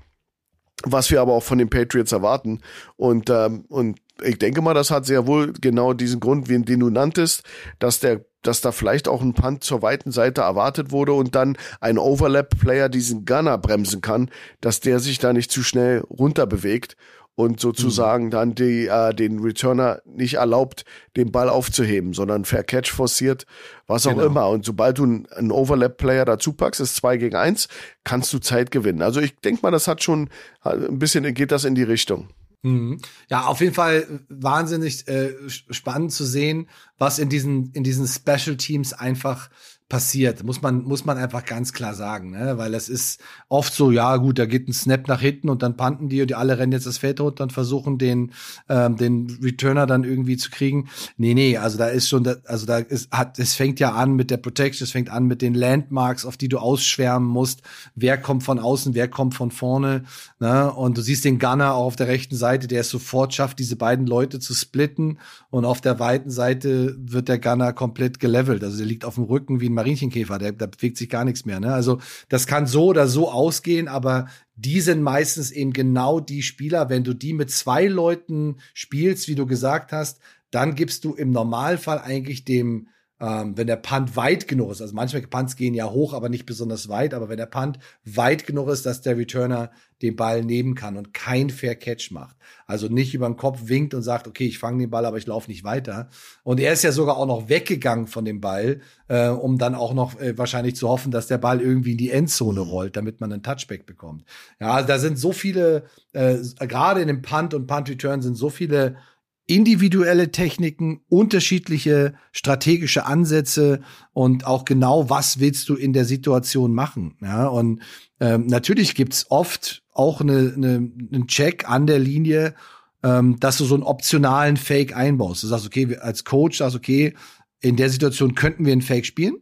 was 0.84 1.10
wir 1.10 1.21
aber 1.21 1.34
auch 1.34 1.43
von 1.43 1.58
den 1.58 1.69
Patriots 1.69 2.12
erwarten. 2.12 2.62
Und, 2.95 3.29
ähm, 3.29 3.65
und 3.69 3.99
ich 4.21 4.38
denke 4.38 4.62
mal, 4.62 4.73
das 4.73 4.91
hat 4.91 5.06
sehr 5.06 5.25
wohl 5.25 5.53
genau 5.53 5.93
diesen 5.93 6.19
Grund, 6.19 6.47
den 6.49 6.79
du 6.79 6.89
nanntest, 6.89 7.43
dass 7.79 7.99
der 7.99 8.25
dass 8.43 8.62
da 8.62 8.71
vielleicht 8.71 9.08
auch 9.08 9.21
ein 9.21 9.34
Punt 9.34 9.63
zur 9.63 9.82
weiten 9.82 10.12
Seite 10.12 10.41
erwartet 10.41 10.91
wurde 10.91 11.13
und 11.13 11.34
dann 11.34 11.58
ein 11.79 11.97
Overlap-Player 11.97 12.89
diesen 12.89 13.25
Gunner 13.25 13.58
bremsen 13.58 14.01
kann, 14.01 14.29
dass 14.62 14.82
der 14.82 14.99
sich 14.99 15.17
da 15.17 15.34
nicht 15.34 15.49
zu 15.49 15.63
schnell 15.63 16.01
runter 16.10 16.45
bewegt 16.45 16.95
und 17.36 17.60
sozusagen 17.60 18.26
mhm. 18.26 18.30
dann 18.32 18.56
die, 18.56 18.88
äh, 18.88 19.13
den 19.13 19.39
Returner 19.39 20.02
nicht 20.06 20.36
erlaubt, 20.36 20.86
den 21.17 21.32
Ball 21.32 21.50
aufzuheben, 21.50 22.13
sondern 22.13 22.46
Fair 22.46 22.63
Catch 22.63 22.91
forciert, 22.91 23.46
was 23.88 24.06
auch 24.06 24.12
genau. 24.12 24.26
immer. 24.26 24.50
Und 24.50 24.65
sobald 24.65 25.00
du 25.00 25.04
einen 25.04 25.52
Overlap-Player 25.52 26.26
dazu 26.26 26.54
packst, 26.54 26.82
ist 26.82 26.96
zwei 26.96 27.17
gegen 27.17 27.36
eins, 27.36 27.67
kannst 28.04 28.32
du 28.34 28.39
Zeit 28.39 28.72
gewinnen. 28.72 29.02
Also 29.02 29.19
ich 29.19 29.36
denke 29.39 29.62
mal, 29.63 29.72
das 29.72 29.88
hat 29.88 30.04
schon 30.04 30.30
ein 30.62 31.00
bisschen, 31.00 31.32
geht 31.34 31.52
das 31.52 31.65
in 31.65 31.76
die 31.76 31.84
Richtung. 31.84 32.30
Mhm. 32.63 33.00
Ja, 33.30 33.48
auf 33.48 33.60
jeden 33.60 33.74
Fall 33.74 34.22
wahnsinnig 34.30 35.08
äh, 35.10 35.34
spannend 35.50 36.13
zu 36.13 36.24
sehen, 36.24 36.69
was 36.98 37.19
in 37.19 37.28
diesen 37.28 37.72
in 37.74 37.84
diesen 37.84 38.08
Special 38.08 38.56
Teams 38.56 38.93
einfach 38.93 39.50
passiert, 39.93 40.43
muss 40.43 40.60
man, 40.63 40.86
muss 40.86 41.06
man 41.06 41.19
einfach 41.19 41.45
ganz 41.45 41.71
klar 41.71 41.93
sagen, 41.93 42.32
ne? 42.32 42.58
weil 42.58 42.73
es 42.73 42.89
ist 42.89 43.21
oft 43.47 43.71
so, 43.71 43.91
ja 43.91 44.17
gut, 44.17 44.39
da 44.39 44.47
geht 44.47 44.67
ein 44.67 44.73
Snap 44.73 45.08
nach 45.08 45.21
hinten 45.21 45.49
und 45.49 45.62
dann 45.62 45.77
panten 45.77 46.10
die 46.10 46.19
und 46.19 46.32
die 46.32 46.34
alle 46.34 46.58
rennen 46.58 46.71
jetzt 46.71 46.88
das 46.88 46.97
Feld 46.97 47.21
runter 47.21 47.43
und 47.43 47.53
versuchen 47.53 47.99
den, 47.99 48.32
ähm, 48.69 48.97
den 48.97 49.38
Returner 49.43 49.86
dann 49.86 50.03
irgendwie 50.03 50.36
zu 50.36 50.49
kriegen. 50.49 50.89
Nee, 51.17 51.36
nee, 51.36 51.58
also 51.58 51.77
da 51.77 51.89
ist 51.89 52.10
schon, 52.10 52.27
also 52.45 52.65
da 52.65 52.79
ist, 52.79 53.12
hat, 53.12 53.38
es 53.38 53.53
fängt 53.53 53.79
ja 53.79 53.91
an 53.91 54.13
mit 54.13 54.32
der 54.32 54.38
Protection, 54.38 54.84
es 54.84 54.91
fängt 54.91 55.12
an 55.12 55.25
mit 55.25 55.43
den 55.43 55.53
Landmarks, 55.53 56.25
auf 56.25 56.38
die 56.38 56.47
du 56.47 56.58
ausschwärmen 56.58 57.29
musst, 57.29 57.62
wer 57.93 58.17
kommt 58.17 58.41
von 58.41 58.58
außen, 58.58 58.95
wer 58.95 59.08
kommt 59.08 59.36
von 59.36 59.51
vorne, 59.51 60.06
ne? 60.39 60.73
und 60.73 60.97
du 60.97 61.03
siehst 61.03 61.23
den 61.23 61.38
Gunner 61.38 61.75
auch 61.75 61.86
auf 61.86 61.97
der 61.97 62.08
rechten 62.08 62.36
Seite, 62.36 62.67
der 62.67 62.82
es 62.82 62.89
sofort 62.89 63.36
schafft, 63.36 63.60
diese 63.60 63.75
beiden 63.75 64.08
Leute 64.08 64.39
zu 64.39 64.56
splitten 64.56 65.19
und 65.51 65.65
auf 65.65 65.82
der 65.82 65.99
weiten 65.99 66.32
Seite 66.32 66.95
wird 66.97 67.27
der 67.27 67.38
Gunner 67.38 67.73
komplett 67.73 68.19
gelevelt, 68.19 68.63
also 68.63 68.77
der 68.77 68.88
liegt 68.88 69.06
auf 69.06 69.13
dem 69.13 69.25
Rücken 69.25 69.62
wie 69.62 69.69
ein 69.69 69.83
Marinchenkäfer, 69.84 70.39
der, 70.39 70.52
da 70.54 70.65
bewegt 70.65 70.98
sich 70.98 71.10
gar 71.10 71.26
nichts 71.26 71.46
mehr. 71.46 71.60
Ne? 71.60 71.74
Also 71.74 72.00
das 72.30 72.48
kann 72.48 72.67
so 72.67 72.86
oder 72.86 73.08
so 73.08 73.30
ausgehen, 73.30 73.88
aber 73.88 74.28
die 74.56 74.82
sind 74.82 75.02
meistens 75.02 75.52
eben 75.52 75.74
genau 75.74 76.19
die 76.19 76.41
Spieler, 76.41 76.89
wenn 76.89 77.04
du 77.04 77.13
die 77.13 77.34
mit 77.34 77.52
zwei 77.52 77.88
Leuten 77.88 78.58
spielst, 78.74 79.28
wie 79.28 79.36
du 79.36 79.46
gesagt 79.46 79.91
hast, 79.91 80.19
dann 80.52 80.76
gibst 80.76 81.04
du 81.04 81.13
im 81.13 81.32
Normalfall 81.32 82.00
eigentlich 82.00 82.46
dem 82.46 82.88
ähm, 83.23 83.55
wenn 83.55 83.67
der 83.67 83.77
Punt 83.77 84.17
weit 84.17 84.49
genug 84.49 84.71
ist, 84.71 84.81
also 84.81 84.93
manchmal 84.93 85.21
Punts 85.21 85.55
gehen 85.55 85.73
ja 85.73 85.89
hoch, 85.89 86.13
aber 86.13 86.27
nicht 86.27 86.45
besonders 86.45 86.89
weit, 86.89 87.13
aber 87.13 87.29
wenn 87.29 87.38
der 87.38 87.45
Punt 87.45 87.79
weit 88.03 88.45
genug 88.45 88.67
ist, 88.67 88.86
dass 88.86 89.01
der 89.01 89.17
Returner 89.17 89.71
den 90.01 90.17
Ball 90.17 90.43
nehmen 90.43 90.75
kann 90.75 90.97
und 90.97 91.13
kein 91.13 91.49
Fair 91.49 91.75
Catch 91.75 92.12
macht, 92.12 92.36
also 92.67 92.89
nicht 92.89 93.13
über 93.13 93.25
den 93.25 93.38
Kopf 93.38 93.62
winkt 93.63 93.93
und 93.93 94.01
sagt, 94.01 94.27
okay, 94.27 94.45
ich 94.45 94.59
fange 94.59 94.79
den 94.79 94.89
Ball, 94.89 95.05
aber 95.05 95.15
ich 95.15 95.25
laufe 95.25 95.49
nicht 95.49 95.63
weiter. 95.63 96.09
Und 96.43 96.59
er 96.59 96.73
ist 96.73 96.83
ja 96.83 96.91
sogar 96.91 97.15
auch 97.15 97.25
noch 97.25 97.47
weggegangen 97.47 98.07
von 98.07 98.25
dem 98.25 98.41
Ball, 98.41 98.81
äh, 99.07 99.29
um 99.29 99.57
dann 99.57 99.73
auch 99.73 99.93
noch 99.93 100.19
äh, 100.19 100.38
wahrscheinlich 100.38 100.75
zu 100.75 100.89
hoffen, 100.89 101.09
dass 101.09 101.27
der 101.27 101.38
Ball 101.38 101.62
irgendwie 101.62 101.93
in 101.93 101.97
die 101.97 102.12
Endzone 102.12 102.59
rollt, 102.59 102.97
damit 102.97 103.21
man 103.21 103.31
einen 103.31 103.43
Touchback 103.43 103.86
bekommt. 103.86 104.25
Ja, 104.59 104.73
also 104.73 104.88
da 104.89 104.99
sind 104.99 105.17
so 105.17 105.31
viele, 105.31 105.86
äh, 106.12 106.39
gerade 106.59 106.99
in 106.99 107.07
dem 107.07 107.21
Punt 107.21 107.53
und 107.53 107.67
Punt 107.67 107.89
Return 107.89 108.21
sind 108.21 108.36
so 108.36 108.49
viele 108.49 108.97
individuelle 109.45 110.32
Techniken, 110.32 111.01
unterschiedliche 111.10 112.13
strategische 112.32 113.06
Ansätze 113.06 113.82
und 114.13 114.45
auch 114.45 114.63
genau, 114.63 115.10
was 115.10 115.39
willst 115.39 115.67
du 115.67 115.75
in 115.75 115.91
der 115.91 116.06
Situation 116.06 116.73
machen. 116.73 117.17
Ja, 117.21 117.47
und 117.47 117.82
ähm, 118.19 118.47
natürlich 118.47 118.95
gibt's 118.95 119.25
oft 119.29 119.84
auch 119.91 120.21
eine, 120.21 120.53
eine, 120.56 120.91
einen 121.12 121.27
Check 121.27 121.69
an 121.69 121.88
der 121.88 121.99
Linie, 121.99 122.56
ähm, 123.03 123.38
dass 123.39 123.58
du 123.58 123.65
so 123.65 123.75
einen 123.75 123.84
optionalen 123.84 124.56
Fake 124.56 124.95
einbaust. 124.95 125.43
Du 125.43 125.47
sagst, 125.47 125.65
okay, 125.65 125.97
als 125.97 126.23
Coach 126.23 126.60
sagst, 126.60 126.75
okay, 126.75 127.13
in 127.60 127.75
der 127.75 127.89
Situation 127.89 128.36
könnten 128.36 128.65
wir 128.65 128.71
einen 128.71 128.82
Fake 128.82 129.06
spielen, 129.06 129.38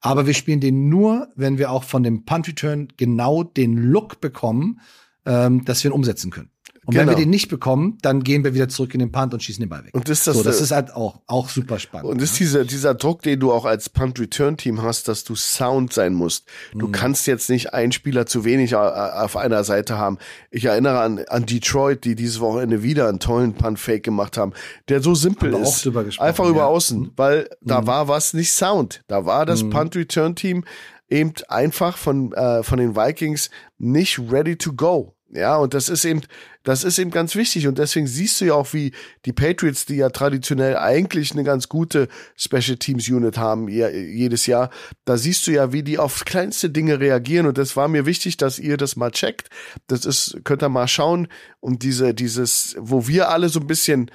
aber 0.00 0.26
wir 0.26 0.34
spielen 0.34 0.60
den 0.60 0.88
nur, 0.88 1.28
wenn 1.36 1.58
wir 1.58 1.70
auch 1.70 1.84
von 1.84 2.02
dem 2.02 2.24
Punt 2.24 2.48
Return 2.48 2.88
genau 2.96 3.42
den 3.42 3.76
Look 3.76 4.20
bekommen, 4.20 4.80
ähm, 5.24 5.64
dass 5.64 5.82
wir 5.82 5.90
ihn 5.90 5.94
umsetzen 5.94 6.30
können. 6.30 6.50
Und 6.88 6.94
genau. 6.94 7.02
wenn 7.02 7.08
wir 7.08 7.14
genau. 7.16 7.24
den 7.26 7.30
nicht 7.30 7.48
bekommen, 7.48 7.98
dann 8.00 8.24
gehen 8.24 8.44
wir 8.44 8.54
wieder 8.54 8.70
zurück 8.70 8.94
in 8.94 9.00
den 9.00 9.12
Punt 9.12 9.34
und 9.34 9.42
schießen 9.42 9.60
den 9.60 9.68
Ball 9.68 9.84
weg. 9.84 9.92
Und 9.92 10.08
ist 10.08 10.26
das, 10.26 10.38
so, 10.38 10.42
das 10.42 10.58
ist 10.62 10.70
halt 10.70 10.90
auch, 10.94 11.20
auch 11.26 11.50
super 11.50 11.78
spannend. 11.78 12.08
Und 12.08 12.22
ist 12.22 12.40
dieser, 12.40 12.64
dieser 12.64 12.94
Druck, 12.94 13.20
den 13.20 13.40
du 13.40 13.52
auch 13.52 13.66
als 13.66 13.90
Punt-Return-Team 13.90 14.80
hast, 14.80 15.06
dass 15.06 15.22
du 15.22 15.34
Sound 15.34 15.92
sein 15.92 16.14
musst. 16.14 16.46
Du 16.72 16.86
mhm. 16.88 16.92
kannst 16.92 17.26
jetzt 17.26 17.50
nicht 17.50 17.74
einen 17.74 17.92
Spieler 17.92 18.24
zu 18.24 18.46
wenig 18.46 18.74
auf 18.74 19.36
einer 19.36 19.64
Seite 19.64 19.98
haben. 19.98 20.16
Ich 20.50 20.64
erinnere 20.64 21.00
an, 21.00 21.18
an 21.28 21.44
Detroit, 21.44 22.04
die 22.04 22.14
dieses 22.14 22.40
Wochenende 22.40 22.82
wieder 22.82 23.06
einen 23.06 23.20
tollen 23.20 23.52
Punt-Fake 23.52 24.02
gemacht 24.02 24.38
haben, 24.38 24.54
der 24.88 25.02
so 25.02 25.14
simpel 25.14 25.52
ist. 25.52 25.86
Einfach 26.18 26.46
über 26.46 26.60
ja. 26.60 26.66
außen, 26.68 27.12
weil 27.16 27.50
mhm. 27.60 27.68
da 27.68 27.86
war 27.86 28.08
was 28.08 28.32
nicht 28.32 28.50
Sound. 28.50 29.02
Da 29.08 29.26
war 29.26 29.44
das 29.44 29.62
mhm. 29.62 29.68
Punt-Return-Team 29.68 30.64
eben 31.10 31.34
einfach 31.48 31.98
von, 31.98 32.32
äh, 32.32 32.62
von 32.62 32.78
den 32.78 32.96
Vikings 32.96 33.50
nicht 33.76 34.18
ready 34.30 34.56
to 34.56 34.72
go. 34.72 35.14
Ja, 35.30 35.56
und 35.56 35.74
das 35.74 35.90
ist 35.90 36.06
eben, 36.06 36.22
das 36.62 36.84
ist 36.84 36.98
eben 36.98 37.10
ganz 37.10 37.34
wichtig. 37.34 37.66
Und 37.66 37.78
deswegen 37.78 38.06
siehst 38.06 38.40
du 38.40 38.46
ja 38.46 38.54
auch, 38.54 38.72
wie 38.72 38.92
die 39.26 39.34
Patriots, 39.34 39.84
die 39.84 39.96
ja 39.96 40.08
traditionell 40.08 40.76
eigentlich 40.76 41.32
eine 41.32 41.44
ganz 41.44 41.68
gute 41.68 42.08
Special 42.34 42.78
Teams 42.78 43.08
Unit 43.10 43.36
haben, 43.36 43.68
jedes 43.68 44.46
Jahr, 44.46 44.70
da 45.04 45.18
siehst 45.18 45.46
du 45.46 45.50
ja, 45.50 45.72
wie 45.72 45.82
die 45.82 45.98
auf 45.98 46.24
kleinste 46.24 46.70
Dinge 46.70 46.98
reagieren. 46.98 47.46
Und 47.46 47.58
das 47.58 47.76
war 47.76 47.88
mir 47.88 48.06
wichtig, 48.06 48.38
dass 48.38 48.58
ihr 48.58 48.78
das 48.78 48.96
mal 48.96 49.10
checkt. 49.10 49.48
Das 49.86 50.06
ist, 50.06 50.40
könnt 50.44 50.62
ihr 50.62 50.70
mal 50.70 50.88
schauen. 50.88 51.28
Und 51.60 51.82
diese, 51.82 52.14
dieses, 52.14 52.74
wo 52.78 53.06
wir 53.06 53.28
alle 53.28 53.50
so 53.50 53.60
ein 53.60 53.66
bisschen 53.66 54.10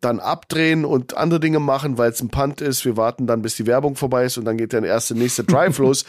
dann 0.00 0.18
abdrehen 0.18 0.84
und 0.84 1.16
andere 1.16 1.40
Dinge 1.40 1.60
machen, 1.60 1.98
weil 1.98 2.10
es 2.10 2.22
ein 2.22 2.30
Punt 2.30 2.60
ist. 2.60 2.84
Wir 2.84 2.96
warten 2.96 3.26
dann, 3.26 3.42
bis 3.42 3.56
die 3.56 3.66
Werbung 3.66 3.96
vorbei 3.96 4.24
ist 4.24 4.38
und 4.38 4.46
dann 4.46 4.56
geht 4.56 4.72
der 4.72 4.82
erste 4.82 5.14
nächste 5.14 5.44
Drive 5.44 5.78
los. 5.78 6.04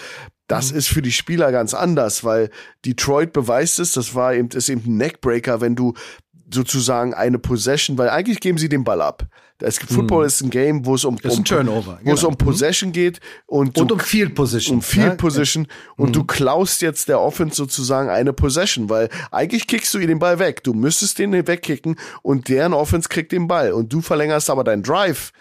Das 0.52 0.74
mhm. 0.74 0.80
ist 0.80 0.89
für 0.89 1.02
die 1.02 1.14
Spieler 1.14 1.52
ganz 1.54 1.74
anders, 1.74 2.26
weil 2.26 2.49
Detroit 2.86 3.32
beweist 3.32 3.80
es, 3.80 3.93
das 3.93 4.16
war 4.16 4.34
eben, 4.34 4.49
ist 4.49 4.68
eben 4.68 4.82
ein 4.86 4.97
Neckbreaker, 4.97 5.62
wenn 5.62 5.78
du 5.78 5.93
sozusagen 6.54 7.14
eine 7.14 7.39
Possession, 7.39 7.97
weil 7.97 8.10
eigentlich 8.10 8.41
geben 8.41 8.58
sie 8.58 8.68
den 8.68 8.84
Ball 8.84 9.02
ab. 9.02 9.26
Das 9.60 9.78
Football 9.78 10.24
mhm. 10.24 10.28
ist 10.28 10.41
ein 10.41 10.49
Game, 10.49 10.86
wo 10.86 10.95
es 10.95 11.06
um, 11.06 11.18
um 11.24 11.45
Turnover, 11.45 11.99
wo 11.99 12.04
genau. 12.04 12.16
es 12.16 12.24
um 12.24 12.36
Possession 12.36 12.91
geht 12.91 13.22
und, 13.45 13.78
und 13.78 13.91
um 13.93 13.99
Field 13.99 14.36
Position, 14.36 14.78
um 14.78 14.82
Field 14.82 15.18
Position 15.18 15.68
ja. 15.70 16.04
und 16.04 16.10
mhm. 16.10 16.14
du 16.14 16.24
klaust 16.26 16.82
jetzt 16.82 17.08
der 17.08 17.22
Offense 17.22 17.56
sozusagen 17.56 18.10
eine 18.10 18.34
Possession, 18.34 18.89
weil 18.89 19.08
eigentlich 19.30 19.68
kickst 19.68 19.93
du 19.93 19.99
ihn 19.99 20.08
den 20.08 20.20
Ball 20.20 20.39
weg. 20.39 20.64
Du 20.64 20.74
müsstest 20.74 21.18
den 21.20 21.32
wegkicken 21.32 21.95
und 22.24 22.49
deren 22.49 22.74
Offense 22.74 23.08
kriegt 23.08 23.32
den 23.32 23.47
Ball 23.47 23.72
und 23.72 23.93
du 23.93 24.02
verlängerst 24.02 24.49
aber 24.49 24.66
deinen 24.66 24.84
Drive 24.84 25.32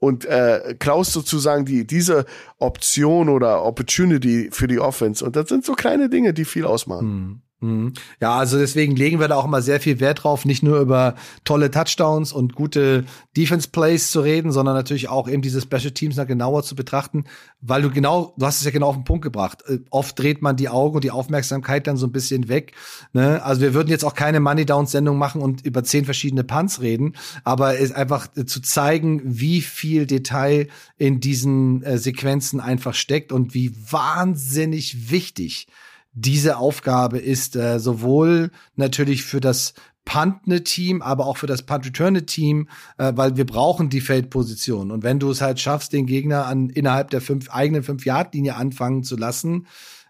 und 0.00 0.24
äh, 0.24 0.74
klaust 0.78 1.12
sozusagen 1.12 1.64
die 1.64 1.86
diese 1.86 2.24
Option 2.58 3.28
oder 3.28 3.62
Opportunity 3.64 4.48
für 4.50 4.66
die 4.66 4.80
Offense 4.80 5.24
und 5.24 5.36
das 5.36 5.48
sind 5.48 5.64
so 5.64 5.74
kleine 5.74 6.08
Dinge, 6.08 6.34
die 6.34 6.44
viel 6.44 6.64
ausmachen. 6.64 7.06
Mhm. 7.06 7.42
Mhm. 7.62 7.92
Ja, 8.20 8.36
also 8.36 8.58
deswegen 8.58 8.96
legen 8.96 9.20
wir 9.20 9.28
da 9.28 9.36
auch 9.36 9.44
immer 9.44 9.60
sehr 9.60 9.80
viel 9.80 10.00
Wert 10.00 10.24
drauf, 10.24 10.46
nicht 10.46 10.62
nur 10.62 10.80
über 10.80 11.14
tolle 11.44 11.70
Touchdowns 11.70 12.32
und 12.32 12.54
gute 12.54 13.04
Defense 13.36 13.68
Plays 13.68 14.10
zu 14.10 14.20
reden, 14.20 14.50
sondern 14.50 14.74
natürlich 14.74 15.08
auch 15.10 15.28
eben 15.28 15.42
diese 15.42 15.60
Special 15.60 15.90
Teams 15.90 16.16
noch 16.16 16.26
genauer 16.26 16.62
zu 16.62 16.74
betrachten, 16.74 17.24
weil 17.60 17.82
du 17.82 17.90
genau, 17.90 18.34
du 18.38 18.46
hast 18.46 18.60
es 18.60 18.64
ja 18.64 18.70
genau 18.70 18.88
auf 18.88 18.94
den 18.94 19.04
Punkt 19.04 19.22
gebracht. 19.22 19.62
Äh, 19.66 19.80
oft 19.90 20.18
dreht 20.18 20.40
man 20.40 20.56
die 20.56 20.70
Augen 20.70 20.94
und 20.94 21.04
die 21.04 21.10
Aufmerksamkeit 21.10 21.86
dann 21.86 21.98
so 21.98 22.06
ein 22.06 22.12
bisschen 22.12 22.48
weg. 22.48 22.72
Ne? 23.12 23.42
Also 23.44 23.60
wir 23.60 23.74
würden 23.74 23.90
jetzt 23.90 24.04
auch 24.04 24.14
keine 24.14 24.40
Money 24.40 24.64
Downs 24.64 24.92
Sendung 24.92 25.18
machen 25.18 25.42
und 25.42 25.64
über 25.66 25.84
zehn 25.84 26.06
verschiedene 26.06 26.44
Punts 26.44 26.80
reden, 26.80 27.14
aber 27.44 27.78
es 27.78 27.92
einfach 27.92 28.28
äh, 28.36 28.46
zu 28.46 28.62
zeigen, 28.62 29.20
wie 29.24 29.60
viel 29.60 30.06
Detail 30.06 30.68
in 30.96 31.20
diesen 31.20 31.82
äh, 31.82 31.98
Sequenzen 31.98 32.58
einfach 32.58 32.94
steckt 32.94 33.32
und 33.32 33.52
wie 33.52 33.74
wahnsinnig 33.90 35.10
wichtig 35.10 35.66
diese 36.12 36.56
Aufgabe 36.56 37.18
ist 37.18 37.56
äh, 37.56 37.78
sowohl 37.78 38.50
natürlich 38.76 39.22
für 39.22 39.40
das 39.40 39.74
puntende 40.04 40.64
Team, 40.64 41.02
aber 41.02 41.26
auch 41.26 41.36
für 41.36 41.46
das 41.46 41.62
punt 41.62 41.86
return 41.86 42.26
Team, 42.26 42.68
äh, 42.98 43.12
weil 43.14 43.36
wir 43.36 43.46
brauchen 43.46 43.90
die 43.90 44.00
Feldposition. 44.00 44.90
Und 44.90 45.02
wenn 45.04 45.20
du 45.20 45.30
es 45.30 45.40
halt 45.40 45.60
schaffst, 45.60 45.92
den 45.92 46.06
Gegner 46.06 46.46
an 46.46 46.68
innerhalb 46.70 47.10
der 47.10 47.20
fünf 47.20 47.50
eigenen 47.50 47.82
fünf 47.82 48.04
Yard 48.04 48.34
Linie 48.34 48.56
anfangen 48.56 49.04
zu 49.04 49.16
lassen, 49.16 49.66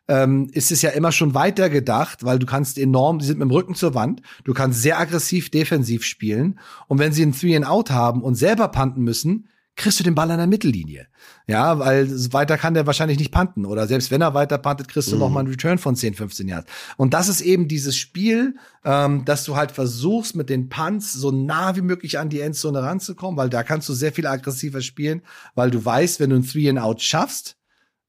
ähm, 0.09 0.49
ist 0.53 0.73
es 0.73 0.83
ja 0.83 0.91
immer 0.91 1.13
schon 1.13 1.35
weiter 1.35 1.69
gedacht, 1.69 2.25
weil 2.25 2.39
du 2.39 2.47
kannst 2.47 2.79
enorm, 2.79 3.19
die 3.19 3.27
sind 3.27 3.39
mit 3.39 3.49
dem 3.49 3.53
Rücken 3.53 3.75
zur 3.75 3.95
Wand, 3.95 4.23
du 4.45 4.55
kannst 4.55 4.83
sehr 4.83 4.99
aggressiv 4.99 5.51
defensiv 5.51 6.05
spielen 6.05 6.59
und 6.89 6.99
wenn 6.99 7.13
sie 7.13 7.23
ein 7.23 7.33
Three 7.33 7.55
and 7.55 7.67
Out 7.67 7.91
haben 7.91 8.23
und 8.23 8.35
selber 8.35 8.69
punten 8.69 9.03
müssen, 9.03 9.50
kriegst 9.77 9.99
du 9.99 10.05
den 10.05 10.15
Ball 10.15 10.31
an 10.31 10.39
der 10.39 10.47
Mittellinie. 10.47 11.07
Ja, 11.47 11.79
weil 11.79 12.09
weiter 12.33 12.59
kann 12.59 12.75
der 12.75 12.87
wahrscheinlich 12.87 13.19
nicht 13.19 13.33
panten. 13.33 13.65
Oder 13.65 13.87
selbst 13.87 14.11
wenn 14.11 14.21
er 14.21 14.35
weiter 14.35 14.59
pantet, 14.59 14.89
kriegst 14.89 15.11
du 15.11 15.17
mhm. 15.17 15.21
noch 15.21 15.31
mal 15.31 15.41
einen 15.41 15.49
Return 15.49 15.79
von 15.79 15.97
10, 15.97 16.15
15 16.15 16.49
Yards. 16.49 16.71
Und 16.97 17.15
das 17.15 17.29
ist 17.29 17.41
eben 17.41 17.67
dieses 17.67 17.97
Spiel, 17.97 18.57
ähm, 18.85 19.25
dass 19.25 19.45
du 19.45 19.57
halt 19.57 19.73
versuchst, 19.73 20.37
mit 20.37 20.51
den 20.51 20.69
Punts 20.69 21.13
so 21.13 21.31
nah 21.31 21.77
wie 21.77 21.83
möglich 21.83 22.19
an 22.19 22.29
die 22.29 22.41
Endzone 22.41 22.83
ranzukommen, 22.83 23.37
weil 23.37 23.51
da 23.51 23.63
kannst 23.63 23.89
du 23.89 23.95
sehr 23.95 24.13
viel 24.13 24.27
aggressiver 24.27 24.83
spielen, 24.83 25.23
weil 25.55 25.71
du 25.71 25.85
weißt, 25.85 26.21
wenn 26.21 26.31
du 26.31 26.37
ein 26.37 26.47
Three 26.47 26.69
and 26.69 26.79
Out 26.79 27.03
schaffst 27.03 27.57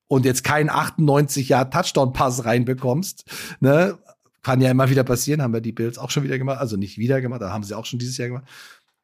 und 0.07 0.25
jetzt 0.25 0.43
keinen 0.43 0.69
98 0.69 1.49
Yard 1.49 1.73
Touchdown 1.73 2.13
Pass 2.13 2.43
reinbekommst, 2.43 3.25
ne, 3.59 3.97
kann 4.43 4.59
ja 4.59 4.71
immer 4.71 4.89
wieder 4.89 5.03
passieren, 5.03 5.41
haben 5.41 5.53
wir 5.53 5.61
die 5.61 5.71
Bills 5.71 5.97
auch 5.97 6.09
schon 6.09 6.23
wieder 6.23 6.37
gemacht, 6.37 6.59
also 6.59 6.75
nicht 6.75 6.97
wieder 6.97 7.21
gemacht, 7.21 7.41
da 7.41 7.51
haben 7.51 7.63
sie 7.63 7.77
auch 7.77 7.85
schon 7.85 7.99
dieses 7.99 8.17
Jahr 8.17 8.27
gemacht 8.27 8.47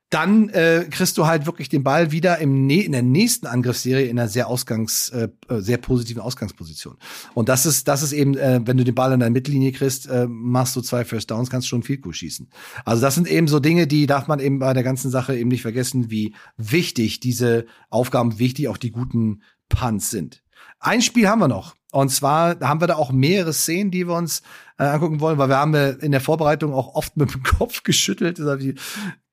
dann 0.09 0.47
äh, 0.49 0.85
kriegst 0.89 1.17
du 1.17 1.27
halt 1.27 1.45
wirklich 1.45 1.67
den 1.67 1.83
Ball 1.83 2.11
wieder 2.11 2.37
im 2.37 2.69
in 2.69 2.93
der 2.93 3.01
nächsten 3.01 3.45
Angriffsserie 3.45 4.07
in 4.07 4.17
einer 4.17 4.29
sehr 4.29 4.47
ausgangs 4.47 5.09
äh, 5.09 5.27
äh, 5.49 5.59
sehr 5.59 5.77
positiven 5.77 6.21
Ausgangsposition. 6.21 6.97
Und 7.33 7.49
das 7.49 7.65
ist 7.65 7.87
das 7.89 8.03
ist 8.03 8.13
eben, 8.13 8.37
äh, 8.37 8.61
wenn 8.63 8.77
du 8.77 8.85
den 8.85 8.95
Ball 8.95 9.11
in 9.11 9.19
der 9.19 9.29
Mittellinie 9.29 9.73
kriegst, 9.73 10.07
äh, 10.07 10.27
machst 10.29 10.75
du 10.77 10.81
zwei 10.81 11.03
First 11.03 11.29
Downs, 11.29 11.49
kannst 11.49 11.67
schon 11.67 11.83
viel 11.83 11.97
Goal 11.97 12.13
schießen. 12.13 12.49
Also 12.85 13.01
das 13.01 13.15
sind 13.15 13.27
eben 13.27 13.47
so 13.47 13.59
Dinge, 13.59 13.85
die 13.85 14.07
darf 14.07 14.27
man 14.27 14.39
eben 14.39 14.59
bei 14.59 14.73
der 14.73 14.83
ganzen 14.83 15.11
Sache 15.11 15.37
eben 15.37 15.49
nicht 15.49 15.61
vergessen, 15.61 16.09
wie 16.09 16.33
wichtig 16.55 17.19
diese 17.19 17.65
Aufgaben, 17.89 18.39
wichtig 18.39 18.69
auch 18.69 18.77
die 18.77 18.91
guten 18.91 19.41
Punts 19.67 20.09
sind. 20.09 20.41
Ein 20.79 21.01
Spiel 21.01 21.27
haben 21.27 21.39
wir 21.39 21.47
noch. 21.47 21.75
Und 21.91 22.09
zwar 22.09 22.59
haben 22.59 22.81
wir 22.81 22.87
da 22.87 22.95
auch 22.95 23.11
mehrere 23.11 23.53
Szenen, 23.53 23.91
die 23.91 24.07
wir 24.07 24.15
uns 24.15 24.41
äh, 24.77 24.83
angucken 24.83 25.19
wollen, 25.19 25.37
weil 25.37 25.49
wir 25.49 25.57
haben 25.57 25.73
in 25.73 26.11
der 26.11 26.21
Vorbereitung 26.21 26.73
auch 26.73 26.95
oft 26.95 27.17
mit 27.17 27.33
dem 27.33 27.43
Kopf 27.57 27.83
geschüttelt. 27.83 28.39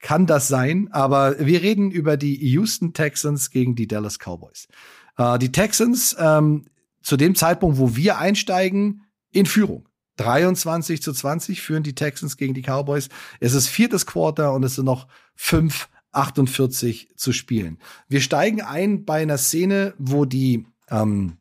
Kann 0.05 0.26
das 0.26 0.48
sein? 0.48 0.90
Aber 0.92 1.38
wir 1.38 1.62
reden 1.62 1.90
über 1.90 2.18
die 2.18 2.36
Houston 2.50 2.92
Texans 2.92 3.50
gegen 3.50 3.74
die 3.74 3.88
Dallas 3.88 4.18
Cowboys. 4.18 4.68
Äh, 5.16 5.38
die 5.38 5.50
Texans 5.50 6.14
ähm, 6.18 6.66
zu 7.02 7.16
dem 7.16 7.34
Zeitpunkt, 7.34 7.78
wo 7.78 7.96
wir 7.96 8.18
einsteigen, 8.18 9.07
in 9.30 9.46
Führung. 9.46 9.88
23 10.16 11.00
zu 11.00 11.11
20 11.11 11.62
führen 11.62 11.82
die 11.82 11.94
Texans 11.94 12.36
gegen 12.36 12.52
die 12.52 12.61
Cowboys. 12.61 13.09
Es 13.40 13.55
ist 13.55 13.68
viertes 13.68 14.05
Quarter 14.05 14.52
und 14.52 14.62
es 14.62 14.74
sind 14.74 14.84
noch 14.84 15.09
fünf 15.34 15.88
48 16.12 17.16
zu 17.16 17.32
spielen. 17.32 17.78
Wir 18.07 18.20
steigen 18.20 18.61
ein 18.61 19.07
bei 19.07 19.22
einer 19.22 19.38
Szene, 19.38 19.94
wo 19.96 20.26
die 20.26 20.66
ähm, 20.90 21.38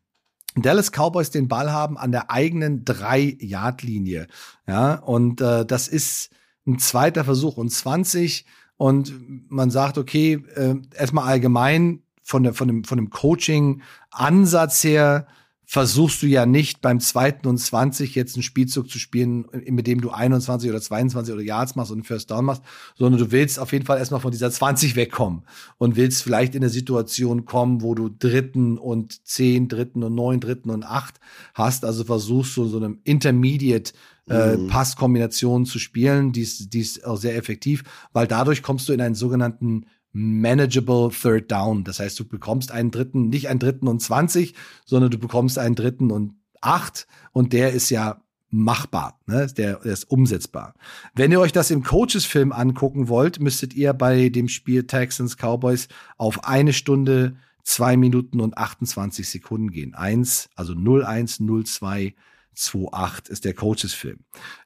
Dallas 0.56 0.90
Cowboys 0.90 1.30
den 1.30 1.48
Ball 1.48 1.70
haben 1.70 1.98
an 1.98 2.12
der 2.12 2.30
eigenen 2.30 2.82
drei-Yard-Linie. 2.86 4.26
Ja, 4.66 4.94
und 4.94 5.42
äh, 5.42 5.66
das 5.66 5.86
ist 5.86 6.30
ein 6.66 6.78
zweiter 6.78 7.24
Versuch 7.24 7.56
und 7.56 7.70
20. 7.70 8.44
Und 8.76 9.12
man 9.50 9.70
sagt, 9.70 9.98
okay, 9.98 10.44
äh, 10.54 10.74
erstmal 10.96 11.24
allgemein 11.24 12.02
von, 12.22 12.42
der, 12.42 12.54
von 12.54 12.68
dem, 12.68 12.84
von 12.84 12.98
dem 12.98 13.10
Coaching-Ansatz 13.10 14.82
her 14.82 15.26
versuchst 15.66 16.22
du 16.22 16.26
ja 16.26 16.46
nicht 16.46 16.82
beim 16.82 17.00
zweiten 17.00 17.48
und 17.48 17.58
20 17.58 18.14
jetzt 18.14 18.36
einen 18.36 18.42
Spielzug 18.42 18.90
zu 18.90 18.98
spielen, 18.98 19.46
mit 19.66 19.86
dem 19.86 20.00
du 20.00 20.10
21 20.10 20.68
oder 20.68 20.80
22 20.80 21.32
oder 21.32 21.42
Yards 21.42 21.74
machst 21.74 21.90
und 21.90 21.98
einen 21.98 22.04
First 22.04 22.30
Down 22.30 22.44
machst, 22.44 22.62
sondern 22.96 23.20
du 23.20 23.32
willst 23.32 23.58
auf 23.58 23.72
jeden 23.72 23.86
Fall 23.86 23.98
erstmal 23.98 24.20
von 24.20 24.30
dieser 24.30 24.50
20 24.50 24.94
wegkommen 24.94 25.42
und 25.78 25.96
willst 25.96 26.22
vielleicht 26.22 26.54
in 26.54 26.62
eine 26.62 26.70
Situation 26.70 27.44
kommen, 27.44 27.82
wo 27.82 27.94
du 27.94 28.08
dritten 28.08 28.76
und 28.78 29.26
zehn, 29.26 29.68
dritten 29.68 30.02
und 30.02 30.14
neun, 30.14 30.40
dritten 30.40 30.70
und 30.70 30.84
acht 30.84 31.18
hast. 31.54 31.84
Also 31.84 32.04
versuchst 32.04 32.56
du 32.56 32.66
so 32.66 32.76
eine 32.76 32.98
Intermediate 33.04 33.94
äh, 34.28 34.56
mhm. 34.56 34.68
Passkombination 34.68 35.66
zu 35.66 35.78
spielen, 35.78 36.32
die 36.32 36.42
ist, 36.42 36.72
die 36.72 36.80
ist 36.80 37.04
auch 37.04 37.16
sehr 37.16 37.36
effektiv, 37.36 37.84
weil 38.12 38.26
dadurch 38.26 38.62
kommst 38.62 38.88
du 38.88 38.92
in 38.92 39.00
einen 39.00 39.14
sogenannten 39.14 39.86
manageable 40.12 41.10
Third 41.10 41.50
Down. 41.50 41.84
Das 41.84 41.98
heißt, 41.98 42.18
du 42.18 42.24
bekommst 42.24 42.70
einen 42.70 42.90
dritten, 42.90 43.28
nicht 43.28 43.48
einen 43.48 43.58
dritten 43.58 43.88
und 43.88 44.00
20, 44.00 44.54
sondern 44.86 45.10
du 45.10 45.18
bekommst 45.18 45.58
einen 45.58 45.74
dritten 45.74 46.10
und 46.10 46.34
acht 46.60 47.06
und 47.32 47.52
der 47.52 47.72
ist 47.72 47.90
ja 47.90 48.22
machbar, 48.48 49.18
ne? 49.26 49.48
der, 49.48 49.80
der 49.80 49.92
ist 49.92 50.08
umsetzbar. 50.08 50.74
Wenn 51.14 51.32
ihr 51.32 51.40
euch 51.40 51.50
das 51.50 51.72
im 51.72 51.82
Coaches-Film 51.82 52.52
angucken 52.52 53.08
wollt, 53.08 53.40
müsstet 53.40 53.74
ihr 53.74 53.92
bei 53.92 54.28
dem 54.28 54.48
Spiel 54.48 54.86
Texans 54.86 55.36
Cowboys 55.36 55.88
auf 56.16 56.44
eine 56.44 56.72
Stunde, 56.72 57.36
zwei 57.64 57.96
Minuten 57.96 58.40
und 58.40 58.56
28 58.56 59.28
Sekunden 59.28 59.70
gehen. 59.72 59.94
Eins, 59.94 60.48
also 60.54 60.74
01, 60.74 61.42
02, 61.64 62.14
28 62.54 63.30
ist 63.32 63.44
der 63.44 63.54
Coaches-Film. 63.54 64.20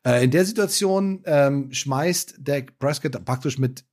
Äh, 0.04 0.24
in 0.24 0.30
der 0.30 0.44
Situation 0.44 1.22
ähm, 1.24 1.72
schmeißt 1.72 2.36
Dak 2.40 2.78
Prescott 2.78 3.24
praktisch 3.24 3.58
mit 3.58 3.84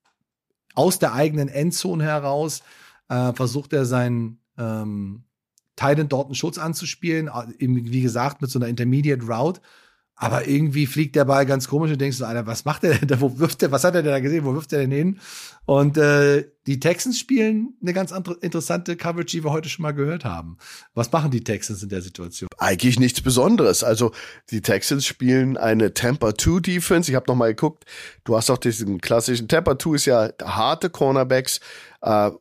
aus 0.76 1.00
der 1.00 1.14
eigenen 1.14 1.48
Endzone 1.48 2.04
heraus 2.04 2.62
äh, 3.10 3.34
versucht 3.34 3.74
er 3.74 3.86
seinen 3.86 4.40
ähm, 4.58 5.24
Titan 5.76 6.10
dort 6.10 6.28
einen 6.28 6.36
Schutz 6.36 6.58
anzuspielen, 6.58 7.28
äh, 7.28 7.54
wie 7.60 8.02
gesagt, 8.02 8.42
mit 8.42 8.50
so 8.50 8.60
einer 8.60 8.68
Intermediate 8.68 9.26
Route. 9.26 9.62
Aber 10.18 10.48
irgendwie 10.48 10.86
fliegt 10.86 11.16
der 11.16 11.26
Ball 11.26 11.46
ganz 11.46 11.68
komisch 11.68 11.92
und 11.92 12.00
denkst 12.00 12.20
du, 12.20 12.26
Alter, 12.26 12.48
was 12.48 12.64
macht 12.64 12.84
der 12.84 12.98
denn 12.98 13.08
da? 13.08 13.20
Wo 13.20 13.38
wirft 13.38 13.62
der, 13.62 13.72
was 13.72 13.84
hat 13.84 13.96
er 13.96 14.04
denn 14.04 14.14
da 14.14 14.20
gesehen? 14.20 14.46
Wo 14.46 14.54
wirft 14.54 14.72
er 14.72 14.80
denn 14.80 14.92
hin? 14.92 15.20
Und 15.66 15.98
äh, 15.98 16.46
die 16.68 16.80
Texans 16.80 17.20
spielen 17.20 17.74
eine 17.82 17.94
ganz 17.94 18.14
andere, 18.14 18.36
interessante 18.36 18.96
Coverage, 18.96 19.38
die 19.38 19.44
wir 19.44 19.52
heute 19.52 19.68
schon 19.68 19.84
mal 19.84 19.92
gehört 19.92 20.24
haben. 20.24 20.58
Was 20.94 21.12
machen 21.12 21.32
die 21.32 21.44
Texans 21.44 21.84
in 21.84 21.90
der 21.90 22.02
Situation? 22.02 22.48
Eigentlich 22.58 22.98
nichts 22.98 23.20
Besonderes. 23.20 23.84
Also 23.84 24.12
die 24.52 24.62
Texans 24.62 25.06
spielen 25.06 25.58
eine 25.58 25.94
Tampa 25.94 26.34
2 26.34 26.62
Defense. 26.62 27.12
Ich 27.12 27.16
habe 27.16 27.26
noch 27.28 27.36
mal 27.36 27.50
geguckt. 27.50 27.84
Du 28.24 28.38
hast 28.38 28.50
auch 28.50 28.58
diesen 28.58 29.02
klassischen 29.02 29.50
Tampa 29.50 29.78
2 29.78 29.96
ist 29.96 30.06
ja 30.06 30.30
harte 30.42 30.90
Cornerbacks, 30.90 31.60
äh, 32.02 32.32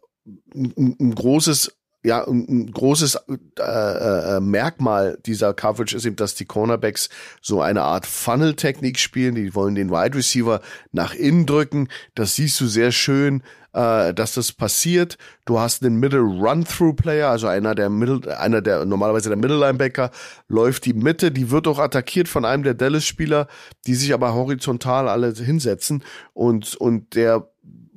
ein, 0.54 0.96
ein 1.00 1.14
großes 1.14 1.72
ja, 2.04 2.26
ein, 2.26 2.70
großes 2.70 3.18
äh, 3.58 4.36
äh, 4.36 4.40
Merkmal 4.40 5.18
dieser 5.24 5.54
Coverage 5.54 5.96
ist 5.96 6.04
eben, 6.04 6.16
dass 6.16 6.34
die 6.34 6.44
Cornerbacks 6.44 7.08
so 7.40 7.62
eine 7.62 7.82
Art 7.82 8.04
Funnel-Technik 8.04 8.98
spielen. 8.98 9.34
Die 9.34 9.54
wollen 9.54 9.74
den 9.74 9.90
Wide 9.90 10.16
Receiver 10.16 10.60
nach 10.92 11.14
innen 11.14 11.46
drücken. 11.46 11.88
Das 12.14 12.34
siehst 12.34 12.60
du 12.60 12.66
sehr 12.66 12.92
schön, 12.92 13.42
äh, 13.72 14.12
dass 14.12 14.34
das 14.34 14.52
passiert. 14.52 15.16
Du 15.46 15.58
hast 15.58 15.82
einen 15.82 15.98
Middle 15.98 16.20
Run-Through-Player, 16.20 17.30
also 17.30 17.46
einer 17.46 17.74
der 17.74 17.88
Middle, 17.88 18.38
einer 18.38 18.60
der 18.60 18.84
normalerweise 18.84 19.30
der 19.30 19.38
Middle 19.38 19.58
Linebacker 19.58 20.10
läuft 20.46 20.84
die 20.84 20.94
Mitte. 20.94 21.30
Die 21.30 21.50
wird 21.50 21.66
auch 21.66 21.78
attackiert 21.78 22.28
von 22.28 22.44
einem 22.44 22.64
der 22.64 22.74
Dallas-Spieler, 22.74 23.48
die 23.86 23.94
sich 23.94 24.12
aber 24.12 24.34
horizontal 24.34 25.08
alle 25.08 25.32
hinsetzen 25.32 26.04
und 26.34 26.76
und 26.76 27.14
der 27.14 27.48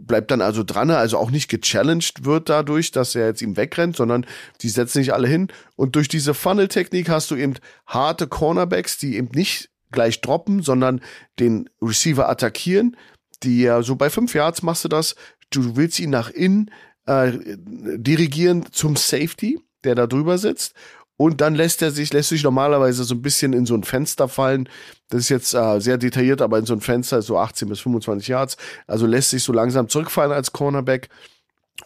bleibt 0.07 0.31
dann 0.31 0.41
also 0.41 0.63
dran, 0.63 0.89
also 0.89 1.17
auch 1.17 1.29
nicht 1.29 1.49
gechallenged 1.49 2.25
wird 2.25 2.49
dadurch, 2.49 2.91
dass 2.91 3.15
er 3.15 3.27
jetzt 3.27 3.41
ihm 3.41 3.57
wegrennt, 3.57 3.95
sondern 3.95 4.25
die 4.61 4.69
setzen 4.69 4.99
sich 4.99 5.13
alle 5.13 5.27
hin. 5.27 5.49
Und 5.75 5.95
durch 5.95 6.07
diese 6.07 6.33
Funnel-Technik 6.33 7.09
hast 7.09 7.29
du 7.31 7.35
eben 7.35 7.55
harte 7.85 8.27
Cornerbacks, 8.27 8.97
die 8.97 9.17
eben 9.17 9.29
nicht 9.33 9.69
gleich 9.91 10.21
droppen, 10.21 10.63
sondern 10.63 11.01
den 11.39 11.69
Receiver 11.81 12.29
attackieren. 12.29 12.97
Die 13.43 13.61
ja 13.61 13.83
so 13.83 13.95
bei 13.95 14.09
fünf 14.09 14.33
Yards 14.33 14.63
machst 14.63 14.83
du 14.83 14.89
das. 14.89 15.15
Du 15.49 15.75
willst 15.75 15.99
ihn 15.99 16.09
nach 16.09 16.29
innen 16.29 16.71
äh, 17.05 17.31
dirigieren 17.55 18.65
zum 18.71 18.95
Safety, 18.95 19.59
der 19.83 19.95
da 19.95 20.07
drüber 20.07 20.37
sitzt. 20.37 20.73
Und 21.17 21.41
dann 21.41 21.55
lässt 21.55 21.81
er 21.81 21.91
sich, 21.91 22.13
lässt 22.13 22.29
sich 22.29 22.43
normalerweise 22.43 23.03
so 23.03 23.15
ein 23.15 23.23
bisschen 23.23 23.53
in 23.53 23.65
so 23.65 23.73
ein 23.73 23.83
Fenster 23.83 24.27
fallen. 24.27 24.69
Das 25.09 25.21
ist 25.21 25.29
jetzt 25.29 25.53
äh, 25.55 25.79
sehr 25.79 25.97
detailliert, 25.97 26.41
aber 26.41 26.59
in 26.59 26.65
so 26.65 26.73
ein 26.73 26.81
Fenster 26.81 27.23
so 27.23 27.37
18 27.37 27.67
bis 27.67 27.79
25 27.79 28.27
Yards. 28.27 28.57
Also 28.85 29.07
lässt 29.07 29.31
sich 29.31 29.43
so 29.43 29.51
langsam 29.51 29.89
zurückfallen 29.89 30.31
als 30.31 30.53
Cornerback 30.53 31.09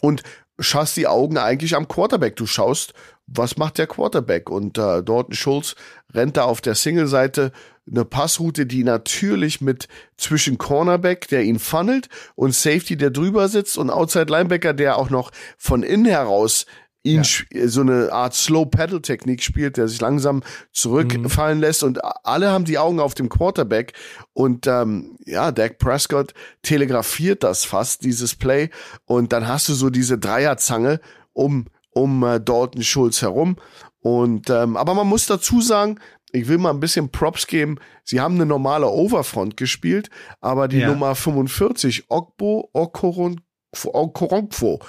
und 0.00 0.22
schaust 0.58 0.96
die 0.98 1.06
Augen 1.06 1.38
eigentlich 1.38 1.74
am 1.74 1.88
Quarterback. 1.88 2.36
Du 2.36 2.46
schaust, 2.46 2.92
was 3.26 3.56
macht 3.56 3.78
der 3.78 3.86
Quarterback? 3.86 4.50
Und 4.50 4.76
äh, 4.76 5.02
Dorton 5.02 5.34
Schulz 5.34 5.76
rennt 6.12 6.36
da 6.36 6.44
auf 6.44 6.60
der 6.60 6.74
Single-Seite 6.74 7.52
eine 7.90 8.04
Passroute, 8.04 8.66
die 8.66 8.84
natürlich 8.84 9.60
mit 9.60 9.88
zwischen 10.16 10.58
Cornerback, 10.58 11.26
der 11.28 11.42
ihn 11.42 11.58
funnelt, 11.58 12.08
und 12.36 12.54
Safety, 12.54 12.96
der 12.96 13.10
drüber 13.10 13.48
sitzt, 13.48 13.76
und 13.76 13.90
Outside 13.90 14.30
Linebacker, 14.30 14.72
der 14.72 14.98
auch 14.98 15.10
noch 15.10 15.32
von 15.58 15.82
innen 15.82 16.04
heraus 16.04 16.66
ihn 17.02 17.22
ja. 17.52 17.68
so 17.68 17.80
eine 17.80 18.12
Art 18.12 18.34
Slow 18.34 18.66
Pedal 18.66 19.00
Technik 19.00 19.42
spielt, 19.42 19.76
der 19.76 19.88
sich 19.88 20.00
langsam 20.00 20.42
zurückfallen 20.72 21.58
mhm. 21.58 21.62
lässt 21.62 21.82
und 21.82 22.00
alle 22.24 22.50
haben 22.50 22.64
die 22.64 22.78
Augen 22.78 23.00
auf 23.00 23.14
dem 23.14 23.28
Quarterback 23.28 23.92
und 24.32 24.66
ähm, 24.66 25.16
ja, 25.26 25.50
Dak 25.52 25.78
Prescott 25.78 26.32
telegrafiert 26.62 27.42
das 27.42 27.64
fast 27.64 28.04
dieses 28.04 28.34
Play 28.34 28.70
und 29.04 29.32
dann 29.32 29.48
hast 29.48 29.68
du 29.68 29.74
so 29.74 29.90
diese 29.90 30.18
Dreierzange 30.18 31.00
um 31.32 31.66
um 31.94 32.22
äh, 32.22 32.40
Dalton 32.40 32.82
Schulz 32.82 33.22
herum 33.22 33.56
und 34.00 34.48
ähm, 34.50 34.76
aber 34.76 34.94
man 34.94 35.06
muss 35.06 35.26
dazu 35.26 35.60
sagen, 35.60 35.98
ich 36.32 36.48
will 36.48 36.58
mal 36.58 36.70
ein 36.70 36.80
bisschen 36.80 37.10
Props 37.10 37.46
geben. 37.46 37.76
Sie 38.04 38.20
haben 38.20 38.36
eine 38.36 38.46
normale 38.46 38.88
Overfront 38.88 39.56
gespielt, 39.56 40.08
aber 40.40 40.66
die 40.66 40.78
ja. 40.78 40.88
Nummer 40.88 41.14
45, 41.14 42.06
Ogbo 42.08 42.70
Okoron 42.72 43.40
Okoronkwo, 43.84 44.80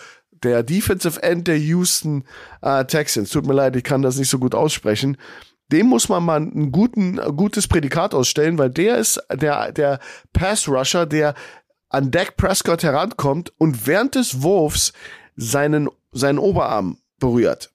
der 0.43 0.63
Defensive 0.63 1.21
End 1.23 1.47
der 1.47 1.57
Houston 1.57 2.25
äh, 2.61 2.85
Texans, 2.85 3.29
tut 3.29 3.45
mir 3.45 3.53
leid, 3.53 3.75
ich 3.75 3.83
kann 3.83 4.01
das 4.01 4.17
nicht 4.17 4.29
so 4.29 4.39
gut 4.39 4.55
aussprechen, 4.55 5.17
dem 5.71 5.87
muss 5.87 6.09
man 6.09 6.23
mal 6.23 6.39
ein, 6.41 6.71
guten, 6.71 7.19
ein 7.19 7.35
gutes 7.35 7.67
Prädikat 7.67 8.13
ausstellen, 8.13 8.57
weil 8.57 8.69
der 8.69 8.97
ist 8.97 9.21
der, 9.33 9.71
der 9.71 9.99
Pass-Rusher, 10.33 11.05
der 11.05 11.33
an 11.89 12.11
Dak 12.11 12.37
Prescott 12.37 12.83
herankommt 12.83 13.53
und 13.57 13.87
während 13.87 14.15
des 14.15 14.41
Wurfs 14.41 14.93
seinen, 15.35 15.89
seinen 16.11 16.39
Oberarm 16.39 16.97
berührt. 17.19 17.72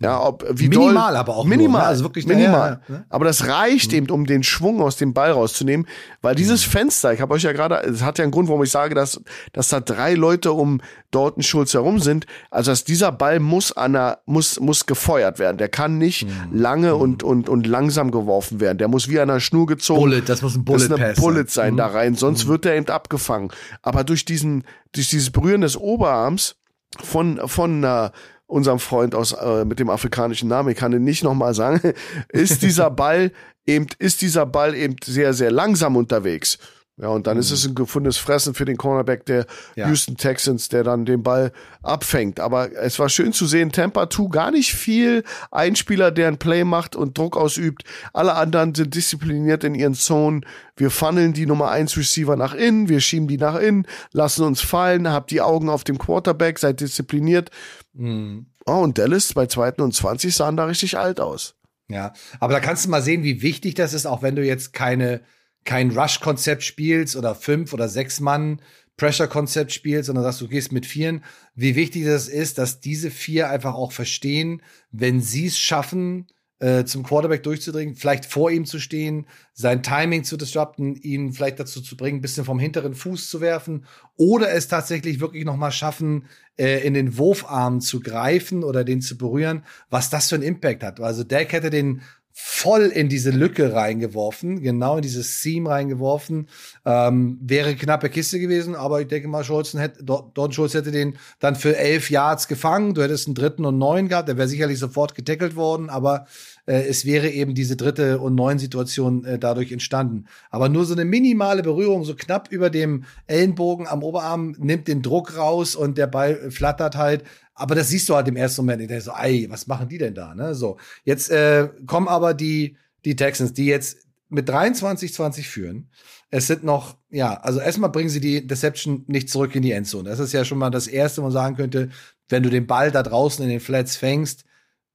Ja, 0.00 0.24
ob 0.24 0.44
wie 0.52 0.68
minimal, 0.68 1.08
doll, 1.08 1.16
aber 1.16 1.36
auch 1.36 1.44
minimal, 1.44 1.70
nur, 1.70 1.80
ne? 1.80 1.86
also 1.86 2.04
wirklich 2.04 2.24
minimal. 2.24 2.80
Ja, 2.88 2.94
ja. 2.94 3.04
Aber 3.08 3.24
das 3.24 3.48
reicht 3.48 3.90
mhm. 3.90 3.98
eben, 3.98 4.10
um 4.10 4.26
den 4.26 4.44
Schwung 4.44 4.80
aus 4.80 4.96
dem 4.96 5.12
Ball 5.12 5.32
rauszunehmen, 5.32 5.88
weil 6.22 6.36
dieses 6.36 6.64
mhm. 6.66 6.70
Fenster, 6.70 7.12
ich 7.12 7.20
habe 7.20 7.34
euch 7.34 7.42
ja 7.42 7.50
gerade, 7.50 7.78
es 7.78 8.02
hat 8.02 8.18
ja 8.18 8.22
einen 8.22 8.30
Grund, 8.30 8.48
warum 8.48 8.62
ich 8.62 8.70
sage, 8.70 8.94
dass 8.94 9.20
dass 9.52 9.68
da 9.70 9.80
drei 9.80 10.14
Leute 10.14 10.52
um 10.52 10.80
Dalton 11.10 11.42
Schulz 11.42 11.74
herum 11.74 11.98
sind. 11.98 12.26
Also 12.52 12.70
dass 12.70 12.84
dieser 12.84 13.10
Ball 13.10 13.40
muss 13.40 13.72
an 13.72 13.96
einer, 13.96 14.18
muss 14.24 14.60
muss 14.60 14.86
gefeuert 14.86 15.40
werden. 15.40 15.58
Der 15.58 15.68
kann 15.68 15.98
nicht 15.98 16.26
mhm. 16.26 16.56
lange 16.56 16.94
mhm. 16.94 17.00
und 17.00 17.22
und 17.24 17.48
und 17.48 17.66
langsam 17.66 18.12
geworfen 18.12 18.60
werden. 18.60 18.78
Der 18.78 18.86
muss 18.86 19.08
wie 19.08 19.18
an 19.18 19.28
einer 19.28 19.40
Schnur 19.40 19.66
gezogen. 19.66 20.00
Bullet, 20.00 20.22
das 20.26 20.42
muss 20.42 20.54
ein 20.54 20.64
Bullet, 20.64 20.88
das 20.88 21.00
eine 21.00 21.14
Bullet 21.14 21.46
sein 21.48 21.76
da 21.76 21.88
mhm. 21.88 21.94
rein, 21.94 22.14
sonst 22.14 22.44
mhm. 22.44 22.50
wird 22.50 22.66
er 22.66 22.76
eben 22.76 22.86
abgefangen. 22.86 23.50
Aber 23.82 24.04
durch 24.04 24.24
diesen 24.24 24.62
durch 24.92 25.08
dieses 25.08 25.30
Berühren 25.30 25.62
des 25.62 25.76
Oberarms 25.76 26.54
von 27.02 27.40
von 27.48 27.82
äh, 27.82 28.10
unserem 28.48 28.80
Freund 28.80 29.14
aus 29.14 29.32
äh, 29.32 29.64
mit 29.64 29.78
dem 29.78 29.90
afrikanischen 29.90 30.48
Namen, 30.48 30.70
ich 30.70 30.76
kann 30.76 30.92
ihn 30.92 31.04
nicht 31.04 31.22
nochmal 31.22 31.54
sagen, 31.54 31.94
ist 32.30 32.62
dieser 32.62 32.90
Ball 32.90 33.30
eben, 33.66 33.86
ist 33.98 34.22
dieser 34.22 34.46
Ball 34.46 34.74
eben 34.74 34.96
sehr, 35.04 35.34
sehr 35.34 35.52
langsam 35.52 35.96
unterwegs. 35.96 36.58
Ja, 37.00 37.08
und 37.08 37.28
dann 37.28 37.36
mhm. 37.36 37.40
ist 37.40 37.52
es 37.52 37.64
ein 37.64 37.76
gefundenes 37.76 38.16
Fressen 38.16 38.54
für 38.54 38.64
den 38.64 38.76
Cornerback 38.76 39.24
der 39.26 39.46
ja. 39.76 39.88
Houston 39.88 40.16
Texans, 40.16 40.68
der 40.68 40.82
dann 40.82 41.04
den 41.04 41.22
Ball 41.22 41.52
abfängt. 41.82 42.40
Aber 42.40 42.72
es 42.76 42.98
war 42.98 43.08
schön 43.08 43.32
zu 43.32 43.46
sehen, 43.46 43.70
Tampa 43.70 44.10
2 44.10 44.28
gar 44.30 44.50
nicht 44.50 44.74
viel 44.74 45.22
Einspieler, 45.52 46.10
der 46.10 46.26
ein 46.26 46.38
Play 46.38 46.64
macht 46.64 46.96
und 46.96 47.16
Druck 47.16 47.36
ausübt. 47.36 47.84
Alle 48.12 48.34
anderen 48.34 48.74
sind 48.74 48.96
diszipliniert 48.96 49.62
in 49.62 49.76
ihren 49.76 49.94
Zonen. 49.94 50.44
Wir 50.76 50.90
funneln 50.90 51.34
die 51.34 51.46
Nummer 51.46 51.70
1 51.70 51.96
Receiver 51.96 52.34
nach 52.34 52.54
innen, 52.54 52.88
wir 52.88 53.00
schieben 53.00 53.28
die 53.28 53.38
nach 53.38 53.56
innen, 53.56 53.86
lassen 54.12 54.44
uns 54.44 54.60
fallen, 54.60 55.08
habt 55.08 55.30
die 55.30 55.40
Augen 55.40 55.68
auf 55.68 55.84
dem 55.84 55.98
Quarterback, 55.98 56.58
seid 56.58 56.80
diszipliniert. 56.80 57.50
Mhm. 57.98 58.46
Oh, 58.66 58.80
und 58.80 58.98
Dallas 58.98 59.32
bei 59.34 59.46
zweiten 59.46 59.82
und 59.82 59.94
20 59.94 60.34
sahen 60.34 60.56
da 60.56 60.64
richtig 60.64 60.96
alt 60.96 61.20
aus. 61.20 61.56
Ja, 61.90 62.12
aber 62.38 62.52
da 62.52 62.60
kannst 62.60 62.84
du 62.84 62.90
mal 62.90 63.02
sehen, 63.02 63.22
wie 63.22 63.42
wichtig 63.42 63.74
das 63.74 63.94
ist, 63.94 64.06
auch 64.06 64.22
wenn 64.22 64.36
du 64.36 64.44
jetzt 64.44 64.72
keine 64.72 65.22
kein 65.64 65.90
Rush-Konzept 65.90 66.62
spielst 66.62 67.16
oder 67.16 67.34
fünf 67.34 67.74
oder 67.74 67.88
sechs 67.88 68.20
Mann 68.20 68.62
Pressure-Konzept 68.96 69.72
spielst, 69.72 70.06
sondern 70.06 70.24
sagst, 70.24 70.40
du 70.40 70.48
gehst 70.48 70.72
mit 70.72 70.86
vieren, 70.86 71.24
wie 71.54 71.76
wichtig 71.76 72.04
das 72.04 72.28
ist, 72.28 72.58
dass 72.58 72.80
diese 72.80 73.10
vier 73.10 73.50
einfach 73.50 73.74
auch 73.74 73.92
verstehen, 73.92 74.62
wenn 74.90 75.20
sie 75.20 75.46
es 75.46 75.58
schaffen, 75.58 76.26
äh, 76.60 76.84
zum 76.84 77.02
Quarterback 77.04 77.42
durchzudringen, 77.42 77.94
vielleicht 77.94 78.26
vor 78.26 78.50
ihm 78.50 78.66
zu 78.66 78.78
stehen, 78.78 79.26
sein 79.52 79.82
Timing 79.82 80.24
zu 80.24 80.36
disrupten, 80.36 80.96
ihn 80.96 81.32
vielleicht 81.32 81.60
dazu 81.60 81.80
zu 81.80 81.96
bringen, 81.96 82.18
ein 82.18 82.22
bisschen 82.22 82.44
vom 82.44 82.58
hinteren 82.58 82.94
Fuß 82.94 83.30
zu 83.30 83.40
werfen 83.40 83.84
oder 84.16 84.52
es 84.52 84.68
tatsächlich 84.68 85.20
wirklich 85.20 85.44
noch 85.44 85.56
mal 85.56 85.70
schaffen, 85.70 86.24
äh, 86.58 86.84
in 86.84 86.94
den 86.94 87.16
Wurfarm 87.16 87.80
zu 87.80 88.00
greifen 88.00 88.64
oder 88.64 88.82
den 88.82 89.00
zu 89.00 89.16
berühren, 89.16 89.62
was 89.90 90.10
das 90.10 90.28
für 90.28 90.34
einen 90.34 90.44
Impact 90.44 90.82
hat. 90.82 91.00
Also 91.00 91.22
Dak 91.22 91.52
hätte 91.52 91.70
den 91.70 92.02
voll 92.40 92.82
in 92.82 93.08
diese 93.08 93.32
Lücke 93.32 93.72
reingeworfen, 93.72 94.62
genau 94.62 94.96
in 94.96 95.02
dieses 95.02 95.42
Seam 95.42 95.66
reingeworfen. 95.66 96.46
Ähm, 96.84 97.36
wäre 97.42 97.74
knappe 97.74 98.08
Kiste 98.10 98.38
gewesen, 98.38 98.76
aber 98.76 99.00
ich 99.00 99.08
denke 99.08 99.26
mal, 99.26 99.42
Schulzen 99.42 99.80
hätte, 99.80 100.04
Don 100.04 100.52
Schulz 100.52 100.74
hätte 100.74 100.92
den 100.92 101.16
dann 101.40 101.56
für 101.56 101.76
elf 101.76 102.10
Yards 102.10 102.46
gefangen. 102.46 102.94
Du 102.94 103.02
hättest 103.02 103.26
einen 103.26 103.34
dritten 103.34 103.64
und 103.64 103.76
neun 103.76 104.06
gehabt, 104.06 104.28
der 104.28 104.36
wäre 104.36 104.46
sicherlich 104.46 104.78
sofort 104.78 105.16
getackelt 105.16 105.56
worden, 105.56 105.90
aber 105.90 106.26
äh, 106.66 106.86
es 106.86 107.04
wäre 107.04 107.28
eben 107.28 107.56
diese 107.56 107.74
dritte 107.74 108.20
und 108.20 108.36
neun 108.36 108.60
Situation 108.60 109.24
äh, 109.24 109.40
dadurch 109.40 109.72
entstanden. 109.72 110.26
Aber 110.50 110.68
nur 110.68 110.84
so 110.84 110.94
eine 110.94 111.04
minimale 111.04 111.64
Berührung, 111.64 112.04
so 112.04 112.14
knapp 112.14 112.52
über 112.52 112.70
dem 112.70 113.02
Ellenbogen 113.26 113.88
am 113.88 114.04
Oberarm, 114.04 114.54
nimmt 114.58 114.86
den 114.86 115.02
Druck 115.02 115.36
raus 115.36 115.74
und 115.74 115.98
der 115.98 116.06
Ball 116.06 116.52
flattert 116.52 116.94
halt 116.94 117.24
aber 117.58 117.74
das 117.74 117.88
siehst 117.88 118.08
du 118.08 118.14
halt 118.14 118.28
im 118.28 118.36
ersten 118.36 118.62
Moment. 118.62 118.82
Ich 118.82 118.88
denke 118.88 119.02
so, 119.02 119.12
ey, 119.12 119.46
was 119.50 119.66
machen 119.66 119.88
die 119.88 119.98
denn 119.98 120.14
da? 120.14 120.34
Ne? 120.34 120.54
So, 120.54 120.78
jetzt 121.04 121.30
äh, 121.30 121.68
kommen 121.86 122.08
aber 122.08 122.32
die, 122.34 122.76
die 123.04 123.16
Texans, 123.16 123.52
die 123.52 123.66
jetzt 123.66 123.98
mit 124.28 124.48
23-20 124.48 125.42
führen. 125.42 125.90
Es 126.30 126.46
sind 126.46 126.62
noch, 126.62 126.96
ja, 127.10 127.34
also 127.40 127.58
erstmal 127.58 127.90
bringen 127.90 128.10
sie 128.10 128.20
die 128.20 128.46
Deception 128.46 129.04
nicht 129.06 129.30
zurück 129.30 129.54
in 129.54 129.62
die 129.62 129.72
Endzone. 129.72 130.08
Das 130.08 130.18
ist 130.20 130.32
ja 130.32 130.44
schon 130.44 130.58
mal 130.58 130.70
das 130.70 130.86
Erste, 130.86 131.20
wo 131.20 131.24
man 131.24 131.32
sagen 131.32 131.56
könnte, 131.56 131.88
wenn 132.28 132.42
du 132.42 132.50
den 132.50 132.66
Ball 132.66 132.90
da 132.90 133.02
draußen 133.02 133.42
in 133.42 133.50
den 133.50 133.60
Flats 133.60 133.96
fängst, 133.96 134.44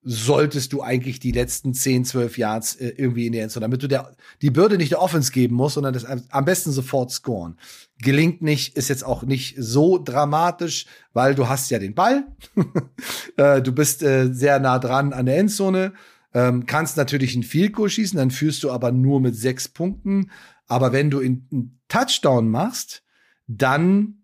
solltest 0.03 0.73
du 0.73 0.81
eigentlich 0.81 1.19
die 1.19 1.31
letzten 1.31 1.73
10, 1.73 2.05
12 2.05 2.37
Yards 2.37 2.75
äh, 2.75 2.89
irgendwie 2.97 3.25
in 3.25 3.33
die 3.33 3.39
Endzone, 3.39 3.63
damit 3.63 3.81
du 3.81 3.87
der, 3.87 4.15
die 4.41 4.51
Bürde 4.51 4.77
nicht 4.77 4.91
der 4.91 5.01
Offense 5.01 5.31
geben 5.31 5.55
musst, 5.55 5.75
sondern 5.75 5.93
das 5.93 6.05
am 6.05 6.45
besten 6.45 6.71
sofort 6.71 7.11
scoren. 7.11 7.57
Gelingt 8.01 8.41
nicht, 8.41 8.75
ist 8.75 8.89
jetzt 8.89 9.05
auch 9.05 9.23
nicht 9.23 9.55
so 9.57 9.97
dramatisch, 9.97 10.85
weil 11.13 11.35
du 11.35 11.47
hast 11.47 11.71
ja 11.71 11.79
den 11.79 11.95
Ball. 11.95 12.25
äh, 13.37 13.61
du 13.61 13.71
bist 13.71 14.03
äh, 14.03 14.33
sehr 14.33 14.59
nah 14.59 14.79
dran 14.79 15.13
an 15.13 15.25
der 15.25 15.37
Endzone. 15.37 15.93
Ähm, 16.33 16.65
kannst 16.65 16.97
natürlich 16.97 17.35
einen 17.35 17.43
Field 17.43 17.75
schießen, 17.85 18.17
dann 18.17 18.31
führst 18.31 18.63
du 18.63 18.71
aber 18.71 18.91
nur 18.91 19.21
mit 19.21 19.35
sechs 19.35 19.67
Punkten. 19.67 20.31
Aber 20.67 20.91
wenn 20.91 21.11
du 21.11 21.19
einen 21.19 21.79
Touchdown 21.87 22.49
machst, 22.49 23.03
dann 23.47 24.23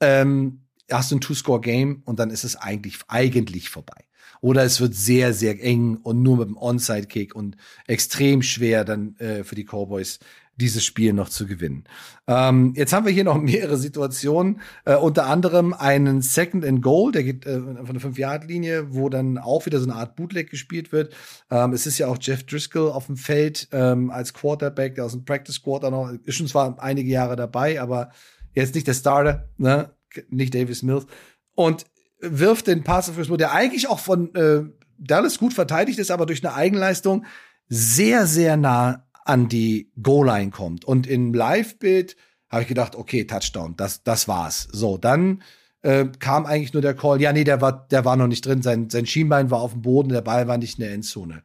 ähm, 0.00 0.66
hast 0.90 1.10
du 1.10 1.16
ein 1.16 1.20
Two-Score-Game 1.20 2.02
und 2.04 2.18
dann 2.18 2.30
ist 2.30 2.44
es 2.44 2.56
eigentlich, 2.56 2.98
eigentlich 3.08 3.68
vorbei. 3.68 4.05
Oder 4.40 4.64
es 4.64 4.80
wird 4.80 4.94
sehr, 4.94 5.32
sehr 5.32 5.62
eng 5.62 5.98
und 6.02 6.22
nur 6.22 6.38
mit 6.38 6.48
dem 6.48 6.56
Onside-Kick 6.56 7.34
und 7.34 7.56
extrem 7.86 8.42
schwer 8.42 8.84
dann 8.84 9.16
äh, 9.18 9.44
für 9.44 9.54
die 9.54 9.64
Cowboys 9.64 10.18
dieses 10.56 10.84
Spiel 10.84 11.12
noch 11.12 11.28
zu 11.28 11.46
gewinnen. 11.46 11.84
Ähm, 12.26 12.72
jetzt 12.76 12.92
haben 12.92 13.06
wir 13.06 13.12
hier 13.12 13.24
noch 13.24 13.40
mehrere 13.40 13.76
Situationen, 13.76 14.60
äh, 14.84 14.96
unter 14.96 15.26
anderem 15.26 15.74
einen 15.74 16.22
Second 16.22 16.64
and 16.64 16.82
Goal, 16.82 17.12
der 17.12 17.24
geht 17.24 17.46
äh, 17.46 17.60
von 17.60 17.98
der 17.98 18.02
5-Yard-Linie, 18.02 18.94
wo 18.94 19.08
dann 19.08 19.38
auch 19.38 19.66
wieder 19.66 19.78
so 19.78 19.88
eine 19.88 19.98
Art 19.98 20.16
Bootleg 20.16 20.50
gespielt 20.50 20.92
wird. 20.92 21.14
Ähm, 21.50 21.72
es 21.72 21.86
ist 21.86 21.98
ja 21.98 22.08
auch 22.08 22.18
Jeff 22.20 22.44
Driscoll 22.44 22.90
auf 22.90 23.06
dem 23.06 23.16
Feld 23.16 23.68
ähm, 23.72 24.10
als 24.10 24.32
Quarterback, 24.32 24.94
der 24.94 25.04
aus 25.04 25.12
dem 25.12 25.24
Practice 25.24 25.62
Quarter 25.62 25.90
noch, 25.90 26.10
ist 26.24 26.36
schon 26.36 26.48
zwar 26.48 26.82
einige 26.82 27.10
Jahre 27.10 27.36
dabei, 27.36 27.80
aber 27.80 28.10
jetzt 28.54 28.74
nicht 28.74 28.86
der 28.86 28.94
Starter, 28.94 29.48
ne? 29.58 29.90
nicht 30.30 30.54
Davis 30.54 30.82
Mills. 30.82 31.06
Und 31.54 31.84
wirft 32.20 32.66
den 32.66 32.84
Pass 32.84 33.08
auf 33.08 33.36
der 33.36 33.52
eigentlich 33.52 33.88
auch 33.88 33.98
von 33.98 34.34
äh, 34.34 34.62
Dallas 34.98 35.38
gut 35.38 35.54
verteidigt 35.54 35.98
ist, 35.98 36.10
aber 36.10 36.26
durch 36.26 36.44
eine 36.44 36.54
Eigenleistung 36.54 37.26
sehr, 37.68 38.26
sehr 38.26 38.56
nah 38.56 39.06
an 39.24 39.48
die 39.48 39.90
Goal-Line 40.00 40.50
kommt. 40.50 40.84
Und 40.84 41.06
im 41.06 41.34
Live-Bild 41.34 42.16
habe 42.48 42.62
ich 42.62 42.68
gedacht, 42.68 42.94
okay, 42.94 43.24
Touchdown, 43.24 43.76
das, 43.76 44.02
das 44.02 44.28
war's. 44.28 44.68
So, 44.70 44.98
dann 44.98 45.42
äh, 45.82 46.06
kam 46.18 46.46
eigentlich 46.46 46.72
nur 46.72 46.82
der 46.82 46.94
Call, 46.94 47.20
ja, 47.20 47.32
nee, 47.32 47.44
der 47.44 47.60
war, 47.60 47.86
der 47.88 48.04
war 48.04 48.16
noch 48.16 48.28
nicht 48.28 48.46
drin, 48.46 48.62
sein, 48.62 48.88
sein 48.88 49.06
Schienbein 49.06 49.50
war 49.50 49.60
auf 49.60 49.72
dem 49.72 49.82
Boden, 49.82 50.10
der 50.10 50.22
Ball 50.22 50.48
war 50.48 50.58
nicht 50.58 50.78
in 50.78 50.84
der 50.84 50.94
Endzone. 50.94 51.42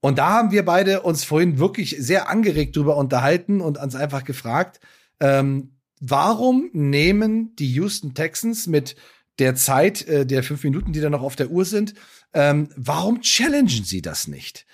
Und 0.00 0.18
da 0.18 0.30
haben 0.30 0.50
wir 0.50 0.64
beide 0.64 1.02
uns 1.02 1.24
vorhin 1.24 1.58
wirklich 1.58 1.96
sehr 1.98 2.28
angeregt 2.28 2.76
drüber 2.76 2.96
unterhalten 2.96 3.60
und 3.60 3.78
uns 3.78 3.94
einfach 3.94 4.24
gefragt, 4.24 4.80
ähm, 5.20 5.76
warum 6.00 6.68
nehmen 6.72 7.54
die 7.56 7.72
Houston 7.72 8.12
Texans 8.12 8.66
mit 8.66 8.96
der 9.38 9.54
Zeit 9.54 10.06
äh, 10.06 10.26
der 10.26 10.42
fünf 10.42 10.64
Minuten, 10.64 10.92
die 10.92 11.00
da 11.00 11.10
noch 11.10 11.22
auf 11.22 11.36
der 11.36 11.50
Uhr 11.50 11.64
sind, 11.64 11.94
ähm, 12.34 12.68
warum 12.76 13.20
challengen 13.20 13.84
sie 13.84 14.02
das 14.02 14.28
nicht? 14.28 14.66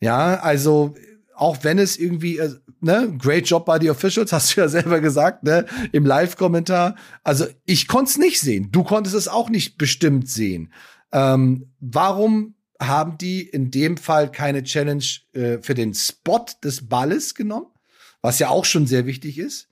Ja, 0.00 0.40
also 0.40 0.94
auch 1.34 1.58
wenn 1.62 1.78
es 1.78 1.96
irgendwie, 1.96 2.38
äh, 2.38 2.54
ne, 2.80 3.12
great 3.18 3.48
job 3.48 3.66
by 3.66 3.78
the 3.80 3.90
officials, 3.90 4.32
hast 4.32 4.56
du 4.56 4.60
ja 4.60 4.68
selber 4.68 5.00
gesagt, 5.00 5.44
ne, 5.44 5.66
im 5.92 6.06
Live-Kommentar. 6.06 6.96
Also 7.22 7.46
ich 7.64 7.88
konnte 7.88 8.10
es 8.10 8.18
nicht 8.18 8.40
sehen. 8.40 8.70
Du 8.70 8.84
konntest 8.84 9.16
es 9.16 9.28
auch 9.28 9.50
nicht 9.50 9.78
bestimmt 9.78 10.28
sehen. 10.28 10.72
Ähm, 11.12 11.72
warum 11.80 12.54
haben 12.80 13.18
die 13.18 13.42
in 13.42 13.70
dem 13.70 13.96
Fall 13.96 14.30
keine 14.30 14.62
Challenge 14.62 15.04
äh, 15.32 15.58
für 15.60 15.74
den 15.74 15.94
Spot 15.94 16.44
des 16.62 16.88
Balles 16.88 17.34
genommen? 17.34 17.66
Was 18.20 18.38
ja 18.38 18.48
auch 18.48 18.64
schon 18.64 18.86
sehr 18.86 19.06
wichtig 19.06 19.38
ist. 19.38 19.68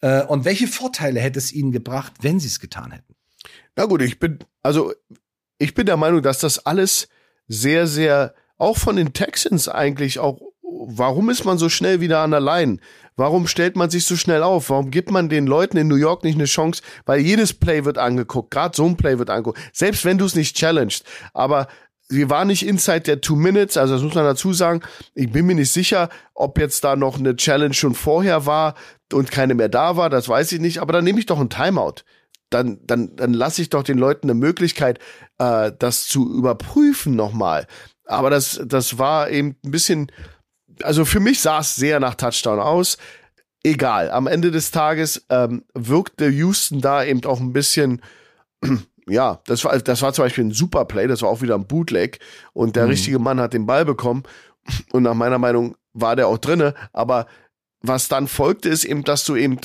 Äh, 0.00 0.22
und 0.24 0.44
welche 0.44 0.66
Vorteile 0.66 1.20
hätte 1.20 1.38
es 1.38 1.52
ihnen 1.52 1.72
gebracht, 1.72 2.14
wenn 2.22 2.40
sie 2.40 2.48
es 2.48 2.60
getan 2.60 2.92
hätten? 2.92 3.09
Na 3.76 3.86
gut, 3.86 4.02
ich 4.02 4.18
bin, 4.18 4.38
also 4.62 4.92
ich 5.58 5.74
bin 5.74 5.86
der 5.86 5.96
Meinung, 5.96 6.22
dass 6.22 6.38
das 6.38 6.64
alles 6.66 7.08
sehr, 7.48 7.86
sehr 7.86 8.34
auch 8.58 8.76
von 8.76 8.96
den 8.96 9.12
Texans 9.12 9.68
eigentlich 9.68 10.18
auch 10.18 10.40
warum 10.70 11.30
ist 11.30 11.44
man 11.44 11.58
so 11.58 11.68
schnell 11.68 12.00
wieder 12.00 12.20
an 12.20 12.30
der 12.30 12.40
Line? 12.40 12.78
Warum 13.16 13.46
stellt 13.46 13.76
man 13.76 13.90
sich 13.90 14.06
so 14.06 14.16
schnell 14.16 14.42
auf? 14.42 14.70
Warum 14.70 14.90
gibt 14.90 15.10
man 15.10 15.28
den 15.28 15.46
Leuten 15.46 15.76
in 15.76 15.88
New 15.88 15.96
York 15.96 16.24
nicht 16.24 16.36
eine 16.36 16.44
Chance? 16.44 16.82
Weil 17.04 17.20
jedes 17.20 17.52
Play 17.52 17.84
wird 17.84 17.98
angeguckt, 17.98 18.50
gerade 18.50 18.76
so 18.76 18.86
ein 18.86 18.96
Play 18.96 19.18
wird 19.18 19.30
angeguckt, 19.30 19.58
selbst 19.72 20.04
wenn 20.04 20.18
du 20.18 20.24
es 20.24 20.34
nicht 20.34 20.56
challenged. 20.56 21.04
Aber 21.34 21.68
sie 22.08 22.30
war 22.30 22.44
nicht 22.44 22.66
inside 22.66 23.00
der 23.00 23.20
Two 23.20 23.36
Minutes, 23.36 23.76
also 23.76 23.94
das 23.94 24.02
muss 24.02 24.14
man 24.14 24.24
dazu 24.24 24.52
sagen. 24.52 24.80
Ich 25.14 25.30
bin 25.30 25.46
mir 25.46 25.54
nicht 25.54 25.72
sicher, 25.72 26.08
ob 26.34 26.58
jetzt 26.58 26.82
da 26.84 26.96
noch 26.96 27.18
eine 27.18 27.36
Challenge 27.36 27.74
schon 27.74 27.94
vorher 27.94 28.46
war 28.46 28.74
und 29.12 29.30
keine 29.30 29.54
mehr 29.54 29.68
da 29.68 29.96
war, 29.96 30.08
das 30.08 30.28
weiß 30.28 30.52
ich 30.52 30.60
nicht. 30.60 30.78
Aber 30.78 30.92
dann 30.92 31.04
nehme 31.04 31.18
ich 31.18 31.26
doch 31.26 31.40
ein 31.40 31.50
Timeout 31.50 32.02
dann, 32.50 32.78
dann, 32.84 33.16
dann 33.16 33.32
lasse 33.32 33.62
ich 33.62 33.70
doch 33.70 33.82
den 33.82 33.98
Leuten 33.98 34.26
eine 34.26 34.38
Möglichkeit, 34.38 34.98
äh, 35.38 35.72
das 35.78 36.06
zu 36.06 36.32
überprüfen 36.32 37.16
nochmal. 37.16 37.66
Aber 38.06 38.28
das, 38.28 38.60
das 38.64 38.98
war 38.98 39.30
eben 39.30 39.56
ein 39.64 39.70
bisschen 39.70 40.10
also 40.82 41.04
für 41.04 41.20
mich 41.20 41.40
sah 41.40 41.60
es 41.60 41.76
sehr 41.76 42.00
nach 42.00 42.14
Touchdown 42.14 42.60
aus. 42.60 42.98
Egal, 43.62 44.10
am 44.10 44.26
Ende 44.26 44.50
des 44.50 44.70
Tages 44.70 45.26
ähm, 45.28 45.64
wirkte 45.74 46.28
Houston 46.28 46.80
da 46.80 47.04
eben 47.04 47.24
auch 47.24 47.40
ein 47.40 47.52
bisschen, 47.52 48.00
ja, 49.06 49.40
das 49.46 49.64
war, 49.64 49.78
das 49.78 50.00
war 50.02 50.14
zum 50.14 50.24
Beispiel 50.24 50.44
ein 50.44 50.52
super 50.52 50.86
Play, 50.86 51.06
das 51.06 51.22
war 51.22 51.28
auch 51.28 51.42
wieder 51.42 51.56
ein 51.56 51.66
Bootleg 51.66 52.20
und 52.54 52.76
der 52.76 52.84
mhm. 52.84 52.90
richtige 52.90 53.18
Mann 53.18 53.40
hat 53.40 53.52
den 53.52 53.66
Ball 53.66 53.84
bekommen 53.84 54.22
und 54.92 55.02
nach 55.02 55.14
meiner 55.14 55.38
Meinung 55.38 55.76
war 55.92 56.16
der 56.16 56.28
auch 56.28 56.38
drinne, 56.38 56.74
aber 56.92 57.26
was 57.82 58.08
dann 58.08 58.28
folgte 58.28 58.68
ist 58.68 58.84
eben, 58.84 59.04
dass 59.04 59.24
du 59.24 59.36
eben 59.36 59.58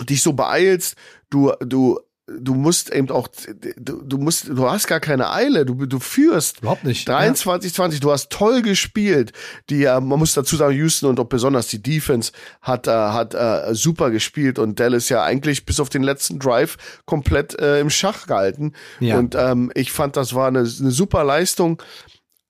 dich 0.00 0.22
so 0.22 0.32
beeilst, 0.32 0.96
du, 1.30 1.52
du 1.60 1.98
du 2.40 2.54
musst 2.54 2.92
eben 2.92 3.10
auch, 3.10 3.28
du, 3.76 4.02
du 4.02 4.18
musst, 4.18 4.48
du 4.48 4.68
hast 4.68 4.86
gar 4.86 5.00
keine 5.00 5.30
Eile, 5.30 5.64
du, 5.64 5.86
du 5.86 5.98
führst. 5.98 6.60
Überhaupt 6.60 6.84
nicht. 6.84 7.08
23, 7.08 7.70
ja. 7.70 7.76
20, 7.76 8.00
du 8.00 8.10
hast 8.10 8.30
toll 8.30 8.62
gespielt. 8.62 9.32
Die, 9.70 9.84
äh, 9.84 10.00
man 10.00 10.18
muss 10.18 10.34
dazu 10.34 10.56
sagen, 10.56 10.74
Houston 10.76 11.08
und 11.08 11.20
auch 11.20 11.26
besonders 11.26 11.68
die 11.68 11.82
Defense 11.82 12.32
hat, 12.60 12.86
äh, 12.86 12.90
hat 12.90 13.34
äh, 13.34 13.74
super 13.74 14.10
gespielt 14.10 14.58
und 14.58 14.80
Dallas 14.80 15.08
ja 15.08 15.22
eigentlich 15.22 15.64
bis 15.64 15.80
auf 15.80 15.88
den 15.88 16.02
letzten 16.02 16.38
Drive 16.38 16.76
komplett 17.04 17.58
äh, 17.60 17.80
im 17.80 17.90
Schach 17.90 18.26
gehalten. 18.26 18.72
Ja. 19.00 19.18
Und 19.18 19.34
ähm, 19.34 19.70
ich 19.74 19.92
fand, 19.92 20.16
das 20.16 20.34
war 20.34 20.48
eine, 20.48 20.60
eine 20.60 20.90
super 20.90 21.24
Leistung. 21.24 21.82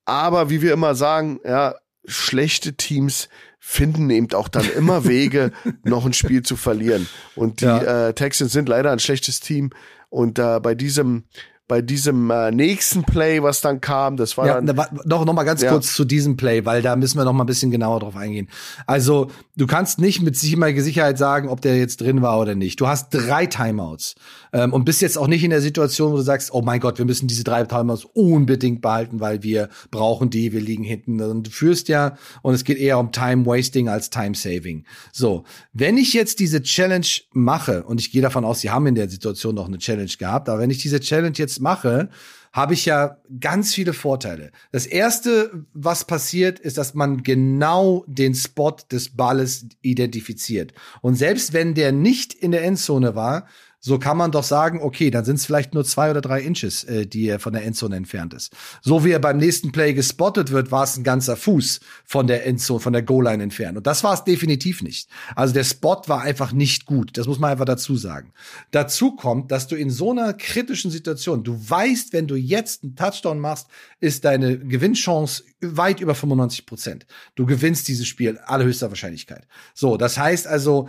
Aber 0.05 0.51
wie 0.51 0.63
wir 0.63 0.73
immer 0.73 0.95
sagen, 0.95 1.41
ja, 1.45 1.77
schlechte 2.07 2.75
Teams 2.75 3.29
finden 3.65 4.11
eben 4.11 4.33
auch 4.35 4.49
dann 4.49 4.69
immer 4.77 5.05
Wege, 5.05 5.53
noch 5.85 6.05
ein 6.05 6.13
Spiel 6.13 6.43
zu 6.43 6.57
verlieren. 6.57 7.07
Und 7.37 7.61
die 7.61 7.67
ja. 7.67 8.09
äh, 8.09 8.13
Texans 8.13 8.53
sind 8.53 8.69
leider 8.69 8.91
ein 8.91 8.99
schlechtes 8.99 9.39
Team. 9.39 9.71
Und 10.11 10.41
äh, 10.41 10.59
bei 10.61 10.75
diesem 10.75 11.25
bei 11.69 11.81
diesem 11.81 12.29
äh, 12.31 12.51
nächsten 12.51 13.05
Play, 13.05 13.43
was 13.43 13.61
dann 13.61 13.81
kam, 13.81 14.17
das 14.17 14.37
war 14.37 14.47
ja, 14.47 14.61
dann, 14.61 14.77
noch 15.05 15.25
noch 15.25 15.33
mal 15.33 15.45
ganz 15.45 15.63
ja. 15.63 15.71
kurz 15.71 15.95
zu 15.95 16.05
diesem 16.05 16.37
Play, 16.37 16.67
weil 16.67 16.83
da 16.83 16.97
müssen 16.97 17.17
wir 17.17 17.25
noch 17.25 17.33
mal 17.33 17.45
ein 17.45 17.47
bisschen 17.47 17.71
genauer 17.71 18.01
drauf 18.01 18.17
eingehen. 18.17 18.49
Also 18.87 19.31
du 19.57 19.67
kannst 19.69 20.01
nicht 20.01 20.21
mit 20.21 20.37
Sicherheit 20.37 21.17
sagen, 21.17 21.49
ob 21.49 21.61
der 21.61 21.79
jetzt 21.79 22.01
drin 22.01 22.21
war 22.21 22.41
oder 22.41 22.57
nicht. 22.57 22.81
Du 22.81 22.89
hast 22.89 23.11
drei 23.11 23.47
Timeouts 23.47 24.17
ähm, 24.53 24.73
und 24.73 24.85
bist 24.85 25.03
jetzt 25.03 25.19
auch 25.19 25.27
nicht 25.27 25.45
in 25.45 25.51
der 25.51 25.61
Situation, 25.61 26.13
wo 26.13 26.17
du 26.17 26.23
sagst, 26.23 26.53
oh 26.53 26.63
mein 26.63 26.81
Gott, 26.81 26.99
wir 26.99 27.05
müssen 27.05 27.27
diese 27.27 27.45
drei 27.45 27.65
Timeouts 27.65 28.05
unbedingt 28.13 28.83
behalten, 28.83 29.21
weil 29.21 29.43
wir 29.43 29.69
brauchen 29.91 30.31
die, 30.31 30.53
wir 30.53 30.61
liegen 30.61 30.85
hinten. 30.85 31.21
Und 31.21 31.47
du 31.47 31.51
führst 31.51 31.89
ja 31.89 32.17
und 32.43 32.55
es 32.55 32.65
geht 32.65 32.79
eher 32.79 32.99
um 32.99 33.13
Time 33.13 33.47
Wasting 33.47 33.89
als 33.89 34.11
Time 34.11 34.35
Saving. 34.35 34.85
So, 35.13 35.45
wenn 35.73 35.97
ich 35.97 36.13
jetzt 36.13 36.39
diese 36.41 36.63
Challenge 36.63 37.07
mache 37.33 37.85
und 37.85 38.01
ich 38.01 38.13
gehe 38.13 38.23
davon 38.23 38.45
aus, 38.45 38.61
sie 38.61 38.71
haben 38.71 38.87
in 38.87 38.95
der 38.95 39.09
Situation 39.09 39.55
noch 39.55 39.69
eine 39.69 39.79
Challenge 39.79 40.13
gehabt, 40.19 40.49
aber 40.49 40.61
wenn 40.61 40.71
ich 40.71 40.79
diese 40.79 41.01
Challenge 41.01 41.35
jetzt 41.37 41.61
mache, 41.61 42.11
habe 42.53 42.75
ich 42.75 42.85
ja 42.85 43.17
ganz 43.41 43.73
viele 43.73 43.95
Vorteile. 43.95 44.53
Das 44.73 44.85
erste, 44.85 45.65
was 45.73 46.05
passiert, 46.05 46.59
ist, 46.59 46.77
dass 46.77 46.93
man 46.93 47.23
genau 47.23 48.05
den 48.07 48.35
Spot 48.35 48.77
des 48.91 49.17
Balles 49.17 49.67
identifiziert. 49.81 50.75
Und 51.01 51.15
selbst 51.15 51.55
wenn 51.55 51.75
der 51.75 51.93
nicht 51.93 52.35
in 52.35 52.51
der 52.51 52.63
Endzone 52.65 53.15
war, 53.15 53.47
so 53.85 53.99
kann 53.99 54.17
man 54.17 54.31
doch 54.31 54.45
sagen, 54.45 54.81
okay, 54.81 55.11
dann 55.11 55.25
sind 55.25 55.37
es 55.37 55.45
vielleicht 55.45 55.75
nur 55.75 55.85
zwei 55.85 56.13
oder 56.13 56.21
drei 56.21 56.41
Inches, 56.41 56.85
äh, 56.85 57.05
die 57.05 57.27
er 57.27 57.41
von 57.41 57.53
der 57.53 57.65
Endzone 57.65 57.97
entfernt 57.97 58.33
ist. 58.33 58.55
So 58.81 59.05
wie 59.05 59.11
er 59.11 59.19
beim 59.19 59.39
nächsten 59.39 59.73
Play 59.73 59.93
gespottet 59.93 60.53
wird, 60.53 60.71
war 60.71 60.85
es 60.85 60.97
ein 60.97 61.03
ganzer 61.03 61.37
Fuß 61.37 61.81
von 62.05 62.29
der 62.29 62.47
Endzone, 62.47 62.79
von 62.79 62.93
der 62.93 63.03
Goal-Line 63.03 63.43
entfernt. 63.43 63.77
Und 63.77 63.89
das 63.89 64.05
war 64.05 64.15
es 64.15 64.23
definitiv 64.23 64.83
nicht. 64.83 65.09
Also 65.35 65.53
der 65.53 65.65
Spot 65.65 66.01
war 66.07 66.21
einfach 66.21 66.53
nicht 66.53 66.87
gut. 66.87 67.19
Das 67.19 67.27
muss 67.27 67.41
man 67.41 67.51
einfach 67.51 67.65
dazu 67.65 67.97
sagen. 67.97 68.33
Dazu 68.71 69.17
kommt, 69.17 69.51
dass 69.51 69.67
du 69.67 69.75
in 69.75 69.91
so 69.91 70.13
einer 70.13 70.33
kritischen 70.33 70.93
Situation, 70.93 71.43
du 71.43 71.59
weißt, 71.69 72.13
wenn 72.13 72.29
du 72.29 72.37
jetzt 72.37 72.85
einen 72.85 72.95
Touchdown 72.95 73.41
machst, 73.41 73.67
ist 73.99 74.25
deine 74.25 74.61
Gewinnchance 74.61 75.43
weit 75.61 76.01
über 76.01 76.15
95 76.15 76.67
Prozent. 76.67 77.07
Du 77.35 77.47
gewinnst 77.47 77.89
dieses 77.89 78.07
Spiel 78.07 78.39
allerhöchster 78.39 78.91
Wahrscheinlichkeit. 78.91 79.49
So, 79.75 79.97
das 79.97 80.19
heißt 80.19 80.47
also, 80.47 80.89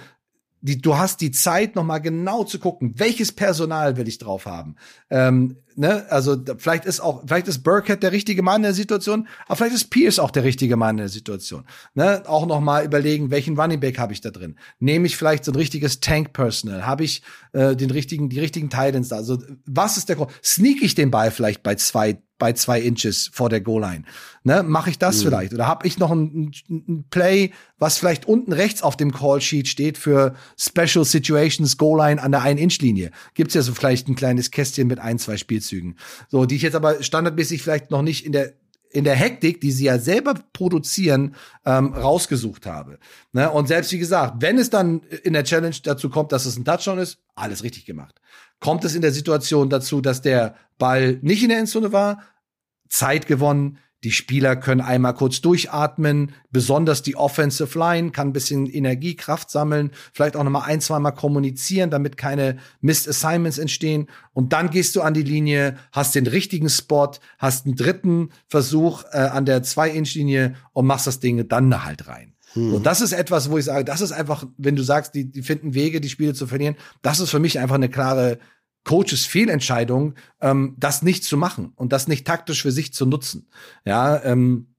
die, 0.64 0.82
du 0.82 0.98
hast 0.98 1.20
die 1.20 1.32
Zeit, 1.32 1.76
noch 1.76 1.84
mal 1.84 2.00
genau 2.00 2.46
zu 2.46 2.58
gucken, 2.58 2.94
welches 2.96 3.34
Personal 3.34 3.98
will 3.98 4.08
ich 4.08 4.18
drauf 4.18 4.46
haben. 4.46 4.76
Ähm, 5.10 5.58
ne? 5.76 6.06
Also 6.10 6.38
vielleicht 6.58 6.86
ist 6.86 7.00
auch, 7.00 7.24
vielleicht 7.26 7.48
ist 7.48 7.64
Burkhead 7.64 8.04
der 8.04 8.12
richtige 8.12 8.42
Mann 8.42 8.58
in 8.58 8.64
der 8.64 8.74
Situation, 8.74 9.28
aber 9.48 9.56
vielleicht 9.58 9.76
ist 9.76 9.90
Pierce 9.90 10.20
auch 10.20 10.32
der 10.32 10.44
richtige 10.44 10.76
Mann 10.78 10.92
in 10.92 11.04
der 11.04 11.10
Situation. 11.10 11.66
Ne? 11.94 12.24
Auch 12.26 12.46
noch 12.46 12.62
mal 12.62 12.86
überlegen, 12.86 13.32
welchen 13.32 13.60
Running 13.60 13.80
Back 13.80 14.00
habe 14.00 14.14
ich 14.14 14.22
da 14.22 14.32
drin? 14.32 14.56
Nehme 14.80 15.06
ich 15.08 15.18
vielleicht 15.18 15.46
so 15.46 15.52
ein 15.52 15.56
richtiges 15.56 16.00
Tank 16.00 16.34
Personal? 16.34 16.86
Habe 16.86 17.04
ich 17.04 17.22
äh, 17.54 17.76
den 17.76 17.92
richtigen, 17.92 18.30
die 18.30 18.40
richtigen 18.40 18.70
Titans 18.70 19.10
da? 19.10 19.18
Also 19.18 19.38
was 19.66 19.98
ist 19.98 20.10
der 20.10 20.16
Grund? 20.16 20.32
Sneak 20.44 20.82
ich 20.82 20.96
den 20.96 21.12
Ball 21.12 21.32
vielleicht 21.32 21.64
bei 21.64 21.76
zwei 21.76 22.20
bei 22.44 22.52
zwei 22.52 22.82
Inches 22.82 23.30
vor 23.32 23.48
der 23.48 23.62
Goal-Line. 23.62 24.04
Ne, 24.44 24.64
mache 24.64 24.90
ich 24.90 25.00
das 25.00 25.20
mhm. 25.20 25.28
vielleicht? 25.28 25.54
Oder 25.54 25.66
habe 25.66 25.88
ich 25.88 25.98
noch 25.98 26.12
ein, 26.12 26.52
ein, 26.70 27.06
Play, 27.10 27.52
was 27.78 27.98
vielleicht 27.98 28.28
unten 28.28 28.52
rechts 28.52 28.84
auf 28.84 28.98
dem 28.98 29.14
Call-Sheet 29.14 29.70
steht 29.70 29.98
für 29.98 30.36
Special 30.60 31.06
Situations 31.06 31.78
Goal-Line 31.78 32.22
an 32.22 32.34
der 32.34 32.42
Ein-Inch-Linie? 32.42 33.12
Gibt's 33.34 33.54
ja 33.54 33.62
so 33.62 33.74
vielleicht 33.74 34.10
ein 34.10 34.16
kleines 34.16 34.52
Kästchen 34.52 34.88
mit 34.88 35.00
ein, 35.00 35.20
zwei 35.20 35.38
Spielzügen. 35.64 35.96
So, 36.30 36.46
die 36.46 36.56
ich 36.56 36.62
jetzt 36.62 36.76
aber 36.76 37.02
standardmäßig 37.02 37.62
vielleicht 37.62 37.92
noch 37.92 38.02
nicht 38.02 38.26
in 38.26 38.32
der 38.32 38.54
in 38.92 39.06
der 39.06 39.16
Hektik, 39.16 39.60
die 39.60 39.72
sie 39.72 39.86
ja 39.86 39.98
selber 39.98 40.36
produzieren, 40.54 41.34
ähm, 41.66 41.94
rausgesucht 41.94 42.68
habe. 42.68 43.00
Ne? 43.32 43.50
Und 43.50 43.68
selbst 43.68 43.92
wie 43.92 43.98
gesagt, 43.98 44.36
wenn 44.38 44.60
es 44.60 44.70
dann 44.70 45.02
in 45.24 45.34
der 45.34 45.44
Challenge 45.44 45.76
dazu 45.82 46.12
kommt, 46.12 46.32
dass 46.32 46.46
es 46.46 46.58
ein 46.58 46.64
Touchdown 46.64 47.00
ist, 47.00 47.18
alles 47.34 47.64
richtig 47.64 47.88
gemacht. 47.88 48.22
Kommt 48.60 48.86
es 48.86 48.94
in 48.94 49.02
der 49.02 49.12
Situation 49.12 49.72
dazu, 49.72 50.00
dass 50.00 50.22
der 50.22 50.54
Ball 50.78 51.18
nicht 51.24 51.42
in 51.42 51.50
der 51.50 51.58
Endzone 51.58 51.92
war, 51.92 52.22
Zeit 52.88 53.26
gewonnen, 53.26 53.80
die 54.04 54.12
Spieler 54.12 54.56
können 54.56 54.82
einmal 54.82 55.14
kurz 55.14 55.40
durchatmen, 55.42 56.34
besonders 56.52 57.02
die 57.02 57.16
Offensive 57.16 57.78
Line 57.78 58.12
kann 58.12 58.30
ein 58.30 58.34
bisschen 58.34 58.68
Energie, 58.68 59.16
Kraft 59.16 59.50
sammeln, 59.50 59.92
vielleicht 60.12 60.36
auch 60.36 60.44
noch 60.44 60.52
mal 60.52 60.64
ein, 60.64 60.82
zwei 60.82 61.00
Mal 61.00 61.12
kommunizieren, 61.12 61.90
damit 61.90 62.18
keine 62.18 62.58
Missed 62.82 63.08
Assignments 63.08 63.58
entstehen. 63.58 64.08
Und 64.34 64.52
dann 64.52 64.70
gehst 64.70 64.96
du 64.96 65.02
an 65.02 65.14
die 65.14 65.24
Linie, 65.24 65.78
hast 65.92 66.16
den 66.16 66.28
richtigen 66.28 66.70
Spot, 66.70 67.12
hast 67.38 67.66
einen 67.66 67.76
dritten 67.76 68.30
Versuch 68.48 69.04
äh, 69.12 69.18
an 69.20 69.46
der 69.46 69.64
Zwei-Inch-Linie 69.64 70.56
und 70.74 70.86
machst 70.86 71.08
das 71.08 71.20
Ding 71.20 71.48
dann 71.48 71.86
halt 71.86 72.08
rein. 72.08 72.34
Hm. 72.54 72.74
Und 72.74 72.86
das 72.86 73.02
ist 73.02 73.14
etwas, 73.14 73.50
wo 73.50 73.58
ich 73.58 73.66
sage, 73.66 73.86
das 73.86 74.02
ist 74.02 74.12
einfach, 74.12 74.46
wenn 74.58 74.76
du 74.76 74.84
sagst, 74.84 75.16
die, 75.16 75.26
die 75.26 75.42
finden 75.42 75.74
Wege, 75.74 76.02
die 76.02 76.10
Spiele 76.10 76.34
zu 76.34 76.46
verlieren, 76.48 76.76
das 77.02 77.20
ist 77.20 77.30
für 77.30 77.40
mich 77.40 77.60
einfach 77.60 77.76
eine 77.76 77.90
klare 77.90 78.40
Coaches 78.84 79.26
Fehlentscheidung, 79.26 80.16
ähm, 80.42 80.76
das 80.78 81.02
nicht 81.02 81.24
zu 81.24 81.38
machen 81.38 81.74
und 81.76 81.94
das 81.94 82.08
nicht 82.08 82.28
taktisch 82.28 82.62
für 82.62 82.72
sich 82.72 82.94
zu 82.94 83.06
nutzen. 83.06 83.48
Ja, 83.86 84.22
ähm, 84.24 84.76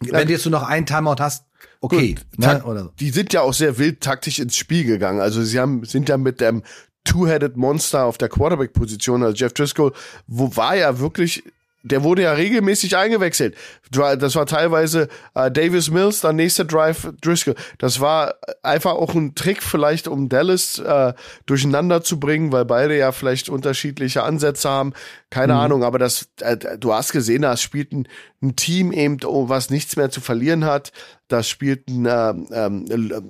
wenn 0.00 0.26
du 0.26 0.32
jetzt 0.32 0.44
nur 0.44 0.52
noch 0.52 0.68
einen 0.68 0.86
Timeout 0.86 1.16
hast, 1.18 1.46
okay. 1.80 2.14
Gut, 2.14 2.38
ne, 2.38 2.62
oder 2.64 2.84
so. 2.84 2.92
Die 3.00 3.10
sind 3.10 3.32
ja 3.32 3.42
auch 3.42 3.54
sehr 3.54 3.78
wild 3.78 4.00
taktisch 4.00 4.38
ins 4.38 4.56
Spiel 4.56 4.84
gegangen. 4.84 5.20
Also 5.20 5.42
sie 5.42 5.58
haben, 5.58 5.84
sind 5.84 6.08
ja 6.08 6.16
mit 6.16 6.40
dem 6.40 6.62
Two-Headed 7.04 7.56
Monster 7.56 8.04
auf 8.04 8.18
der 8.18 8.28
Quarterback-Position, 8.28 9.22
also 9.22 9.34
Jeff 9.34 9.54
Driscoll, 9.54 9.92
wo 10.26 10.54
war 10.56 10.76
ja 10.76 11.00
wirklich 11.00 11.42
der 11.82 12.02
wurde 12.02 12.22
ja 12.22 12.32
regelmäßig 12.32 12.96
eingewechselt. 12.96 13.56
Das 13.90 14.34
war 14.34 14.46
teilweise 14.46 15.08
äh, 15.34 15.50
Davis 15.50 15.90
Mills, 15.90 16.20
dann 16.20 16.36
nächster 16.36 16.64
Drive 16.64 17.12
Driscoll. 17.20 17.54
Das 17.78 18.00
war 18.00 18.34
einfach 18.62 18.92
auch 18.92 19.14
ein 19.14 19.34
Trick 19.34 19.62
vielleicht, 19.62 20.08
um 20.08 20.28
Dallas 20.28 20.78
äh, 20.78 21.12
durcheinander 21.46 22.02
zu 22.02 22.20
bringen, 22.20 22.52
weil 22.52 22.64
beide 22.64 22.96
ja 22.96 23.12
vielleicht 23.12 23.48
unterschiedliche 23.48 24.22
Ansätze 24.22 24.68
haben. 24.68 24.92
Keine 25.30 25.54
mhm. 25.54 25.58
Ahnung, 25.60 25.84
aber 25.84 25.98
das, 25.98 26.28
äh, 26.40 26.56
du 26.78 26.92
hast 26.92 27.12
gesehen, 27.12 27.42
da 27.42 27.56
spielt 27.56 27.92
ein, 27.92 28.08
ein 28.42 28.56
Team 28.56 28.92
eben, 28.92 29.18
oh, 29.24 29.48
was 29.48 29.70
nichts 29.70 29.96
mehr 29.96 30.10
zu 30.10 30.20
verlieren 30.20 30.64
hat. 30.64 30.92
Da 31.28 31.42
spielt 31.42 31.88
ein 31.88 32.06
äh, 32.06 32.30
ähm, 32.52 32.86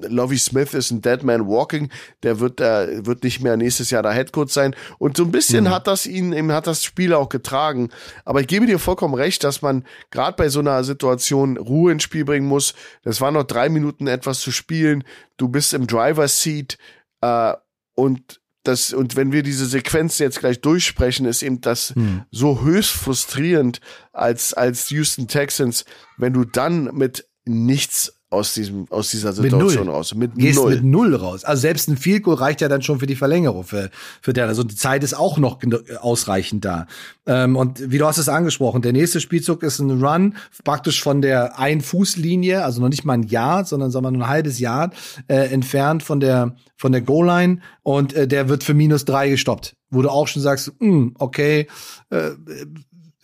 Lovie 0.09 0.39
Smith 0.39 0.73
ist 0.73 0.93
ein 0.93 1.03
Dead 1.03 1.25
Man 1.25 1.49
Walking, 1.49 1.91
der 2.23 2.39
wird 2.39 2.61
äh, 2.61 3.05
wird 3.05 3.25
nicht 3.25 3.41
mehr 3.41 3.57
nächstes 3.57 3.91
Jahr 3.91 4.05
der 4.05 4.13
Headcoach 4.13 4.51
sein 4.51 4.77
und 4.99 5.17
so 5.17 5.25
ein 5.25 5.33
bisschen 5.33 5.65
mhm. 5.65 5.71
hat 5.71 5.89
das 5.89 6.07
ihn 6.07 6.33
eben 6.33 6.53
hat 6.53 6.69
das 6.69 6.85
Spiel 6.85 7.13
auch 7.13 7.29
getragen, 7.29 7.89
aber 8.25 8.41
ich 8.41 8.47
gebe 8.47 8.67
dir 8.67 8.79
vollkommen 8.79 9.15
recht, 9.15 9.43
dass 9.43 9.63
man 9.63 9.85
gerade 10.13 10.37
bei 10.37 10.48
so 10.51 10.61
einer 10.61 10.85
Situation 10.85 11.57
Ruhe 11.57 11.93
ins 11.93 12.03
Spiel 12.03 12.25
bringen 12.25 12.47
muss. 12.47 12.75
Das 13.03 13.21
war 13.21 13.31
noch 13.31 13.45
drei 13.45 13.69
Minuten 13.69 14.07
etwas 14.07 14.41
zu 14.41 14.53
spielen, 14.53 15.05
du 15.37 15.49
bist 15.49 15.75
im 15.75 15.87
Driver's 15.87 16.43
Seat 16.43 16.79
äh, 17.21 17.55
und 17.95 18.41
das, 18.65 18.93
und 18.93 19.17
wenn 19.17 19.33
wir 19.33 19.43
diese 19.43 19.67
Sequenz 19.67 20.19
jetzt 20.19 20.41
gleich 20.41 20.61
durchsprechen, 20.61 21.25
ist 21.27 21.43
eben 21.43 21.61
das 21.61 21.95
hm. 21.95 22.25
so 22.31 22.61
höchst 22.61 22.91
frustrierend 22.91 23.81
als, 24.13 24.53
als 24.53 24.91
Houston 24.91 25.27
Texans, 25.27 25.85
wenn 26.19 26.35
du 26.35 26.45
dann 26.45 26.95
mit 26.95 27.27
nichts 27.47 28.18
aus 28.31 28.53
diesem 28.53 28.87
aus 28.91 29.11
dieser 29.11 29.33
Situation 29.33 29.87
mit 29.87 29.95
raus 29.95 30.15
mit 30.15 30.35
Gehst 30.35 30.59
null. 30.59 30.75
mit 30.75 30.85
null 30.85 31.15
raus. 31.15 31.45
Also 31.45 31.63
selbst 31.63 31.89
ein 31.89 31.97
Field 31.97 32.25
Goal 32.25 32.37
reicht 32.37 32.61
ja 32.61 32.69
dann 32.69 32.83
schon 32.83 33.01
für 33.01 33.07
die 33.07 33.17
Verlängerung 33.17 33.65
für 33.65 33.91
für 34.21 34.35
der. 34.35 34.47
Also 34.47 34.65
die 34.65 34.77
Zeit 34.77 35.03
ist 35.03 35.15
auch 35.15 35.39
noch 35.39 35.59
ausreichend 36.01 36.65
da. 36.65 36.87
Ähm, 37.27 37.57
und 37.57 37.91
wie 37.91 37.97
du 37.97 38.07
hast 38.07 38.19
es 38.19 38.29
angesprochen, 38.29 38.83
der 38.83 38.93
nächste 38.93 39.21
Spielzug 39.21 39.63
ist 39.63 39.79
ein 39.79 40.03
Run 40.03 40.37
praktisch 40.63 41.03
von 41.03 41.23
der 41.23 41.59
ein 41.59 41.81
Fußlinie, 41.81 42.65
also 42.65 42.83
noch 42.83 42.91
nicht 42.91 43.05
mal 43.05 43.15
ein 43.15 43.23
Yard, 43.23 43.67
sondern 43.67 43.91
sagen 43.91 44.05
wir 44.05 44.11
nur 44.11 44.25
ein 44.25 44.29
halbes 44.29 44.59
Yard 44.59 44.95
äh, 45.29 45.51
entfernt 45.51 46.03
von 46.03 46.21
der 46.21 46.55
von 46.77 46.93
der 46.93 47.01
Goal 47.01 47.27
Line 47.27 47.61
und 47.83 48.13
äh, 48.13 48.29
der 48.29 48.51
wird 48.51 48.63
für 48.63 48.75
minus 48.75 49.07
drei 49.07 49.31
gestoppt. 49.31 49.75
Wo 49.91 50.03
du 50.03 50.11
auch 50.11 50.29
schon 50.29 50.43
sagst, 50.43 50.71
mh, 50.81 50.87
hm, 50.87 51.15
okay, 51.19 51.67
äh, 52.11 52.33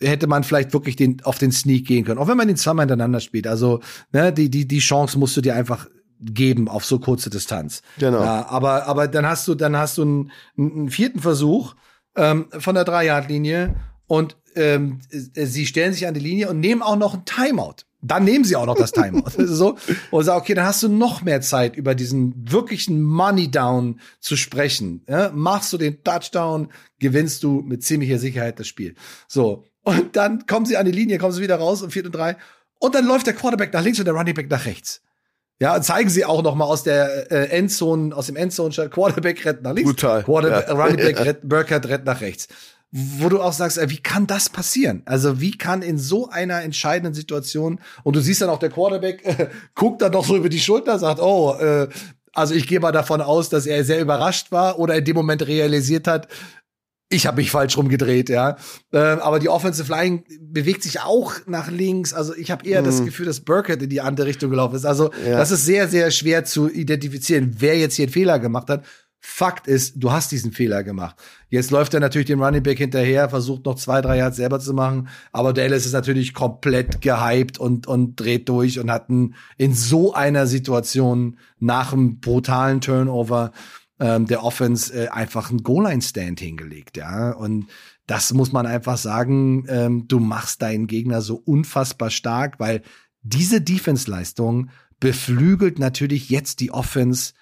hätte 0.05 0.27
man 0.27 0.43
vielleicht 0.43 0.73
wirklich 0.73 0.95
den, 0.95 1.21
auf 1.23 1.37
den 1.37 1.51
Sneak 1.51 1.87
gehen 1.87 2.05
können. 2.05 2.19
Auch 2.19 2.27
wenn 2.27 2.37
man 2.37 2.47
den 2.47 2.57
zweimal 2.57 2.83
hintereinander 2.83 3.19
spielt. 3.19 3.47
Also, 3.47 3.81
ne, 4.11 4.31
die, 4.31 4.49
die, 4.49 4.67
die 4.67 4.79
Chance 4.79 5.17
musst 5.17 5.35
du 5.37 5.41
dir 5.41 5.55
einfach 5.55 5.87
geben 6.19 6.67
auf 6.67 6.85
so 6.85 6.99
kurze 6.99 7.29
Distanz. 7.29 7.81
Genau. 7.99 8.21
Ja, 8.21 8.47
aber, 8.47 8.87
aber 8.87 9.07
dann 9.07 9.25
hast 9.25 9.47
du, 9.47 9.55
dann 9.55 9.77
hast 9.77 9.97
du 9.97 10.01
einen, 10.03 10.31
einen 10.57 10.89
vierten 10.89 11.19
Versuch 11.19 11.75
ähm, 12.15 12.47
von 12.57 12.75
der 12.75 12.85
Drei-Yard-Linie 12.85 13.75
und 14.07 14.37
ähm, 14.55 14.99
sie 15.09 15.65
stellen 15.65 15.93
sich 15.93 16.07
an 16.07 16.13
die 16.13 16.19
Linie 16.19 16.49
und 16.49 16.59
nehmen 16.59 16.81
auch 16.81 16.95
noch 16.95 17.13
ein 17.13 17.25
Timeout. 17.25 17.83
Dann 18.01 18.23
nehmen 18.23 18.45
sie 18.45 18.55
auch 18.55 18.67
noch 18.67 18.77
das 18.77 18.91
Timeout. 18.91 19.31
so, 19.37 19.77
und 20.11 20.23
sagen, 20.23 20.39
okay, 20.39 20.53
dann 20.53 20.65
hast 20.65 20.83
du 20.83 20.89
noch 20.89 21.23
mehr 21.23 21.41
Zeit, 21.41 21.75
über 21.75 21.95
diesen 21.95 22.51
wirklichen 22.51 23.01
Money 23.01 23.49
Down 23.49 23.99
zu 24.19 24.37
sprechen. 24.37 25.03
Ja, 25.09 25.31
machst 25.33 25.73
du 25.73 25.77
den 25.77 26.03
Touchdown, 26.03 26.69
gewinnst 26.99 27.43
du 27.43 27.61
mit 27.61 27.83
ziemlicher 27.83 28.19
Sicherheit 28.19 28.59
das 28.59 28.67
Spiel. 28.67 28.95
So. 29.27 29.65
Und 29.85 30.15
dann 30.15 30.47
kommen 30.47 30.65
sie 30.65 30.77
an 30.77 30.85
die 30.85 30.91
Linie, 30.91 31.19
kommen 31.19 31.31
sie 31.31 31.41
wieder 31.41 31.57
raus 31.57 31.81
um 31.83 31.91
4 31.91 32.05
und 32.05 32.15
3. 32.15 32.35
Und 32.79 32.95
dann 32.95 33.05
läuft 33.05 33.27
der 33.27 33.35
Quarterback 33.35 33.71
nach 33.71 33.83
links 33.83 33.99
und 33.99 34.05
der 34.05 34.15
Running 34.15 34.33
Back 34.33 34.49
nach 34.49 34.65
rechts. 34.65 35.01
Ja, 35.59 35.75
und 35.75 35.83
zeigen 35.83 36.09
sie 36.09 36.25
auch 36.25 36.41
noch 36.41 36.55
mal 36.55 36.65
aus 36.65 36.83
der 36.83 37.31
äh, 37.31 37.49
Endzone, 37.49 38.13
aus 38.13 38.25
dem 38.25 38.35
Endzone 38.35 38.73
Quarterback 38.89 39.45
rennt 39.45 39.61
nach 39.61 39.73
links, 39.73 39.89
Brutal. 39.89 40.23
Quarterback, 40.23 40.67
ja. 40.67 40.73
Running 40.73 40.97
Back 40.97 41.19
rennt, 41.25 41.39
Burkhardt 41.47 41.87
rennt 41.87 42.05
nach 42.05 42.19
rechts. 42.19 42.47
Wo 42.91 43.29
du 43.29 43.41
auch 43.41 43.53
sagst, 43.53 43.77
äh, 43.77 43.89
wie 43.89 44.01
kann 44.01 44.25
das 44.27 44.49
passieren? 44.49 45.03
Also 45.05 45.39
wie 45.39 45.51
kann 45.51 45.81
in 45.81 45.97
so 45.97 46.29
einer 46.29 46.63
entscheidenden 46.63 47.13
Situation 47.13 47.79
und 48.03 48.15
du 48.15 48.21
siehst 48.21 48.41
dann 48.41 48.49
auch 48.49 48.59
der 48.59 48.69
Quarterback 48.69 49.23
äh, 49.23 49.47
guckt 49.75 50.01
dann 50.01 50.11
noch 50.11 50.25
so 50.25 50.35
über 50.35 50.49
die 50.49 50.59
Schulter, 50.59 50.97
sagt, 50.99 51.21
oh, 51.21 51.55
äh, 51.59 51.87
also 52.33 52.53
ich 52.53 52.67
gehe 52.67 52.79
mal 52.79 52.91
davon 52.91 53.21
aus, 53.21 53.49
dass 53.49 53.65
er 53.65 53.85
sehr 53.85 54.01
überrascht 54.01 54.51
war 54.51 54.79
oder 54.79 54.95
in 54.95 55.05
dem 55.05 55.15
Moment 55.15 55.47
realisiert 55.47 56.07
hat, 56.07 56.27
ich 57.09 57.27
habe 57.27 57.37
mich 57.37 57.51
falsch 57.51 57.77
rumgedreht, 57.77 58.29
ja. 58.29 58.57
Äh, 58.91 58.97
aber 58.97 59.39
die 59.39 59.49
Offensive 59.49 59.91
Line 59.91 60.23
bewegt 60.39 60.83
sich 60.83 61.01
auch 61.01 61.33
nach 61.45 61.69
links. 61.69 62.13
Also 62.13 62.35
ich 62.35 62.49
habe 62.49 62.67
eher 62.67 62.81
mhm. 62.81 62.85
das 62.85 63.05
Gefühl, 63.05 63.27
dass 63.27 63.41
Burkett 63.41 63.81
in 63.81 63.89
die 63.89 64.01
andere 64.01 64.27
Richtung 64.27 64.49
gelaufen 64.49 64.75
ist. 64.75 64.85
Also 64.85 65.11
ja. 65.25 65.37
das 65.37 65.51
ist 65.51 65.65
sehr, 65.65 65.87
sehr 65.87 66.09
schwer 66.11 66.45
zu 66.45 66.69
identifizieren, 66.69 67.55
wer 67.59 67.77
jetzt 67.77 67.95
hier 67.95 68.05
einen 68.05 68.13
Fehler 68.13 68.39
gemacht 68.39 68.69
hat. 68.69 68.85
Fakt 69.27 69.67
ist, 69.67 69.95
du 69.97 70.11
hast 70.11 70.31
diesen 70.31 70.51
Fehler 70.51 70.83
gemacht. 70.83 71.15
Jetzt 71.49 71.71
läuft 71.71 71.95
er 71.95 71.99
natürlich 71.99 72.27
dem 72.27 72.43
Running 72.43 72.61
Back 72.61 72.77
hinterher, 72.77 73.27
versucht 73.27 73.65
noch 73.65 73.75
zwei, 73.75 73.99
drei 73.99 74.17
Yards 74.17 74.37
selber 74.37 74.59
zu 74.59 74.71
machen, 74.73 75.07
aber 75.31 75.51
Dallas 75.51 75.87
ist 75.87 75.93
natürlich 75.93 76.35
komplett 76.35 77.01
gehypt 77.01 77.57
und, 77.57 77.87
und 77.87 78.19
dreht 78.19 78.47
durch 78.49 78.79
und 78.79 78.91
hat 78.91 79.07
in 79.09 79.73
so 79.73 80.13
einer 80.13 80.45
Situation 80.45 81.39
nach 81.59 81.91
einem 81.91 82.19
brutalen 82.19 82.81
Turnover 82.81 83.51
ähm, 83.99 84.25
der 84.25 84.43
Offense 84.43 84.93
äh, 84.93 85.07
einfach 85.07 85.49
einen 85.49 85.63
Goal-Line-Stand 85.63 86.39
hingelegt, 86.39 86.97
ja. 86.97 87.31
Und 87.31 87.67
das 88.07 88.33
muss 88.33 88.51
man 88.51 88.65
einfach 88.65 88.97
sagen, 88.97 89.65
ähm, 89.67 90.07
du 90.07 90.19
machst 90.19 90.61
deinen 90.61 90.87
Gegner 90.87 91.21
so 91.21 91.35
unfassbar 91.35 92.09
stark, 92.09 92.59
weil 92.59 92.81
diese 93.21 93.61
Defense-Leistung 93.61 94.69
beflügelt 94.99 95.79
natürlich 95.79 96.29
jetzt 96.29 96.59
die 96.59 96.71
Offense, 96.71 97.33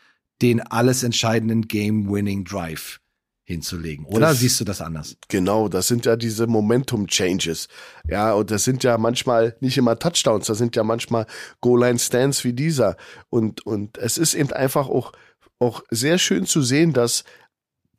den 0.41 0.61
alles 0.61 1.03
entscheidenden 1.03 1.67
Game-Winning-Drive 1.67 2.99
hinzulegen. 3.45 4.05
Oder 4.05 4.27
das, 4.27 4.39
siehst 4.39 4.59
du 4.59 4.63
das 4.63 4.81
anders? 4.81 5.17
Genau, 5.27 5.67
das 5.67 5.87
sind 5.87 6.05
ja 6.05 6.15
diese 6.15 6.47
Momentum-Changes. 6.47 7.67
Ja, 8.07 8.33
und 8.33 8.51
das 8.51 8.63
sind 8.63 8.83
ja 8.83 8.97
manchmal 8.97 9.57
nicht 9.59 9.77
immer 9.77 9.99
Touchdowns, 9.99 10.47
das 10.47 10.57
sind 10.57 10.75
ja 10.75 10.83
manchmal 10.83 11.25
Goal-Line-Stands 11.61 12.43
wie 12.45 12.53
dieser. 12.53 12.95
Und, 13.29 13.65
und 13.65 13.97
es 13.97 14.17
ist 14.17 14.33
eben 14.33 14.51
einfach 14.53 14.87
auch 14.87 15.11
auch 15.59 15.83
sehr 15.89 16.17
schön 16.17 16.45
zu 16.45 16.61
sehen, 16.61 16.93
dass 16.93 17.23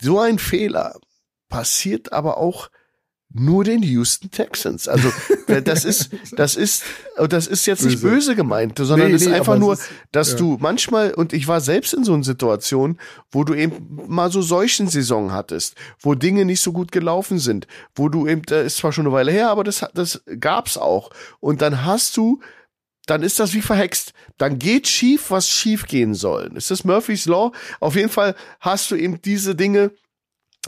so 0.01 0.19
ein 0.19 0.39
Fehler 0.39 0.99
passiert 1.49 2.13
aber 2.13 2.39
auch 2.39 2.69
nur 3.37 3.65
den 3.65 3.83
Houston 3.83 4.31
Texans. 4.31 4.87
Also 4.87 5.13
das 5.65 5.85
ist, 5.85 6.11
das 6.37 6.55
ist, 6.55 6.85
das 7.17 7.47
ist 7.49 7.67
jetzt 7.67 7.85
nicht 7.85 8.01
böse 8.01 8.37
gemeint, 8.37 8.79
sondern 8.79 9.09
nee, 9.09 9.15
es 9.15 9.23
ist 9.23 9.29
nee, 9.29 9.35
einfach 9.35 9.59
nur, 9.59 9.75
ist, 9.75 9.91
dass 10.13 10.33
ja. 10.33 10.37
du 10.39 10.57
manchmal, 10.61 11.13
und 11.13 11.33
ich 11.33 11.49
war 11.49 11.61
selbst 11.61 11.95
in 11.95 12.05
so 12.05 12.15
einer 12.15 12.23
Situation, 12.23 12.99
wo 13.33 13.43
du 13.43 13.55
eben 13.55 14.01
mal 14.07 14.31
so 14.31 14.41
solchen 14.41 14.87
Saison 14.87 15.33
hattest, 15.33 15.75
wo 15.99 16.15
Dinge 16.15 16.45
nicht 16.45 16.61
so 16.61 16.73
gut 16.73 16.93
gelaufen 16.93 17.41
sind, 17.41 17.67
wo 17.97 18.09
du 18.09 18.29
eben, 18.29 18.43
das 18.43 18.67
ist 18.67 18.77
zwar 18.79 18.93
schon 18.93 19.07
eine 19.07 19.15
Weile 19.15 19.33
her, 19.33 19.51
aber 19.51 19.65
das, 19.65 19.85
das 19.95 20.23
gab's 20.39 20.77
auch. 20.77 21.11
Und 21.41 21.61
dann 21.61 21.85
hast 21.85 22.17
du 22.17 22.41
dann 23.07 23.23
ist 23.23 23.39
das 23.39 23.55
wie 23.55 23.63
verhext. 23.63 24.13
Dann 24.39 24.59
geht 24.59 24.89
schief, 24.89 25.31
was 25.31 25.49
schief 25.49 25.87
gehen 25.87 26.15
soll. 26.15 26.51
Ist 26.57 26.71
das 26.71 26.85
Murphy's 26.85 27.27
Law? 27.27 27.53
Auf 27.81 27.97
jeden 27.97 28.09
Fall 28.09 28.35
hast 28.61 28.91
du 28.91 28.97
eben 28.97 29.21
diese 29.23 29.55
Dinge, 29.55 29.93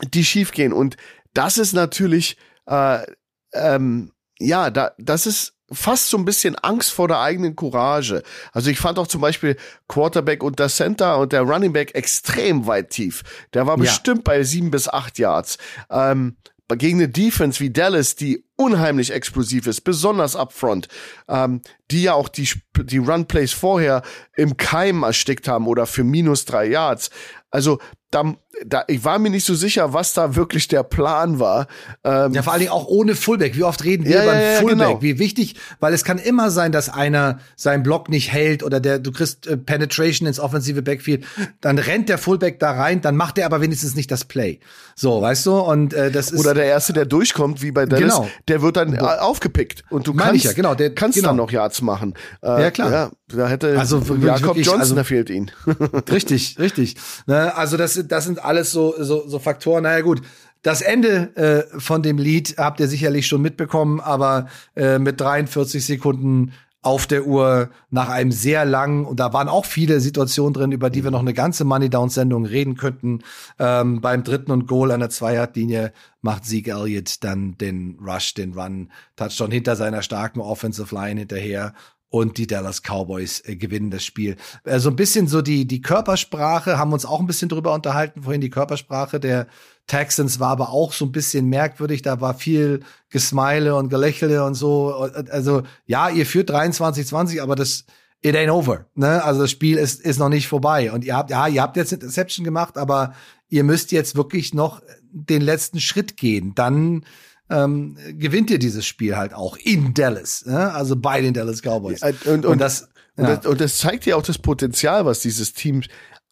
die 0.02 0.24
schief 0.24 0.52
gehen. 0.52 0.72
Und 0.72 0.96
das 1.32 1.58
ist 1.58 1.72
natürlich, 1.72 2.36
äh, 2.66 3.06
ähm, 3.54 4.12
ja, 4.38 4.70
da, 4.70 4.92
das 4.98 5.26
ist 5.26 5.54
fast 5.72 6.10
so 6.10 6.16
ein 6.16 6.24
bisschen 6.24 6.54
Angst 6.56 6.92
vor 6.92 7.08
der 7.08 7.20
eigenen 7.20 7.56
Courage. 7.56 8.22
Also 8.52 8.70
ich 8.70 8.78
fand 8.78 8.98
auch 8.98 9.06
zum 9.06 9.20
Beispiel 9.20 9.56
Quarterback 9.88 10.42
und 10.42 10.58
der 10.58 10.68
Center 10.68 11.18
und 11.18 11.32
der 11.32 11.42
Running 11.42 11.72
Back 11.72 11.94
extrem 11.94 12.66
weit 12.66 12.90
tief. 12.90 13.22
Der 13.52 13.66
war 13.66 13.76
ja. 13.76 13.82
bestimmt 13.82 14.24
bei 14.24 14.42
sieben 14.44 14.70
bis 14.70 14.88
acht 14.88 15.18
Yards. 15.18 15.58
Ähm, 15.90 16.36
gegen 16.68 16.98
eine 16.98 17.08
Defense 17.08 17.60
wie 17.60 17.70
Dallas, 17.70 18.16
die 18.16 18.45
unheimlich 18.56 19.12
explosiv 19.12 19.66
ist, 19.66 19.82
besonders 19.82 20.34
upfront, 20.34 20.88
ähm, 21.28 21.60
die 21.90 22.02
ja 22.02 22.14
auch 22.14 22.28
die, 22.28 22.48
die 22.84 22.98
Run-Plays 22.98 23.52
vorher 23.52 24.02
im 24.34 24.56
Keim 24.56 25.02
erstickt 25.02 25.46
haben 25.46 25.66
oder 25.66 25.86
für 25.86 26.04
minus 26.04 26.44
drei 26.44 26.66
Yards. 26.66 27.10
Also 27.50 27.78
da, 28.10 28.34
da, 28.64 28.84
ich 28.86 29.04
war 29.04 29.18
mir 29.18 29.30
nicht 29.30 29.44
so 29.44 29.54
sicher, 29.54 29.92
was 29.92 30.14
da 30.14 30.36
wirklich 30.36 30.68
der 30.68 30.84
Plan 30.84 31.40
war. 31.40 31.66
Ähm, 32.04 32.32
ja, 32.32 32.42
vor 32.42 32.52
allen 32.52 32.60
Dingen 32.60 32.72
auch 32.72 32.86
ohne 32.86 33.16
Fullback. 33.16 33.56
Wie 33.56 33.64
oft 33.64 33.82
reden 33.84 34.04
wir 34.04 34.16
ja, 34.16 34.22
über 34.22 34.40
ja, 34.40 34.60
Fullback? 34.60 34.78
Genau. 34.78 35.02
Wie 35.02 35.18
wichtig, 35.18 35.56
weil 35.80 35.92
es 35.92 36.04
kann 36.04 36.18
immer 36.18 36.50
sein, 36.50 36.70
dass 36.70 36.88
einer 36.88 37.40
seinen 37.56 37.82
Block 37.82 38.08
nicht 38.08 38.32
hält 38.32 38.62
oder 38.62 38.78
der, 38.78 39.00
du 39.00 39.10
kriegst 39.10 39.46
äh, 39.46 39.56
Penetration 39.56 40.28
ins 40.28 40.38
offensive 40.38 40.82
Backfield, 40.82 41.24
dann 41.60 41.78
rennt 41.78 42.08
der 42.08 42.18
Fullback 42.18 42.60
da 42.60 42.72
rein, 42.72 43.00
dann 43.00 43.16
macht 43.16 43.38
er 43.38 43.46
aber 43.46 43.60
wenigstens 43.60 43.96
nicht 43.96 44.10
das 44.10 44.24
Play. 44.24 44.60
So, 44.94 45.20
weißt 45.20 45.44
du? 45.46 45.58
Und 45.58 45.92
äh, 45.92 46.10
das 46.10 46.30
ist 46.30 46.40
oder 46.40 46.54
der 46.54 46.64
erste, 46.64 46.92
der 46.92 47.06
durchkommt, 47.06 47.60
wie 47.62 47.72
bei 47.72 47.86
Dallas, 47.86 48.14
genau. 48.14 48.28
der 48.48 48.62
wird 48.62 48.76
dann 48.76 48.96
Bo 48.96 49.06
aufgepickt 49.06 49.82
und 49.90 50.06
du 50.06 50.14
kannst, 50.14 50.44
ja, 50.44 50.52
genau, 50.52 50.74
der, 50.74 50.94
kannst 50.94 51.16
genau. 51.16 51.28
dann 51.28 51.36
noch 51.36 51.50
Yards 51.50 51.82
machen. 51.82 52.14
Äh, 52.42 52.62
ja 52.62 52.70
klar. 52.70 52.92
Ja, 52.92 53.10
da 53.28 53.48
hätte 53.48 53.78
also 53.78 53.98
Jakob 53.98 54.20
wirklich, 54.20 54.66
Johnson, 54.66 54.80
also, 54.80 54.94
da 54.94 55.04
fehlt 55.04 55.30
ihn. 55.30 55.50
richtig, 56.10 56.58
richtig. 56.58 56.96
Ne, 57.26 57.54
also 57.56 57.76
das, 57.76 57.95
das 58.04 58.24
sind 58.24 58.44
alles 58.44 58.72
so, 58.72 58.94
so, 58.98 59.28
so 59.28 59.38
Faktoren. 59.38 59.84
Naja 59.84 60.00
gut, 60.00 60.22
das 60.62 60.82
Ende 60.82 61.36
äh, 61.36 61.80
von 61.80 62.02
dem 62.02 62.18
Lied 62.18 62.56
habt 62.58 62.80
ihr 62.80 62.88
sicherlich 62.88 63.26
schon 63.26 63.42
mitbekommen, 63.42 64.00
aber 64.00 64.48
äh, 64.74 64.98
mit 64.98 65.20
43 65.20 65.84
Sekunden 65.84 66.52
auf 66.86 67.08
der 67.08 67.26
Uhr 67.26 67.70
nach 67.90 68.08
einem 68.08 68.30
sehr 68.30 68.64
langen, 68.64 69.06
und 69.06 69.18
da 69.18 69.32
waren 69.32 69.48
auch 69.48 69.64
viele 69.64 69.98
Situationen 69.98 70.54
drin, 70.54 70.70
über 70.70 70.88
die 70.88 71.02
wir 71.02 71.10
noch 71.10 71.20
eine 71.20 71.34
ganze 71.34 71.64
Money 71.64 71.90
Down 71.90 72.10
Sendung 72.10 72.46
reden 72.46 72.76
könnten. 72.76 73.24
Ähm, 73.58 74.00
beim 74.00 74.22
dritten 74.22 74.52
und 74.52 74.68
Goal 74.68 74.92
an 74.92 75.00
der 75.00 75.10
Zweierlinie 75.10 75.92
macht 76.22 76.44
Sieg 76.44 76.68
Elliott 76.68 77.24
dann 77.24 77.58
den 77.58 77.98
Rush, 78.00 78.34
den 78.34 78.52
Run, 78.52 78.92
Touchdown 79.16 79.50
hinter 79.50 79.74
seiner 79.74 80.02
starken 80.02 80.40
Offensive 80.40 80.94
Line 80.94 81.18
hinterher 81.18 81.74
und 82.08 82.38
die 82.38 82.46
Dallas 82.46 82.82
Cowboys 82.82 83.42
äh, 83.44 83.56
gewinnen 83.56 83.90
das 83.90 84.04
Spiel. 84.04 84.36
Äh, 84.64 84.78
so 84.78 84.90
ein 84.90 84.96
bisschen 84.96 85.28
so 85.28 85.42
die, 85.42 85.66
die 85.66 85.80
Körpersprache, 85.80 86.78
haben 86.78 86.92
uns 86.92 87.04
auch 87.04 87.20
ein 87.20 87.26
bisschen 87.26 87.48
drüber 87.48 87.74
unterhalten 87.74 88.22
vorhin, 88.22 88.40
die 88.40 88.50
Körpersprache 88.50 89.20
der 89.20 89.46
Texans 89.86 90.40
war 90.40 90.48
aber 90.48 90.70
auch 90.70 90.92
so 90.92 91.04
ein 91.04 91.12
bisschen 91.12 91.48
merkwürdig, 91.48 92.02
da 92.02 92.20
war 92.20 92.34
viel 92.34 92.80
Gesmeile 93.08 93.76
und 93.76 93.88
Gelächele 93.88 94.44
und 94.44 94.54
so. 94.54 95.08
Also 95.30 95.62
ja, 95.86 96.08
ihr 96.08 96.26
führt 96.26 96.50
23-20, 96.50 97.40
aber 97.40 97.54
das 97.54 97.84
it 98.22 98.34
ain't 98.34 98.50
over. 98.50 98.86
Ne? 98.94 99.22
Also 99.22 99.42
das 99.42 99.50
Spiel 99.50 99.78
ist, 99.78 100.00
ist 100.00 100.18
noch 100.18 100.28
nicht 100.28 100.48
vorbei. 100.48 100.90
Und 100.90 101.04
ihr 101.04 101.16
habt, 101.16 101.30
ja, 101.30 101.46
ihr 101.46 101.62
habt 101.62 101.76
jetzt 101.76 101.92
Interception 101.92 102.44
gemacht, 102.44 102.76
aber 102.76 103.14
ihr 103.48 103.62
müsst 103.62 103.92
jetzt 103.92 104.16
wirklich 104.16 104.54
noch 104.54 104.82
den 105.12 105.42
letzten 105.42 105.80
Schritt 105.80 106.16
gehen. 106.16 106.52
Dann 106.54 107.04
ähm, 107.50 107.96
gewinnt 108.18 108.50
ihr 108.50 108.58
dieses 108.58 108.86
Spiel 108.86 109.16
halt 109.16 109.34
auch 109.34 109.56
in 109.56 109.94
Dallas, 109.94 110.44
ne? 110.46 110.72
also 110.72 110.96
bei 110.96 111.20
den 111.20 111.34
Dallas 111.34 111.62
Cowboys. 111.62 112.00
Ja, 112.00 112.08
und, 112.08 112.26
und, 112.26 112.46
und, 112.46 112.58
das, 112.60 112.88
ja. 113.16 113.24
und, 113.24 113.28
das, 113.28 113.46
und 113.46 113.60
das 113.60 113.78
zeigt 113.78 114.06
ja 114.06 114.16
auch 114.16 114.22
das 114.22 114.38
Potenzial, 114.38 115.04
was 115.04 115.20
dieses 115.20 115.52
Team 115.52 115.82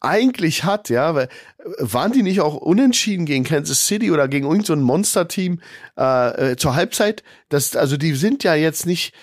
eigentlich 0.01 0.63
hat, 0.63 0.89
ja, 0.89 1.15
weil 1.15 1.29
waren 1.79 2.11
die 2.11 2.21
nicht 2.21 2.41
auch 2.41 2.55
unentschieden 2.55 3.25
gegen 3.25 3.43
Kansas 3.43 3.87
City 3.87 4.11
oder 4.11 4.27
gegen 4.27 4.45
irgendein 4.45 4.65
so 4.65 4.75
Monster-Team 4.75 5.61
äh, 5.97 6.51
äh, 6.51 6.55
zur 6.57 6.75
Halbzeit? 6.75 7.23
Das, 7.49 7.75
also 7.75 7.97
die 7.97 8.13
sind 8.13 8.43
ja 8.43 8.53
jetzt 8.53 8.85
nicht, 8.85 9.15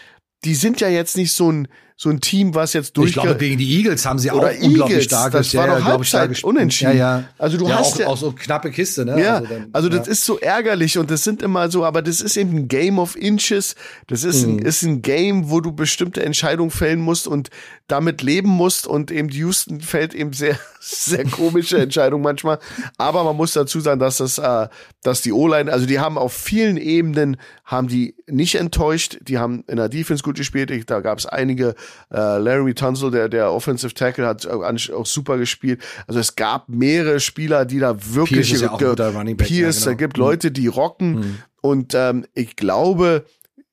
die 0.44 0.54
sind 0.54 0.80
ja 0.80 0.88
jetzt 0.88 1.16
nicht 1.16 1.32
so 1.32 1.52
ein 1.52 1.68
so 2.02 2.10
ein 2.10 2.20
Team, 2.20 2.52
was 2.52 2.72
jetzt 2.72 2.96
durch. 2.96 3.10
Ich 3.10 3.14
glaube, 3.14 3.36
gegen 3.36 3.58
die 3.58 3.76
Eagles 3.78 4.04
haben 4.04 4.18
sie 4.18 4.32
auch 4.32 4.42
Eagles, 4.42 4.64
unglaublich 4.64 5.04
stark 5.04 5.32
Das 5.32 5.54
war 5.54 5.68
ja, 5.68 5.78
doch 5.78 5.84
Halbzeit 5.84 6.42
unentschieden. 6.42 6.96
Ja, 6.96 7.18
ja. 7.18 7.24
Also 7.38 7.58
du 7.58 7.68
ja, 7.68 7.78
hast 7.78 7.94
auch, 7.94 8.00
ja 8.00 8.06
auch 8.08 8.16
so 8.16 8.32
knappe 8.32 8.72
Kiste, 8.72 9.04
ne? 9.04 9.22
Ja, 9.22 9.36
also, 9.36 9.46
dann, 9.46 9.68
also 9.72 9.88
das 9.88 10.08
ist 10.08 10.24
so 10.24 10.36
ärgerlich 10.40 10.98
und 10.98 11.12
das 11.12 11.22
sind 11.22 11.42
immer 11.42 11.70
so, 11.70 11.84
aber 11.84 12.02
das 12.02 12.20
ist 12.20 12.36
eben 12.36 12.56
ein 12.56 12.68
Game 12.68 12.98
of 12.98 13.14
Inches. 13.14 13.76
Das 14.08 14.24
ist, 14.24 14.44
mhm. 14.44 14.56
ein, 14.56 14.58
ist 14.58 14.82
ein 14.82 15.02
Game, 15.02 15.48
wo 15.48 15.60
du 15.60 15.70
bestimmte 15.70 16.24
Entscheidungen 16.24 16.72
fällen 16.72 16.98
musst 16.98 17.28
und 17.28 17.50
damit 17.92 18.22
leben 18.22 18.48
musst 18.48 18.86
und 18.86 19.10
eben 19.10 19.28
Houston 19.28 19.82
fällt 19.82 20.14
eben 20.14 20.32
sehr, 20.32 20.58
sehr 20.80 21.24
komische 21.24 21.78
Entscheidungen 21.78 22.24
manchmal. 22.24 22.58
Aber 22.96 23.22
man 23.22 23.36
muss 23.36 23.52
dazu 23.52 23.80
sagen, 23.80 24.00
dass 24.00 24.16
das, 24.16 24.38
äh, 24.38 24.68
dass 25.02 25.20
die 25.20 25.32
O-Line, 25.32 25.70
also 25.70 25.84
die 25.84 26.00
haben 26.00 26.16
auf 26.16 26.32
vielen 26.32 26.78
Ebenen 26.78 27.36
haben 27.66 27.88
die 27.88 28.14
nicht 28.26 28.54
enttäuscht. 28.54 29.18
Die 29.20 29.36
haben 29.36 29.62
in 29.68 29.76
der 29.76 29.90
Defense 29.90 30.22
gut 30.22 30.36
gespielt. 30.36 30.72
Da 30.88 31.00
gab 31.00 31.18
es 31.18 31.26
einige. 31.26 31.74
Äh, 32.10 32.38
Larry 32.38 32.72
Tunzel, 32.72 33.10
der 33.10 33.28
der 33.28 33.52
Offensive 33.52 33.92
Tackle, 33.92 34.26
hat 34.26 34.46
auch 34.46 35.06
super 35.06 35.36
gespielt. 35.36 35.82
Also 36.06 36.18
es 36.18 36.34
gab 36.34 36.70
mehrere 36.70 37.20
Spieler, 37.20 37.66
die 37.66 37.78
da 37.78 37.94
wirklich. 38.14 38.48
Pierce, 38.48 38.62
ja 38.62 38.76
Back, 38.76 39.36
Pierce 39.36 39.80
ja, 39.80 39.84
genau. 39.84 39.84
da 39.84 39.94
gibt 39.94 40.16
mhm. 40.16 40.22
Leute, 40.22 40.50
die 40.50 40.66
rocken. 40.66 41.12
Mhm. 41.12 41.38
Und 41.60 41.94
ähm, 41.94 42.24
ich 42.32 42.56
glaube, 42.56 43.26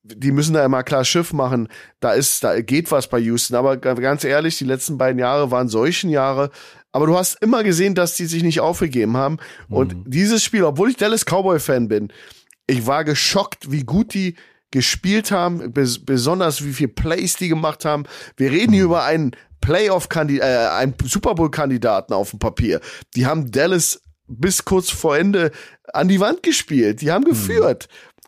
die 0.04 0.32
müssen 0.32 0.54
da 0.54 0.64
immer 0.64 0.84
klar 0.84 1.04
Schiff 1.04 1.34
machen. 1.34 1.68
Da 2.00 2.14
ist, 2.14 2.44
da 2.44 2.62
geht 2.62 2.92
was 2.92 3.08
bei 3.08 3.20
Houston. 3.20 3.56
Aber 3.56 3.78
ganz 3.78 4.24
ehrlich, 4.24 4.58
die 4.58 4.66
letzten 4.66 4.98
beiden 4.98 5.20
Jahre 5.20 5.52
waren 5.52 5.68
solchen 5.68 6.10
Jahre. 6.10 6.52
Aber 6.92 7.06
du 7.06 7.18
hast 7.18 7.42
immer 7.42 7.64
gesehen, 7.64 7.96
dass 7.96 8.16
die 8.16 8.26
sich 8.26 8.44
nicht 8.44 8.62
aufgegeben 8.62 9.18
haben. 9.18 9.38
Und 9.70 9.94
mhm. 9.94 10.04
dieses 10.10 10.44
Spiel, 10.44 10.64
obwohl 10.64 10.90
ich 10.90 10.96
Dallas 10.96 11.26
Cowboy 11.26 11.60
Fan 11.60 11.88
bin, 11.88 12.12
ich 12.68 12.86
war 12.88 13.04
geschockt, 13.04 13.72
wie 13.72 13.84
gut 13.84 14.14
die 14.14 14.36
gespielt 14.72 15.32
haben, 15.32 15.74
bes 15.74 16.06
besonders 16.06 16.64
wie 16.64 16.74
viel 16.74 16.88
Plays 16.88 17.36
die 17.36 17.50
gemacht 17.50 17.86
haben. 17.86 18.04
Wir 18.38 18.52
reden 18.52 18.74
hier 18.74 18.84
mhm. 18.84 18.90
über 18.90 19.04
einen 19.04 19.32
Playoff-Kandidat, 19.62 20.48
äh, 20.48 20.68
einen 20.70 20.94
Super 21.04 21.36
Bowl-Kandidaten 21.36 22.14
auf 22.14 22.32
dem 22.32 22.40
Papier. 22.40 22.80
Die 23.16 23.26
haben 23.26 23.52
Dallas 23.52 24.02
bis 24.28 24.64
kurz 24.64 24.90
vor 24.90 25.18
Ende 25.18 25.52
an 25.92 26.08
die 26.08 26.20
Wand 26.20 26.44
gespielt. 26.44 27.02
Die 27.02 27.12
haben 27.12 27.26
mhm. 27.26 27.36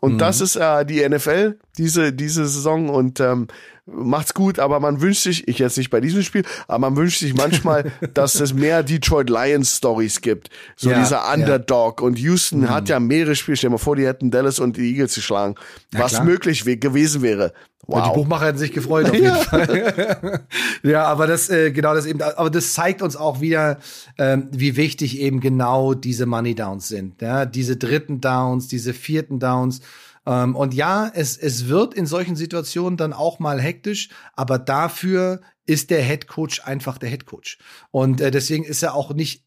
Und 0.02 0.14
mhm. 0.14 0.18
das 0.18 0.40
ist 0.40 0.56
äh, 0.56 0.84
die 0.84 1.08
NFL 1.08 1.58
diese 1.78 2.12
diese 2.12 2.44
Saison 2.44 2.88
und 2.88 3.20
ähm, 3.20 3.46
macht's 3.86 4.34
gut, 4.34 4.58
aber 4.58 4.80
man 4.80 5.00
wünscht 5.00 5.22
sich, 5.22 5.48
ich 5.48 5.58
jetzt 5.58 5.76
nicht 5.76 5.90
bei 5.90 6.00
diesem 6.00 6.22
Spiel, 6.22 6.44
aber 6.68 6.78
man 6.78 6.96
wünscht 6.96 7.20
sich 7.20 7.34
manchmal, 7.34 7.92
dass 8.14 8.36
es 8.36 8.54
mehr 8.54 8.82
Detroit 8.82 9.28
Lions 9.28 9.76
Stories 9.76 10.20
gibt. 10.20 10.50
So 10.76 10.90
ja, 10.90 11.00
dieser 11.00 11.32
Underdog. 11.32 12.00
Ja. 12.00 12.06
Und 12.06 12.18
Houston 12.18 12.60
mhm. 12.60 12.70
hat 12.70 12.88
ja 12.88 13.00
mehrere 13.00 13.34
Spiele. 13.34 13.56
Stell 13.56 13.70
dir 13.70 13.72
mal 13.72 13.78
vor, 13.78 13.96
die 13.96 14.06
hätten 14.06 14.30
Dallas 14.30 14.58
und 14.58 14.76
die 14.76 14.90
Eagles 14.90 15.14
geschlagen. 15.14 15.56
Ja, 15.92 16.00
was 16.00 16.12
klar. 16.12 16.24
möglich 16.24 16.64
gewesen 16.64 17.22
wäre. 17.22 17.52
Wow. 17.86 18.10
die 18.10 18.14
Buchmacher 18.14 18.46
hätten 18.46 18.58
sich 18.58 18.72
gefreut 18.72 19.06
auf 19.06 19.14
jeden 19.14 19.26
ja. 19.26 19.34
Fall. 19.34 20.40
ja, 20.84 21.04
aber 21.04 21.26
das 21.26 21.50
äh, 21.50 21.72
genau 21.72 21.94
das 21.94 22.06
eben, 22.06 22.22
aber 22.22 22.48
das 22.48 22.74
zeigt 22.74 23.02
uns 23.02 23.16
auch 23.16 23.40
wieder, 23.40 23.78
ähm, 24.18 24.48
wie 24.52 24.76
wichtig 24.76 25.18
eben 25.18 25.40
genau 25.40 25.92
diese 25.94 26.26
Money 26.26 26.54
Downs 26.54 26.86
sind. 26.86 27.20
Ja, 27.20 27.44
diese 27.44 27.76
dritten 27.76 28.20
Downs, 28.20 28.68
diese 28.68 28.94
vierten 28.94 29.40
Downs. 29.40 29.80
Ähm, 30.26 30.54
und 30.56 30.74
ja, 30.74 31.10
es, 31.14 31.36
es 31.36 31.68
wird 31.68 31.94
in 31.94 32.06
solchen 32.06 32.36
Situationen 32.36 32.96
dann 32.96 33.12
auch 33.12 33.38
mal 33.38 33.60
hektisch, 33.60 34.10
aber 34.34 34.58
dafür 34.58 35.40
ist 35.66 35.90
der 35.90 36.02
Head 36.02 36.26
Coach 36.26 36.60
einfach 36.64 36.98
der 36.98 37.08
Head 37.08 37.26
Coach. 37.26 37.58
Und 37.90 38.20
äh, 38.20 38.30
deswegen 38.30 38.64
ist 38.64 38.82
er 38.82 38.94
auch 38.94 39.14
nicht 39.14 39.44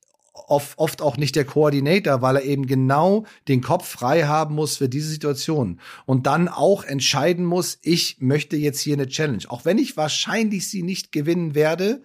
oft, 0.48 0.78
oft 0.78 1.02
auch 1.02 1.18
nicht 1.18 1.36
der 1.36 1.46
Koordinator, 1.46 2.22
weil 2.22 2.38
er 2.38 2.44
eben 2.44 2.68
genau 2.68 3.26
den 3.48 3.62
Kopf 3.62 3.88
frei 3.88 4.24
haben 4.24 4.56
muss 4.56 4.78
für 4.78 4.90
diese 4.90 5.10
Situation 5.10 5.80
und 6.06 6.28
dann 6.28 6.48
auch 6.48 6.84
entscheiden 6.84 7.46
muss, 7.46 7.80
ich 7.82 8.18
möchte 8.20 8.58
jetzt 8.58 8.82
hier 8.82 8.96
eine 8.96 9.08
Challenge. 9.08 9.44
Auch 9.48 9.66
wenn 9.66 9.78
ich 9.78 9.98
wahrscheinlich 9.98 10.70
sie 10.70 10.84
nicht 10.84 11.12
gewinnen 11.12 11.56
werde, 11.56 12.04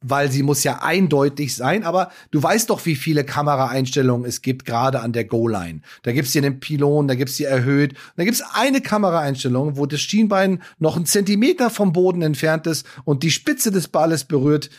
weil 0.00 0.30
sie 0.30 0.42
muss 0.42 0.64
ja 0.64 0.80
eindeutig 0.82 1.54
sein, 1.56 1.82
aber 1.82 2.10
du 2.30 2.42
weißt 2.42 2.70
doch, 2.70 2.84
wie 2.86 2.96
viele 2.96 3.24
Kameraeinstellungen 3.24 4.26
es 4.26 4.42
gibt, 4.42 4.64
gerade 4.64 5.00
an 5.00 5.12
der 5.12 5.24
Goal-Line. 5.24 5.80
Da 6.02 6.12
gibt's 6.12 6.32
hier 6.32 6.42
den 6.42 6.60
Pylon, 6.60 7.08
da 7.08 7.14
gibt's 7.14 7.36
die 7.36 7.44
erhöht, 7.44 7.94
da 8.16 8.24
gibt's 8.24 8.42
eine 8.52 8.80
Kameraeinstellung, 8.80 9.76
wo 9.76 9.86
das 9.86 10.00
Schienbein 10.00 10.62
noch 10.78 10.96
einen 10.96 11.06
Zentimeter 11.06 11.70
vom 11.70 11.92
Boden 11.92 12.22
entfernt 12.22 12.66
ist 12.66 12.86
und 13.04 13.22
die 13.22 13.30
Spitze 13.30 13.70
des 13.70 13.88
Balles 13.88 14.24
berührt 14.24 14.70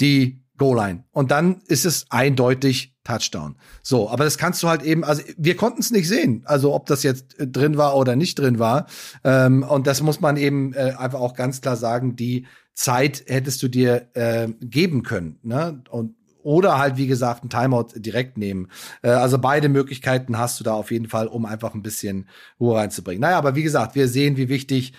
die 0.00 0.42
Goal-Line. 0.58 1.04
Und 1.12 1.30
dann 1.30 1.62
ist 1.66 1.84
es 1.84 2.06
eindeutig 2.10 2.94
Touchdown. 3.04 3.56
So, 3.82 4.10
aber 4.10 4.24
das 4.24 4.36
kannst 4.36 4.62
du 4.62 4.68
halt 4.68 4.82
eben, 4.82 5.02
also 5.02 5.22
wir 5.38 5.56
konnten 5.56 5.80
es 5.80 5.90
nicht 5.90 6.08
sehen, 6.08 6.42
also 6.44 6.74
ob 6.74 6.86
das 6.86 7.02
jetzt 7.02 7.38
äh, 7.38 7.46
drin 7.46 7.78
war 7.78 7.96
oder 7.96 8.16
nicht 8.16 8.38
drin 8.38 8.58
war. 8.58 8.86
Ähm, 9.24 9.62
und 9.62 9.86
das 9.86 10.02
muss 10.02 10.20
man 10.20 10.36
eben 10.36 10.74
äh, 10.74 10.94
einfach 10.98 11.20
auch 11.20 11.34
ganz 11.34 11.62
klar 11.62 11.76
sagen, 11.76 12.16
die 12.16 12.46
Zeit 12.78 13.24
hättest 13.26 13.60
du 13.64 13.68
dir 13.68 14.08
äh, 14.14 14.46
geben 14.60 15.02
können. 15.02 15.40
Ne? 15.42 15.82
Und 15.90 16.14
oder 16.44 16.78
halt, 16.78 16.96
wie 16.96 17.08
gesagt, 17.08 17.42
ein 17.42 17.50
Timeout 17.50 17.88
direkt 17.96 18.38
nehmen. 18.38 18.68
Äh, 19.02 19.08
also 19.08 19.36
beide 19.36 19.68
Möglichkeiten 19.68 20.38
hast 20.38 20.60
du 20.60 20.64
da 20.64 20.74
auf 20.74 20.92
jeden 20.92 21.08
Fall, 21.08 21.26
um 21.26 21.44
einfach 21.44 21.74
ein 21.74 21.82
bisschen 21.82 22.28
Ruhe 22.60 22.76
reinzubringen. 22.76 23.20
Naja, 23.20 23.36
aber 23.36 23.56
wie 23.56 23.64
gesagt, 23.64 23.96
wir 23.96 24.06
sehen, 24.06 24.36
wie 24.36 24.48
wichtig 24.48 24.92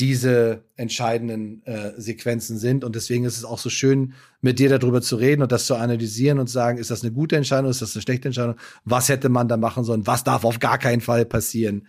diese 0.00 0.64
entscheidenden 0.74 1.64
äh, 1.66 1.92
Sequenzen 1.96 2.58
sind. 2.58 2.82
Und 2.82 2.96
deswegen 2.96 3.24
ist 3.24 3.36
es 3.36 3.44
auch 3.44 3.58
so 3.58 3.70
schön, 3.70 4.14
mit 4.40 4.58
dir 4.58 4.68
darüber 4.68 5.00
zu 5.00 5.14
reden 5.14 5.42
und 5.42 5.52
das 5.52 5.66
zu 5.66 5.76
analysieren 5.76 6.40
und 6.40 6.48
zu 6.48 6.54
sagen, 6.54 6.78
ist 6.78 6.90
das 6.90 7.02
eine 7.02 7.12
gute 7.12 7.36
Entscheidung, 7.36 7.70
ist 7.70 7.80
das 7.80 7.94
eine 7.94 8.02
schlechte 8.02 8.26
Entscheidung? 8.26 8.56
Was 8.84 9.08
hätte 9.08 9.28
man 9.28 9.46
da 9.46 9.56
machen 9.56 9.84
sollen? 9.84 10.04
Was 10.04 10.24
darf 10.24 10.44
auf 10.44 10.58
gar 10.58 10.78
keinen 10.78 11.00
Fall 11.00 11.24
passieren? 11.26 11.86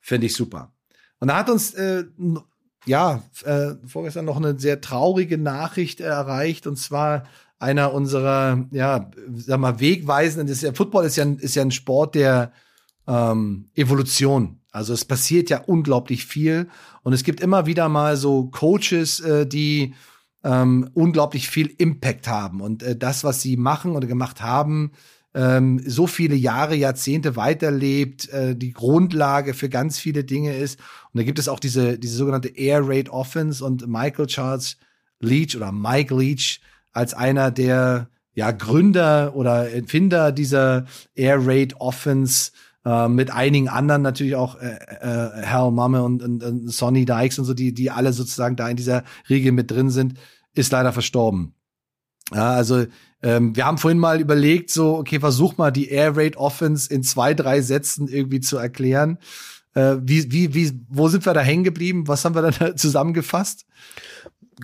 Finde 0.00 0.28
ich 0.28 0.34
super. 0.34 0.72
Und 1.20 1.28
da 1.28 1.36
hat 1.36 1.50
uns 1.50 1.74
äh, 1.74 2.04
ja, 2.88 3.22
äh, 3.44 3.74
vorgestern 3.86 4.24
noch 4.24 4.36
eine 4.36 4.58
sehr 4.58 4.80
traurige 4.80 5.38
Nachricht 5.38 6.00
erreicht 6.00 6.66
und 6.66 6.76
zwar 6.76 7.24
einer 7.58 7.92
unserer, 7.92 8.66
ja, 8.70 9.10
sag 9.34 9.60
mal, 9.60 9.80
wegweisenden, 9.80 10.48
ist 10.48 10.62
ja, 10.62 10.72
Football 10.72 11.04
ist 11.04 11.16
ja, 11.16 11.24
ist 11.24 11.54
ja 11.54 11.62
ein 11.62 11.70
Sport 11.70 12.14
der 12.14 12.52
ähm, 13.06 13.70
Evolution. 13.74 14.60
Also 14.70 14.92
es 14.92 15.04
passiert 15.04 15.50
ja 15.50 15.62
unglaublich 15.66 16.24
viel. 16.24 16.68
Und 17.02 17.12
es 17.12 17.24
gibt 17.24 17.40
immer 17.40 17.66
wieder 17.66 17.88
mal 17.88 18.16
so 18.16 18.46
Coaches, 18.50 19.20
äh, 19.20 19.46
die 19.46 19.94
ähm, 20.44 20.90
unglaublich 20.94 21.48
viel 21.48 21.74
Impact 21.78 22.28
haben. 22.28 22.60
Und 22.60 22.82
äh, 22.82 22.96
das, 22.96 23.24
was 23.24 23.42
sie 23.42 23.56
machen 23.56 23.96
oder 23.96 24.06
gemacht 24.06 24.40
haben, 24.40 24.92
ähm, 25.38 25.80
so 25.86 26.08
viele 26.08 26.34
Jahre, 26.34 26.74
Jahrzehnte 26.74 27.36
weiterlebt, 27.36 28.28
äh, 28.30 28.56
die 28.56 28.72
Grundlage 28.72 29.54
für 29.54 29.68
ganz 29.68 30.00
viele 30.00 30.24
Dinge 30.24 30.56
ist. 30.56 30.80
Und 31.12 31.18
da 31.18 31.22
gibt 31.22 31.38
es 31.38 31.48
auch 31.48 31.60
diese, 31.60 31.96
diese 31.96 32.16
sogenannte 32.16 32.48
Air 32.48 32.88
Raid 32.88 33.08
Offense 33.08 33.64
und 33.64 33.86
Michael 33.86 34.26
Charles 34.26 34.78
Leach 35.20 35.56
oder 35.56 35.70
Mike 35.70 36.12
Leach 36.12 36.60
als 36.92 37.14
einer 37.14 37.52
der 37.52 38.08
ja, 38.34 38.50
Gründer 38.50 39.36
oder 39.36 39.70
Erfinder 39.70 40.32
dieser 40.32 40.86
Air 41.14 41.46
Raid 41.46 41.80
Offense 41.80 42.50
äh, 42.84 43.06
mit 43.06 43.30
einigen 43.30 43.68
anderen 43.68 44.02
natürlich 44.02 44.34
auch 44.34 44.56
äh, 44.60 44.76
äh, 45.00 45.46
Hal 45.46 45.70
Mamme 45.70 46.02
und, 46.02 46.20
und, 46.20 46.42
und 46.42 46.68
Sonny 46.68 47.04
Dykes 47.04 47.38
und 47.38 47.44
so, 47.44 47.54
die, 47.54 47.72
die 47.72 47.92
alle 47.92 48.12
sozusagen 48.12 48.56
da 48.56 48.68
in 48.68 48.76
dieser 48.76 49.04
Riege 49.30 49.52
mit 49.52 49.70
drin 49.70 49.90
sind, 49.90 50.14
ist 50.54 50.72
leider 50.72 50.92
verstorben. 50.92 51.54
Ja, 52.34 52.54
also 52.54 52.86
ähm, 53.22 53.56
wir 53.56 53.66
haben 53.66 53.78
vorhin 53.78 53.98
mal 53.98 54.20
überlegt, 54.20 54.70
so, 54.70 54.96
okay, 54.96 55.20
versuch 55.20 55.56
mal 55.56 55.70
die 55.70 55.88
Air 55.88 56.16
Raid 56.16 56.36
Offense 56.36 56.92
in 56.92 57.02
zwei, 57.02 57.34
drei 57.34 57.60
Sätzen 57.60 58.08
irgendwie 58.08 58.40
zu 58.40 58.56
erklären. 58.56 59.18
Äh, 59.74 59.96
wie, 60.02 60.30
wie, 60.30 60.54
wie, 60.54 60.80
wo 60.88 61.08
sind 61.08 61.26
wir 61.26 61.34
da 61.34 61.40
hängen 61.40 61.64
geblieben? 61.64 62.06
Was 62.08 62.24
haben 62.24 62.34
wir 62.34 62.42
da 62.42 62.76
zusammengefasst? 62.76 63.66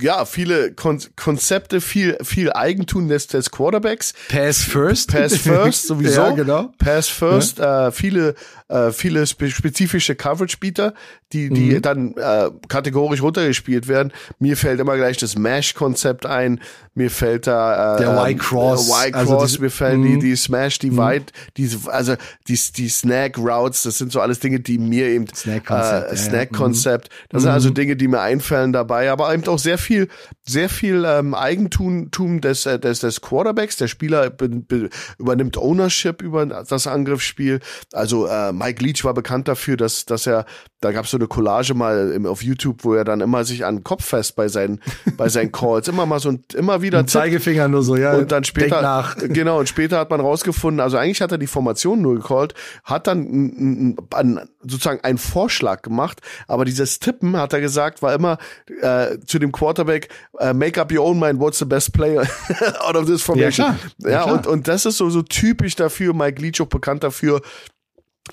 Ja, 0.00 0.24
viele 0.24 0.72
Kon 0.72 1.00
Konzepte, 1.16 1.80
viel, 1.80 2.16
viel 2.22 2.52
Eigentum 2.52 3.08
des, 3.08 3.26
des 3.26 3.50
Quarterbacks. 3.50 4.12
Pass 4.28 4.62
first. 4.62 5.12
Pass 5.12 5.36
first, 5.36 5.86
sowieso. 5.86 6.20
ja, 6.20 6.30
genau. 6.30 6.72
Pass 6.78 7.08
first, 7.08 7.58
ja. 7.58 7.88
äh, 7.88 7.92
viele, 7.92 8.34
äh, 8.68 8.90
viele 8.90 9.26
spe 9.26 9.50
spezifische 9.50 10.14
Coverage-Bieter, 10.14 10.94
die, 11.32 11.50
die 11.50 11.74
mhm. 11.74 11.82
dann 11.82 12.14
äh, 12.16 12.50
kategorisch 12.68 13.22
runtergespielt 13.22 13.88
werden. 13.88 14.12
Mir 14.38 14.56
fällt 14.56 14.80
immer 14.80 14.96
gleich 14.96 15.16
das 15.16 15.36
Mesh-Konzept 15.36 16.26
ein. 16.26 16.60
Mir 16.94 17.10
fällt 17.10 17.46
da 17.46 17.96
äh, 17.96 17.98
der 17.98 18.16
Y-Cross. 18.16 18.88
Y-Cross, 18.88 19.30
also 19.30 19.62
mir 19.62 19.70
fallen 19.70 20.02
die, 20.02 20.10
mhm. 20.10 20.20
die 20.20 20.36
Smash, 20.36 20.78
die 20.78 20.92
mhm. 20.92 20.98
Wide, 20.98 21.26
die, 21.56 21.68
also 21.86 22.14
die, 22.46 22.58
die 22.76 22.88
Snack-Routes, 22.88 23.82
das 23.82 23.98
sind 23.98 24.12
so 24.12 24.20
alles 24.20 24.38
Dinge, 24.38 24.60
die 24.60 24.78
mir 24.78 25.08
eben 25.08 25.26
Snack-Konzept. 25.26 26.12
Äh, 26.12 26.16
Snack-Konzept. 26.16 27.08
Ja, 27.08 27.14
ja. 27.14 27.26
Das 27.30 27.42
sind 27.42 27.50
also 27.50 27.70
mhm. 27.70 27.74
Dinge, 27.74 27.96
die 27.96 28.08
mir 28.08 28.20
einfallen 28.20 28.72
dabei, 28.72 29.10
aber 29.10 29.34
eben 29.34 29.46
auch 29.48 29.58
sehr 29.58 29.78
viel, 29.84 30.08
sehr 30.42 30.68
viel 30.68 31.04
ähm, 31.06 31.34
Eigentum 31.34 32.10
des, 32.40 32.66
äh, 32.66 32.78
des, 32.78 33.00
des 33.00 33.20
Quarterbacks. 33.20 33.76
Der 33.76 33.88
Spieler 33.88 34.30
be, 34.30 34.48
be, 34.48 34.88
übernimmt 35.18 35.56
Ownership 35.56 36.22
über 36.22 36.46
das 36.46 36.86
Angriffsspiel. 36.86 37.60
Also 37.92 38.26
äh, 38.26 38.52
Mike 38.52 38.82
Leach 38.82 39.04
war 39.04 39.14
bekannt 39.14 39.48
dafür, 39.48 39.76
dass, 39.76 40.06
dass 40.06 40.26
er, 40.26 40.46
da 40.80 40.92
gab 40.92 41.04
es 41.04 41.10
so 41.10 41.16
eine 41.16 41.26
Collage 41.26 41.74
mal 41.74 42.12
im, 42.12 42.26
auf 42.26 42.42
YouTube, 42.42 42.84
wo 42.84 42.94
er 42.94 43.04
dann 43.04 43.20
immer 43.20 43.44
sich 43.44 43.64
an 43.64 43.76
den 43.76 43.84
Kopf 43.84 44.04
fest 44.04 44.36
bei 44.36 44.48
seinen, 44.48 44.80
bei 45.16 45.28
seinen 45.28 45.52
Calls, 45.52 45.88
immer 45.88 46.06
mal 46.06 46.20
so 46.20 46.30
ein, 46.30 46.44
immer 46.54 46.82
wieder 46.82 46.98
ein 46.98 47.08
Zeigefinger 47.08 47.68
nur 47.68 47.82
so, 47.82 47.96
ja. 47.96 48.14
Und 48.14 48.32
dann 48.32 48.44
später, 48.44 49.14
genau, 49.28 49.60
und 49.60 49.68
später 49.68 49.98
hat 49.98 50.10
man 50.10 50.20
rausgefunden, 50.20 50.80
also 50.80 50.96
eigentlich 50.96 51.20
hat 51.20 51.32
er 51.32 51.38
die 51.38 51.46
Formation 51.46 52.02
nur 52.02 52.16
gecallt, 52.16 52.54
hat 52.84 53.06
dann 53.06 53.24
n, 53.26 53.96
n, 53.96 53.96
n, 54.14 54.40
sozusagen 54.66 55.02
einen 55.02 55.18
Vorschlag 55.18 55.82
gemacht, 55.82 56.20
aber 56.48 56.64
dieses 56.64 56.98
Tippen, 56.98 57.36
hat 57.36 57.52
er 57.52 57.60
gesagt, 57.60 58.02
war 58.02 58.14
immer 58.14 58.38
äh, 58.80 59.18
zu 59.26 59.38
dem 59.38 59.52
Quarterback, 59.52 60.08
uh, 60.40 60.52
make 60.52 60.80
up 60.80 60.92
your 60.92 61.04
own 61.04 61.18
mind, 61.18 61.40
what's 61.40 61.58
the 61.58 61.64
best 61.64 61.92
player 61.92 62.22
out 62.80 62.96
of 62.96 63.06
this 63.06 63.22
formation. 63.22 63.66
Ja, 63.66 63.78
klar. 63.98 64.12
ja, 64.12 64.26
ja 64.26 64.32
und, 64.32 64.46
und 64.46 64.68
das 64.68 64.86
ist 64.86 64.98
so, 64.98 65.10
so 65.10 65.22
typisch 65.22 65.76
dafür, 65.76 66.14
Mike 66.14 66.40
Leach 66.40 66.60
auch 66.60 66.66
bekannt 66.66 67.04
dafür, 67.04 67.40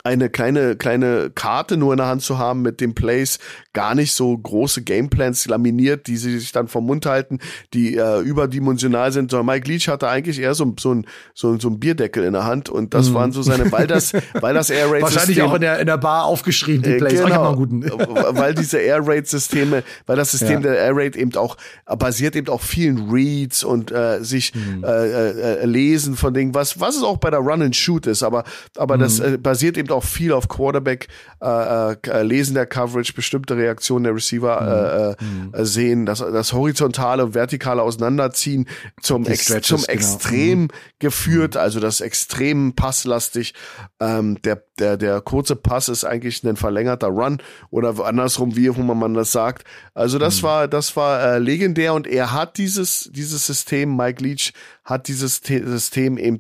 eine 0.03 0.29
kleine 0.29 0.77
kleine 0.77 1.31
Karte 1.35 1.75
nur 1.75 1.93
in 1.93 1.97
der 1.97 2.07
Hand 2.07 2.21
zu 2.21 2.37
haben 2.37 2.61
mit 2.61 2.79
den 2.79 2.95
Plays, 2.95 3.39
gar 3.73 3.93
nicht 3.93 4.13
so 4.13 4.37
große 4.37 4.83
Gameplans 4.83 5.47
laminiert, 5.47 6.07
die 6.07 6.15
sie 6.17 6.39
sich 6.39 6.53
dann 6.53 6.69
vom 6.69 6.85
Mund 6.85 7.05
halten, 7.05 7.39
die 7.73 7.97
äh, 7.97 8.19
überdimensional 8.21 9.11
sind. 9.11 9.31
Sondern 9.31 9.47
Mike 9.47 9.69
Leach 9.69 9.89
hatte 9.89 10.07
eigentlich 10.07 10.39
eher 10.39 10.53
so, 10.53 10.73
so, 10.79 10.93
ein, 10.93 11.05
so, 11.33 11.59
so 11.59 11.69
ein 11.69 11.79
Bierdeckel 11.79 12.23
in 12.23 12.33
der 12.33 12.45
Hand 12.45 12.69
und 12.69 12.93
das 12.93 13.09
mm. 13.09 13.13
waren 13.13 13.31
so 13.33 13.41
seine, 13.41 13.69
weil 13.71 13.85
das, 13.85 14.13
weil 14.39 14.53
das 14.53 14.69
Air 14.69 14.91
Raid 14.91 15.01
Wahrscheinlich 15.01 15.35
System, 15.35 15.45
auch 15.45 15.55
in 15.55 15.61
der, 15.61 15.79
in 15.79 15.87
der 15.87 15.97
Bar 15.97 16.23
aufgeschrieben, 16.23 16.83
die 16.83 16.97
Plays. 16.97 17.19
Äh, 17.19 17.25
genau, 17.25 17.55
guten. 17.55 17.83
weil 17.83 18.55
diese 18.55 18.79
Air 18.79 19.05
Raid 19.05 19.27
Systeme, 19.27 19.83
weil 20.05 20.15
das 20.15 20.31
System 20.31 20.61
ja. 20.61 20.71
der 20.71 20.77
Air 20.77 20.95
Raid 20.95 21.15
eben 21.17 21.35
auch 21.35 21.57
basiert 21.97 22.35
eben 22.35 22.47
auch 22.47 22.61
vielen 22.61 23.09
Reads 23.09 23.63
und 23.63 23.91
äh, 23.91 24.23
sich 24.23 24.53
mm. 24.55 24.83
äh, 24.85 25.29
äh, 25.29 25.65
lesen 25.65 26.15
von 26.15 26.33
Dingen, 26.33 26.53
was, 26.53 26.79
was 26.79 26.95
es 26.95 27.03
auch 27.03 27.17
bei 27.17 27.29
der 27.29 27.39
Run 27.39 27.61
and 27.61 27.75
Shoot 27.75 28.07
ist, 28.07 28.23
aber, 28.23 28.45
aber 28.77 28.97
mm. 28.97 28.99
das 28.99 29.19
mhm. 29.19 29.33
äh, 29.33 29.37
basiert 29.37 29.77
eben 29.77 29.80
auch 29.89 30.03
viel 30.03 30.33
auf 30.33 30.49
Quarterback, 30.49 31.07
äh, 31.41 31.93
äh, 31.93 32.23
Lesen 32.23 32.55
der 32.55 32.65
Coverage, 32.65 33.13
bestimmte 33.13 33.55
Reaktionen 33.55 34.03
der 34.03 34.13
Receiver 34.13 35.15
äh, 35.17 35.23
mhm. 35.23 35.53
äh, 35.53 35.63
sehen, 35.63 36.05
das, 36.05 36.19
das 36.19 36.51
horizontale 36.51 37.23
und 37.23 37.33
vertikale 37.35 37.81
Auseinanderziehen 37.81 38.67
zum, 39.01 39.25
Ex 39.25 39.45
Stretches, 39.45 39.67
zum 39.67 39.77
genau. 39.77 39.93
Extrem 39.93 40.59
mhm. 40.63 40.67
geführt, 40.99 41.55
also 41.55 41.79
das 41.79 42.01
extrem 42.01 42.73
passlastig. 42.73 43.53
Ähm, 44.01 44.41
der, 44.41 44.61
der, 44.77 44.97
der 44.97 45.21
kurze 45.21 45.55
Pass 45.55 45.87
ist 45.87 46.03
eigentlich 46.03 46.43
ein 46.43 46.57
verlängerter 46.57 47.07
Run 47.07 47.41
oder 47.69 48.05
andersrum, 48.05 48.55
wie 48.55 48.69
auch 48.69 48.77
man 48.77 49.13
das 49.13 49.31
sagt. 49.31 49.63
Also 49.93 50.19
das 50.19 50.41
mhm. 50.41 50.45
war, 50.45 50.67
das 50.67 50.95
war 50.97 51.23
äh, 51.23 51.39
legendär 51.39 51.93
und 51.93 52.07
er 52.07 52.33
hat 52.33 52.57
dieses, 52.57 53.09
dieses 53.13 53.45
System, 53.47 53.95
Mike 53.95 54.21
Leach 54.21 54.53
hat 54.83 55.07
dieses 55.07 55.37
System 55.37 56.17
eben 56.17 56.39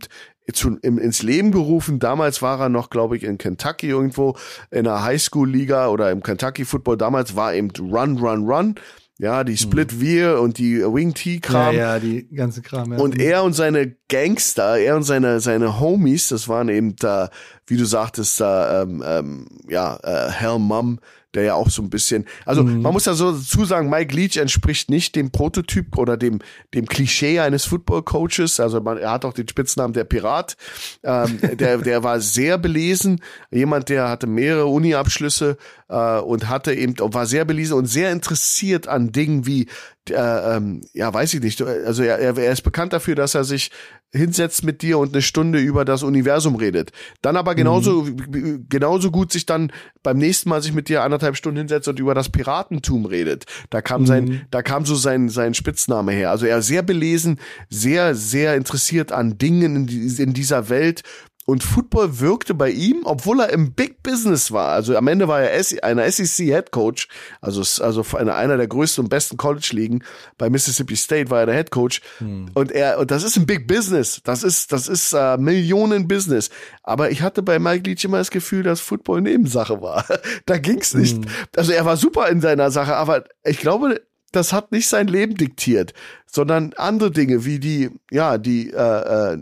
zu, 0.53 0.77
im, 0.81 0.97
ins 0.97 1.23
Leben 1.23 1.51
gerufen. 1.51 1.99
Damals 1.99 2.41
war 2.41 2.59
er 2.59 2.69
noch, 2.69 2.89
glaube 2.89 3.17
ich, 3.17 3.23
in 3.23 3.37
Kentucky 3.37 3.87
irgendwo 3.87 4.35
in 4.69 4.83
der 4.83 5.03
Highschool-Liga 5.03 5.87
oder 5.87 6.11
im 6.11 6.23
Kentucky 6.23 6.65
Football. 6.65 6.97
Damals 6.97 7.35
war 7.35 7.53
eben 7.53 7.69
Run, 7.79 8.17
Run, 8.17 8.45
Run. 8.45 8.75
Ja, 9.21 9.43
die 9.43 9.55
Split 9.55 9.99
Veer 9.99 10.41
und 10.41 10.57
die 10.57 10.79
Wing 10.79 11.13
T 11.13 11.39
Kram. 11.39 11.75
Ja, 11.75 11.93
ja, 11.93 11.99
die 11.99 12.27
ganze 12.33 12.63
Kram. 12.63 12.91
Ja. 12.91 12.97
Und 12.97 13.19
er 13.19 13.43
und 13.43 13.53
seine 13.53 13.95
Gangster, 14.09 14.79
er 14.79 14.95
und 14.95 15.03
seine 15.03 15.39
seine 15.39 15.79
Homies, 15.79 16.29
das 16.29 16.47
waren 16.47 16.69
eben 16.69 16.95
da, 16.95 17.29
wie 17.67 17.77
du 17.77 17.85
sagtest, 17.85 18.41
da 18.41 18.81
ähm, 18.81 19.03
ähm, 19.05 19.45
ja, 19.69 19.99
äh, 20.01 20.31
Hell 20.31 20.57
Mum, 20.57 20.99
der 21.33 21.43
ja 21.43 21.53
auch 21.53 21.69
so 21.69 21.81
ein 21.81 21.89
bisschen, 21.89 22.25
also 22.45 22.63
mhm. 22.63 22.81
man 22.81 22.93
muss 22.93 23.05
ja 23.05 23.13
so 23.13 23.31
dazu 23.31 23.65
sagen, 23.65 23.89
Mike 23.89 24.15
Leach 24.15 24.37
entspricht 24.37 24.89
nicht 24.89 25.15
dem 25.15 25.31
Prototyp 25.31 25.97
oder 25.97 26.17
dem, 26.17 26.39
dem 26.73 26.85
Klischee 26.85 27.39
eines 27.39 27.65
Football 27.65 28.03
Coaches. 28.03 28.59
Also 28.59 28.81
man, 28.81 28.97
er 28.97 29.11
hat 29.11 29.25
auch 29.25 29.33
den 29.33 29.47
Spitznamen 29.47 29.93
der 29.93 30.03
Pirat. 30.03 30.57
Ähm, 31.03 31.39
der, 31.57 31.77
der 31.77 32.03
war 32.03 32.19
sehr 32.19 32.57
belesen. 32.57 33.21
Jemand, 33.51 33.89
der 33.89 34.09
hatte 34.09 34.27
mehrere 34.27 34.65
Uni-Abschlüsse 34.65 35.57
äh, 35.87 36.19
und 36.19 36.49
hatte 36.49 36.73
eben, 36.73 36.95
war 36.99 37.25
sehr 37.25 37.45
belesen 37.45 37.77
und 37.77 37.85
sehr 37.85 38.11
interessiert 38.11 38.87
an 38.87 39.11
Dingen 39.11 39.45
wie 39.45 39.67
äh, 40.09 40.55
ähm, 40.55 40.81
ja, 40.93 41.13
weiß 41.13 41.35
ich 41.35 41.41
nicht. 41.41 41.61
Also 41.61 42.03
er, 42.03 42.17
er 42.19 42.51
ist 42.51 42.63
bekannt 42.63 42.91
dafür, 42.91 43.15
dass 43.15 43.35
er 43.35 43.43
sich 43.43 43.69
hinsetzt 44.13 44.63
mit 44.63 44.81
dir 44.81 44.99
und 44.99 45.13
eine 45.13 45.21
Stunde 45.21 45.59
über 45.59 45.85
das 45.85 46.03
Universum 46.03 46.55
redet. 46.55 46.91
Dann 47.21 47.37
aber 47.37 47.55
genauso, 47.55 48.03
mhm. 48.03 48.65
genauso 48.69 49.09
gut 49.09 49.31
sich 49.31 49.45
dann 49.45 49.71
beim 50.03 50.17
nächsten 50.17 50.49
Mal 50.49 50.61
sich 50.61 50.73
mit 50.73 50.89
dir 50.89 51.03
anderthalb 51.03 51.37
Stunden 51.37 51.59
hinsetzt 51.59 51.87
und 51.87 51.99
über 51.99 52.13
das 52.13 52.29
Piratentum 52.29 53.05
redet. 53.05 53.45
Da 53.69 53.81
kam 53.81 54.05
sein, 54.05 54.25
mhm. 54.25 54.41
da 54.51 54.61
kam 54.61 54.85
so 54.85 54.95
sein, 54.95 55.29
sein 55.29 55.53
Spitzname 55.53 56.11
her. 56.11 56.29
Also 56.31 56.45
er 56.45 56.61
sehr 56.61 56.81
belesen, 56.81 57.39
sehr, 57.69 58.13
sehr 58.15 58.55
interessiert 58.55 59.11
an 59.11 59.37
Dingen 59.37 59.87
in, 59.87 60.17
in 60.17 60.33
dieser 60.33 60.69
Welt, 60.69 61.03
und 61.45 61.63
Football 61.63 62.19
wirkte 62.19 62.53
bei 62.53 62.69
ihm, 62.69 63.01
obwohl 63.03 63.39
er 63.39 63.49
im 63.49 63.73
Big 63.73 64.03
Business 64.03 64.51
war. 64.51 64.69
Also 64.69 64.95
am 64.95 65.07
Ende 65.07 65.27
war 65.27 65.41
er 65.41 65.83
einer 65.83 66.09
SEC 66.11 66.45
Head 66.45 66.71
Coach, 66.71 67.07
also, 67.41 67.61
also 67.83 68.05
einer, 68.17 68.57
der 68.57 68.67
größten 68.67 69.05
und 69.05 69.09
besten 69.09 69.37
College-Ligen. 69.37 70.03
Bei 70.37 70.49
Mississippi 70.49 70.95
State 70.95 71.29
war 71.31 71.39
er 71.41 71.45
der 71.47 71.55
Head 71.55 71.71
Coach. 71.71 72.01
Hm. 72.19 72.51
Und 72.53 72.71
er, 72.71 72.99
und 72.99 73.09
das 73.09 73.23
ist 73.23 73.37
ein 73.37 73.47
Big 73.47 73.67
Business. 73.67 74.21
Das 74.23 74.43
ist, 74.43 74.71
das 74.71 74.87
ist 74.87 75.13
uh, 75.13 75.37
Millionen 75.39 76.07
Business. 76.07 76.51
Aber 76.83 77.09
ich 77.09 77.23
hatte 77.23 77.41
bei 77.41 77.57
Mike 77.57 77.89
Leach 77.89 78.03
immer 78.05 78.19
das 78.19 78.29
Gefühl, 78.29 78.61
dass 78.61 78.79
Football 78.79 79.21
Nebensache 79.21 79.81
war. 79.81 80.05
da 80.45 80.57
ging's 80.59 80.93
nicht. 80.93 81.17
Hm. 81.17 81.25
Also 81.55 81.71
er 81.71 81.85
war 81.85 81.97
super 81.97 82.29
in 82.29 82.41
seiner 82.41 82.69
Sache, 82.69 82.95
aber 82.95 83.23
ich 83.43 83.57
glaube, 83.57 84.01
das 84.31 84.53
hat 84.53 84.71
nicht 84.71 84.87
sein 84.87 85.07
Leben 85.07 85.35
diktiert, 85.35 85.93
sondern 86.25 86.73
andere 86.77 87.11
Dinge 87.11 87.45
wie 87.45 87.59
die, 87.59 87.89
ja, 88.09 88.37
die 88.37 88.71
äh, 88.71 89.33
äh, 89.33 89.37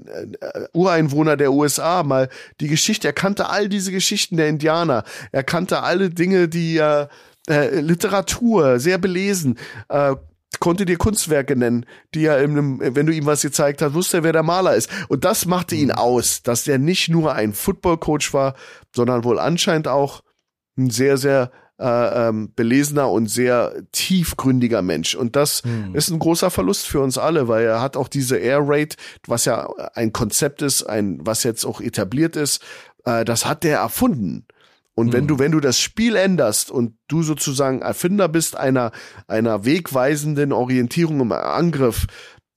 Ureinwohner 0.74 1.38
der 1.38 1.52
USA, 1.54 2.04
mal 2.04 2.30
die 2.60 2.68
Geschichte. 2.68 3.08
Er 3.08 3.14
kannte 3.14 3.50
all 3.50 3.70
diese 3.70 3.92
Geschichten 3.92 4.38
der 4.38 4.50
Indianer. 4.50 5.04
Er 5.32 5.44
kannte 5.44 5.84
alle 5.84 6.10
Dinge, 6.10 6.48
die 6.48 6.78
äh, 6.78 7.08
äh, 7.48 7.80
Literatur, 7.80 8.80
sehr 8.80 8.98
belesen. 8.98 9.58
Äh, 9.90 10.16
konnte 10.60 10.86
dir 10.86 10.98
Kunstwerke 10.98 11.56
nennen, 11.56 11.86
die 12.14 12.26
er 12.26 12.42
in 12.42 12.52
einem, 12.52 12.96
wenn 12.96 13.06
du 13.06 13.14
ihm 13.14 13.26
was 13.26 13.42
gezeigt 13.42 13.82
hast, 13.82 13.94
wusste 13.94 14.18
er, 14.18 14.24
wer 14.24 14.34
der 14.34 14.44
Maler 14.44 14.76
ist. 14.76 14.90
Und 15.08 15.24
das 15.24 15.46
machte 15.46 15.76
ihn 15.76 15.90
mhm. 15.90 15.96
aus, 15.96 16.44
dass 16.44 16.68
er 16.68 16.80
nicht 16.80 17.10
nur 17.10 17.34
ein 17.34 17.54
Football-Coach 17.54 18.34
war, 18.34 18.56
sondern 18.94 19.24
wohl 19.24 19.40
anscheinend 19.40 19.88
auch 19.88 20.22
ein 20.78 20.90
sehr, 20.90 21.18
sehr 21.18 21.52
äh, 21.80 22.28
ähm, 22.28 22.52
belesener 22.56 23.10
und 23.10 23.28
sehr 23.28 23.74
tiefgründiger 23.92 24.82
Mensch. 24.82 25.16
Und 25.16 25.36
das 25.36 25.64
hm. 25.64 25.96
ist 25.96 26.10
ein 26.10 26.20
großer 26.20 26.52
Verlust 26.52 26.88
für 26.88 27.00
uns 27.00 27.18
alle, 27.18 27.48
weil 27.48 27.66
er 27.66 27.82
hat 27.82 27.98
auch 27.98 28.08
diese 28.08 28.38
Air 28.38 28.62
Raid, 28.64 28.98
was 29.28 29.46
ja 29.46 29.70
ein 29.94 30.14
Konzept 30.14 30.62
ist, 30.62 30.84
ein, 30.84 31.20
was 31.22 31.44
jetzt 31.44 31.66
auch 31.66 31.82
etabliert 31.82 32.36
ist, 32.36 32.62
äh, 33.06 33.24
das 33.26 33.46
hat 33.46 33.64
der 33.64 33.80
erfunden. 33.80 34.46
Und 34.96 35.08
mhm. 35.08 35.14
wenn 35.14 35.28
du, 35.28 35.40
wenn 35.40 35.52
du 35.54 35.62
das 35.62 35.80
Spiel 35.80 36.18
änderst 36.18 36.70
und 36.70 36.98
du 37.08 37.24
sozusagen 37.24 37.82
Erfinder 37.82 38.28
bist 38.28 38.58
einer, 38.58 38.92
einer 39.28 39.64
wegweisenden 39.64 40.52
Orientierung 40.52 41.22
im 41.22 41.32
Angriff, 41.32 42.08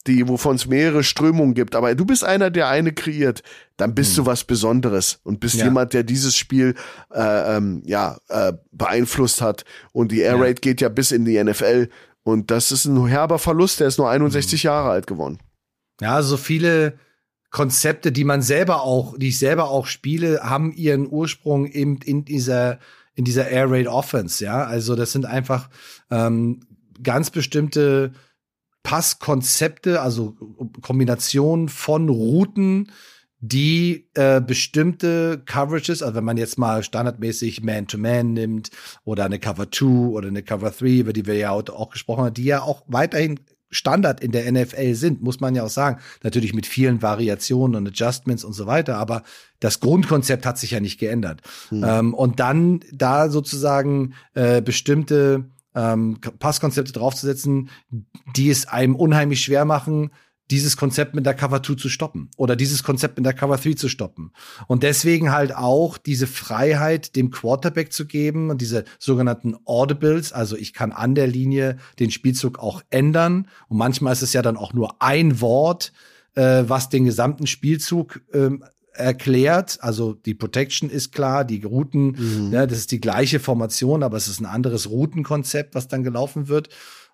die, 0.06 0.26
wovon 0.28 0.56
es 0.56 0.66
mehrere 0.66 1.04
Strömungen 1.04 1.54
gibt, 1.54 1.74
aber 1.74 1.94
du 1.94 2.04
bist 2.04 2.24
einer, 2.24 2.50
der 2.50 2.68
eine 2.68 2.92
kreiert, 2.92 3.42
dann 3.76 3.94
bist 3.94 4.12
mhm. 4.12 4.16
du 4.16 4.26
was 4.26 4.44
Besonderes 4.44 5.20
und 5.22 5.40
bist 5.40 5.56
ja. 5.56 5.64
jemand, 5.64 5.92
der 5.92 6.02
dieses 6.02 6.36
Spiel 6.36 6.74
äh, 7.12 7.56
ähm, 7.56 7.82
ja 7.84 8.18
äh, 8.28 8.52
beeinflusst 8.72 9.40
hat. 9.40 9.64
Und 9.92 10.12
die 10.12 10.20
Air 10.20 10.40
Raid 10.40 10.58
ja. 10.58 10.70
geht 10.70 10.80
ja 10.80 10.88
bis 10.88 11.12
in 11.12 11.24
die 11.24 11.42
NFL 11.42 11.88
und 12.24 12.50
das 12.50 12.72
ist 12.72 12.84
ein 12.84 13.06
herber 13.06 13.38
Verlust. 13.38 13.80
Der 13.80 13.88
ist 13.88 13.98
nur 13.98 14.10
61 14.10 14.62
mhm. 14.62 14.66
Jahre 14.66 14.90
alt 14.90 15.06
geworden. 15.06 15.38
Ja, 16.00 16.22
so 16.22 16.36
viele 16.36 16.98
Konzepte, 17.50 18.12
die 18.12 18.24
man 18.24 18.42
selber 18.42 18.82
auch, 18.82 19.16
die 19.18 19.28
ich 19.28 19.38
selber 19.38 19.70
auch 19.70 19.86
spiele, 19.86 20.40
haben 20.42 20.72
ihren 20.72 21.10
Ursprung 21.10 21.66
eben 21.66 21.98
in 21.98 22.24
dieser 22.24 22.78
in 23.14 23.24
dieser 23.24 23.48
Air 23.48 23.70
Raid 23.70 23.88
Offense. 23.88 24.42
Ja, 24.42 24.64
also 24.64 24.96
das 24.96 25.12
sind 25.12 25.26
einfach 25.26 25.68
ähm, 26.10 26.60
ganz 27.02 27.30
bestimmte 27.30 28.12
Passkonzepte, 28.82 30.00
also 30.00 30.36
Kombinationen 30.80 31.68
von 31.68 32.08
Routen, 32.08 32.90
die 33.44 34.08
äh, 34.14 34.40
bestimmte 34.40 35.42
Coverages, 35.44 36.02
also 36.02 36.14
wenn 36.14 36.24
man 36.24 36.36
jetzt 36.36 36.58
mal 36.58 36.84
standardmäßig 36.84 37.62
Man-to-Man 37.62 38.28
-Man 38.28 38.32
nimmt 38.34 38.70
oder 39.04 39.24
eine 39.24 39.40
Cover 39.40 39.70
2 39.70 39.84
oder 39.86 40.28
eine 40.28 40.44
Cover 40.44 40.70
3, 40.70 40.86
über 40.98 41.12
die 41.12 41.26
wir 41.26 41.34
ja 41.34 41.50
auch 41.50 41.90
gesprochen 41.90 42.24
haben, 42.24 42.34
die 42.34 42.44
ja 42.44 42.62
auch 42.62 42.84
weiterhin 42.86 43.40
Standard 43.72 44.20
in 44.20 44.30
der 44.30 44.50
NFL 44.52 44.94
sind, 44.94 45.22
muss 45.22 45.40
man 45.40 45.54
ja 45.54 45.64
auch 45.64 45.70
sagen. 45.70 45.98
Natürlich 46.22 46.54
mit 46.54 46.66
vielen 46.66 47.02
Variationen 47.02 47.74
und 47.74 47.88
Adjustments 47.88 48.44
und 48.44 48.52
so 48.52 48.66
weiter, 48.66 48.98
aber 48.98 49.22
das 49.58 49.80
Grundkonzept 49.80 50.46
hat 50.46 50.58
sich 50.58 50.72
ja 50.72 50.80
nicht 50.80 51.00
geändert. 51.00 51.40
Mhm. 51.70 51.84
Ähm, 51.84 52.14
und 52.14 52.38
dann 52.38 52.80
da 52.92 53.28
sozusagen 53.28 54.14
äh, 54.34 54.60
bestimmte 54.60 55.50
ähm, 55.74 56.18
Passkonzepte 56.38 56.92
draufzusetzen, 56.92 57.70
die 58.36 58.50
es 58.50 58.66
einem 58.66 58.94
unheimlich 58.94 59.40
schwer 59.40 59.64
machen, 59.64 60.10
dieses 60.50 60.76
Konzept 60.76 61.14
mit 61.14 61.24
der 61.24 61.34
Cover 61.34 61.62
2 61.62 61.76
zu 61.76 61.88
stoppen 61.88 62.30
oder 62.36 62.56
dieses 62.56 62.82
Konzept 62.82 63.16
mit 63.16 63.24
der 63.24 63.32
Cover 63.32 63.56
3 63.56 63.72
zu 63.72 63.88
stoppen. 63.88 64.32
Und 64.66 64.82
deswegen 64.82 65.32
halt 65.32 65.54
auch 65.56 65.96
diese 65.96 66.26
Freiheit 66.26 67.16
dem 67.16 67.30
Quarterback 67.30 67.92
zu 67.92 68.06
geben 68.06 68.50
und 68.50 68.60
diese 68.60 68.84
sogenannten 68.98 69.56
Audibles, 69.64 70.32
also 70.32 70.56
ich 70.56 70.74
kann 70.74 70.92
an 70.92 71.14
der 71.14 71.26
Linie 71.26 71.78
den 71.98 72.10
Spielzug 72.10 72.58
auch 72.58 72.82
ändern 72.90 73.48
und 73.68 73.78
manchmal 73.78 74.12
ist 74.12 74.22
es 74.22 74.34
ja 74.34 74.42
dann 74.42 74.58
auch 74.58 74.74
nur 74.74 75.00
ein 75.00 75.40
Wort, 75.40 75.92
äh, 76.34 76.64
was 76.66 76.90
den 76.90 77.04
gesamten 77.04 77.46
Spielzug 77.46 78.20
ähm, 78.34 78.62
erklärt. 78.94 79.78
Also 79.80 80.14
die 80.14 80.34
Protection 80.34 80.90
ist 80.90 81.12
klar, 81.12 81.44
die 81.44 81.62
Routen, 81.62 82.16
mhm. 82.18 82.52
ja, 82.52 82.66
das 82.66 82.78
ist 82.78 82.92
die 82.92 83.00
gleiche 83.00 83.40
Formation, 83.40 84.02
aber 84.02 84.16
es 84.16 84.28
ist 84.28 84.40
ein 84.40 84.46
anderes 84.46 84.90
Routenkonzept, 84.90 85.74
was 85.74 85.88
dann 85.88 86.02
gelaufen 86.02 86.48
wird. 86.48 86.68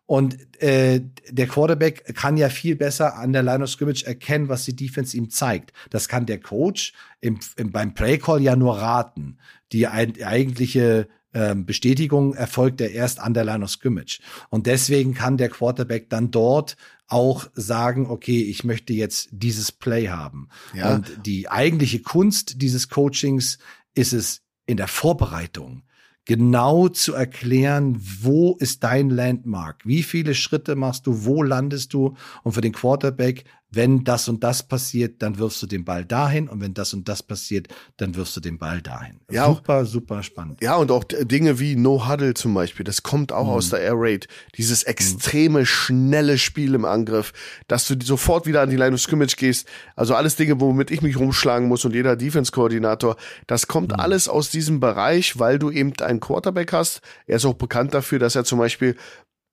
Und 0.06 0.38
äh, 0.62 1.02
der 1.28 1.46
Quarterback 1.46 2.14
kann 2.14 2.38
ja 2.38 2.48
viel 2.48 2.76
besser 2.76 3.16
an 3.16 3.34
der 3.34 3.42
Line 3.42 3.62
of 3.62 3.68
Scrimmage 3.68 4.06
erkennen, 4.06 4.48
was 4.48 4.64
die 4.64 4.74
Defense 4.74 5.14
ihm 5.14 5.28
zeigt. 5.28 5.74
Das 5.90 6.08
kann 6.08 6.24
der 6.24 6.40
Coach 6.40 6.94
im, 7.20 7.38
im, 7.56 7.72
beim 7.72 7.92
Playcall 7.92 8.40
ja 8.40 8.56
nur 8.56 8.78
raten. 8.78 9.36
Die 9.72 9.86
ein, 9.86 10.14
eigentliche 10.22 11.08
ähm, 11.39 11.64
Bestätigung 11.64 12.34
erfolgt 12.34 12.80
ja 12.80 12.89
erst 12.89 13.20
an 13.20 13.32
der 13.32 13.45
Line 13.45 13.62
of 13.62 13.70
Scrimmage. 13.70 14.18
Und 14.51 14.66
deswegen 14.66 15.14
kann 15.14 15.36
der 15.36 15.49
Quarterback 15.49 16.11
dann 16.11 16.32
dort 16.32 16.76
auch 17.07 17.47
sagen, 17.55 18.07
okay, 18.11 18.43
ich 18.43 18.64
möchte 18.64 18.93
jetzt 18.93 19.28
dieses 19.30 19.70
Play 19.70 20.09
haben. 20.09 20.49
Ja. 20.74 20.97
Und 20.97 21.26
die 21.26 21.49
eigentliche 21.49 22.01
Kunst 22.03 22.61
dieses 22.61 22.89
Coachings 22.89 23.59
ist 23.95 24.12
es 24.12 24.43
in 24.66 24.76
der 24.76 24.89
Vorbereitung 24.89 25.84
genau 26.24 26.89
zu 26.89 27.14
erklären, 27.14 27.99
wo 28.20 28.57
ist 28.59 28.82
dein 28.84 29.09
Landmark? 29.09 29.80
Wie 29.86 30.03
viele 30.03 30.34
Schritte 30.34 30.74
machst 30.74 31.07
du? 31.07 31.24
Wo 31.24 31.43
landest 31.43 31.95
du? 31.95 32.16
Und 32.43 32.53
für 32.53 32.61
den 32.61 32.72
Quarterback 32.72 33.45
wenn 33.70 34.04
das 34.04 34.28
und 34.28 34.42
das 34.42 34.62
passiert, 34.62 35.22
dann 35.22 35.38
wirfst 35.38 35.62
du 35.62 35.66
den 35.66 35.84
Ball 35.84 36.04
dahin 36.04 36.48
und 36.48 36.60
wenn 36.60 36.72
das 36.72 36.94
und 36.94 37.08
das 37.08 37.22
passiert, 37.22 37.68
dann 37.98 38.14
wirfst 38.14 38.36
du 38.36 38.40
den 38.40 38.58
Ball 38.58 38.80
dahin. 38.80 39.20
Ja, 39.30 39.46
super, 39.46 39.84
super 39.84 40.22
spannend. 40.22 40.62
Ja, 40.62 40.76
und 40.76 40.90
auch 40.90 41.04
Dinge 41.04 41.58
wie 41.58 41.76
No 41.76 42.08
Huddle 42.08 42.34
zum 42.34 42.54
Beispiel, 42.54 42.84
das 42.84 43.02
kommt 43.02 43.30
auch 43.30 43.44
mhm. 43.44 43.50
aus 43.50 43.70
der 43.70 43.80
Air 43.80 43.94
Raid. 43.96 44.28
Dieses 44.56 44.84
mhm. 44.84 44.90
extreme, 44.90 45.66
schnelle 45.66 46.38
Spiel 46.38 46.74
im 46.74 46.84
Angriff, 46.84 47.32
dass 47.66 47.86
du 47.86 47.96
sofort 48.02 48.46
wieder 48.46 48.62
an 48.62 48.70
die 48.70 48.76
Line 48.76 48.94
of 48.94 49.00
Scrimmage 49.00 49.36
gehst. 49.36 49.68
Also 49.96 50.14
alles 50.14 50.36
Dinge, 50.36 50.60
womit 50.60 50.90
ich 50.90 51.02
mich 51.02 51.18
rumschlagen 51.18 51.68
muss 51.68 51.84
und 51.84 51.94
jeder 51.94 52.16
Defense-Koordinator, 52.16 53.16
das 53.46 53.66
kommt 53.66 53.92
mhm. 53.92 54.00
alles 54.00 54.28
aus 54.28 54.50
diesem 54.50 54.80
Bereich, 54.80 55.38
weil 55.38 55.58
du 55.58 55.70
eben 55.70 55.92
einen 56.00 56.20
Quarterback 56.20 56.72
hast. 56.72 57.02
Er 57.26 57.36
ist 57.36 57.44
auch 57.44 57.54
bekannt 57.54 57.92
dafür, 57.92 58.18
dass 58.18 58.34
er 58.34 58.44
zum 58.44 58.58
Beispiel 58.58 58.96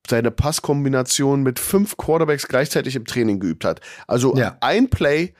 seine 0.09 0.31
Passkombination 0.31 1.43
mit 1.43 1.59
fünf 1.59 1.97
Quarterbacks 1.97 2.47
gleichzeitig 2.47 2.95
im 2.95 3.05
Training 3.05 3.39
geübt 3.39 3.65
hat. 3.65 3.81
Also 4.07 4.35
ja. 4.35 4.57
ein 4.61 4.89
Play, 4.89 5.33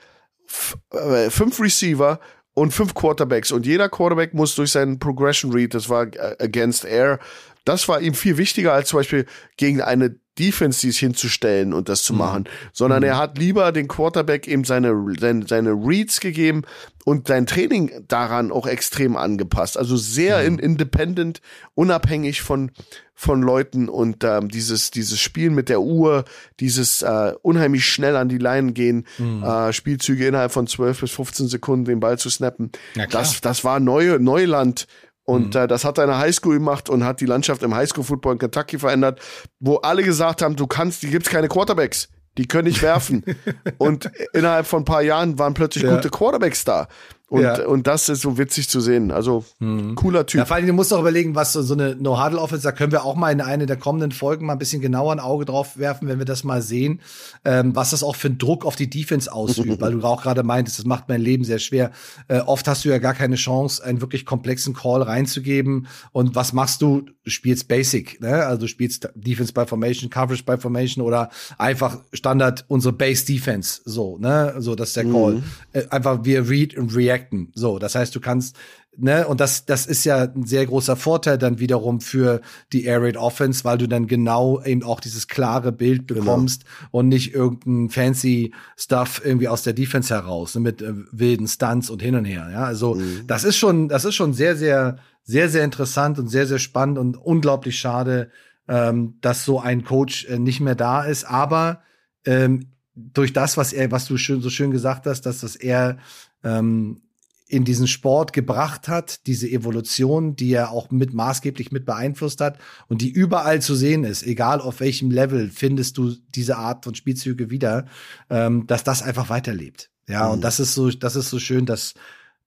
äh, 0.92 1.30
fünf 1.30 1.60
Receiver 1.60 2.20
und 2.54 2.72
fünf 2.72 2.94
Quarterbacks 2.94 3.52
und 3.52 3.66
jeder 3.66 3.88
Quarterback 3.88 4.34
muss 4.34 4.54
durch 4.54 4.72
seinen 4.72 4.98
Progression 4.98 5.52
Read, 5.52 5.74
das 5.74 5.88
war 5.88 6.06
äh, 6.06 6.36
against 6.38 6.84
Air, 6.84 7.18
das 7.64 7.88
war 7.88 8.00
ihm 8.00 8.14
viel 8.14 8.38
wichtiger 8.38 8.72
als 8.72 8.88
zum 8.88 9.00
Beispiel 9.00 9.26
gegen 9.56 9.80
eine 9.80 10.16
Defense 10.38 10.80
dies 10.80 10.98
hinzustellen 10.98 11.72
und 11.72 11.88
das 11.88 12.02
zu 12.02 12.12
mhm. 12.12 12.18
machen, 12.18 12.44
sondern 12.72 13.00
mhm. 13.00 13.08
er 13.08 13.18
hat 13.18 13.38
lieber 13.38 13.72
den 13.72 13.88
Quarterback 13.88 14.46
eben 14.46 14.64
seine, 14.64 14.94
seine, 15.18 15.46
seine 15.46 15.70
Reads 15.70 16.20
gegeben 16.20 16.62
und 17.04 17.28
sein 17.28 17.46
Training 17.46 17.92
daran 18.08 18.50
auch 18.50 18.66
extrem 18.66 19.16
angepasst. 19.16 19.78
Also 19.78 19.96
sehr 19.96 20.40
mhm. 20.40 20.46
in, 20.46 20.58
independent, 20.58 21.40
unabhängig 21.74 22.42
von, 22.42 22.72
von 23.14 23.42
Leuten 23.42 23.88
und 23.88 24.24
ähm, 24.24 24.48
dieses, 24.48 24.90
dieses 24.90 25.20
Spielen 25.20 25.54
mit 25.54 25.68
der 25.68 25.80
Uhr, 25.80 26.24
dieses 26.58 27.02
äh, 27.02 27.32
unheimlich 27.42 27.86
schnell 27.86 28.16
an 28.16 28.28
die 28.28 28.38
Line 28.38 28.72
gehen, 28.72 29.06
mhm. 29.18 29.42
äh, 29.42 29.72
Spielzüge 29.72 30.26
innerhalb 30.26 30.52
von 30.52 30.66
12 30.66 31.00
bis 31.00 31.12
15 31.12 31.48
Sekunden 31.48 31.84
den 31.84 32.00
Ball 32.00 32.18
zu 32.18 32.28
snappen. 32.28 32.72
Das, 33.10 33.40
das 33.40 33.64
war 33.64 33.80
neue, 33.80 34.18
Neuland 34.18 34.88
und 35.26 35.54
mhm. 35.54 35.60
äh, 35.60 35.66
das 35.66 35.84
hat 35.84 35.98
eine 35.98 36.18
Highschool 36.18 36.54
gemacht 36.54 36.88
und 36.88 37.04
hat 37.04 37.20
die 37.20 37.26
Landschaft 37.26 37.62
im 37.62 37.74
Highschool-Football 37.74 38.34
in 38.34 38.38
Kentucky 38.38 38.78
verändert, 38.78 39.20
wo 39.58 39.76
alle 39.76 40.02
gesagt 40.02 40.40
haben, 40.40 40.56
du 40.56 40.66
kannst, 40.66 41.02
die 41.02 41.10
gibt's 41.10 41.28
keine 41.28 41.48
Quarterbacks. 41.48 42.08
Die 42.38 42.46
können 42.46 42.68
nicht 42.68 42.82
werfen. 42.82 43.24
und 43.78 44.10
innerhalb 44.32 44.66
von 44.66 44.82
ein 44.82 44.84
paar 44.84 45.02
Jahren 45.02 45.38
waren 45.38 45.54
plötzlich 45.54 45.84
ja. 45.84 45.94
gute 45.94 46.10
Quarterbacks 46.10 46.64
da. 46.64 46.86
Und, 47.28 47.42
ja. 47.42 47.66
und 47.66 47.88
das 47.88 48.08
ist 48.08 48.20
so 48.20 48.38
witzig 48.38 48.68
zu 48.68 48.80
sehen. 48.80 49.10
Also 49.10 49.44
mhm. 49.58 49.96
cooler 49.96 50.26
Typ. 50.26 50.38
Ja, 50.38 50.44
vor 50.44 50.56
allem, 50.56 50.66
du 50.68 50.72
musst 50.72 50.92
auch 50.92 51.00
überlegen, 51.00 51.34
was 51.34 51.52
so, 51.52 51.62
so 51.62 51.74
eine 51.74 51.96
No-Huddle-Offense, 51.96 52.62
da 52.62 52.70
können 52.70 52.92
wir 52.92 53.04
auch 53.04 53.16
mal 53.16 53.32
in 53.32 53.40
eine 53.40 53.66
der 53.66 53.76
kommenden 53.76 54.12
Folgen 54.12 54.46
mal 54.46 54.52
ein 54.52 54.60
bisschen 54.60 54.80
genauer 54.80 55.10
ein 55.10 55.18
Auge 55.18 55.44
drauf 55.44 55.76
werfen, 55.76 56.06
wenn 56.06 56.18
wir 56.18 56.24
das 56.24 56.44
mal 56.44 56.62
sehen, 56.62 57.00
ähm, 57.44 57.74
was 57.74 57.90
das 57.90 58.04
auch 58.04 58.14
für 58.14 58.28
einen 58.28 58.38
Druck 58.38 58.64
auf 58.64 58.76
die 58.76 58.88
Defense 58.88 59.32
ausübt, 59.32 59.80
weil 59.80 59.92
du 59.92 60.04
auch 60.04 60.22
gerade 60.22 60.44
meintest, 60.44 60.78
das 60.78 60.86
macht 60.86 61.08
mein 61.08 61.20
Leben 61.20 61.42
sehr 61.42 61.58
schwer. 61.58 61.90
Äh, 62.28 62.38
oft 62.40 62.68
hast 62.68 62.84
du 62.84 62.90
ja 62.90 62.98
gar 62.98 63.14
keine 63.14 63.34
Chance, 63.34 63.82
einen 63.82 64.00
wirklich 64.00 64.24
komplexen 64.24 64.72
Call 64.72 65.02
reinzugeben. 65.02 65.88
Und 66.12 66.36
was 66.36 66.52
machst 66.52 66.80
du? 66.80 67.06
Du 67.24 67.30
spielst 67.30 67.66
Basic, 67.66 68.20
ne? 68.20 68.46
Also 68.46 68.60
du 68.62 68.68
spielst 68.68 69.08
Defense 69.16 69.52
by 69.52 69.66
Formation, 69.66 70.10
Coverage 70.10 70.44
by 70.44 70.58
Formation 70.58 71.04
oder 71.04 71.30
einfach 71.58 71.98
Standard 72.12 72.64
unsere 72.68 72.92
Base 72.92 73.26
Defense, 73.26 73.80
so, 73.84 74.16
ne? 74.18 74.54
So, 74.58 74.76
das 74.76 74.90
ist 74.90 74.96
der 74.96 75.06
Call. 75.06 75.32
Mhm. 75.32 75.42
Äh, 75.72 75.88
einfach 75.90 76.20
wir 76.22 76.48
read 76.48 76.76
und 76.76 76.94
react 76.94 77.15
reacten. 77.16 77.52
So, 77.54 77.78
das 77.78 77.94
heißt, 77.94 78.14
du 78.14 78.20
kannst, 78.20 78.56
ne, 78.96 79.26
und 79.26 79.40
das, 79.40 79.64
das 79.66 79.86
ist 79.86 80.04
ja 80.04 80.22
ein 80.22 80.44
sehr 80.44 80.66
großer 80.66 80.96
Vorteil 80.96 81.38
dann 81.38 81.58
wiederum 81.58 82.00
für 82.00 82.40
die 82.72 82.84
Air 82.84 83.02
Raid 83.02 83.16
Offense, 83.16 83.64
weil 83.64 83.78
du 83.78 83.86
dann 83.86 84.06
genau 84.06 84.62
eben 84.62 84.82
auch 84.82 85.00
dieses 85.00 85.28
klare 85.28 85.72
Bild 85.72 86.08
genau. 86.08 86.20
bekommst 86.20 86.64
genau. 86.64 86.88
und 86.92 87.08
nicht 87.08 87.34
irgendein 87.34 87.90
fancy 87.90 88.52
Stuff 88.76 89.20
irgendwie 89.24 89.48
aus 89.48 89.62
der 89.62 89.72
Defense 89.72 90.14
heraus, 90.14 90.54
ne, 90.54 90.60
mit 90.60 90.82
äh, 90.82 90.92
wilden 91.12 91.48
Stunts 91.48 91.90
und 91.90 92.02
hin 92.02 92.14
und 92.14 92.24
her. 92.24 92.48
Ja, 92.52 92.64
also 92.64 92.94
mhm. 92.94 93.26
das 93.26 93.44
ist 93.44 93.56
schon, 93.56 93.88
das 93.88 94.04
ist 94.04 94.14
schon 94.14 94.34
sehr, 94.34 94.56
sehr, 94.56 94.98
sehr, 95.22 95.48
sehr 95.48 95.64
interessant 95.64 96.18
und 96.18 96.28
sehr, 96.28 96.46
sehr 96.46 96.58
spannend 96.58 96.98
und 96.98 97.16
unglaublich 97.16 97.78
schade, 97.78 98.30
ähm, 98.68 99.14
dass 99.20 99.44
so 99.44 99.60
ein 99.60 99.84
Coach 99.84 100.26
äh, 100.26 100.38
nicht 100.38 100.60
mehr 100.60 100.74
da 100.74 101.04
ist. 101.04 101.24
Aber 101.24 101.82
ähm, 102.24 102.66
durch 102.94 103.32
das, 103.32 103.56
was 103.56 103.72
er, 103.72 103.90
was 103.90 104.06
du 104.06 104.16
schön, 104.16 104.40
so 104.40 104.50
schön 104.50 104.70
gesagt 104.70 105.06
hast, 105.06 105.22
dass 105.22 105.40
das 105.40 105.54
er 105.54 105.98
ähm, 106.42 107.02
in 107.48 107.64
diesen 107.64 107.86
Sport 107.86 108.32
gebracht 108.32 108.88
hat, 108.88 109.26
diese 109.26 109.48
Evolution, 109.48 110.34
die 110.34 110.52
er 110.52 110.72
auch 110.72 110.90
mit 110.90 111.14
maßgeblich 111.14 111.70
mit 111.70 111.86
beeinflusst 111.86 112.40
hat 112.40 112.58
und 112.88 113.02
die 113.02 113.10
überall 113.10 113.62
zu 113.62 113.76
sehen 113.76 114.02
ist, 114.02 114.24
egal 114.24 114.60
auf 114.60 114.80
welchem 114.80 115.10
Level 115.10 115.50
findest 115.50 115.96
du 115.96 116.16
diese 116.34 116.56
Art 116.56 116.84
von 116.84 116.96
Spielzüge 116.96 117.48
wieder, 117.50 117.86
ähm, 118.30 118.66
dass 118.66 118.82
das 118.82 119.02
einfach 119.02 119.28
weiterlebt. 119.28 119.90
Ja, 120.08 120.26
mhm. 120.26 120.34
und 120.34 120.40
das 120.42 120.58
ist 120.58 120.74
so, 120.74 120.90
das 120.90 121.14
ist 121.14 121.30
so 121.30 121.38
schön, 121.38 121.66
dass 121.66 121.94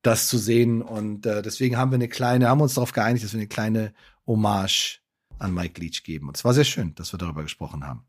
das 0.01 0.27
zu 0.27 0.37
sehen 0.37 0.81
und 0.81 1.25
äh, 1.25 1.41
deswegen 1.41 1.77
haben 1.77 1.91
wir 1.91 1.95
eine 1.95 2.09
kleine, 2.09 2.49
haben 2.49 2.61
uns 2.61 2.73
darauf 2.73 2.91
geeinigt, 2.91 3.23
dass 3.23 3.33
wir 3.33 3.39
eine 3.39 3.47
kleine 3.47 3.93
Hommage 4.27 4.99
an 5.37 5.53
Mike 5.53 5.79
Leach 5.79 6.03
geben. 6.03 6.27
Und 6.27 6.37
es 6.37 6.43
war 6.43 6.53
sehr 6.53 6.65
schön, 6.65 6.93
dass 6.95 7.13
wir 7.13 7.17
darüber 7.17 7.43
gesprochen 7.43 7.85
haben. 7.85 8.05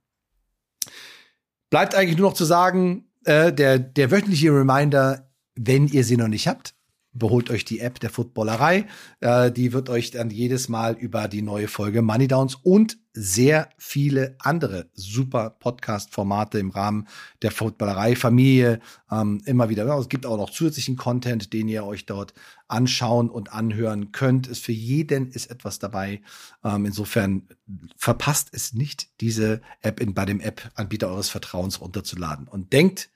Bleibt 1.68 1.95
eigentlich 1.95 2.18
nur 2.18 2.30
noch 2.30 2.36
zu 2.36 2.45
sagen, 2.45 3.09
äh, 3.24 3.53
der, 3.53 3.78
der 3.78 4.11
wöchentliche 4.11 4.53
Reminder, 4.53 5.30
wenn 5.55 5.86
ihr 5.86 6.05
sie 6.05 6.16
noch 6.16 6.28
nicht 6.28 6.49
habt, 6.49 6.74
beholt 7.12 7.50
euch 7.50 7.64
die 7.64 7.80
App 7.80 8.00
der 8.00 8.11
Footballerei. 8.11 8.87
Äh, 9.20 9.50
die 9.50 9.72
wird 9.72 9.88
euch 9.88 10.11
dann 10.11 10.30
jedes 10.30 10.68
Mal 10.68 10.95
über 10.95 11.28
die 11.28 11.42
neue 11.42 11.68
Folge 11.68 12.03
Money 12.03 12.28
Downs 12.28 12.54
und 12.54 12.99
sehr 13.12 13.68
viele 13.76 14.37
andere 14.38 14.88
super 14.95 15.50
Podcast-Formate 15.50 16.61
im 16.61 16.70
Rahmen 16.70 17.08
der 17.42 17.50
Footballerei-Familie 17.50 18.80
ähm, 19.11 19.42
immer 19.46 19.68
wieder. 19.68 19.87
Es 19.99 20.08
gibt 20.08 20.26
auch 20.26 20.37
noch 20.37 20.50
zusätzlichen 20.50 20.96
Content, 20.96 21.53
den 21.53 21.68
ihr 21.68 21.84
euch 21.84 22.07
dort 22.07 22.34
anschauen 22.68 23.28
und 23.28 23.53
anhören 23.53 24.12
könnt. 24.12 24.46
Ist 24.46 24.64
für 24.64 24.72
jeden 24.72 25.28
ist 25.32 25.50
etwas 25.50 25.80
dabei. 25.80 26.22
Ähm, 26.62 26.87
insofern 26.87 27.49
verpasst 27.96 28.50
es 28.53 28.72
nicht, 28.74 29.08
diese 29.20 29.61
App 29.82 29.99
in, 29.99 30.14
bei 30.14 30.24
dem 30.24 30.38
App-Anbieter 30.38 31.08
eures 31.08 31.30
Vertrauens 31.30 31.80
runterzuladen. 31.80 32.46
Und 32.46 32.72
denkt 32.72 33.11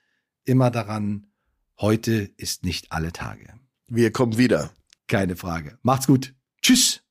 immer 0.45 0.73
daran, 0.73 1.29
heute 1.79 2.31
ist 2.37 2.65
nicht 2.65 2.91
alle 2.91 3.12
Tage. 3.12 3.55
Wir 3.89 4.12
kommen 4.12 4.39
wieder. 4.39 4.70
Keine 5.09 5.36
Frage. 5.36 5.78
Macht's 5.82 6.06
gut. 6.06 6.35
Tschüss. 6.62 7.04